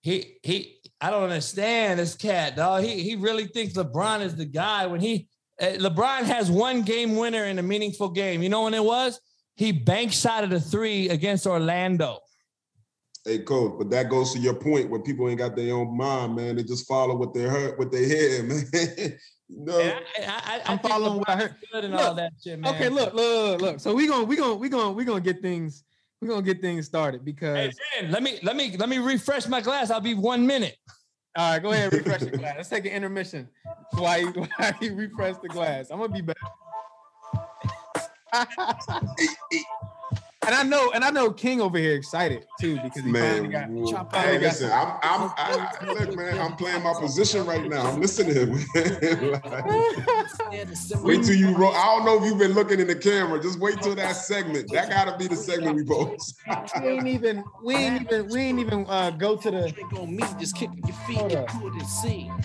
he 0.01 0.39
he 0.43 0.79
I 0.99 1.11
don't 1.11 1.25
understand 1.25 2.01
this 2.01 2.15
cat, 2.15 2.57
dog. 2.57 2.83
He 2.83 3.03
he 3.03 3.15
really 3.15 3.47
thinks 3.47 3.75
LeBron 3.75 4.23
is 4.23 4.35
the 4.35 4.47
guy 4.47 4.87
when 4.87 5.01
he 5.01 5.29
uh, 5.61 5.67
LeBron 5.77 6.23
has 6.23 6.51
one 6.51 6.81
game 6.81 7.15
winner 7.17 7.45
in 7.45 7.59
a 7.59 7.63
meaningful 7.63 8.09
game. 8.09 8.43
You 8.43 8.49
know 8.49 8.63
when 8.63 8.73
it 8.75 8.83
was? 8.83 9.21
He 9.55 9.71
bank 9.71 10.13
shot 10.13 10.45
at 10.45 10.53
a 10.53 10.59
three 10.59 11.11
against 11.11 11.47
Orlando. 11.47 12.21
Hey, 13.25 13.41
coach, 13.41 13.75
but 13.79 13.91
that 13.91 14.09
goes 14.09 14.33
to 14.33 14.39
your 14.41 14.55
point 14.55 14.89
where 14.89 15.01
people 15.01 15.29
ain't 15.29 15.39
got 15.39 15.55
their 15.55 15.75
own 15.75 15.95
mind, 15.97 16.35
man. 16.35 16.57
They 16.57 16.65
just 16.65 16.89
follow 16.89 17.15
what 17.15 17.35
they 17.35 17.43
heard, 17.43 17.79
what 17.79 17.93
they 17.93 18.07
hear, 18.07 18.43
man. 18.45 18.65
you 19.49 19.65
know, 19.65 19.79
And 19.79 19.93
I, 20.19 20.23
I, 20.23 20.27
I, 20.27 20.57
I 20.57 20.63
I'm 20.73 20.79
think 20.79 20.93
following 20.93 21.19
what 21.19 21.29
I 21.29 21.37
heard. 21.37 21.55
Good 21.71 21.85
and 21.85 21.93
Look, 21.93 22.03
all 22.03 22.15
that 22.15 22.33
shit, 22.43 22.59
man. 22.59 22.75
Okay, 22.75 22.89
look, 22.89 23.13
look, 23.13 23.61
look. 23.61 23.81
So 23.81 23.95
we 23.95 24.09
gonna 24.09 24.25
we 24.25 24.37
gonna 24.37 24.55
we 24.55 24.69
gonna 24.71 24.91
we 24.91 25.05
gonna 25.05 25.21
get 25.21 25.43
things 25.43 25.85
we 26.23 26.29
gonna 26.29 26.41
get 26.41 26.61
things 26.61 26.87
started 26.87 27.21
Hey, 27.21 27.25
because 27.25 27.79
let 28.09 28.23
me 28.23 28.39
let 28.43 28.55
me 28.57 28.77
let 28.79 28.89
me 28.89 28.99
refresh 28.99 29.49
my 29.49 29.61
glass. 29.61 29.91
I'll 29.91 30.01
be 30.01 30.15
one 30.15 30.47
minute. 30.47 30.77
all 31.37 31.53
right, 31.53 31.63
go 31.63 31.73
ahead, 31.73 31.93
refresh 31.93 32.21
the 32.21 32.31
glass. 32.39 32.55
Let's 32.57 32.69
take 32.69 32.87
an 32.87 32.93
intermission 32.93 33.49
while 33.95 34.21
you 34.21 34.31
while 34.57 34.73
you 34.81 34.95
refresh 34.95 35.37
the 35.43 35.49
glass. 35.49 35.91
I'm 35.91 35.99
gonna 35.99 36.13
be 36.13 36.23
back. 36.23 36.37
And 40.47 40.55
I 40.55 40.63
know, 40.63 40.91
and 40.93 41.05
I 41.05 41.11
know 41.11 41.31
King 41.31 41.61
over 41.61 41.79
here 41.79 41.95
excited 41.95 42.47
too 42.61 42.79
because 42.81 43.05
he 43.05 43.13
finally 43.13 43.49
got 43.49 43.71
man. 43.71 43.83
well, 43.83 44.09
finally 44.11 44.35
Hey, 44.37 44.41
got- 44.41 44.49
listen, 44.49 44.71
I'm, 44.73 44.89
I'm, 45.03 45.31
I, 45.37 45.73
I- 45.81 45.85
look, 45.93 46.17
man, 46.17 46.39
I'm 46.41 46.57
playing 46.57 46.83
my 46.83 46.95
position 46.99 47.47
right 47.47 47.65
now. 47.69 47.87
I'm 47.87 48.01
listening. 48.01 48.33
Man. 48.75 49.33
Like, 49.33 49.65
wait 51.03 51.23
till 51.25 51.35
you 51.35 51.55
roll. 51.57 51.73
I 51.73 51.85
don't 51.97 52.05
know 52.05 52.19
if 52.19 52.25
you've 52.25 52.39
been 52.39 52.53
looking 52.53 52.81
in 52.81 52.87
the 52.87 52.95
camera. 52.97 53.41
Just 53.41 53.59
wait 53.59 53.81
till 53.83 53.95
that 53.95 54.13
segment. 54.17 54.71
That 54.73 54.89
gotta 54.91 55.17
be 55.17 55.29
the 55.29 55.37
segment 55.37 55.77
we 55.77 55.85
post. 55.85 56.41
we 56.83 56.89
ain't 56.89 57.07
even 57.09 57.45
we 57.63 57.75
ain't 57.75 58.03
even 58.03 58.29
we 58.31 58.41
ain't 58.41 58.59
even 58.59 58.87
uh, 58.89 59.11
go 59.11 59.37
to 59.37 59.51
the 59.51 59.75
on 59.99 60.15
me, 60.17 60.23
just 60.39 60.57
kicking 60.57 60.83
your 60.87 60.97
feet, 61.07 61.19
Hold 61.19 61.33
you 61.33 61.39
up. 61.39 61.49
couldn't 61.49 61.83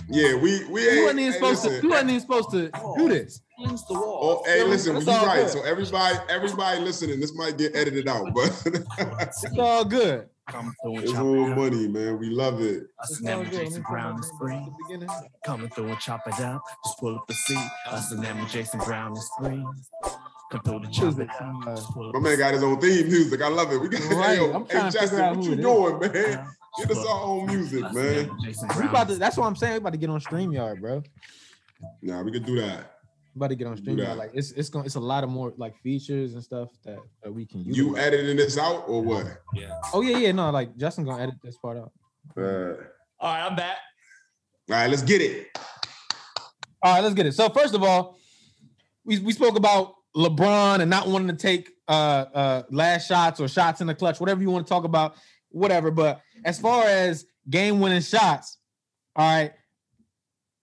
yeah, 0.09 0.35
we 0.35 0.65
we 0.65 0.83
you 0.83 0.89
ain't. 0.89 1.01
wasn't 1.03 1.19
even 1.19 1.31
hey, 1.33 1.37
supposed 1.37 1.63
to 1.63 1.81
you 1.81 1.89
wasn't 1.89 2.09
even 2.09 2.21
supposed 2.21 2.51
to 2.51 2.71
do 2.97 3.09
this. 3.09 3.41
Cleanse 3.57 3.85
the 3.87 3.93
Oh, 3.95 3.99
wall. 3.99 4.43
hey, 4.45 4.63
listen, 4.63 4.93
That's 4.93 5.07
you're 5.07 5.25
right. 5.25 5.41
good. 5.41 5.49
So 5.49 5.63
everybody, 5.63 6.17
everybody 6.29 6.79
listening, 6.81 7.19
this 7.19 7.33
might 7.35 7.57
get 7.57 7.75
edited 7.75 8.07
out, 8.07 8.33
but 8.33 8.49
It's 9.19 9.57
all 9.57 9.83
good. 9.83 10.29
Come 10.47 10.75
through 10.81 10.93
and 10.93 11.03
it's 11.03 11.11
chop 11.11 11.23
all 11.23 11.35
it 11.47 11.51
up. 11.51 11.57
money, 11.57 11.87
man. 11.87 12.19
We 12.19 12.29
love 12.29 12.61
it. 12.61 12.83
Us 12.99 13.19
and 13.19 13.29
all 13.29 13.39
them 13.41 13.49
good. 13.49 13.59
Jason 13.65 13.81
Brown 13.89 14.19
is 14.19 14.31
free. 14.37 14.55
at 14.55 14.65
the 14.65 14.71
beginning. 14.83 15.09
Coming 15.43 15.69
through 15.69 15.87
and 15.87 15.99
chop 15.99 16.27
it 16.27 16.39
up. 16.39 16.63
Just 16.83 16.99
pull 16.99 17.15
up 17.15 17.27
the 17.27 17.33
seat. 17.33 17.57
Us 17.87 18.11
and 18.11 18.23
them 18.23 18.45
Jason 18.47 18.79
Brown 18.81 19.13
is 19.13 19.29
free. 19.37 19.65
Come 20.49 20.61
through 20.61 20.77
and 20.77 20.93
chop 20.93 21.19
it 21.19 21.29
up. 21.29 21.41
Uh, 21.67 21.75
Just 21.75 21.93
pull 21.93 22.07
up 22.09 22.13
My 22.13 22.19
man 22.21 22.37
got 22.37 22.53
his 22.53 22.63
own 22.63 22.79
theme 22.79 23.07
music. 23.07 23.41
I 23.41 23.47
love 23.49 23.71
it. 23.73 23.81
We 23.81 23.89
got 23.89 24.01
Right. 24.01 24.29
hey, 24.29 24.35
yo, 24.37 24.53
I'm 24.53 24.65
hey, 24.65 24.71
trying 24.71 24.91
Justin, 24.91 25.35
what 25.35 25.43
you 25.45 25.51
it 25.53 25.59
is. 25.59 25.65
doing, 25.65 25.99
man? 25.99 26.11
seat. 26.13 26.87
Get 26.87 26.91
us 26.97 27.05
our 27.05 27.23
own 27.23 27.45
music, 27.47 27.91
man. 27.93 28.39
We 28.77 28.83
about 28.85 29.07
to, 29.09 29.15
that's 29.15 29.35
what 29.35 29.47
I'm 29.47 29.55
saying. 29.55 29.73
We 29.73 29.77
about 29.79 29.93
to 29.93 29.97
get 29.97 30.09
on 30.11 30.19
StreamYard, 30.21 30.79
bro. 30.79 31.03
Nah, 32.03 32.21
we 32.21 32.31
can 32.31 32.43
do 32.43 32.55
that. 32.61 32.96
We 33.38 33.39
about 33.39 33.49
to 33.49 33.55
get 33.55 33.67
on 33.67 33.77
stream. 33.77 33.97
that. 33.97 34.07
StreamYard. 34.07 34.17
Like 34.17 34.31
it's 34.33 34.51
it's 34.53 34.69
going 34.69 34.85
it's 34.85 34.95
a 34.95 34.99
lot 34.99 35.23
of 35.23 35.29
more 35.29 35.53
like 35.57 35.77
features 35.83 36.33
and 36.33 36.43
stuff 36.43 36.69
that, 36.83 36.97
that 37.21 37.31
we 37.31 37.45
can 37.45 37.63
use. 37.63 37.77
You 37.77 37.95
editing 37.95 38.35
this 38.35 38.57
out 38.57 38.85
or 38.88 39.03
what? 39.03 39.27
Yeah. 39.53 39.79
Oh 39.93 40.01
yeah, 40.01 40.17
yeah, 40.17 40.31
no, 40.31 40.49
like 40.49 40.75
Justin 40.75 41.05
gonna 41.05 41.21
edit 41.21 41.35
this 41.43 41.55
part 41.55 41.77
out. 41.77 41.91
Uh, 42.35 42.41
all 42.41 42.47
All 43.19 43.33
right, 43.33 43.45
I'm 43.45 43.55
back. 43.55 43.77
All 44.71 44.75
right, 44.75 44.89
let's 44.89 45.03
get 45.03 45.21
it. 45.21 45.55
All 46.81 46.95
right, 46.95 47.03
let's 47.03 47.13
get 47.13 47.27
it. 47.27 47.33
So 47.33 47.47
first 47.49 47.75
of 47.75 47.83
all, 47.83 48.17
we, 49.05 49.19
we 49.19 49.33
spoke 49.33 49.55
about 49.55 49.93
LeBron 50.15 50.79
and 50.79 50.89
not 50.89 51.07
wanting 51.07 51.27
to 51.27 51.35
take 51.35 51.69
uh 51.88 52.25
uh 52.33 52.63
last 52.71 53.07
shots 53.07 53.39
or 53.39 53.47
shots 53.47 53.81
in 53.81 53.88
the 53.88 53.93
clutch, 53.93 54.19
whatever 54.19 54.41
you 54.41 54.49
want 54.49 54.65
to 54.65 54.69
talk 54.69 54.83
about, 54.83 55.13
whatever. 55.49 55.91
But 55.91 56.21
as 56.43 56.59
far 56.59 56.85
as 56.85 57.23
game 57.47 57.81
winning 57.81 58.01
shots, 58.01 58.57
all 59.15 59.31
right, 59.31 59.53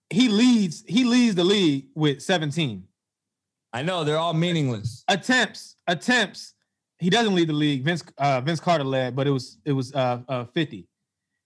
he 0.09 0.29
leads 0.29 0.83
he 0.87 1.03
leads 1.03 1.35
the 1.35 1.43
league 1.43 1.87
with 1.95 2.21
17 2.21 2.83
I 3.73 3.81
know 3.81 4.03
they're 4.05 4.17
all 4.17 4.33
meaningless. 4.33 5.03
attempts. 5.09 5.75
Attempts. 5.87 6.53
He 6.97 7.09
doesn't 7.09 7.35
lead 7.35 7.49
the 7.49 7.53
league. 7.53 7.83
Vince 7.83 8.03
uh 8.17 8.39
Vince 8.41 8.59
Carter 8.61 8.85
led, 8.85 9.15
but 9.15 9.27
it 9.27 9.31
was 9.31 9.57
it 9.65 9.73
was 9.73 9.93
uh, 9.93 10.21
uh 10.29 10.45
50. 10.45 10.87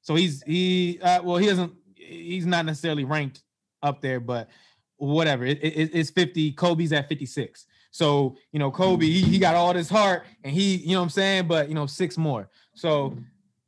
So 0.01 0.13
he's 0.15 0.43
he 0.43 0.99
uh 1.01 1.23
well 1.23 1.37
he 1.37 1.47
doesn't 1.47 1.73
he's 1.95 2.45
not 2.45 2.65
necessarily 2.65 3.03
ranked 3.03 3.43
up 3.81 4.01
there, 4.01 4.19
but 4.19 4.49
whatever. 4.97 5.45
It, 5.45 5.59
it- 5.63 5.91
it's 5.93 6.09
50. 6.11 6.51
Kobe's 6.51 6.91
at 6.93 7.07
56. 7.09 7.65
So 7.91 8.35
you 8.51 8.59
know, 8.59 8.69
Kobe, 8.69 9.05
he, 9.07 9.21
he 9.23 9.39
got 9.39 9.55
all 9.55 9.73
this 9.73 9.89
heart 9.89 10.25
and 10.43 10.53
he, 10.53 10.75
you 10.75 10.93
know 10.93 10.99
what 10.99 11.03
I'm 11.05 11.09
saying, 11.09 11.47
but 11.47 11.67
you 11.69 11.73
know, 11.73 11.87
six 11.87 12.17
more. 12.17 12.49
So 12.75 13.17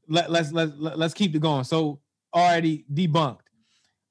let, 0.07 0.29
let's 0.29 0.51
let's 0.51 0.73
let, 0.77 0.99
let's 0.99 1.13
keep 1.15 1.33
it 1.35 1.39
going. 1.41 1.63
So 1.63 1.99
already 2.33 2.85
debunked. 2.93 3.40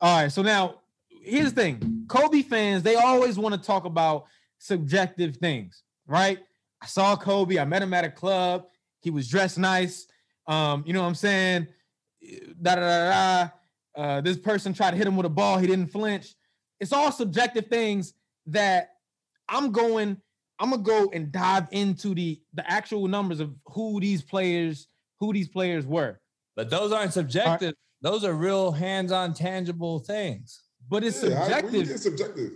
All 0.03 0.23
right, 0.23 0.33
so 0.33 0.41
now 0.41 0.77
here's 1.09 1.53
the 1.53 1.61
thing. 1.61 2.07
Kobe 2.09 2.43
fans, 2.43 2.83
they 2.83 2.95
always 2.95 3.39
want 3.39 3.55
to 3.55 3.61
talk 3.61 3.85
about 3.85 4.25
subjective 4.59 5.37
things, 5.37 5.83
right? 6.07 6.39
I 6.83 6.87
saw 6.87 7.17
Kobe, 7.17 7.59
I 7.59 7.67
met 7.67 7.83
him 7.83 7.93
at 7.93 8.05
a 8.05 8.11
club, 8.11 8.67
he 9.03 9.11
was 9.11 9.29
dressed 9.29 9.59
nice. 9.59 10.07
Um, 10.47 10.85
you 10.87 10.95
know 10.95 11.03
what 11.03 11.09
I'm 11.09 11.15
saying? 11.15 11.67
Da 12.63 12.77
da 12.77 12.81
da 12.81 13.11
da. 13.11 13.49
Uh, 13.95 14.21
this 14.23 14.39
person 14.39 14.73
tried 14.73 14.93
to 14.93 14.97
hit 14.97 15.07
him 15.07 15.17
with 15.17 15.27
a 15.27 15.31
ball, 15.31 15.59
he 15.59 15.67
didn't 15.67 15.89
flinch. 15.89 16.35
It's 16.81 16.93
all 16.93 17.13
subjective 17.13 17.67
things 17.67 18.15
that 18.47 18.93
I'm 19.49 19.71
going, 19.71 20.17
I'm 20.59 20.71
gonna 20.71 20.83
go 20.83 21.11
and 21.13 21.31
dive 21.31 21.69
into 21.73 22.15
the 22.15 22.41
the 22.55 22.71
actual 22.71 23.07
numbers 23.07 23.41
of 23.41 23.55
who 23.67 24.01
these 24.01 24.23
players, 24.23 24.87
who 25.19 25.35
these 25.35 25.49
players 25.49 25.85
were. 25.85 26.21
But 26.57 26.71
those 26.71 26.91
aren't 26.91 27.13
subjective. 27.13 27.75
Those 28.03 28.25
are 28.25 28.33
real 28.33 28.73
hands-on, 28.73 29.35
tangible 29.35 29.99
things. 30.01 30.63
But 30.89 31.05
it's 31.05 31.23
Yeah, 31.23 31.41
I- 31.43 31.61
we 31.63 31.85
subjective. 31.85 32.01
subjective. 32.01 32.53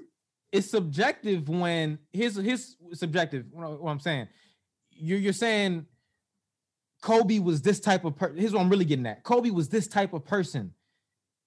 it's 0.52 0.70
subjective 0.70 1.48
when 1.48 1.98
his 2.12 2.36
his 2.36 2.76
subjective. 2.92 3.46
What 3.50 3.82
what 3.82 3.90
I'm 3.90 4.00
saying, 4.00 4.28
you're 4.90 5.18
you're 5.18 5.32
saying 5.32 5.86
Kobe 7.02 7.38
was 7.38 7.60
this 7.62 7.80
type 7.80 8.04
of 8.04 8.16
person. 8.16 8.36
Here's 8.38 8.52
what 8.52 8.60
I'm 8.62 8.70
really 8.70 8.84
getting 8.86 9.06
at. 9.06 9.22
Kobe 9.24 9.50
was 9.50 9.68
this 9.68 9.86
type 9.86 10.12
of 10.14 10.24
person 10.24 10.72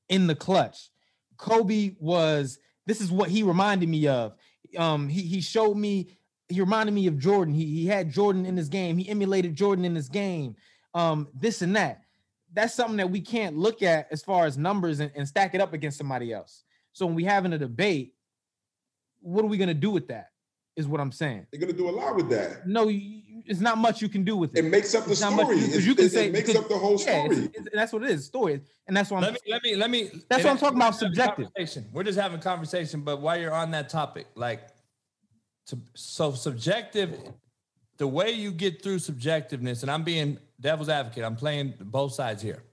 in 0.09 0.27
the 0.27 0.35
clutch. 0.35 0.89
Kobe 1.37 1.95
was. 1.99 2.59
This 2.85 3.01
is 3.01 3.11
what 3.11 3.29
he 3.29 3.43
reminded 3.43 3.89
me 3.89 4.07
of. 4.07 4.33
Um, 4.77 5.09
he 5.09 5.21
he 5.23 5.41
showed 5.41 5.75
me. 5.75 6.09
He 6.49 6.61
reminded 6.61 6.93
me 6.93 7.07
of 7.07 7.17
Jordan. 7.17 7.53
He 7.53 7.65
he 7.65 7.87
had 7.87 8.11
Jordan 8.11 8.45
in 8.45 8.55
his 8.55 8.69
game. 8.69 8.97
He 8.97 9.09
emulated 9.09 9.55
Jordan 9.55 9.83
in 9.83 9.95
his 9.95 10.07
game. 10.09 10.55
Um, 10.93 11.27
this 11.33 11.61
and 11.61 11.75
that. 11.75 12.01
That's 12.57 12.73
something 12.73 12.97
that 12.97 13.11
we 13.11 13.21
can't 13.21 13.55
look 13.55 13.83
at 13.83 14.07
as 14.09 14.23
far 14.23 14.47
as 14.47 14.57
numbers 14.57 14.99
and, 14.99 15.11
and 15.15 15.27
stack 15.27 15.53
it 15.53 15.61
up 15.61 15.73
against 15.73 15.95
somebody 15.95 16.33
else. 16.33 16.63
So 16.91 17.05
when 17.05 17.13
we 17.13 17.23
having 17.23 17.53
a 17.53 17.57
debate, 17.59 18.15
what 19.21 19.45
are 19.45 19.47
we 19.47 19.57
gonna 19.57 19.75
do 19.75 19.91
with 19.91 20.07
that? 20.07 20.31
Is 20.75 20.87
what 20.87 20.99
I'm 20.99 21.11
saying. 21.11 21.45
They're 21.51 21.59
gonna 21.61 21.73
do 21.73 21.87
a 21.87 21.91
lot 21.91 22.15
with 22.15 22.29
that. 22.29 22.67
No, 22.67 22.87
you, 22.87 22.97
you- 22.99 23.43
it's 23.45 23.59
not 23.59 23.77
much 23.77 24.01
you 24.01 24.09
can 24.09 24.23
do 24.23 24.35
with 24.35 24.57
It 24.57 24.65
it. 24.65 24.71
makes 24.71 24.95
up 24.95 25.05
the 25.05 25.11
It's 25.11 25.21
not 25.21 25.33
much 25.33 25.45
story. 25.45 25.57
you- 25.59 25.65
It's- 25.65 25.85
you 25.85 25.93
can 25.93 26.05
it, 26.05 26.11
say- 26.11 26.25
it 26.29 26.33
makes 26.33 26.47
because- 26.47 26.63
up 26.63 26.67
the 26.69 26.77
whole 26.79 26.99
Yeah, 26.99 27.25
it's- 27.25 27.31
story. 27.33 27.45
it's- 27.45 27.65
that's 27.73 27.93
what 27.93 28.03
it 28.03 28.09
is. 28.09 28.25
Story, 28.25 28.61
and 28.87 28.97
that's 28.97 29.11
why 29.11 29.17
I'm. 29.19 29.23
Let 29.23 29.33
me 29.33 29.39
let 29.51 29.61
me 29.63 29.75
let 29.75 29.89
me. 29.91 30.09
That's 30.27 30.43
what 30.43 30.49
I'm 30.51 30.57
talking 30.57 30.77
about, 30.77 30.85
we're 30.87 30.91
just 30.91 31.01
having 31.01 31.13
subjective. 31.15 31.45
conversation. 31.53 31.85
We're 31.93 32.03
just 32.03 32.17
having 32.19 32.39
conversation, 32.39 33.01
but 33.01 33.21
while 33.21 33.39
you're 33.39 33.53
on 33.53 33.69
that 33.71 33.87
topic, 33.89 34.25
like, 34.35 34.67
to, 35.67 35.77
so 35.93 36.31
subjective, 36.33 37.17
the 37.97 38.07
way 38.07 38.31
you 38.31 38.51
get 38.51 38.81
through 38.81 38.97
subjectiveness, 38.97 39.83
and 39.83 39.91
I'm 39.91 40.03
being 40.03 40.39
devil's 40.59 40.89
advocate. 40.89 41.23
I'm 41.23 41.35
playing 41.35 41.73
both 41.79 42.13
sides 42.13 42.41
here. 42.41 42.63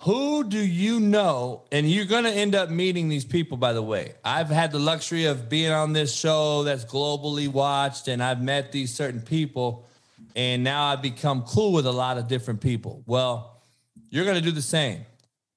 Who 0.00 0.44
do 0.44 0.58
you 0.58 1.00
know? 1.00 1.64
And 1.72 1.88
you're 1.88 2.04
going 2.04 2.24
to 2.24 2.30
end 2.30 2.54
up 2.54 2.68
meeting 2.68 3.08
these 3.08 3.24
people, 3.24 3.56
by 3.56 3.72
the 3.72 3.82
way. 3.82 4.14
I've 4.24 4.48
had 4.48 4.72
the 4.72 4.78
luxury 4.78 5.24
of 5.26 5.48
being 5.48 5.70
on 5.72 5.92
this 5.92 6.14
show 6.14 6.64
that's 6.64 6.84
globally 6.84 7.48
watched, 7.48 8.08
and 8.08 8.22
I've 8.22 8.42
met 8.42 8.72
these 8.72 8.92
certain 8.92 9.20
people, 9.20 9.86
and 10.34 10.64
now 10.64 10.86
I've 10.86 11.00
become 11.00 11.42
cool 11.42 11.72
with 11.72 11.86
a 11.86 11.92
lot 11.92 12.18
of 12.18 12.26
different 12.28 12.60
people. 12.60 13.02
Well, 13.06 13.62
you're 14.10 14.24
going 14.24 14.36
to 14.36 14.42
do 14.42 14.50
the 14.50 14.62
same. 14.62 15.06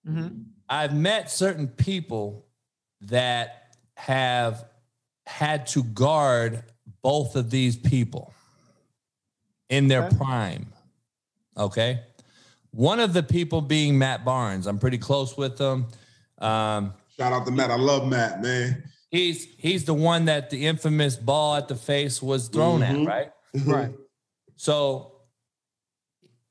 Mhm. 0.07 0.45
I've 0.69 0.95
met 0.95 1.31
certain 1.31 1.67
people 1.67 2.45
that 3.01 3.75
have 3.95 4.65
had 5.25 5.67
to 5.67 5.83
guard 5.83 6.63
both 7.01 7.35
of 7.35 7.49
these 7.49 7.75
people 7.75 8.33
in 9.69 9.87
their 9.87 10.05
Okay. 10.05 10.15
prime. 10.15 10.67
Okay. 11.57 12.01
One 12.71 12.99
of 12.99 13.13
the 13.13 13.23
people 13.23 13.61
being 13.61 13.97
Matt 13.97 14.23
Barnes. 14.23 14.67
I'm 14.67 14.77
pretty 14.79 14.97
close 14.97 15.35
with 15.37 15.57
him. 15.59 15.87
Um, 16.37 16.93
Shout 17.17 17.33
out 17.33 17.45
to 17.45 17.51
Matt. 17.51 17.71
I 17.71 17.75
love 17.77 18.07
Matt, 18.07 18.41
man. 18.43 18.83
he's 19.09 19.47
he's 19.57 19.85
the 19.85 19.93
one 19.93 20.25
that 20.25 20.49
the 20.49 20.67
infamous 20.67 21.15
ball 21.15 21.55
at 21.55 21.67
the 21.67 21.75
face 21.75 22.21
was 22.21 22.47
thrown 22.49 22.81
Mhm. 22.81 23.01
at, 23.01 23.07
right? 23.07 23.31
Right. 23.65 23.91
So 24.57 25.13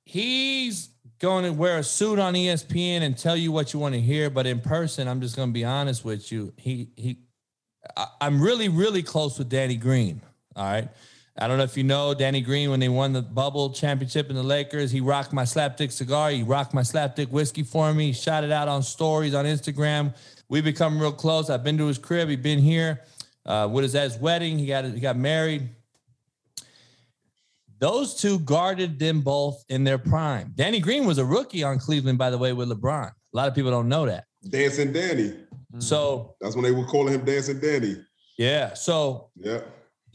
he's 0.05 0.89
going 1.19 1.45
to 1.45 1.53
wear 1.53 1.78
a 1.78 1.83
suit 1.83 2.19
on 2.19 2.35
ESPN 2.35 3.03
and 3.03 3.16
tell 3.16 3.37
you 3.37 3.53
what 3.53 3.73
you 3.73 3.81
want 3.81 3.95
to 3.95 4.01
hear, 4.01 4.28
but 4.31 4.47
in 4.47 4.61
person, 4.61 5.09
I'm 5.09 5.20
just 5.20 5.37
going 5.37 5.49
to 5.49 5.53
be 5.53 5.65
honest 5.65 6.05
with 6.05 6.31
you. 6.33 6.53
He 6.57 6.89
he, 6.97 7.19
I, 7.97 8.07
I'm 8.20 8.41
really 8.41 8.69
really 8.69 9.03
close 9.03 9.39
with 9.39 9.49
Danny 9.49 9.77
Green. 9.77 10.20
All 10.57 10.65
right. 10.65 10.89
I 11.39 11.47
don't 11.47 11.59
know 11.59 11.65
if 11.65 11.77
you 11.77 11.85
know 11.85 12.15
Danny 12.15 12.41
Green 12.41 12.71
when 12.71 12.81
they 12.81 12.89
won 12.89 13.13
the 13.13 13.21
bubble 13.21 13.71
championship 13.71 14.31
in 14.31 14.37
the 14.37 14.43
Lakers. 14.43 14.91
He 14.91 15.01
rocked 15.01 15.35
my 15.35 15.43
slapdick 15.43 15.93
cigar. 15.93 16.31
He 16.31 16.43
rocked 16.43 16.73
my 16.73 16.81
slapdick 16.81 17.29
whiskey 17.29 17.63
for 17.63 17.93
me. 17.93 18.07
He 18.07 18.13
shot 18.15 18.43
it 18.43 18.51
out 18.51 18.69
on 18.69 18.83
stories 18.83 19.35
on 19.35 19.45
Instagram. 19.45 20.15
We 20.49 20.63
become 20.63 20.99
real 20.99 21.13
close. 21.13 21.51
I've 21.51 21.63
been 21.63 21.77
to 21.79 21.87
his 21.87 21.99
crib. 21.99 22.29
He 22.31 22.37
been 22.37 22.59
here. 22.59 23.03
Uh, 23.45 23.69
what 23.69 23.85
is 23.85 23.93
that? 23.93 24.05
His 24.05 24.19
wedding. 24.19 24.59
He 24.59 24.67
got 24.67 24.85
he 24.87 24.99
got 25.01 25.17
married. 25.19 25.69
Those 27.79 28.15
two 28.15 28.39
guarded 28.39 28.99
them 28.99 29.21
both 29.21 29.63
in 29.69 29.85
their 29.85 29.99
prime. 29.99 30.53
Danny 30.55 30.81
Green 30.81 31.05
was 31.05 31.19
a 31.19 31.25
rookie 31.25 31.63
on 31.63 31.79
Cleveland, 31.79 32.17
by 32.17 32.31
the 32.31 32.39
way, 32.39 32.55
with 32.55 32.71
LeBron. 32.71 33.09
A 33.09 33.37
lot 33.37 33.49
of 33.49 33.55
people 33.55 33.71
don't 33.71 33.89
know 33.89 34.07
that. 34.07 34.25
Dancing 34.49 34.93
Danny. 34.93 35.35
So 35.79 36.37
That's 36.41 36.55
when 36.55 36.65
they 36.65 36.71
were 36.71 36.87
calling 36.87 37.13
him 37.13 37.25
Dancing 37.27 37.61
Danny. 37.61 37.97
yeah, 38.39 38.73
so 38.73 39.29
Yeah. 39.37 39.61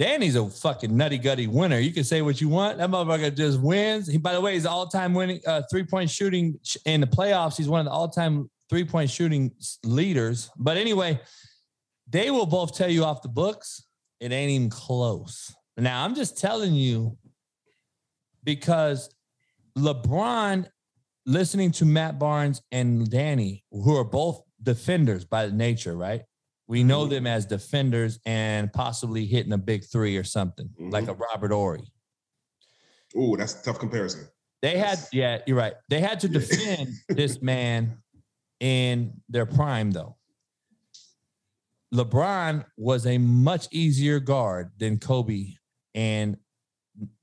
Danny's 0.02 0.36
a 0.36 0.49
fucking 0.49 0.98
nutty 0.98 1.19
gutty 1.19 1.45
winner. 1.45 1.78
You 1.78 1.94
can 1.94 2.03
say 2.03 2.23
what 2.23 2.41
you 2.41 2.49
want. 2.49 2.80
That 2.80 2.90
motherfucker 2.90 3.38
just 3.38 3.61
wins. 3.61 4.07
He, 4.07 4.18
by 4.18 4.34
the 4.34 4.41
way, 4.41 4.56
he's 4.56 4.65
all 4.65 4.88
time 4.88 5.14
winning 5.14 5.40
uh, 5.45 5.61
three 5.69 5.84
point 5.84 6.10
shooting 6.10 6.57
in 6.86 7.02
the 7.02 7.07
playoffs. 7.07 7.56
He's 7.56 7.69
one 7.69 7.82
of 7.82 7.86
the 7.86 7.91
all 7.91 8.10
time 8.10 8.49
three 8.68 8.84
point 8.84 9.11
shooting 9.11 9.52
leaders. 9.84 10.49
But 10.57 10.78
anyway, 10.78 11.22
they 12.10 12.32
will 12.32 12.48
both 12.48 12.76
tell 12.76 12.90
you 12.90 13.03
off 13.03 13.22
the 13.22 13.30
books. 13.30 13.86
It 14.19 14.32
ain't 14.32 14.49
even 14.49 14.72
close. 14.72 15.53
Now 15.78 16.03
I'm 16.03 16.15
just 16.15 16.36
telling 16.36 16.73
you 16.73 17.15
because 18.44 19.14
LeBron, 19.78 20.65
listening 21.28 21.73
to 21.73 21.86
Matt 21.86 22.18
Barnes 22.18 22.60
and 22.72 23.07
Danny, 23.07 23.64
who 23.69 23.95
are 23.98 24.03
both 24.03 24.41
defenders 24.64 25.26
by 25.26 25.52
nature, 25.52 25.95
right? 25.95 26.23
We 26.67 26.83
know 26.83 27.01
mm-hmm. 27.01 27.09
them 27.11 27.27
as 27.27 27.45
defenders 27.45 28.19
and 28.25 28.71
possibly 28.71 29.25
hitting 29.25 29.51
a 29.51 29.57
big 29.57 29.83
three 29.85 30.17
or 30.17 30.23
something, 30.23 30.67
mm-hmm. 30.67 30.89
like 30.89 31.07
a 31.07 31.13
Robert 31.13 31.51
Horry. 31.51 31.91
Ooh, 33.17 33.35
that's 33.38 33.59
a 33.59 33.63
tough 33.63 33.79
comparison. 33.79 34.27
They 34.61 34.77
had, 34.77 34.99
yeah, 35.11 35.39
you're 35.47 35.57
right. 35.57 35.73
They 35.89 35.99
had 35.99 36.19
to 36.21 36.27
Yeah. 36.27 36.39
defend 36.39 36.89
this 37.09 37.41
man 37.41 37.97
in 38.59 39.21
their 39.27 39.45
prime, 39.45 39.91
though. 39.91 40.17
LeBron 41.93 42.65
was 42.77 43.05
a 43.05 43.17
much 43.17 43.67
easier 43.71 44.19
guard 44.19 44.71
than 44.77 44.97
Kobe. 44.97 45.55
And 45.93 46.38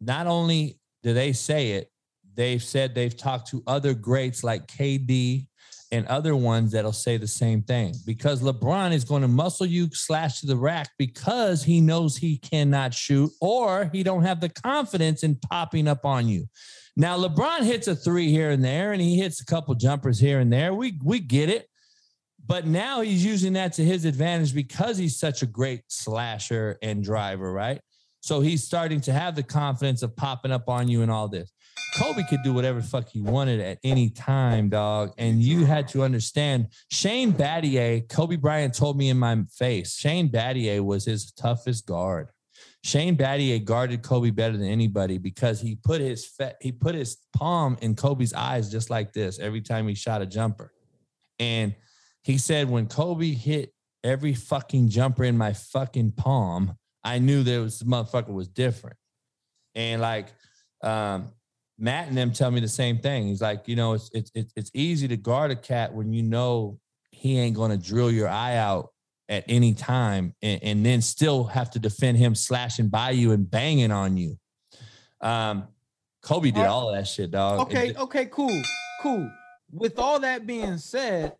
not 0.00 0.26
only 0.26 0.78
do 1.02 1.14
they 1.14 1.32
say 1.32 1.72
it, 1.72 1.90
they've 2.34 2.62
said 2.62 2.94
they've 2.94 3.16
talked 3.16 3.48
to 3.48 3.62
other 3.66 3.94
greats 3.94 4.44
like 4.44 4.66
KD 4.66 5.46
and 5.90 6.06
other 6.06 6.36
ones 6.36 6.72
that'll 6.72 6.92
say 6.92 7.16
the 7.16 7.26
same 7.26 7.62
thing 7.62 7.94
because 8.04 8.42
LeBron 8.42 8.92
is 8.92 9.04
going 9.04 9.22
to 9.22 9.28
muscle 9.28 9.66
you 9.66 9.88
slash 9.92 10.40
to 10.40 10.46
the 10.46 10.56
rack 10.56 10.90
because 10.98 11.64
he 11.64 11.80
knows 11.80 12.16
he 12.16 12.36
cannot 12.36 12.92
shoot 12.92 13.30
or 13.40 13.88
he 13.92 14.02
don't 14.02 14.24
have 14.24 14.40
the 14.40 14.48
confidence 14.48 15.22
in 15.22 15.36
popping 15.36 15.88
up 15.88 16.04
on 16.04 16.28
you. 16.28 16.46
Now 16.96 17.16
LeBron 17.16 17.62
hits 17.62 17.88
a 17.88 17.94
three 17.94 18.28
here 18.28 18.50
and 18.50 18.62
there 18.62 18.92
and 18.92 19.00
he 19.00 19.18
hits 19.18 19.40
a 19.40 19.46
couple 19.46 19.74
jumpers 19.74 20.18
here 20.18 20.40
and 20.40 20.52
there. 20.52 20.74
We 20.74 20.98
we 21.02 21.20
get 21.20 21.48
it. 21.48 21.68
But 22.46 22.66
now 22.66 23.02
he's 23.02 23.24
using 23.24 23.52
that 23.54 23.74
to 23.74 23.84
his 23.84 24.06
advantage 24.06 24.54
because 24.54 24.96
he's 24.96 25.18
such 25.18 25.42
a 25.42 25.46
great 25.46 25.82
slasher 25.88 26.78
and 26.80 27.04
driver, 27.04 27.52
right? 27.52 27.80
So 28.20 28.40
he's 28.40 28.64
starting 28.64 29.00
to 29.02 29.12
have 29.12 29.36
the 29.36 29.42
confidence 29.42 30.02
of 30.02 30.16
popping 30.16 30.50
up 30.50 30.68
on 30.68 30.88
you 30.88 31.02
and 31.02 31.10
all 31.10 31.28
this. 31.28 31.52
Kobe 31.98 32.22
could 32.28 32.42
do 32.44 32.52
whatever 32.52 32.80
fuck 32.80 33.08
he 33.08 33.20
wanted 33.20 33.60
at 33.60 33.78
any 33.82 34.10
time, 34.10 34.68
dog. 34.68 35.12
And 35.18 35.42
you 35.42 35.64
had 35.64 35.88
to 35.88 36.02
understand 36.02 36.68
Shane 36.90 37.32
Battier, 37.32 38.08
Kobe 38.08 38.36
Bryant 38.36 38.74
told 38.74 38.96
me 38.96 39.08
in 39.08 39.18
my 39.18 39.42
face, 39.50 39.96
Shane 39.96 40.28
Battier 40.28 40.80
was 40.84 41.04
his 41.04 41.32
toughest 41.32 41.86
guard. 41.86 42.28
Shane 42.84 43.16
Battier 43.16 43.64
guarded 43.64 44.02
Kobe 44.02 44.30
better 44.30 44.56
than 44.56 44.68
anybody 44.68 45.18
because 45.18 45.60
he 45.60 45.74
put 45.74 46.00
his 46.00 46.26
fe- 46.26 46.54
he 46.60 46.70
put 46.70 46.94
his 46.94 47.18
palm 47.36 47.76
in 47.80 47.96
Kobe's 47.96 48.32
eyes 48.32 48.70
just 48.70 48.90
like 48.90 49.12
this 49.12 49.38
every 49.38 49.60
time 49.60 49.88
he 49.88 49.94
shot 49.94 50.22
a 50.22 50.26
jumper. 50.26 50.72
And 51.38 51.74
he 52.22 52.38
said 52.38 52.70
when 52.70 52.86
Kobe 52.86 53.32
hit 53.32 53.72
every 54.04 54.34
fucking 54.34 54.88
jumper 54.90 55.24
in 55.24 55.36
my 55.36 55.52
fucking 55.52 56.12
palm, 56.12 56.76
I 57.02 57.18
knew 57.18 57.42
there 57.42 57.62
was 57.62 57.82
motherfucker 57.82 58.32
was 58.32 58.48
different. 58.48 58.96
And 59.74 60.00
like 60.00 60.28
um 60.82 61.32
Matt 61.78 62.08
and 62.08 62.16
them 62.16 62.32
tell 62.32 62.50
me 62.50 62.60
the 62.60 62.68
same 62.68 62.98
thing. 62.98 63.28
He's 63.28 63.40
like, 63.40 63.68
you 63.68 63.76
know, 63.76 63.94
it's 63.94 64.10
it's 64.12 64.30
it's, 64.34 64.52
it's 64.56 64.70
easy 64.74 65.06
to 65.08 65.16
guard 65.16 65.50
a 65.50 65.56
cat 65.56 65.94
when 65.94 66.12
you 66.12 66.22
know 66.22 66.78
he 67.10 67.38
ain't 67.38 67.56
going 67.56 67.70
to 67.70 67.76
drill 67.76 68.10
your 68.10 68.28
eye 68.28 68.56
out 68.56 68.90
at 69.28 69.44
any 69.48 69.74
time 69.74 70.34
and, 70.42 70.62
and 70.62 70.86
then 70.86 71.02
still 71.02 71.44
have 71.44 71.70
to 71.70 71.78
defend 71.78 72.16
him 72.16 72.34
slashing 72.34 72.88
by 72.88 73.10
you 73.10 73.32
and 73.32 73.50
banging 73.50 73.92
on 73.92 74.16
you. 74.16 74.38
Um, 75.20 75.68
Kobe 76.22 76.50
did 76.50 76.66
all 76.66 76.92
that 76.92 77.06
shit, 77.06 77.30
dog. 77.30 77.60
Okay, 77.60 77.94
okay, 77.94 78.26
cool, 78.26 78.62
cool. 79.02 79.30
With 79.72 79.98
all 79.98 80.20
that 80.20 80.46
being 80.46 80.78
said, 80.78 81.34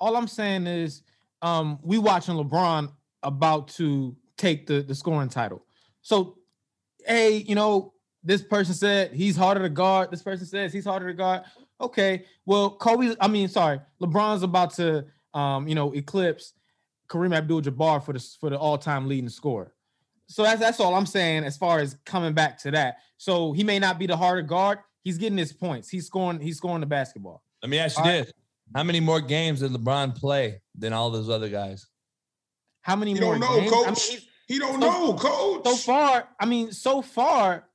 all 0.00 0.16
I'm 0.16 0.28
saying 0.28 0.66
is, 0.66 1.02
um, 1.42 1.78
we 1.82 1.98
watching 1.98 2.34
LeBron 2.34 2.90
about 3.22 3.68
to 3.68 4.16
take 4.36 4.66
the 4.66 4.82
the 4.82 4.94
scoring 4.94 5.28
title. 5.28 5.64
So, 6.02 6.38
hey, 7.06 7.36
you 7.36 7.54
know, 7.54 7.93
this 8.24 8.42
person 8.42 8.74
said 8.74 9.12
he's 9.12 9.36
harder 9.36 9.60
to 9.62 9.68
guard. 9.68 10.10
This 10.10 10.22
person 10.22 10.46
says 10.46 10.72
he's 10.72 10.84
harder 10.84 11.06
to 11.08 11.14
guard. 11.14 11.42
Okay, 11.80 12.24
well, 12.46 12.70
Kobe, 12.70 13.14
I 13.20 13.28
mean, 13.28 13.48
sorry, 13.48 13.80
LeBron's 14.00 14.42
about 14.42 14.72
to, 14.74 15.04
um, 15.34 15.68
you 15.68 15.74
know, 15.74 15.92
eclipse 15.92 16.54
Kareem 17.08 17.36
Abdul-Jabbar 17.36 18.04
for 18.04 18.12
the 18.12 18.20
for 18.40 18.48
the 18.50 18.56
all-time 18.58 19.08
leading 19.08 19.28
scorer. 19.28 19.74
So 20.26 20.42
that's 20.42 20.60
that's 20.60 20.80
all 20.80 20.94
I'm 20.94 21.04
saying 21.06 21.44
as 21.44 21.56
far 21.56 21.80
as 21.80 21.96
coming 22.06 22.32
back 22.32 22.58
to 22.60 22.70
that. 22.70 22.96
So 23.18 23.52
he 23.52 23.62
may 23.64 23.78
not 23.78 23.98
be 23.98 24.06
the 24.06 24.16
harder 24.16 24.42
guard. 24.42 24.78
He's 25.02 25.18
getting 25.18 25.36
his 25.36 25.52
points. 25.52 25.88
He's 25.90 26.06
scoring. 26.06 26.40
He's 26.40 26.56
scoring 26.56 26.80
the 26.80 26.86
basketball. 26.86 27.42
Let 27.62 27.68
me 27.70 27.78
ask 27.78 27.98
you 27.98 28.04
All 28.04 28.10
right. 28.10 28.24
this: 28.24 28.32
How 28.74 28.82
many 28.84 29.00
more 29.00 29.20
games 29.20 29.60
did 29.60 29.72
LeBron 29.72 30.16
play 30.16 30.62
than 30.74 30.92
all 30.94 31.10
those 31.10 31.28
other 31.28 31.50
guys? 31.50 31.86
How 32.80 32.96
many 32.96 33.12
He 33.14 33.20
more 33.20 33.38
don't 33.38 33.40
know, 33.40 33.60
games? 33.60 33.72
I 33.72 33.76
mean, 33.76 33.84
coach. 33.86 34.26
He 34.46 34.58
don't 34.58 34.80
So- 34.80 34.88
know, 34.88 35.14
coach. 35.14 35.64
so 35.66 35.76
far, 35.76 36.28
I 36.40 36.46
mean, 36.46 36.70
so 36.72 37.00
far, 37.02 37.66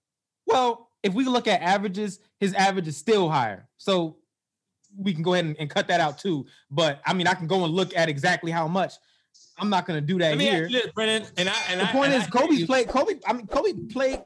well, 0.50 0.90
if 1.04 1.14
we 1.14 1.26
look 1.26 1.48
at 1.48 1.62
averages, 1.62 2.20
his 2.40 2.54
average 2.54 2.88
is 2.88 2.98
still 2.98 3.30
higher. 3.30 3.68
So 3.78 4.18
we 4.98 5.14
can 5.14 5.22
go 5.24 5.34
ahead 5.34 5.46
and, 5.46 5.56
and 5.60 5.70
cut 5.70 5.88
that 5.88 6.00
out 6.00 6.18
too. 6.20 6.46
But 6.72 7.00
I 7.06 7.14
mean, 7.14 7.28
I 7.28 7.34
can 7.36 7.48
go 7.48 7.64
and 7.64 7.74
look 7.74 7.96
at 7.96 8.10
exactly 8.10 8.52
how 8.52 8.68
much. 8.68 8.94
I'm 9.58 9.70
not 9.70 9.86
going 9.86 10.00
to 10.00 10.06
do 10.06 10.18
that 10.20 10.30
Let 10.30 10.38
me 10.38 10.46
here. 10.46 10.64
ask 10.64 10.72
you 10.72 10.82
this, 10.82 10.92
Brennan. 10.94 11.24
And 11.38 11.48
I 11.50 11.54
and 11.70 11.80
the 11.82 11.90
I, 11.90 11.92
point 11.92 12.14
and 12.14 12.22
is, 12.22 12.28
I 12.28 12.32
Kobe's 12.32 12.66
played. 12.66 12.88
Kobe. 12.90 13.16
I 13.28 13.34
mean, 13.34 13.48
Kobe 13.48 13.74
played. 13.92 14.22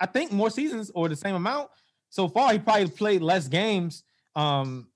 I 0.00 0.06
think 0.06 0.32
more 0.32 0.50
seasons 0.50 0.90
or 0.94 1.08
the 1.08 1.16
same 1.16 1.34
amount 1.34 1.70
so 2.10 2.28
far. 2.28 2.52
He 2.52 2.58
probably 2.58 2.88
played 2.88 3.22
less 3.22 3.48
games. 3.48 4.02
Um, 4.36 4.88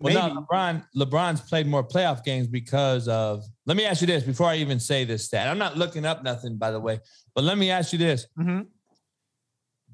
Well, 0.00 0.14
maybe. 0.14 0.34
no, 0.34 0.40
LeBron, 0.42 0.84
LeBron's 0.96 1.40
played 1.42 1.66
more 1.66 1.84
playoff 1.86 2.24
games 2.24 2.46
because 2.48 3.06
of. 3.08 3.44
Let 3.66 3.76
me 3.76 3.84
ask 3.86 4.00
you 4.00 4.06
this 4.08 4.24
before 4.24 4.48
I 4.48 4.56
even 4.56 4.80
say 4.80 5.04
this 5.04 5.24
stat. 5.26 5.46
I'm 5.46 5.58
not 5.58 5.76
looking 5.76 6.04
up 6.04 6.22
nothing, 6.24 6.56
by 6.56 6.70
the 6.72 6.80
way, 6.80 7.00
but 7.34 7.44
let 7.44 7.56
me 7.58 7.70
ask 7.70 7.92
you 7.92 7.98
this: 7.98 8.26
Mhm. 8.38 8.66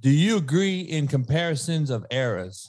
Do 0.00 0.10
you 0.10 0.38
agree 0.38 0.80
in 0.80 1.06
comparisons 1.06 1.90
of 1.90 2.06
eras? 2.10 2.68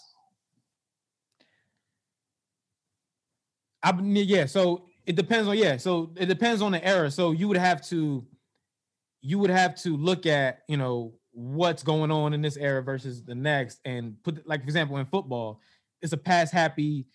I 3.83 3.97
yeah. 4.01 4.45
So 4.45 4.85
it 5.05 5.15
depends 5.15 5.47
on 5.47 5.57
yeah. 5.57 5.77
So 5.77 6.11
it 6.17 6.27
depends 6.27 6.61
on 6.61 6.73
the 6.73 6.85
era. 6.85 7.09
So 7.09 7.31
you 7.31 7.47
would 7.47 7.57
have 7.57 7.81
to, 7.87 8.25
you 9.21 9.39
would 9.39 9.49
have 9.49 9.75
to 9.83 9.95
look 9.95 10.25
at 10.25 10.59
you 10.67 10.77
know 10.77 11.13
what's 11.31 11.83
going 11.83 12.11
on 12.11 12.33
in 12.33 12.41
this 12.41 12.57
era 12.57 12.83
versus 12.83 13.23
the 13.23 13.35
next, 13.35 13.79
and 13.85 14.21
put 14.23 14.45
like 14.47 14.61
for 14.61 14.65
example 14.65 14.97
in 14.97 15.05
football, 15.05 15.61
it's 16.01 16.13
a 16.13 16.17
pass 16.17 16.51
happy. 16.51 17.05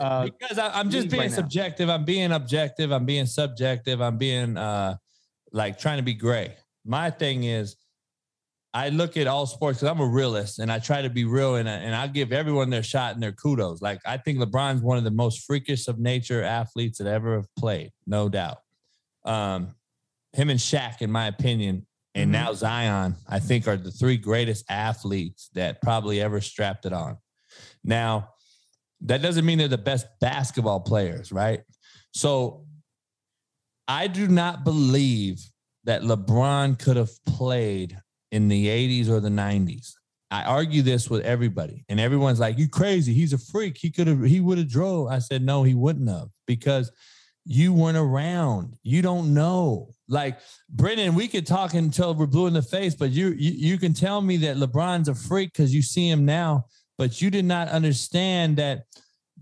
Uh, 0.00 0.24
because 0.24 0.58
I, 0.58 0.70
I'm 0.78 0.88
just 0.88 1.10
being 1.10 1.22
right 1.22 1.30
now. 1.30 1.36
subjective. 1.36 1.90
I'm 1.90 2.04
being 2.04 2.32
objective. 2.32 2.90
I'm 2.90 3.04
being 3.04 3.26
subjective. 3.26 4.00
I'm 4.00 4.18
being 4.18 4.56
uh 4.56 4.96
like 5.52 5.78
trying 5.78 5.98
to 5.98 6.02
be 6.02 6.14
gray. 6.14 6.54
My 6.84 7.10
thing 7.10 7.44
is, 7.44 7.76
I 8.74 8.88
look 8.88 9.16
at 9.16 9.28
all 9.28 9.46
sports 9.46 9.78
because 9.78 9.88
I'm 9.88 10.00
a 10.00 10.06
realist 10.06 10.58
and 10.58 10.70
I 10.70 10.80
try 10.80 11.00
to 11.00 11.08
be 11.08 11.24
real 11.24 11.54
and 11.54 11.68
I, 11.68 11.74
and 11.74 11.94
I 11.94 12.08
give 12.08 12.32
everyone 12.32 12.70
their 12.70 12.82
shot 12.82 13.14
and 13.14 13.22
their 13.22 13.32
kudos. 13.32 13.80
Like 13.80 14.00
I 14.04 14.16
think 14.16 14.40
LeBron's 14.40 14.82
one 14.82 14.98
of 14.98 15.04
the 15.04 15.12
most 15.12 15.44
freakish 15.46 15.86
of 15.86 16.00
nature 16.00 16.42
athletes 16.42 16.98
that 16.98 17.06
ever 17.06 17.36
have 17.36 17.46
played, 17.56 17.92
no 18.04 18.28
doubt. 18.28 18.58
Um, 19.24 19.76
him 20.32 20.50
and 20.50 20.58
Shaq, 20.58 21.02
in 21.02 21.10
my 21.12 21.28
opinion, 21.28 21.86
and 22.16 22.30
Mhm. 22.30 22.32
now 22.32 22.52
Zion, 22.52 23.14
I 23.28 23.38
think 23.38 23.68
are 23.68 23.76
the 23.76 23.92
three 23.92 24.16
greatest 24.16 24.64
athletes 24.68 25.50
that 25.54 25.80
probably 25.80 26.20
ever 26.20 26.40
strapped 26.40 26.84
it 26.84 26.92
on. 26.92 27.18
Now, 27.84 28.30
that 29.02 29.22
doesn't 29.22 29.44
mean 29.44 29.58
they're 29.58 29.68
the 29.68 29.78
best 29.78 30.06
basketball 30.20 30.80
players, 30.80 31.30
right? 31.30 31.62
So 32.12 32.66
I 33.86 34.08
do 34.08 34.26
not 34.26 34.64
believe 34.64 35.40
that 35.84 36.02
LeBron 36.02 36.78
could 36.78 36.96
have 36.96 37.12
played 37.24 38.00
in 38.34 38.48
the 38.48 38.66
80s 38.66 39.08
or 39.08 39.20
the 39.20 39.28
90s. 39.28 39.94
I 40.30 40.42
argue 40.42 40.82
this 40.82 41.08
with 41.08 41.24
everybody, 41.24 41.84
and 41.88 42.00
everyone's 42.00 42.40
like, 42.40 42.58
"You 42.58 42.68
crazy? 42.68 43.14
He's 43.14 43.32
a 43.32 43.38
freak. 43.38 43.76
He 43.78 43.90
could 43.90 44.08
have. 44.08 44.22
He 44.24 44.40
would 44.40 44.58
have 44.58 44.68
drove." 44.68 45.08
I 45.08 45.20
said, 45.20 45.42
"No, 45.42 45.62
he 45.62 45.74
wouldn't 45.74 46.08
have 46.08 46.28
because 46.46 46.90
you 47.44 47.72
weren't 47.72 47.96
around. 47.96 48.76
You 48.82 49.00
don't 49.00 49.32
know." 49.32 49.90
Like 50.08 50.40
Brennan, 50.68 51.14
we 51.14 51.28
could 51.28 51.46
talk 51.46 51.74
until 51.74 52.14
we're 52.14 52.26
blue 52.26 52.48
in 52.48 52.52
the 52.52 52.62
face, 52.62 52.96
but 52.96 53.10
you 53.12 53.28
you, 53.28 53.52
you 53.52 53.78
can 53.78 53.92
tell 53.92 54.20
me 54.20 54.36
that 54.38 54.56
LeBron's 54.56 55.08
a 55.08 55.14
freak 55.14 55.52
because 55.52 55.72
you 55.72 55.82
see 55.82 56.08
him 56.10 56.24
now, 56.24 56.64
but 56.98 57.22
you 57.22 57.30
did 57.30 57.44
not 57.44 57.68
understand 57.68 58.56
that 58.56 58.86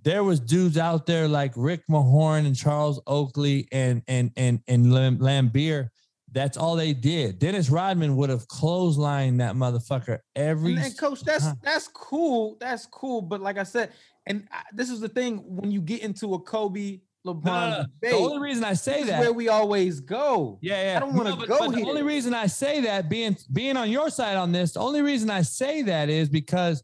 there 0.02 0.24
was 0.24 0.40
dudes 0.40 0.77
out 0.77 1.06
there 1.06 1.27
like 1.27 1.52
Rick 1.56 1.82
Mahorn 1.89 2.44
and 2.44 2.56
Charles 2.56 3.01
Oakley 3.06 3.66
and 3.73 4.02
and 4.09 4.31
and 4.36 4.60
and 4.69 4.93
Lam- 4.93 5.19
Laimbeer. 5.19 5.89
That's 6.32 6.56
all 6.56 6.76
they 6.76 6.94
did. 6.94 7.38
Dennis 7.38 7.68
Rodman 7.68 8.16
would 8.16 8.30
have 8.30 8.48
clotheslined 8.48 9.38
that 9.38 9.54
motherfucker 9.54 10.18
every. 10.34 10.72
And, 10.74 10.84
and 10.86 10.98
coach, 10.98 11.20
that's 11.22 11.44
time. 11.44 11.59
that's 11.62 11.88
cool. 11.88 12.56
That's 12.59 12.86
cool. 12.86 13.20
But 13.22 13.40
like 13.42 13.59
I 13.59 13.64
said, 13.64 13.92
and 14.26 14.48
I, 14.50 14.62
this 14.72 14.88
is 14.88 15.00
the 15.00 15.09
thing 15.09 15.38
when 15.46 15.70
you 15.70 15.80
get 15.82 16.00
into 16.02 16.32
a 16.34 16.40
Kobe 16.40 17.00
LeBron 17.26 17.44
No, 17.44 17.70
no, 17.70 17.76
no. 17.78 17.86
The 18.00 18.10
only 18.12 18.40
reason 18.40 18.64
I 18.64 18.72
say 18.72 19.04
that, 19.04 19.20
where 19.20 19.32
we 19.32 19.48
always 19.48 20.00
go. 20.00 20.59
yeah, 20.60 20.82
yeah, 20.92 20.96
I 20.96 21.00
don't 21.00 21.14
wanna 21.14 21.36
but- 21.36 21.48
go 21.48 21.59
but 21.59 21.72
The 21.72 21.84
only 21.84 22.02
reason 22.02 22.34
I 22.34 22.46
say 22.46 22.80
that, 22.82 23.09
being 23.09 23.36
being 23.52 23.76
on 23.76 23.90
your 23.90 24.10
side 24.10 24.36
on 24.36 24.52
this, 24.52 24.72
the 24.72 24.80
only 24.80 25.02
reason 25.02 25.30
I 25.30 25.42
say 25.42 25.82
that 25.82 26.09
is 26.09 26.28
because 26.28 26.82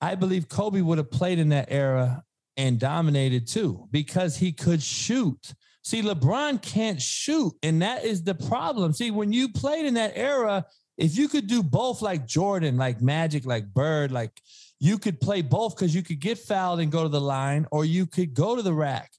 I 0.00 0.14
believe 0.14 0.48
Kobe 0.48 0.80
would 0.80 0.98
have 0.98 1.10
played 1.10 1.38
in 1.38 1.50
that 1.50 1.68
era 1.70 2.22
and 2.56 2.78
dominated 2.78 3.46
too, 3.46 3.88
because 3.90 4.36
he 4.36 4.52
could 4.52 4.82
shoot. 4.82 5.52
See, 5.82 6.02
LeBron 6.02 6.60
can't 6.62 7.00
shoot, 7.00 7.52
and 7.62 7.80
that 7.82 8.04
is 8.04 8.22
the 8.22 8.34
problem. 8.34 8.92
See, 8.92 9.10
when 9.10 9.32
you 9.32 9.48
played 9.48 9.86
in 9.86 9.94
that 9.94 10.12
era, 10.14 10.66
if 10.98 11.16
you 11.16 11.28
could 11.28 11.46
do 11.46 11.62
both 11.62 12.02
like 12.02 12.26
Jordan, 12.26 12.76
like 12.76 13.00
Magic, 13.00 13.46
like 13.46 13.66
Bird, 13.72 14.12
like 14.12 14.30
you 14.78 14.98
could 14.98 15.20
play 15.20 15.40
both 15.42 15.74
because 15.76 15.94
you 15.94 16.02
could 16.02 16.20
get 16.20 16.38
fouled 16.38 16.80
and 16.80 16.92
go 16.92 17.02
to 17.04 17.08
the 17.08 17.20
line, 17.20 17.66
or 17.70 17.84
you 17.84 18.04
could 18.06 18.34
go 18.34 18.56
to 18.56 18.62
the 18.62 18.74
rack. 18.74 19.10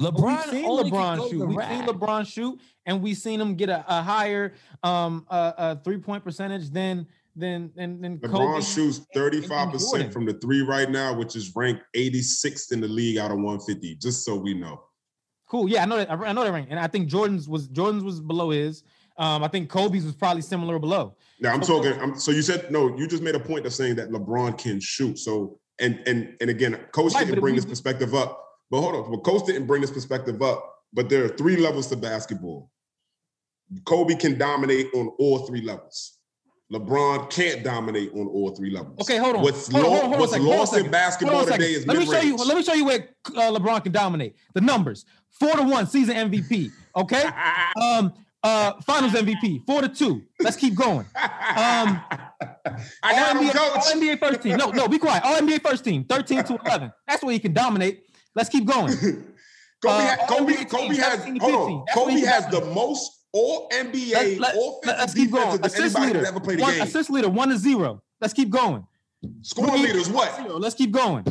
LeBron 0.00 0.22
we've 0.24 0.50
seen 0.50 0.64
only 0.66 0.84
could 0.90 0.92
LeBron 0.98 1.16
go 1.18 1.24
to 1.24 1.30
shoot. 1.30 1.38
the 1.38 1.46
We've 1.46 1.56
rack. 1.56 1.70
seen 1.70 1.86
LeBron 1.94 2.26
shoot, 2.26 2.60
and 2.86 3.02
we've 3.02 3.16
seen 3.16 3.40
him 3.40 3.54
get 3.54 3.68
a, 3.68 3.84
a 3.88 4.02
higher 4.02 4.54
um 4.82 5.26
uh, 5.30 5.52
uh 5.56 5.74
three 5.76 5.98
point 5.98 6.22
percentage 6.24 6.70
than 6.70 7.06
than 7.34 7.70
than 7.76 8.00
than 8.00 8.18
LeBron 8.18 8.30
Kobe. 8.30 8.60
shoots 8.62 9.00
and- 9.14 9.22
and 9.34 9.72
35% 9.72 10.12
from 10.12 10.24
the 10.24 10.34
three 10.34 10.62
right 10.62 10.90
now, 10.90 11.12
which 11.14 11.36
is 11.36 11.54
ranked 11.56 11.82
86th 11.94 12.72
in 12.72 12.80
the 12.80 12.88
league 12.88 13.18
out 13.18 13.30
of 13.30 13.36
150, 13.36 13.96
just 13.96 14.24
so 14.24 14.34
we 14.36 14.54
know. 14.54 14.82
Cool. 15.48 15.68
Yeah, 15.68 15.82
I 15.82 15.86
know 15.86 15.96
that. 15.98 16.10
I 16.10 16.32
know 16.32 16.44
that 16.44 16.52
ring, 16.52 16.66
and 16.70 16.78
I 16.78 16.86
think 16.88 17.08
Jordan's 17.08 17.48
was 17.48 17.68
Jordan's 17.68 18.02
was 18.04 18.20
below 18.20 18.50
his. 18.50 18.82
Um, 19.18 19.42
I 19.42 19.48
think 19.48 19.70
Kobe's 19.70 20.04
was 20.04 20.14
probably 20.14 20.42
similar 20.42 20.78
below. 20.78 21.16
Now 21.40 21.54
I'm 21.54 21.62
So- 21.62 21.82
talking. 21.82 21.98
I'm, 22.00 22.18
so 22.18 22.32
you 22.32 22.42
said 22.42 22.70
no. 22.70 22.96
You 22.98 23.06
just 23.06 23.22
made 23.22 23.34
a 23.34 23.40
point 23.40 23.64
of 23.64 23.72
saying 23.72 23.94
that 23.96 24.10
LeBron 24.10 24.58
can 24.58 24.80
shoot. 24.80 25.18
So 25.18 25.58
and 25.78 26.00
and 26.06 26.36
and 26.40 26.50
again, 26.50 26.74
Coach 26.92 27.14
Right, 27.14 27.26
didn't 27.26 27.40
bring 27.40 27.54
we- 27.54 27.60
this 27.60 27.64
perspective 27.68 28.14
up. 28.14 28.42
But 28.70 28.80
hold 28.80 28.96
on, 28.96 29.10
well, 29.10 29.20
Coach 29.20 29.46
didn't 29.46 29.66
bring 29.66 29.80
this 29.80 29.92
perspective 29.92 30.42
up. 30.42 30.72
But 30.92 31.08
there 31.08 31.24
are 31.24 31.28
three 31.28 31.56
levels 31.56 31.86
to 31.88 31.96
basketball. 31.96 32.70
Kobe 33.84 34.14
can 34.16 34.38
dominate 34.38 34.86
on 34.94 35.08
all 35.18 35.40
three 35.46 35.62
levels. 35.62 36.18
LeBron 36.72 37.30
can't 37.30 37.62
dominate 37.62 38.10
on 38.12 38.26
all 38.26 38.50
three 38.50 38.70
levels. 38.70 38.98
Okay, 39.00 39.18
hold 39.18 39.36
on. 39.36 39.42
What's, 39.42 39.70
Hold 39.70 39.84
on, 39.84 39.90
lo- 39.92 40.00
hold 40.00 40.14
on, 40.14 40.20
what's 40.20 40.32
second, 40.32 40.46
lost 40.48 40.76
in 40.76 40.90
basketball 40.90 41.36
Hold 41.38 41.48
on 41.48 41.54
a 41.54 41.58
today 41.58 41.72
is 41.74 41.86
Let 41.86 41.96
me 41.98 42.06
show 42.06 42.20
you. 42.20 42.36
Let 42.36 42.56
me 42.56 42.62
show 42.64 42.72
you 42.74 42.84
where 42.84 43.08
uh, 43.36 43.52
LeBron 43.52 43.84
can 43.84 43.92
dominate. 43.92 44.34
The 44.54 44.60
numbers: 44.60 45.04
four 45.38 45.54
to 45.56 45.62
one 45.62 45.86
season 45.86 46.16
MVP. 46.30 46.70
Okay. 46.96 47.24
Um. 47.80 48.12
Uh. 48.42 48.72
Finals 48.82 49.12
MVP. 49.12 49.66
Four 49.66 49.82
to 49.82 49.88
two. 49.88 50.22
Let's 50.40 50.56
keep 50.56 50.74
going. 50.74 51.06
Um. 51.16 52.00
I 53.02 53.12
got 53.12 53.36
NBA, 53.36 53.52
coach. 53.52 53.70
All 53.76 53.92
NBA 54.00 54.18
first 54.18 54.42
team. 54.42 54.56
No, 54.56 54.70
no, 54.70 54.88
be 54.88 54.98
quiet. 54.98 55.22
All 55.24 55.36
NBA 55.40 55.62
first 55.62 55.84
team. 55.84 56.04
Thirteen 56.04 56.42
to 56.44 56.58
eleven. 56.64 56.92
That's 57.08 57.22
where 57.22 57.32
he 57.32 57.38
can 57.38 57.52
dominate. 57.52 58.02
Let's 58.34 58.48
keep 58.48 58.64
going. 58.66 58.92
Kobe, 59.82 60.04
Uh, 60.04 60.16
Kobe, 60.26 60.64
Kobe 60.64 60.96
has 60.96 61.24
hold 61.40 61.54
on. 61.54 61.84
Kobe 61.92 62.20
has 62.20 62.46
the 62.48 62.64
most 62.74 63.12
all 63.32 63.68
NBA 63.70 64.38
Let- 64.38 64.40
let- 64.40 64.54
offensive 64.56 64.98
let's 64.98 65.14
keep 65.14 65.30
going. 65.30 65.64
Assist 65.64 65.98
leader. 65.98 66.24
ever 66.26 66.40
played 66.40 66.58
a 66.58 66.62
One, 66.62 66.72
game. 66.72 66.82
assist 66.82 67.10
leader. 67.10 67.28
One 67.28 67.48
to 67.50 67.58
zero. 67.58 68.02
Let's 68.20 68.32
keep 68.32 68.48
going. 68.50 68.86
Three, 69.54 69.66
leaders, 69.82 70.08
what? 70.08 70.34
zero. 70.36 70.56
Let's 70.58 70.74
keep 70.74 70.92
going. 70.92 71.24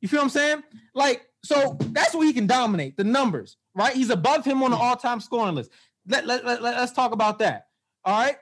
You 0.00 0.08
feel 0.08 0.18
what 0.20 0.24
I'm 0.24 0.30
saying? 0.30 0.62
Like, 0.94 1.22
so 1.48 1.78
that's 1.92 2.14
where 2.14 2.26
he 2.26 2.34
can 2.34 2.46
dominate 2.46 2.98
the 2.98 3.04
numbers, 3.04 3.56
right? 3.74 3.94
He's 3.94 4.10
above 4.10 4.44
him 4.44 4.62
on 4.62 4.70
the 4.70 4.76
all-time 4.76 5.18
scoring 5.18 5.54
list. 5.54 5.70
Let, 6.06 6.26
let, 6.26 6.44
let, 6.44 6.60
let's 6.60 6.92
talk 6.92 7.12
about 7.12 7.38
that. 7.38 7.68
All 8.04 8.20
right. 8.20 8.36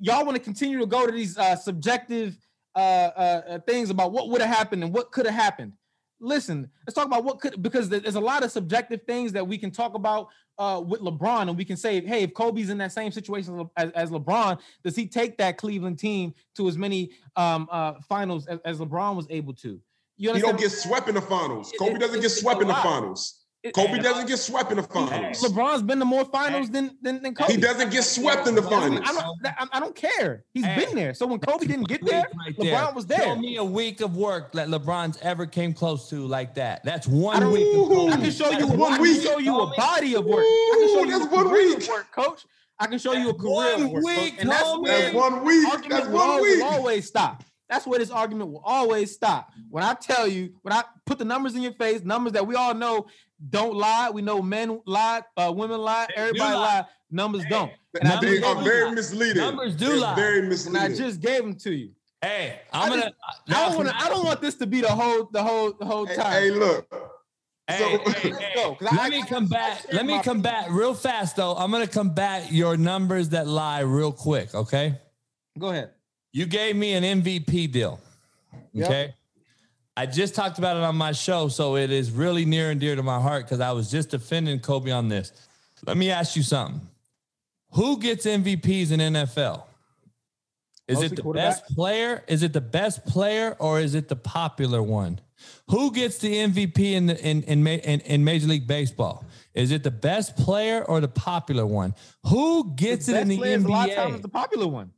Y'all 0.00 0.24
want 0.24 0.36
to 0.36 0.42
continue 0.42 0.80
to 0.80 0.86
go 0.86 1.06
to 1.06 1.12
these 1.12 1.38
uh, 1.38 1.54
subjective 1.54 2.36
uh, 2.74 2.78
uh, 2.78 3.42
uh, 3.48 3.58
things 3.60 3.90
about 3.90 4.10
what 4.10 4.30
would 4.30 4.40
have 4.40 4.52
happened 4.52 4.82
and 4.82 4.92
what 4.92 5.12
could 5.12 5.26
have 5.26 5.34
happened. 5.36 5.74
Listen, 6.18 6.68
let's 6.84 6.94
talk 6.96 7.06
about 7.06 7.22
what 7.22 7.38
could 7.38 7.62
because 7.62 7.88
there's 7.88 8.16
a 8.16 8.20
lot 8.20 8.42
of 8.42 8.50
subjective 8.50 9.02
things 9.06 9.30
that 9.32 9.46
we 9.46 9.56
can 9.56 9.70
talk 9.70 9.94
about 9.94 10.30
uh, 10.58 10.82
with 10.84 11.02
LeBron, 11.02 11.42
and 11.42 11.56
we 11.56 11.64
can 11.64 11.76
say, 11.76 12.04
hey, 12.04 12.22
if 12.24 12.34
Kobe's 12.34 12.70
in 12.70 12.78
that 12.78 12.90
same 12.90 13.12
situation 13.12 13.68
as, 13.76 13.90
as 13.92 14.10
LeBron, 14.10 14.58
does 14.82 14.96
he 14.96 15.06
take 15.06 15.38
that 15.38 15.56
Cleveland 15.56 16.00
team 16.00 16.34
to 16.56 16.66
as 16.66 16.76
many 16.76 17.10
um, 17.36 17.68
uh, 17.70 17.94
finals 18.08 18.46
as, 18.46 18.58
as 18.64 18.78
LeBron 18.78 19.14
was 19.14 19.28
able 19.30 19.54
to? 19.54 19.80
You 20.16 20.32
He 20.34 20.40
don't 20.40 20.58
get 20.58 20.70
swept 20.70 21.08
in 21.08 21.14
the 21.16 21.20
finals. 21.20 21.72
It- 21.72 21.78
Kobe 21.78 21.94
it- 21.94 21.98
doesn't 22.00 22.18
it- 22.18 22.22
get 22.22 22.30
swept 22.30 22.60
in 22.62 22.68
the 22.68 22.74
finals. 22.74 23.40
Kobe 23.74 23.98
doesn't 23.98 24.26
get 24.28 24.36
swept 24.38 24.70
in 24.72 24.76
the 24.76 24.82
finals. 24.82 25.42
LeBron's 25.42 25.80
been 25.82 25.98
to 25.98 26.04
more 26.04 26.26
finals 26.26 26.68
than 26.68 26.98
than, 27.00 27.22
than 27.22 27.34
Kobe. 27.34 27.54
He 27.54 27.58
doesn't 27.58 27.90
get 27.90 28.04
swept 28.04 28.46
in 28.46 28.54
the 28.54 28.60
I, 28.62 28.68
finals. 28.68 29.00
don't, 29.08 29.46
I, 29.46 29.66
I 29.72 29.80
don't 29.80 29.96
care. 29.96 30.44
He's 30.52 30.66
Hey. 30.66 30.84
been 30.84 30.94
there. 30.94 31.14
So 31.14 31.26
when 31.26 31.38
Kobe 31.40 31.66
didn't 31.66 31.88
get 31.88 32.04
there, 32.04 32.26
Right 32.38 32.54
LeBron 32.58 32.94
was 32.94 33.06
there. 33.06 33.20
Show 33.22 33.36
me 33.36 33.56
a 33.56 33.64
week 33.64 34.02
of 34.02 34.16
work 34.18 34.52
that 34.52 34.68
LeBron's 34.68 35.18
ever 35.22 35.46
came 35.46 35.72
close 35.72 36.10
to 36.10 36.26
like 36.26 36.54
that. 36.56 36.84
That's 36.84 37.06
one 37.08 37.42
I 37.42 37.48
week. 37.48 37.66
Of 37.74 37.90
Ooh. 37.90 38.08
I 38.08 38.16
can 38.18 38.30
show 38.30 38.50
you 38.50 38.58
That's 38.58 38.70
a, 38.70 38.76
one 38.76 38.92
I 38.92 38.96
can 38.96 39.02
week. 39.02 39.22
show 39.22 39.38
you 39.38 39.58
a 39.58 39.74
body 39.78 40.14
of 40.14 40.26
work. 40.26 40.44
I 40.44 40.76
can 40.80 40.88
show 40.88 41.04
you 41.08 41.16
a 41.16 41.18
that's 41.20 41.32
one 41.32 41.50
week. 41.52 41.78
of 41.78 41.88
work, 41.88 42.06
coach. 42.12 42.44
I 42.78 42.86
can 42.86 42.98
show 42.98 43.12
you 43.14 43.30
a 43.30 43.32
That's 43.32 43.40
career 43.42 43.54
one 43.54 43.82
of 43.82 43.90
work, 43.92 44.04
coach. 44.04 44.16
week, 44.22 44.34
and 44.40 44.50
that's 44.50 44.62
That's 44.62 45.14
one 45.14 45.42
week. 45.44 45.88
That's 45.88 46.06
one 46.08 46.42
week. 46.42 46.62
always 46.64 47.06
stop. 47.06 47.42
That's 47.68 47.86
where 47.86 47.98
this 47.98 48.10
argument 48.10 48.50
will 48.50 48.62
always 48.64 49.12
stop. 49.12 49.50
When 49.70 49.82
I 49.82 49.94
tell 49.94 50.28
you, 50.28 50.54
when 50.62 50.72
I 50.74 50.82
put 51.06 51.18
the 51.18 51.24
numbers 51.24 51.54
in 51.54 51.62
your 51.62 51.72
face, 51.72 52.02
numbers 52.04 52.32
that 52.34 52.46
we 52.46 52.54
all 52.54 52.74
know 52.74 53.06
don't 53.50 53.74
lie. 53.74 54.10
We 54.10 54.22
know 54.22 54.42
men 54.42 54.80
lie, 54.86 55.22
uh, 55.36 55.52
women 55.54 55.80
lie, 55.80 56.06
They 56.08 56.14
everybody 56.22 56.54
lie. 56.54 56.80
lie. 56.80 56.84
Numbers 57.10 57.44
don't. 57.48 57.72
And 58.00 58.08
I, 58.08 58.20
They 58.20 58.38
just, 58.40 58.44
are 58.44 58.62
very 58.62 58.84
lie. 58.88 58.94
misleading. 58.94 59.36
Numbers 59.42 59.76
do 59.76 59.86
They're 59.88 59.96
lie. 59.96 60.14
Very 60.14 60.38
and 60.66 60.76
I 60.78 60.88
just 60.94 61.20
gave 61.20 61.42
them 61.42 61.54
to 61.56 61.74
you. 61.74 61.90
Hey, 62.20 62.60
I 62.72 62.86
I'm 62.86 62.92
just- 62.92 63.02
gonna. 63.48 63.58
I 63.58 63.66
don't 63.68 63.76
want 63.76 63.88
to. 63.88 63.96
I 63.96 64.08
don't 64.08 64.24
want 64.24 64.40
this 64.40 64.54
to 64.56 64.66
be 64.66 64.80
the 64.80 64.88
whole, 64.88 65.28
the 65.32 65.42
whole, 65.42 65.72
the 65.72 65.84
whole 65.84 66.06
time. 66.06 66.32
hey, 66.32 66.50
look. 66.50 66.86
Hey, 67.66 67.78
So- 67.78 67.88
hey, 67.88 67.98
Let's 68.04 68.18
hey. 68.42 68.52
go, 68.54 68.74
'cause 68.74 68.88
Let 68.92 69.00
I- 69.00 69.08
me 69.08 69.22
I- 69.22 69.26
combat. 69.26 69.86
I- 69.88 69.92
I- 69.92 69.96
Let 69.96 70.06
me 70.06 70.16
my- 70.16 70.22
combat 70.22 70.70
real 70.70 70.92
fast 70.94 71.36
though. 71.36 71.54
I'm 71.54 71.70
gonna 71.70 71.86
combat 71.86 72.52
your 72.52 72.76
numbers 72.76 73.30
that 73.30 73.46
lie 73.46 73.80
real 73.80 74.12
quick. 74.12 74.54
Okay. 74.54 74.98
Go 75.58 75.68
ahead. 75.70 75.90
You 76.34 76.46
gave 76.46 76.74
me 76.74 76.94
an 76.94 77.22
MVP 77.22 77.70
deal. 77.70 78.00
Yep. 78.72 78.88
Okay. 78.88 79.14
I 79.96 80.04
just 80.04 80.34
talked 80.34 80.58
about 80.58 80.76
it 80.76 80.82
on 80.82 80.96
my 80.96 81.12
show, 81.12 81.46
so 81.46 81.76
it 81.76 81.92
is 81.92 82.10
really 82.10 82.44
near 82.44 82.72
and 82.72 82.80
dear 82.80 82.96
to 82.96 83.04
my 83.04 83.20
heart 83.20 83.44
because 83.44 83.60
I 83.60 83.70
was 83.70 83.88
just 83.88 84.10
defending 84.10 84.58
Kobe 84.58 84.90
on 84.90 85.08
this. 85.08 85.32
Let 85.86 85.96
me 85.96 86.10
ask 86.10 86.34
you 86.34 86.42
something. 86.42 86.80
Who 87.74 88.00
gets 88.00 88.26
MVPs 88.26 88.90
in 88.90 88.98
NFL? 88.98 89.62
Is 90.88 90.96
Mostly 90.96 91.06
it 91.06 91.22
the 91.22 91.32
best 91.32 91.66
player? 91.66 92.24
Is 92.26 92.42
it 92.42 92.52
the 92.52 92.60
best 92.60 93.06
player 93.06 93.54
or 93.60 93.78
is 93.78 93.94
it 93.94 94.08
the 94.08 94.16
popular 94.16 94.82
one? 94.82 95.20
Who 95.70 95.92
gets 95.92 96.18
the 96.18 96.34
MVP 96.34 96.78
in 96.80 97.06
the 97.06 97.24
in 97.24 97.44
in, 97.44 97.64
in, 97.64 98.00
in 98.00 98.24
Major 98.24 98.48
League 98.48 98.66
Baseball? 98.66 99.24
Is 99.54 99.70
it 99.70 99.84
the 99.84 99.90
best 99.92 100.36
player 100.36 100.82
or 100.82 101.00
the 101.00 101.08
popular 101.08 101.64
one? 101.64 101.94
Who 102.26 102.74
gets 102.74 103.08
it 103.08 103.16
in 103.16 103.28
the 103.28 103.40
is 103.40 103.64
A 103.64 103.68
lot 103.68 103.88
of 103.88 103.94
times 103.94 104.16
NBA? 104.16 104.22
the 104.22 104.28
popular 104.28 104.66
one. 104.66 104.90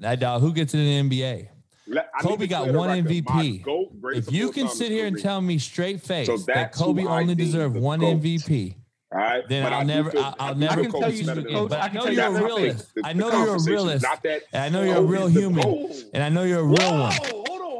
That 0.00 0.20
dog. 0.20 0.40
Who 0.42 0.52
gets 0.52 0.74
it 0.74 0.78
in 0.80 1.08
the 1.08 1.22
NBA? 1.22 1.48
I 1.96 2.22
Kobe 2.22 2.46
got 2.46 2.72
one. 2.72 2.88
MVP. 3.04 3.62
GOAT, 3.62 3.92
If 4.14 4.32
you 4.32 4.50
can 4.50 4.68
sit 4.68 4.90
here 4.90 5.06
and 5.06 5.18
tell 5.18 5.40
me 5.40 5.58
straight 5.58 6.00
face 6.00 6.26
So 6.26 6.38
that 6.52 6.72
Kobe 6.72 7.04
only 7.04 7.34
deserved 7.34 7.76
one 7.76 8.00
GOAT. 8.00 8.20
MVP, 8.22 8.74
All 9.12 9.18
right, 9.18 9.42
then 9.48 9.70
I 9.70 9.78
I'll 9.80 9.84
never, 9.84 10.10
feel- 10.10 10.22
I'll, 10.24 10.34
I'll 10.38 10.50
I 10.54 10.58
never 10.58 10.82
feel 10.84 10.92
can 10.92 11.00
tell 11.02 11.12
you, 11.12 11.26
Coach, 11.44 11.68
But 11.68 11.82
I 11.82 11.88
know 11.92 12.06
you 12.06 12.12
you're 12.16 12.26
a 12.26 12.42
realist. 12.44 12.92
I 13.04 13.12
know 13.12 13.28
you're 13.30 13.56
a 13.56 13.62
realist. 13.62 14.02
Not 14.02 14.22
that 14.22 14.42
And 14.52 14.62
I 14.62 14.68
know 14.70 14.82
you're 14.82 14.96
a 14.96 15.02
real 15.02 15.26
human. 15.28 15.92
And 16.14 16.22
I 16.22 16.28
know 16.30 16.44
you're 16.44 16.60
a 16.60 16.64
real 16.64 16.98
one. 16.98 17.12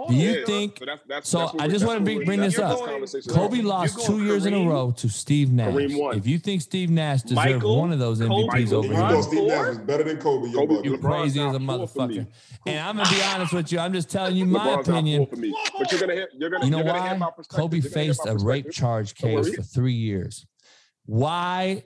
Hold 0.07 0.11
on, 0.11 0.17
hold 0.17 0.21
Do 0.21 0.25
you 0.25 0.39
Yeah, 0.41 0.47
think? 0.47 0.79
So, 0.79 0.85
that's, 0.87 1.03
that's, 1.09 1.29
So 1.29 1.39
that's 1.39 1.55
I 1.61 1.69
just 1.69 1.85
wanna 1.87 2.01
bring- 2.01 2.25
bring 2.25 2.41
this 2.41 2.59
up. 2.59 2.79
Kobe 3.29 3.59
about. 3.61 3.65
lost 3.69 3.97
going 3.97 4.07
two 4.07 4.25
years 4.25 4.47
in 4.47 4.55
a 4.55 4.69
row 4.69 4.93
to 4.99 5.09
Steve 5.09 5.53
Nash. 5.53 5.73
Kareem 5.75 5.99
won. 6.01 6.17
If 6.17 6.27
you 6.27 6.39
think 6.39 6.63
Steve 6.63 6.91
Nash 6.91 7.23
deserved 7.23 7.37
Michael, 7.37 7.79
one 7.81 7.93
of 7.93 7.99
those 7.99 8.21
Kobe, 8.21 8.33
MVPs 8.49 8.73
over 8.73 8.87
You 8.89 8.93
LeBron, 8.95 9.11
know 9.11 9.17
him, 9.17 9.23
Steve 9.23 9.47
Nash 9.49 9.67
is 9.69 9.79
better 9.79 10.05
than 10.05 10.17
Kobe. 10.19 10.49
Your 10.51 10.67
Kobe, 10.67 10.89
you 10.89 10.97
LeBron's 10.97 11.01
crazy 11.05 11.41
as 11.41 11.55
a 11.55 11.59
not 11.59 11.77
four 11.79 11.89
for 11.89 12.07
me. 12.09 12.19
motherfucker. 12.19 12.27
And 12.67 12.79
I'm 12.81 12.97
gonna 12.97 13.11
be 13.11 13.23
honest 13.23 13.53
with 13.53 13.73
you. 13.73 13.79
I'm 13.79 13.93
just 13.93 14.11
telling 14.11 14.37
you 14.37 14.47
my 14.47 14.59
LeBron's 14.59 14.89
opinion. 14.89 15.27
four 15.27 15.35
for 15.35 15.37
me. 15.41 15.55
But 15.79 15.91
you're 15.93 16.01
gonna 16.01 16.15
hear, 16.15 16.29
you're 16.39 16.51
gonna, 16.51 16.65
You 16.65 16.71
know 16.71 16.79
you're 16.79 16.87
gonna 16.87 17.09
hear 17.09 17.19
my 17.19 17.27
why? 17.27 17.43
Kobe 17.49 17.77
You're 17.79 17.89
gonna 17.91 18.05
hear 18.05 18.15
faced 18.15 18.27
a 18.27 18.37
rape 18.37 18.71
charge 18.71 19.15
case 19.15 19.55
for 19.55 19.63
three 19.63 19.93
years. 19.95 20.47
Why 21.07 21.85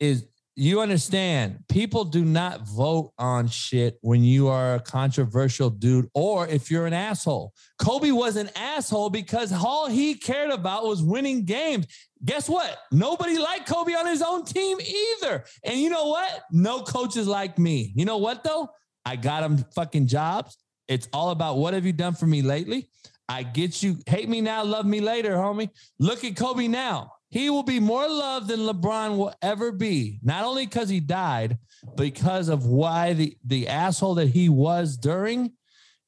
is 0.00 0.26
you 0.60 0.80
understand? 0.80 1.60
People 1.68 2.04
do 2.04 2.24
not 2.24 2.66
vote 2.66 3.12
on 3.16 3.46
shit 3.46 3.96
when 4.00 4.24
you 4.24 4.48
are 4.48 4.74
a 4.74 4.80
controversial 4.80 5.70
dude 5.70 6.08
or 6.14 6.48
if 6.48 6.68
you're 6.68 6.86
an 6.86 6.92
asshole. 6.92 7.52
Kobe 7.78 8.10
was 8.10 8.34
an 8.34 8.50
asshole 8.56 9.10
because 9.10 9.52
all 9.52 9.88
he 9.88 10.16
cared 10.16 10.50
about 10.50 10.84
was 10.84 11.00
winning 11.00 11.44
games. 11.44 11.86
Guess 12.24 12.48
what? 12.48 12.76
Nobody 12.90 13.38
liked 13.38 13.68
Kobe 13.68 13.94
on 13.94 14.06
his 14.06 14.20
own 14.20 14.44
team 14.44 14.78
either. 14.80 15.44
And 15.62 15.78
you 15.78 15.90
know 15.90 16.06
what? 16.06 16.42
No 16.50 16.82
coaches 16.82 17.28
like 17.28 17.56
me. 17.56 17.92
You 17.94 18.04
know 18.04 18.18
what 18.18 18.42
though? 18.42 18.68
I 19.04 19.14
got 19.14 19.42
them 19.42 19.64
fucking 19.76 20.08
jobs. 20.08 20.56
It's 20.88 21.08
all 21.12 21.30
about 21.30 21.58
what 21.58 21.74
have 21.74 21.86
you 21.86 21.92
done 21.92 22.14
for 22.14 22.26
me 22.26 22.42
lately? 22.42 22.90
I 23.28 23.44
get 23.44 23.80
you. 23.80 23.98
Hate 24.06 24.28
me 24.28 24.40
now, 24.40 24.64
love 24.64 24.86
me 24.86 25.00
later, 25.00 25.36
homie. 25.36 25.68
Look 26.00 26.24
at 26.24 26.34
Kobe 26.34 26.66
now. 26.66 27.12
He 27.30 27.50
will 27.50 27.62
be 27.62 27.78
more 27.80 28.08
loved 28.08 28.48
than 28.48 28.60
LeBron 28.60 29.16
will 29.18 29.34
ever 29.42 29.70
be. 29.70 30.18
Not 30.22 30.44
only 30.44 30.64
because 30.66 30.88
he 30.88 31.00
died, 31.00 31.58
because 31.96 32.48
of 32.48 32.64
why 32.66 33.12
the, 33.12 33.36
the 33.44 33.68
asshole 33.68 34.14
that 34.14 34.28
he 34.28 34.48
was 34.48 34.96
during 34.96 35.52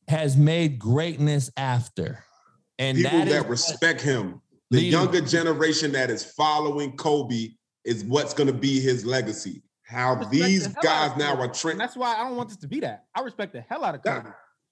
has 0.08 0.36
made 0.36 0.78
greatness 0.78 1.50
after. 1.56 2.24
And 2.78 2.96
People 2.96 3.18
that 3.18 3.28
that, 3.28 3.44
is 3.44 3.50
respect 3.50 4.00
him, 4.00 4.40
the 4.70 4.78
leading- 4.78 4.92
younger 4.92 5.20
generation 5.20 5.92
that 5.92 6.08
is 6.10 6.24
following 6.24 6.96
Kobe 6.96 7.48
is 7.84 8.02
what's 8.04 8.32
going 8.32 8.46
to 8.46 8.52
be 8.54 8.80
his 8.80 9.04
legacy. 9.04 9.62
How 9.82 10.14
these 10.14 10.72
the 10.72 10.80
guys 10.82 11.16
now 11.16 11.30
Kobe. 11.32 11.40
are 11.40 11.44
And 11.46 11.54
trending. 11.54 11.78
that's 11.78 11.96
why 11.96 12.14
I 12.16 12.24
don't 12.24 12.36
want 12.36 12.48
this 12.48 12.58
to 12.58 12.68
be 12.68 12.80
that. 12.80 13.04
I 13.14 13.20
respect 13.22 13.52
the 13.52 13.60
hell 13.60 13.84
out 13.84 13.94
of 13.96 14.02
Kobe. 14.02 14.30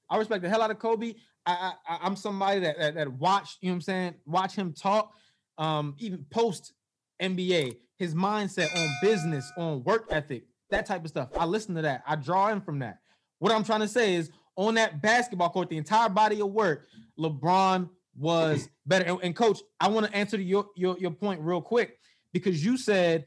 I 0.09 0.16
respect 0.16 0.43
the 0.43 0.49
hell 0.49 0.62
out 0.62 0.70
of 0.70 0.79
Kobe. 0.79 1.15
I, 1.45 1.73
I 1.89 1.99
I'm 2.03 2.16
somebody 2.16 2.61
that, 2.61 2.79
that 2.79 2.95
that 2.95 3.12
watch, 3.12 3.59
you 3.61 3.69
know 3.69 3.73
what 3.73 3.77
I'm 3.77 3.81
saying, 3.83 4.15
watch 4.27 4.55
him 4.55 4.73
talk, 4.73 5.12
um, 5.59 5.94
even 5.98 6.24
post 6.30 6.72
NBA, 7.20 7.76
his 7.98 8.14
mindset 8.14 8.74
on 8.76 8.89
business, 9.02 9.51
on 9.56 9.82
work 9.85 10.06
ethic, 10.10 10.44
that 10.70 10.86
type 10.86 11.02
of 11.05 11.09
stuff. 11.10 11.28
I 11.39 11.44
listen 11.44 11.74
to 11.74 11.82
that. 11.82 12.02
I 12.06 12.16
draw 12.16 12.48
in 12.48 12.60
from 12.60 12.78
that. 12.80 12.98
What 13.40 13.52
I'm 13.52 13.64
trying 13.64 13.80
to 13.80 13.89
say 13.89 14.14
is 14.14 14.30
on 14.56 14.74
that 14.74 15.02
basketball 15.02 15.51
court, 15.51 15.68
the 15.68 15.76
entire 15.76 16.09
body 16.09 16.40
of 16.40 16.48
work, 16.51 16.86
LeBron 17.18 17.89
was 18.16 18.68
better. 18.86 19.05
And, 19.05 19.18
and 19.22 19.36
coach, 19.36 19.60
I 19.80 19.89
want 19.89 20.06
to 20.06 20.14
answer 20.16 20.40
your, 20.40 20.66
your 20.76 20.97
your 20.98 21.10
point 21.12 21.40
real 21.40 21.60
quick 21.60 21.98
because 22.32 22.64
you 22.64 22.76
said, 22.76 23.24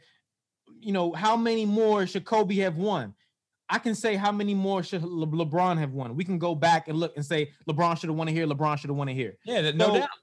you 0.80 0.92
know, 0.92 1.14
how 1.14 1.38
many 1.38 1.66
more 1.66 2.06
should 2.08 2.26
Kobe 2.26 2.56
have 2.56 2.76
won? 2.78 3.14
I 3.70 3.80
can 3.80 3.96
say 3.96 4.16
how 4.18 4.34
many 4.34 4.54
more 4.54 4.84
should 4.84 5.02
Le- 5.04 5.28
LeBron 5.28 5.78
have 5.78 5.94
won. 5.94 6.16
We 6.18 6.26
can 6.26 6.38
go 6.38 6.56
back 6.56 6.90
and 6.90 6.98
look 6.98 7.14
and 7.16 7.26
say 7.26 7.52
LeBron 7.70 7.98
should 8.00 8.10
have 8.10 8.18
won 8.18 8.28
it 8.28 8.34
here. 8.34 8.46
LeBron 8.46 8.78
should 8.78 8.90
have 8.90 8.98
won 8.98 9.08
it 9.08 9.14
here. 9.14 9.38
yeah, 9.46 9.62
that- 9.62 9.78
no 9.78 9.88
So, 9.88 9.94
doubt. 10.00 10.10
I 10.10 10.18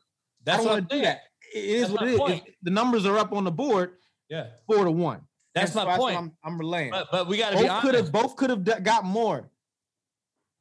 That's 0.44 0.58
don't 0.58 0.66
want 0.66 0.82
I'm 0.84 0.88
to 0.88 0.96
do 0.96 1.02
that. 1.02 1.20
It 1.54 1.64
is 1.64 1.80
That's 1.82 1.92
what 1.92 2.00
my 2.02 2.06
it 2.08 2.12
is. 2.12 2.18
point. 2.18 2.42
If 2.46 2.54
The 2.62 2.70
numbers 2.70 3.06
are 3.06 3.16
up 3.18 3.32
on 3.32 3.44
the 3.44 3.50
board, 3.50 3.92
Yeah, 4.28 4.48
four 4.66 4.84
to 4.84 4.90
one. 4.90 5.22
that's 5.54 5.70
And 5.74 5.80
so 5.82 5.86
my 5.86 5.96
point. 5.96 6.16
I'm, 6.18 6.36
I'm 6.44 6.58
relaying. 6.58 6.90
But 6.90 7.08
but 7.10 7.26
we 7.28 7.38
got 7.38 7.50
to 7.52 7.56
be 7.58 7.66
both 7.66 7.80
could 7.82 7.94
honest. 7.94 8.04
have 8.04 8.12
both 8.12 8.36
could 8.36 8.50
have 8.50 8.64
d- 8.64 8.80
got 8.82 9.04
more. 9.04 9.50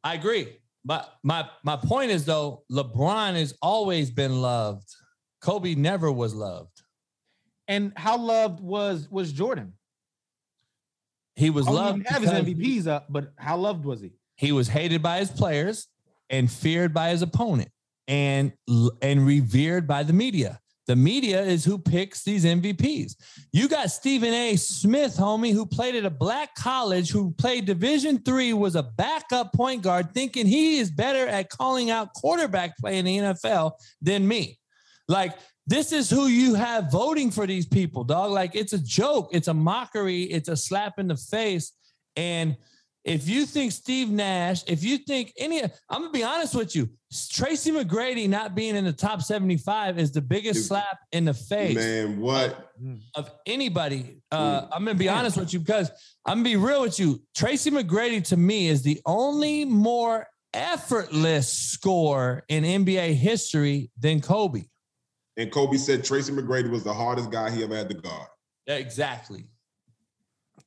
I 0.03 0.13
agree. 0.15 0.57
But 0.85 1.13
my 1.23 1.49
my 1.63 1.75
point 1.75 2.11
is 2.11 2.23
though, 2.25 2.63
LeBron 2.71 3.35
has 3.35 3.53
always 3.61 4.09
been 4.11 4.41
loved. 4.41 4.87
Kobe 5.41 5.75
never 5.75 6.11
was 6.11 6.33
loved. 6.33 6.81
And 7.67 7.91
how 7.97 8.17
loved 8.17 8.61
was 8.61 9.09
was 9.11 9.33
Jordan? 9.33 9.73
He 11.35 11.49
was 11.49 11.67
Oh, 11.67 11.71
loved. 11.73 11.97
didn't 12.03 12.09
have 12.13 12.21
his 12.23 12.31
MVPs 12.31 12.87
up, 12.87 13.07
but 13.09 13.33
how 13.37 13.57
loved 13.57 13.85
was 13.85 14.01
he? 14.01 14.13
He 14.37 14.51
was 14.51 14.67
hated 14.69 15.03
by 15.03 15.19
his 15.19 15.29
players 15.29 15.87
and 16.29 16.49
feared 16.51 16.93
by 16.93 17.09
his 17.09 17.21
opponent 17.21 17.69
and 18.07 18.53
and 19.01 19.25
revered 19.25 19.87
by 19.87 20.03
the 20.03 20.13
media. 20.13 20.59
The 20.87 20.95
media 20.95 21.41
is 21.41 21.65
who 21.65 21.77
picks 21.77 22.23
these 22.23 22.45
MVPs. 22.45 23.15
You 23.51 23.67
got 23.67 23.91
Stephen 23.91 24.33
A. 24.33 24.55
Smith, 24.55 25.17
homie, 25.17 25.51
who 25.51 25.65
played 25.65 25.95
at 25.95 26.05
a 26.05 26.09
black 26.09 26.55
college, 26.55 27.11
who 27.11 27.31
played 27.31 27.65
Division 27.65 28.19
three, 28.19 28.53
was 28.53 28.75
a 28.75 28.83
backup 28.83 29.51
point 29.53 29.81
guard, 29.81 30.13
thinking 30.13 30.47
he 30.47 30.79
is 30.79 30.89
better 30.89 31.27
at 31.27 31.49
calling 31.49 31.91
out 31.91 32.13
quarterback 32.13 32.77
play 32.77 32.97
in 32.97 33.05
the 33.05 33.17
NFL 33.17 33.73
than 34.01 34.25
me. 34.27 34.59
Like 35.09 35.37
this 35.67 35.91
is 35.91 36.09
who 36.09 36.27
you 36.27 36.53
have 36.55 36.89
voting 36.89 37.29
for 37.29 37.45
these 37.45 37.65
people, 37.65 38.05
dog. 38.05 38.31
Like 38.31 38.55
it's 38.55 38.71
a 38.71 38.79
joke, 38.79 39.29
it's 39.33 39.49
a 39.49 39.53
mockery, 39.53 40.23
it's 40.23 40.47
a 40.47 40.55
slap 40.55 40.97
in 40.97 41.09
the 41.09 41.17
face. 41.17 41.73
And 42.15 42.55
if 43.07 43.29
you 43.29 43.45
think 43.45 43.71
Steve 43.71 44.11
Nash, 44.11 44.63
if 44.67 44.83
you 44.83 44.97
think 44.97 45.31
any, 45.37 45.63
I'm 45.63 46.01
gonna 46.01 46.11
be 46.11 46.23
honest 46.23 46.53
with 46.53 46.75
you, 46.75 46.89
Tracy 47.31 47.71
McGrady 47.71 48.27
not 48.27 48.53
being 48.53 48.75
in 48.75 48.83
the 48.83 48.91
top 48.91 49.21
75 49.21 49.97
is 49.97 50.11
the 50.11 50.21
biggest 50.21 50.55
Dude, 50.55 50.65
slap 50.65 50.99
in 51.13 51.23
the 51.23 51.33
face 51.33 51.75
Man, 51.75 52.19
what? 52.19 52.73
of 53.15 53.31
anybody. 53.45 54.17
Uh, 54.29 54.67
I'm 54.73 54.83
gonna 54.83 54.95
be 54.95 55.07
honest 55.07 55.37
with 55.37 55.53
you 55.53 55.59
because 55.59 55.89
I'm 56.25 56.39
gonna 56.39 56.49
be 56.49 56.55
real 56.57 56.81
with 56.81 56.99
you. 56.99 57.23
Tracy 57.33 57.71
McGrady 57.71 58.23
to 58.25 58.37
me 58.37 58.67
is 58.67 58.83
the 58.83 59.01
only 59.05 59.63
more 59.63 60.27
effortless 60.53 61.51
score 61.51 62.43
in 62.49 62.65
NBA 62.65 63.13
history 63.13 63.89
than 63.97 64.19
Kobe. 64.19 64.65
And 65.37 65.49
Kobe 65.49 65.77
said 65.77 66.03
Tracy 66.03 66.33
McGrady 66.33 66.69
was 66.69 66.83
the 66.83 66.93
hardest 66.93 67.31
guy 67.31 67.51
he 67.51 67.63
ever 67.63 67.75
had 67.75 67.87
to 67.87 67.95
guard. 67.95 68.27
Yeah, 68.65 68.75
exactly. 68.75 69.45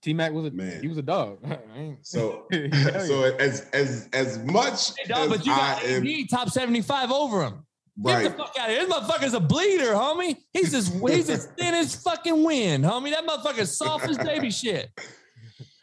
T 0.03 0.15
Mac 0.15 0.33
was 0.33 0.47
a 0.47 0.51
Man. 0.51 0.81
he 0.81 0.89
was 0.89 0.99
a 0.99 1.03
dog. 1.03 1.39
So, 2.03 2.47
so 2.51 3.25
as 3.39 3.69
as 3.73 4.09
as 4.13 4.39
much 4.39 4.97
Hey, 4.97 5.09
dog, 5.09 5.25
as 5.25 5.29
but 5.29 5.47
you 5.47 5.53
got 5.53 5.83
I 5.83 5.87
am 5.89 6.27
top 6.29 6.49
75 6.49 7.11
over 7.11 7.45
him. 7.45 7.67
Get 8.03 8.23
the 8.23 8.31
fuck 8.31 8.55
out 8.59 8.71
of 8.71 8.77
here. 8.77 8.87
This 8.87 8.95
motherfucker's 8.95 9.35
a 9.35 9.41
bleeder, 9.41 9.93
homie. 9.93 10.37
He's 10.55 10.73
as 10.73 10.89
he's 10.89 11.29
as 11.29 11.47
thin 11.59 11.75
as 11.75 11.95
fucking 11.97 12.43
wind, 12.43 12.85
homie. 12.85 13.11
That 13.11 13.27
motherfucker's 13.27 13.77
soft 13.77 14.09
as 14.09 14.17
baby 14.17 14.51
shit. 14.51 14.89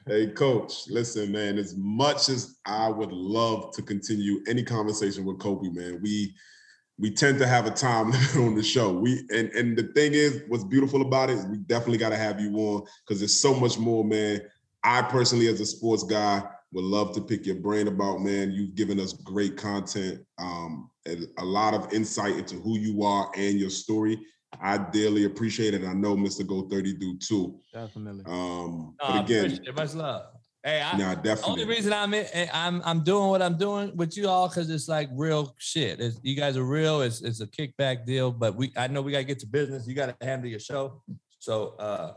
Hey, 0.07 0.27
coach, 0.27 0.87
listen, 0.87 1.31
man. 1.31 1.57
As 1.57 1.75
much 1.77 2.29
as 2.29 2.57
I 2.65 2.89
would 2.89 3.11
love 3.11 3.75
to 3.75 3.81
continue 3.81 4.39
any 4.47 4.63
conversation 4.63 5.25
with 5.25 5.37
Kobe, 5.37 5.69
man, 5.69 5.99
we 6.01 6.33
we 6.99 7.11
tend 7.11 7.39
to 7.39 7.47
have 7.47 7.65
a 7.65 7.71
time 7.71 8.11
limit 8.11 8.35
on 8.37 8.55
the 8.55 8.63
show. 8.63 8.91
We 8.91 9.27
and 9.31 9.49
and 9.49 9.77
the 9.77 9.83
thing 9.93 10.13
is, 10.13 10.43
what's 10.47 10.63
beautiful 10.63 11.01
about 11.01 11.29
it 11.29 11.33
is 11.33 11.45
we 11.45 11.57
definitely 11.57 11.97
got 11.99 12.09
to 12.09 12.17
have 12.17 12.39
you 12.39 12.55
on 12.57 12.85
because 13.05 13.19
there's 13.19 13.39
so 13.39 13.53
much 13.53 13.77
more, 13.77 14.03
man. 14.03 14.41
I 14.83 15.01
personally, 15.01 15.47
as 15.47 15.59
a 15.59 15.65
sports 15.65 16.03
guy, 16.03 16.43
would 16.71 16.85
love 16.85 17.13
to 17.15 17.21
pick 17.21 17.45
your 17.45 17.55
brain 17.55 17.87
about, 17.87 18.21
man. 18.21 18.51
You've 18.51 18.75
given 18.75 18.99
us 18.99 19.13
great 19.13 19.57
content, 19.57 20.21
um, 20.37 20.89
and 21.05 21.27
a 21.37 21.45
lot 21.45 21.73
of 21.73 21.93
insight 21.93 22.35
into 22.35 22.55
who 22.55 22.77
you 22.77 23.03
are 23.03 23.31
and 23.35 23.59
your 23.59 23.69
story. 23.69 24.19
I 24.61 24.77
dearly 24.77 25.25
appreciate 25.25 25.73
it. 25.73 25.83
I 25.83 25.93
know 25.93 26.15
Mr. 26.15 26.47
Go 26.47 26.67
30 26.69 26.93
do 26.93 27.17
too. 27.17 27.59
Definitely. 27.73 28.23
Um, 28.25 28.95
No, 29.01 29.07
but 29.07 29.23
again. 29.23 29.59
Much 29.75 29.93
love. 29.93 30.36
Hey, 30.67 30.81
I, 30.81 30.97
nah, 30.97 31.15
the 31.15 31.21
definitely. 31.21 31.63
only 31.63 31.65
reason 31.65 31.93
I'm 31.93 32.13
in, 32.13 32.25
eh, 32.33 32.47
I'm 32.51 32.81
I'm 32.83 33.01
doing 33.01 33.29
what 33.29 33.41
I'm 33.41 33.57
doing 33.57 33.95
with 33.95 34.17
you 34.17 34.27
all 34.27 34.49
because 34.49 34.69
it's 34.69 34.89
like 34.89 35.07
real 35.13 35.55
shit. 35.57 36.01
It's, 36.01 36.19
you 36.23 36.35
guys 36.35 36.57
are 36.57 36.65
real. 36.65 36.99
It's 37.03 37.21
it's 37.21 37.39
a 37.39 37.47
kickback 37.47 38.05
deal, 38.05 38.33
but 38.33 38.53
we 38.57 38.73
I 38.75 38.87
know 38.87 39.01
we 39.01 39.13
gotta 39.13 39.23
get 39.23 39.39
to 39.39 39.47
business. 39.47 39.87
You 39.87 39.93
gotta 39.93 40.17
handle 40.21 40.49
your 40.49 40.59
show. 40.59 41.01
So 41.39 41.75
uh 41.79 42.15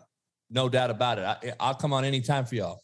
no 0.51 0.69
doubt 0.69 0.91
about 0.91 1.21
it. 1.21 1.25
I, 1.27 1.53
I'll 1.61 1.77
come 1.77 1.93
on 1.93 2.05
anytime 2.05 2.45
for 2.45 2.57
y'all. 2.57 2.81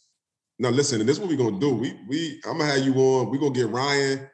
No, 0.57 0.69
listen, 0.69 1.01
and 1.01 1.09
this 1.09 1.17
is 1.17 1.19
what 1.19 1.27
we're 1.27 1.35
gonna 1.35 1.59
do. 1.59 1.73
We 1.73 1.99
we 2.07 2.41
I'm 2.45 2.59
gonna 2.59 2.71
have 2.71 2.85
you 2.85 2.93
on. 2.93 3.29
We're 3.29 3.37
gonna 3.37 3.51
get 3.51 3.67
Ryan, 3.67 4.25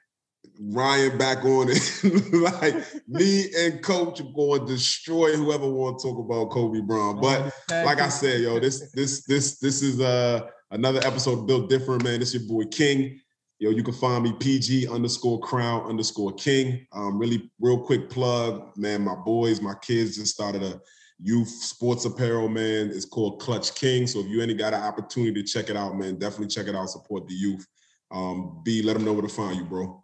Ryan 0.61 1.17
back 1.17 1.43
on 1.45 1.69
it. 1.71 2.31
like 2.53 2.75
me 3.07 3.47
and 3.57 3.81
Coach 3.81 4.21
are 4.21 4.33
going 4.35 4.67
to 4.67 4.73
destroy 4.73 5.35
whoever 5.35 5.67
want 5.67 5.97
to 5.97 6.09
talk 6.09 6.19
about 6.19 6.51
Kobe 6.51 6.81
Brown. 6.81 7.19
But 7.19 7.51
like 7.71 7.99
I 7.99 8.09
said, 8.09 8.41
yo, 8.41 8.59
this 8.59 8.91
this 8.91 9.25
this 9.25 9.57
this 9.57 9.81
is 9.81 9.99
uh 9.99 10.47
another 10.73 10.99
episode 11.05 11.47
Built 11.47 11.69
Different, 11.69 12.03
man. 12.03 12.19
This 12.19 12.33
your 12.33 12.43
boy 12.43 12.65
King. 12.65 13.21
Yo, 13.59 13.69
you 13.69 13.83
can 13.83 13.93
find 13.93 14.23
me 14.23 14.33
PG 14.39 14.89
underscore 14.89 15.39
crown 15.39 15.83
underscore 15.83 16.33
king. 16.33 16.85
Um, 16.91 17.17
really 17.17 17.49
real 17.61 17.79
quick 17.79 18.09
plug, 18.09 18.75
man. 18.75 19.03
My 19.03 19.15
boys, 19.15 19.61
my 19.61 19.75
kids 19.81 20.17
just 20.17 20.33
started 20.33 20.61
a 20.63 20.81
youth 21.21 21.47
sports 21.47 22.03
apparel, 22.03 22.49
man. 22.49 22.89
It's 22.89 23.05
called 23.05 23.39
Clutch 23.39 23.73
King. 23.75 24.05
So 24.05 24.19
if 24.19 24.27
you 24.27 24.41
any 24.41 24.53
got 24.53 24.73
an 24.73 24.81
opportunity 24.81 25.41
to 25.41 25.47
check 25.47 25.69
it 25.69 25.77
out, 25.77 25.95
man, 25.95 26.17
definitely 26.17 26.47
check 26.47 26.67
it 26.67 26.75
out. 26.75 26.89
Support 26.89 27.25
the 27.27 27.35
youth. 27.35 27.65
Um, 28.11 28.61
B, 28.65 28.81
let 28.81 28.95
them 28.95 29.05
know 29.05 29.13
where 29.13 29.21
to 29.21 29.29
find 29.29 29.55
you, 29.55 29.63
bro. 29.63 30.03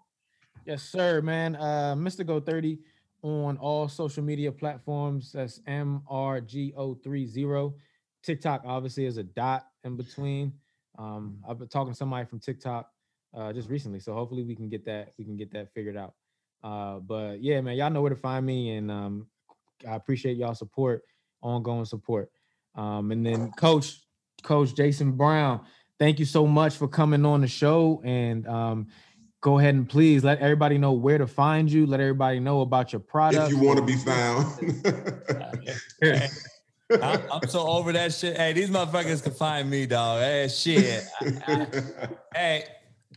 Yes, 0.65 0.83
sir, 0.83 1.21
man. 1.21 1.57
Uh, 1.57 1.95
Mr. 1.97 2.25
Go 2.25 2.39
30 2.39 2.79
on 3.23 3.57
all 3.57 3.89
social 3.89 4.23
media 4.23 4.53
platforms. 4.53 5.33
That's 5.33 5.59
MRGO30. 5.67 7.73
TikTok 8.23 8.61
obviously 8.65 9.05
is 9.05 9.17
a 9.17 9.23
dot 9.23 9.67
in 9.83 9.97
between. 9.97 10.53
Um, 10.99 11.37
I've 11.47 11.57
been 11.57 11.69
talking 11.69 11.93
to 11.93 11.97
somebody 11.97 12.25
from 12.25 12.39
TikTok 12.39 12.89
uh, 13.35 13.53
just 13.53 13.69
recently, 13.69 13.99
so 13.99 14.13
hopefully 14.13 14.43
we 14.43 14.55
can 14.55 14.69
get 14.69 14.85
that 14.85 15.13
we 15.17 15.23
can 15.23 15.37
get 15.37 15.51
that 15.53 15.73
figured 15.73 15.95
out. 15.95 16.13
Uh, 16.61 16.99
but 16.99 17.41
yeah, 17.41 17.61
man, 17.61 17.77
y'all 17.77 17.89
know 17.89 18.01
where 18.01 18.09
to 18.09 18.17
find 18.17 18.45
me, 18.45 18.75
and 18.75 18.91
um, 18.91 19.27
I 19.87 19.95
appreciate 19.95 20.35
y'all 20.37 20.53
support, 20.53 21.03
ongoing 21.41 21.85
support. 21.85 22.29
Um, 22.75 23.11
and 23.11 23.25
then 23.25 23.51
Coach, 23.51 24.01
Coach 24.43 24.75
Jason 24.75 25.13
Brown, 25.13 25.61
thank 25.99 26.19
you 26.19 26.25
so 26.25 26.45
much 26.45 26.75
for 26.75 26.87
coming 26.87 27.25
on 27.25 27.41
the 27.41 27.47
show. 27.47 28.01
And 28.03 28.45
um, 28.47 28.87
go 29.41 29.57
ahead 29.57 29.75
and 29.75 29.87
please 29.87 30.23
let 30.23 30.39
everybody 30.39 30.77
know 30.77 30.91
where 30.91 31.17
to 31.17 31.27
find 31.27 31.71
you. 31.71 31.85
Let 31.85 32.01
everybody 32.01 32.39
know 32.39 32.61
about 32.61 32.91
your 32.91 32.99
product. 32.99 33.51
If 33.51 33.57
you 33.57 33.63
want 33.63 33.79
to 33.79 33.85
be 33.85 33.95
found. 33.95 34.45
I'm, 36.91 37.21
I'm 37.31 37.47
so 37.49 37.67
over 37.67 37.91
that 37.93 38.13
shit. 38.13 38.35
Hey, 38.37 38.53
these 38.53 38.69
motherfuckers 38.69 39.21
can 39.23 39.33
find 39.33 39.69
me, 39.69 39.85
dog. 39.85 40.21
Hey, 40.21 40.47
shit. 40.47 41.03
I- 41.47 41.67
I- 42.35 42.63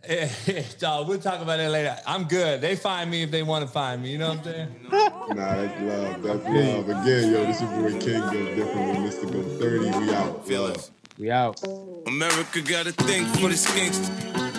hey, 0.05 0.67
dog, 0.79 1.09
we'll 1.09 1.21
talk 1.21 1.41
about 1.41 1.59
that 1.59 1.71
later. 1.71 1.97
I'm 2.07 2.25
good. 2.25 2.61
They 2.61 2.75
find 2.77 3.11
me 3.11 3.23
if 3.23 3.31
they 3.31 3.43
want 3.43 3.65
to 3.65 3.71
find 3.71 4.03
me. 4.03 4.11
You 4.11 4.19
know 4.19 4.31
what 4.31 4.39
I'm 4.39 4.45
saying? 4.45 4.69
Nah, 4.91 5.35
that's 5.35 5.81
love. 5.81 6.23
That's 6.23 6.45
love. 6.45 6.89
Again, 6.89 7.33
yo, 7.33 7.47
this 7.47 7.57
is 7.57 7.63
your 7.63 7.91
boy 7.91 7.99
King 8.01 8.21
Go 8.21 8.55
Different 8.57 9.03
with 9.03 9.15
Mr. 9.15 9.33
Go 9.33 9.43
30. 9.59 9.79
We 10.07 10.15
out. 10.15 10.47
Feelings. 10.47 10.91
We 11.19 11.31
out. 11.31 11.63
America 12.07 12.61
got 12.63 12.87
a 12.89 12.93
thing 12.93 13.25
for 13.27 13.49
the 13.49 13.55
skinks. 13.55 14.01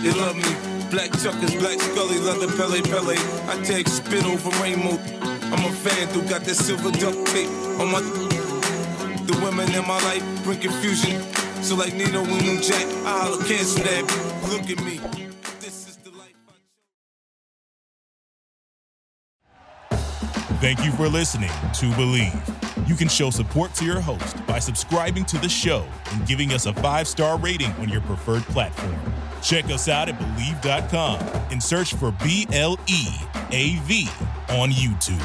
They 0.02 0.12
love 0.12 0.36
me. 0.38 0.90
Black 0.90 1.12
Chuckers, 1.22 1.56
Black 1.56 1.80
Scully, 1.80 2.20
leather 2.20 2.48
Pele 2.56 2.82
Pele. 2.82 3.16
I 3.50 3.62
take 3.64 3.88
spit 3.88 4.24
over 4.26 4.50
rainbow. 4.62 4.98
I'm 5.52 5.66
a 5.66 5.72
fan 5.72 6.08
who 6.10 6.22
got 6.30 6.42
that 6.46 6.56
silver 6.56 6.92
duct 6.92 7.26
tape 7.28 7.50
on 7.80 7.92
my. 7.92 8.33
The 9.26 9.40
women 9.44 9.72
in 9.74 9.88
my 9.88 10.02
life 10.04 10.44
bring 10.44 10.60
confusion. 10.60 11.22
So 11.64 11.76
like 11.76 11.94
Nino 11.94 12.24
and 12.24 12.42
New 12.42 12.60
Jack, 12.60 12.86
I'll 13.06 13.38
cancel 13.38 13.84
that. 13.84 14.04
Look 14.50 14.70
at 14.70 14.84
me. 14.84 15.00
Thank 20.64 20.86
you 20.86 20.94
for 20.94 21.10
listening 21.10 21.50
to 21.50 21.86
Bleav. 21.98 22.88
You 22.88 22.96
can 22.96 23.10
show 23.10 23.30
support 23.30 23.74
to 23.76 23.86
your 23.86 24.00
host 24.00 24.46
by 24.48 24.60
subscribing 24.60 25.26
to 25.26 25.38
the 25.38 25.50
show 25.50 25.86
and 26.12 26.26
giving 26.26 26.54
us 26.54 26.68
a 26.68 26.74
five 26.76 27.06
star 27.06 27.38
rating 27.38 27.72
on 27.74 27.90
your 27.90 28.00
preferred 28.02 28.44
platform. 28.44 28.96
Check 29.42 29.66
us 29.66 29.90
out 29.90 30.08
at 30.08 30.18
Bleav.com 30.18 31.20
and 31.52 31.62
search 31.62 31.96
for 31.96 32.12
B 32.24 32.48
L 32.54 32.80
E 32.88 33.08
A 33.52 33.76
V 33.84 34.08
on 34.52 34.70
YouTube. 34.72 35.20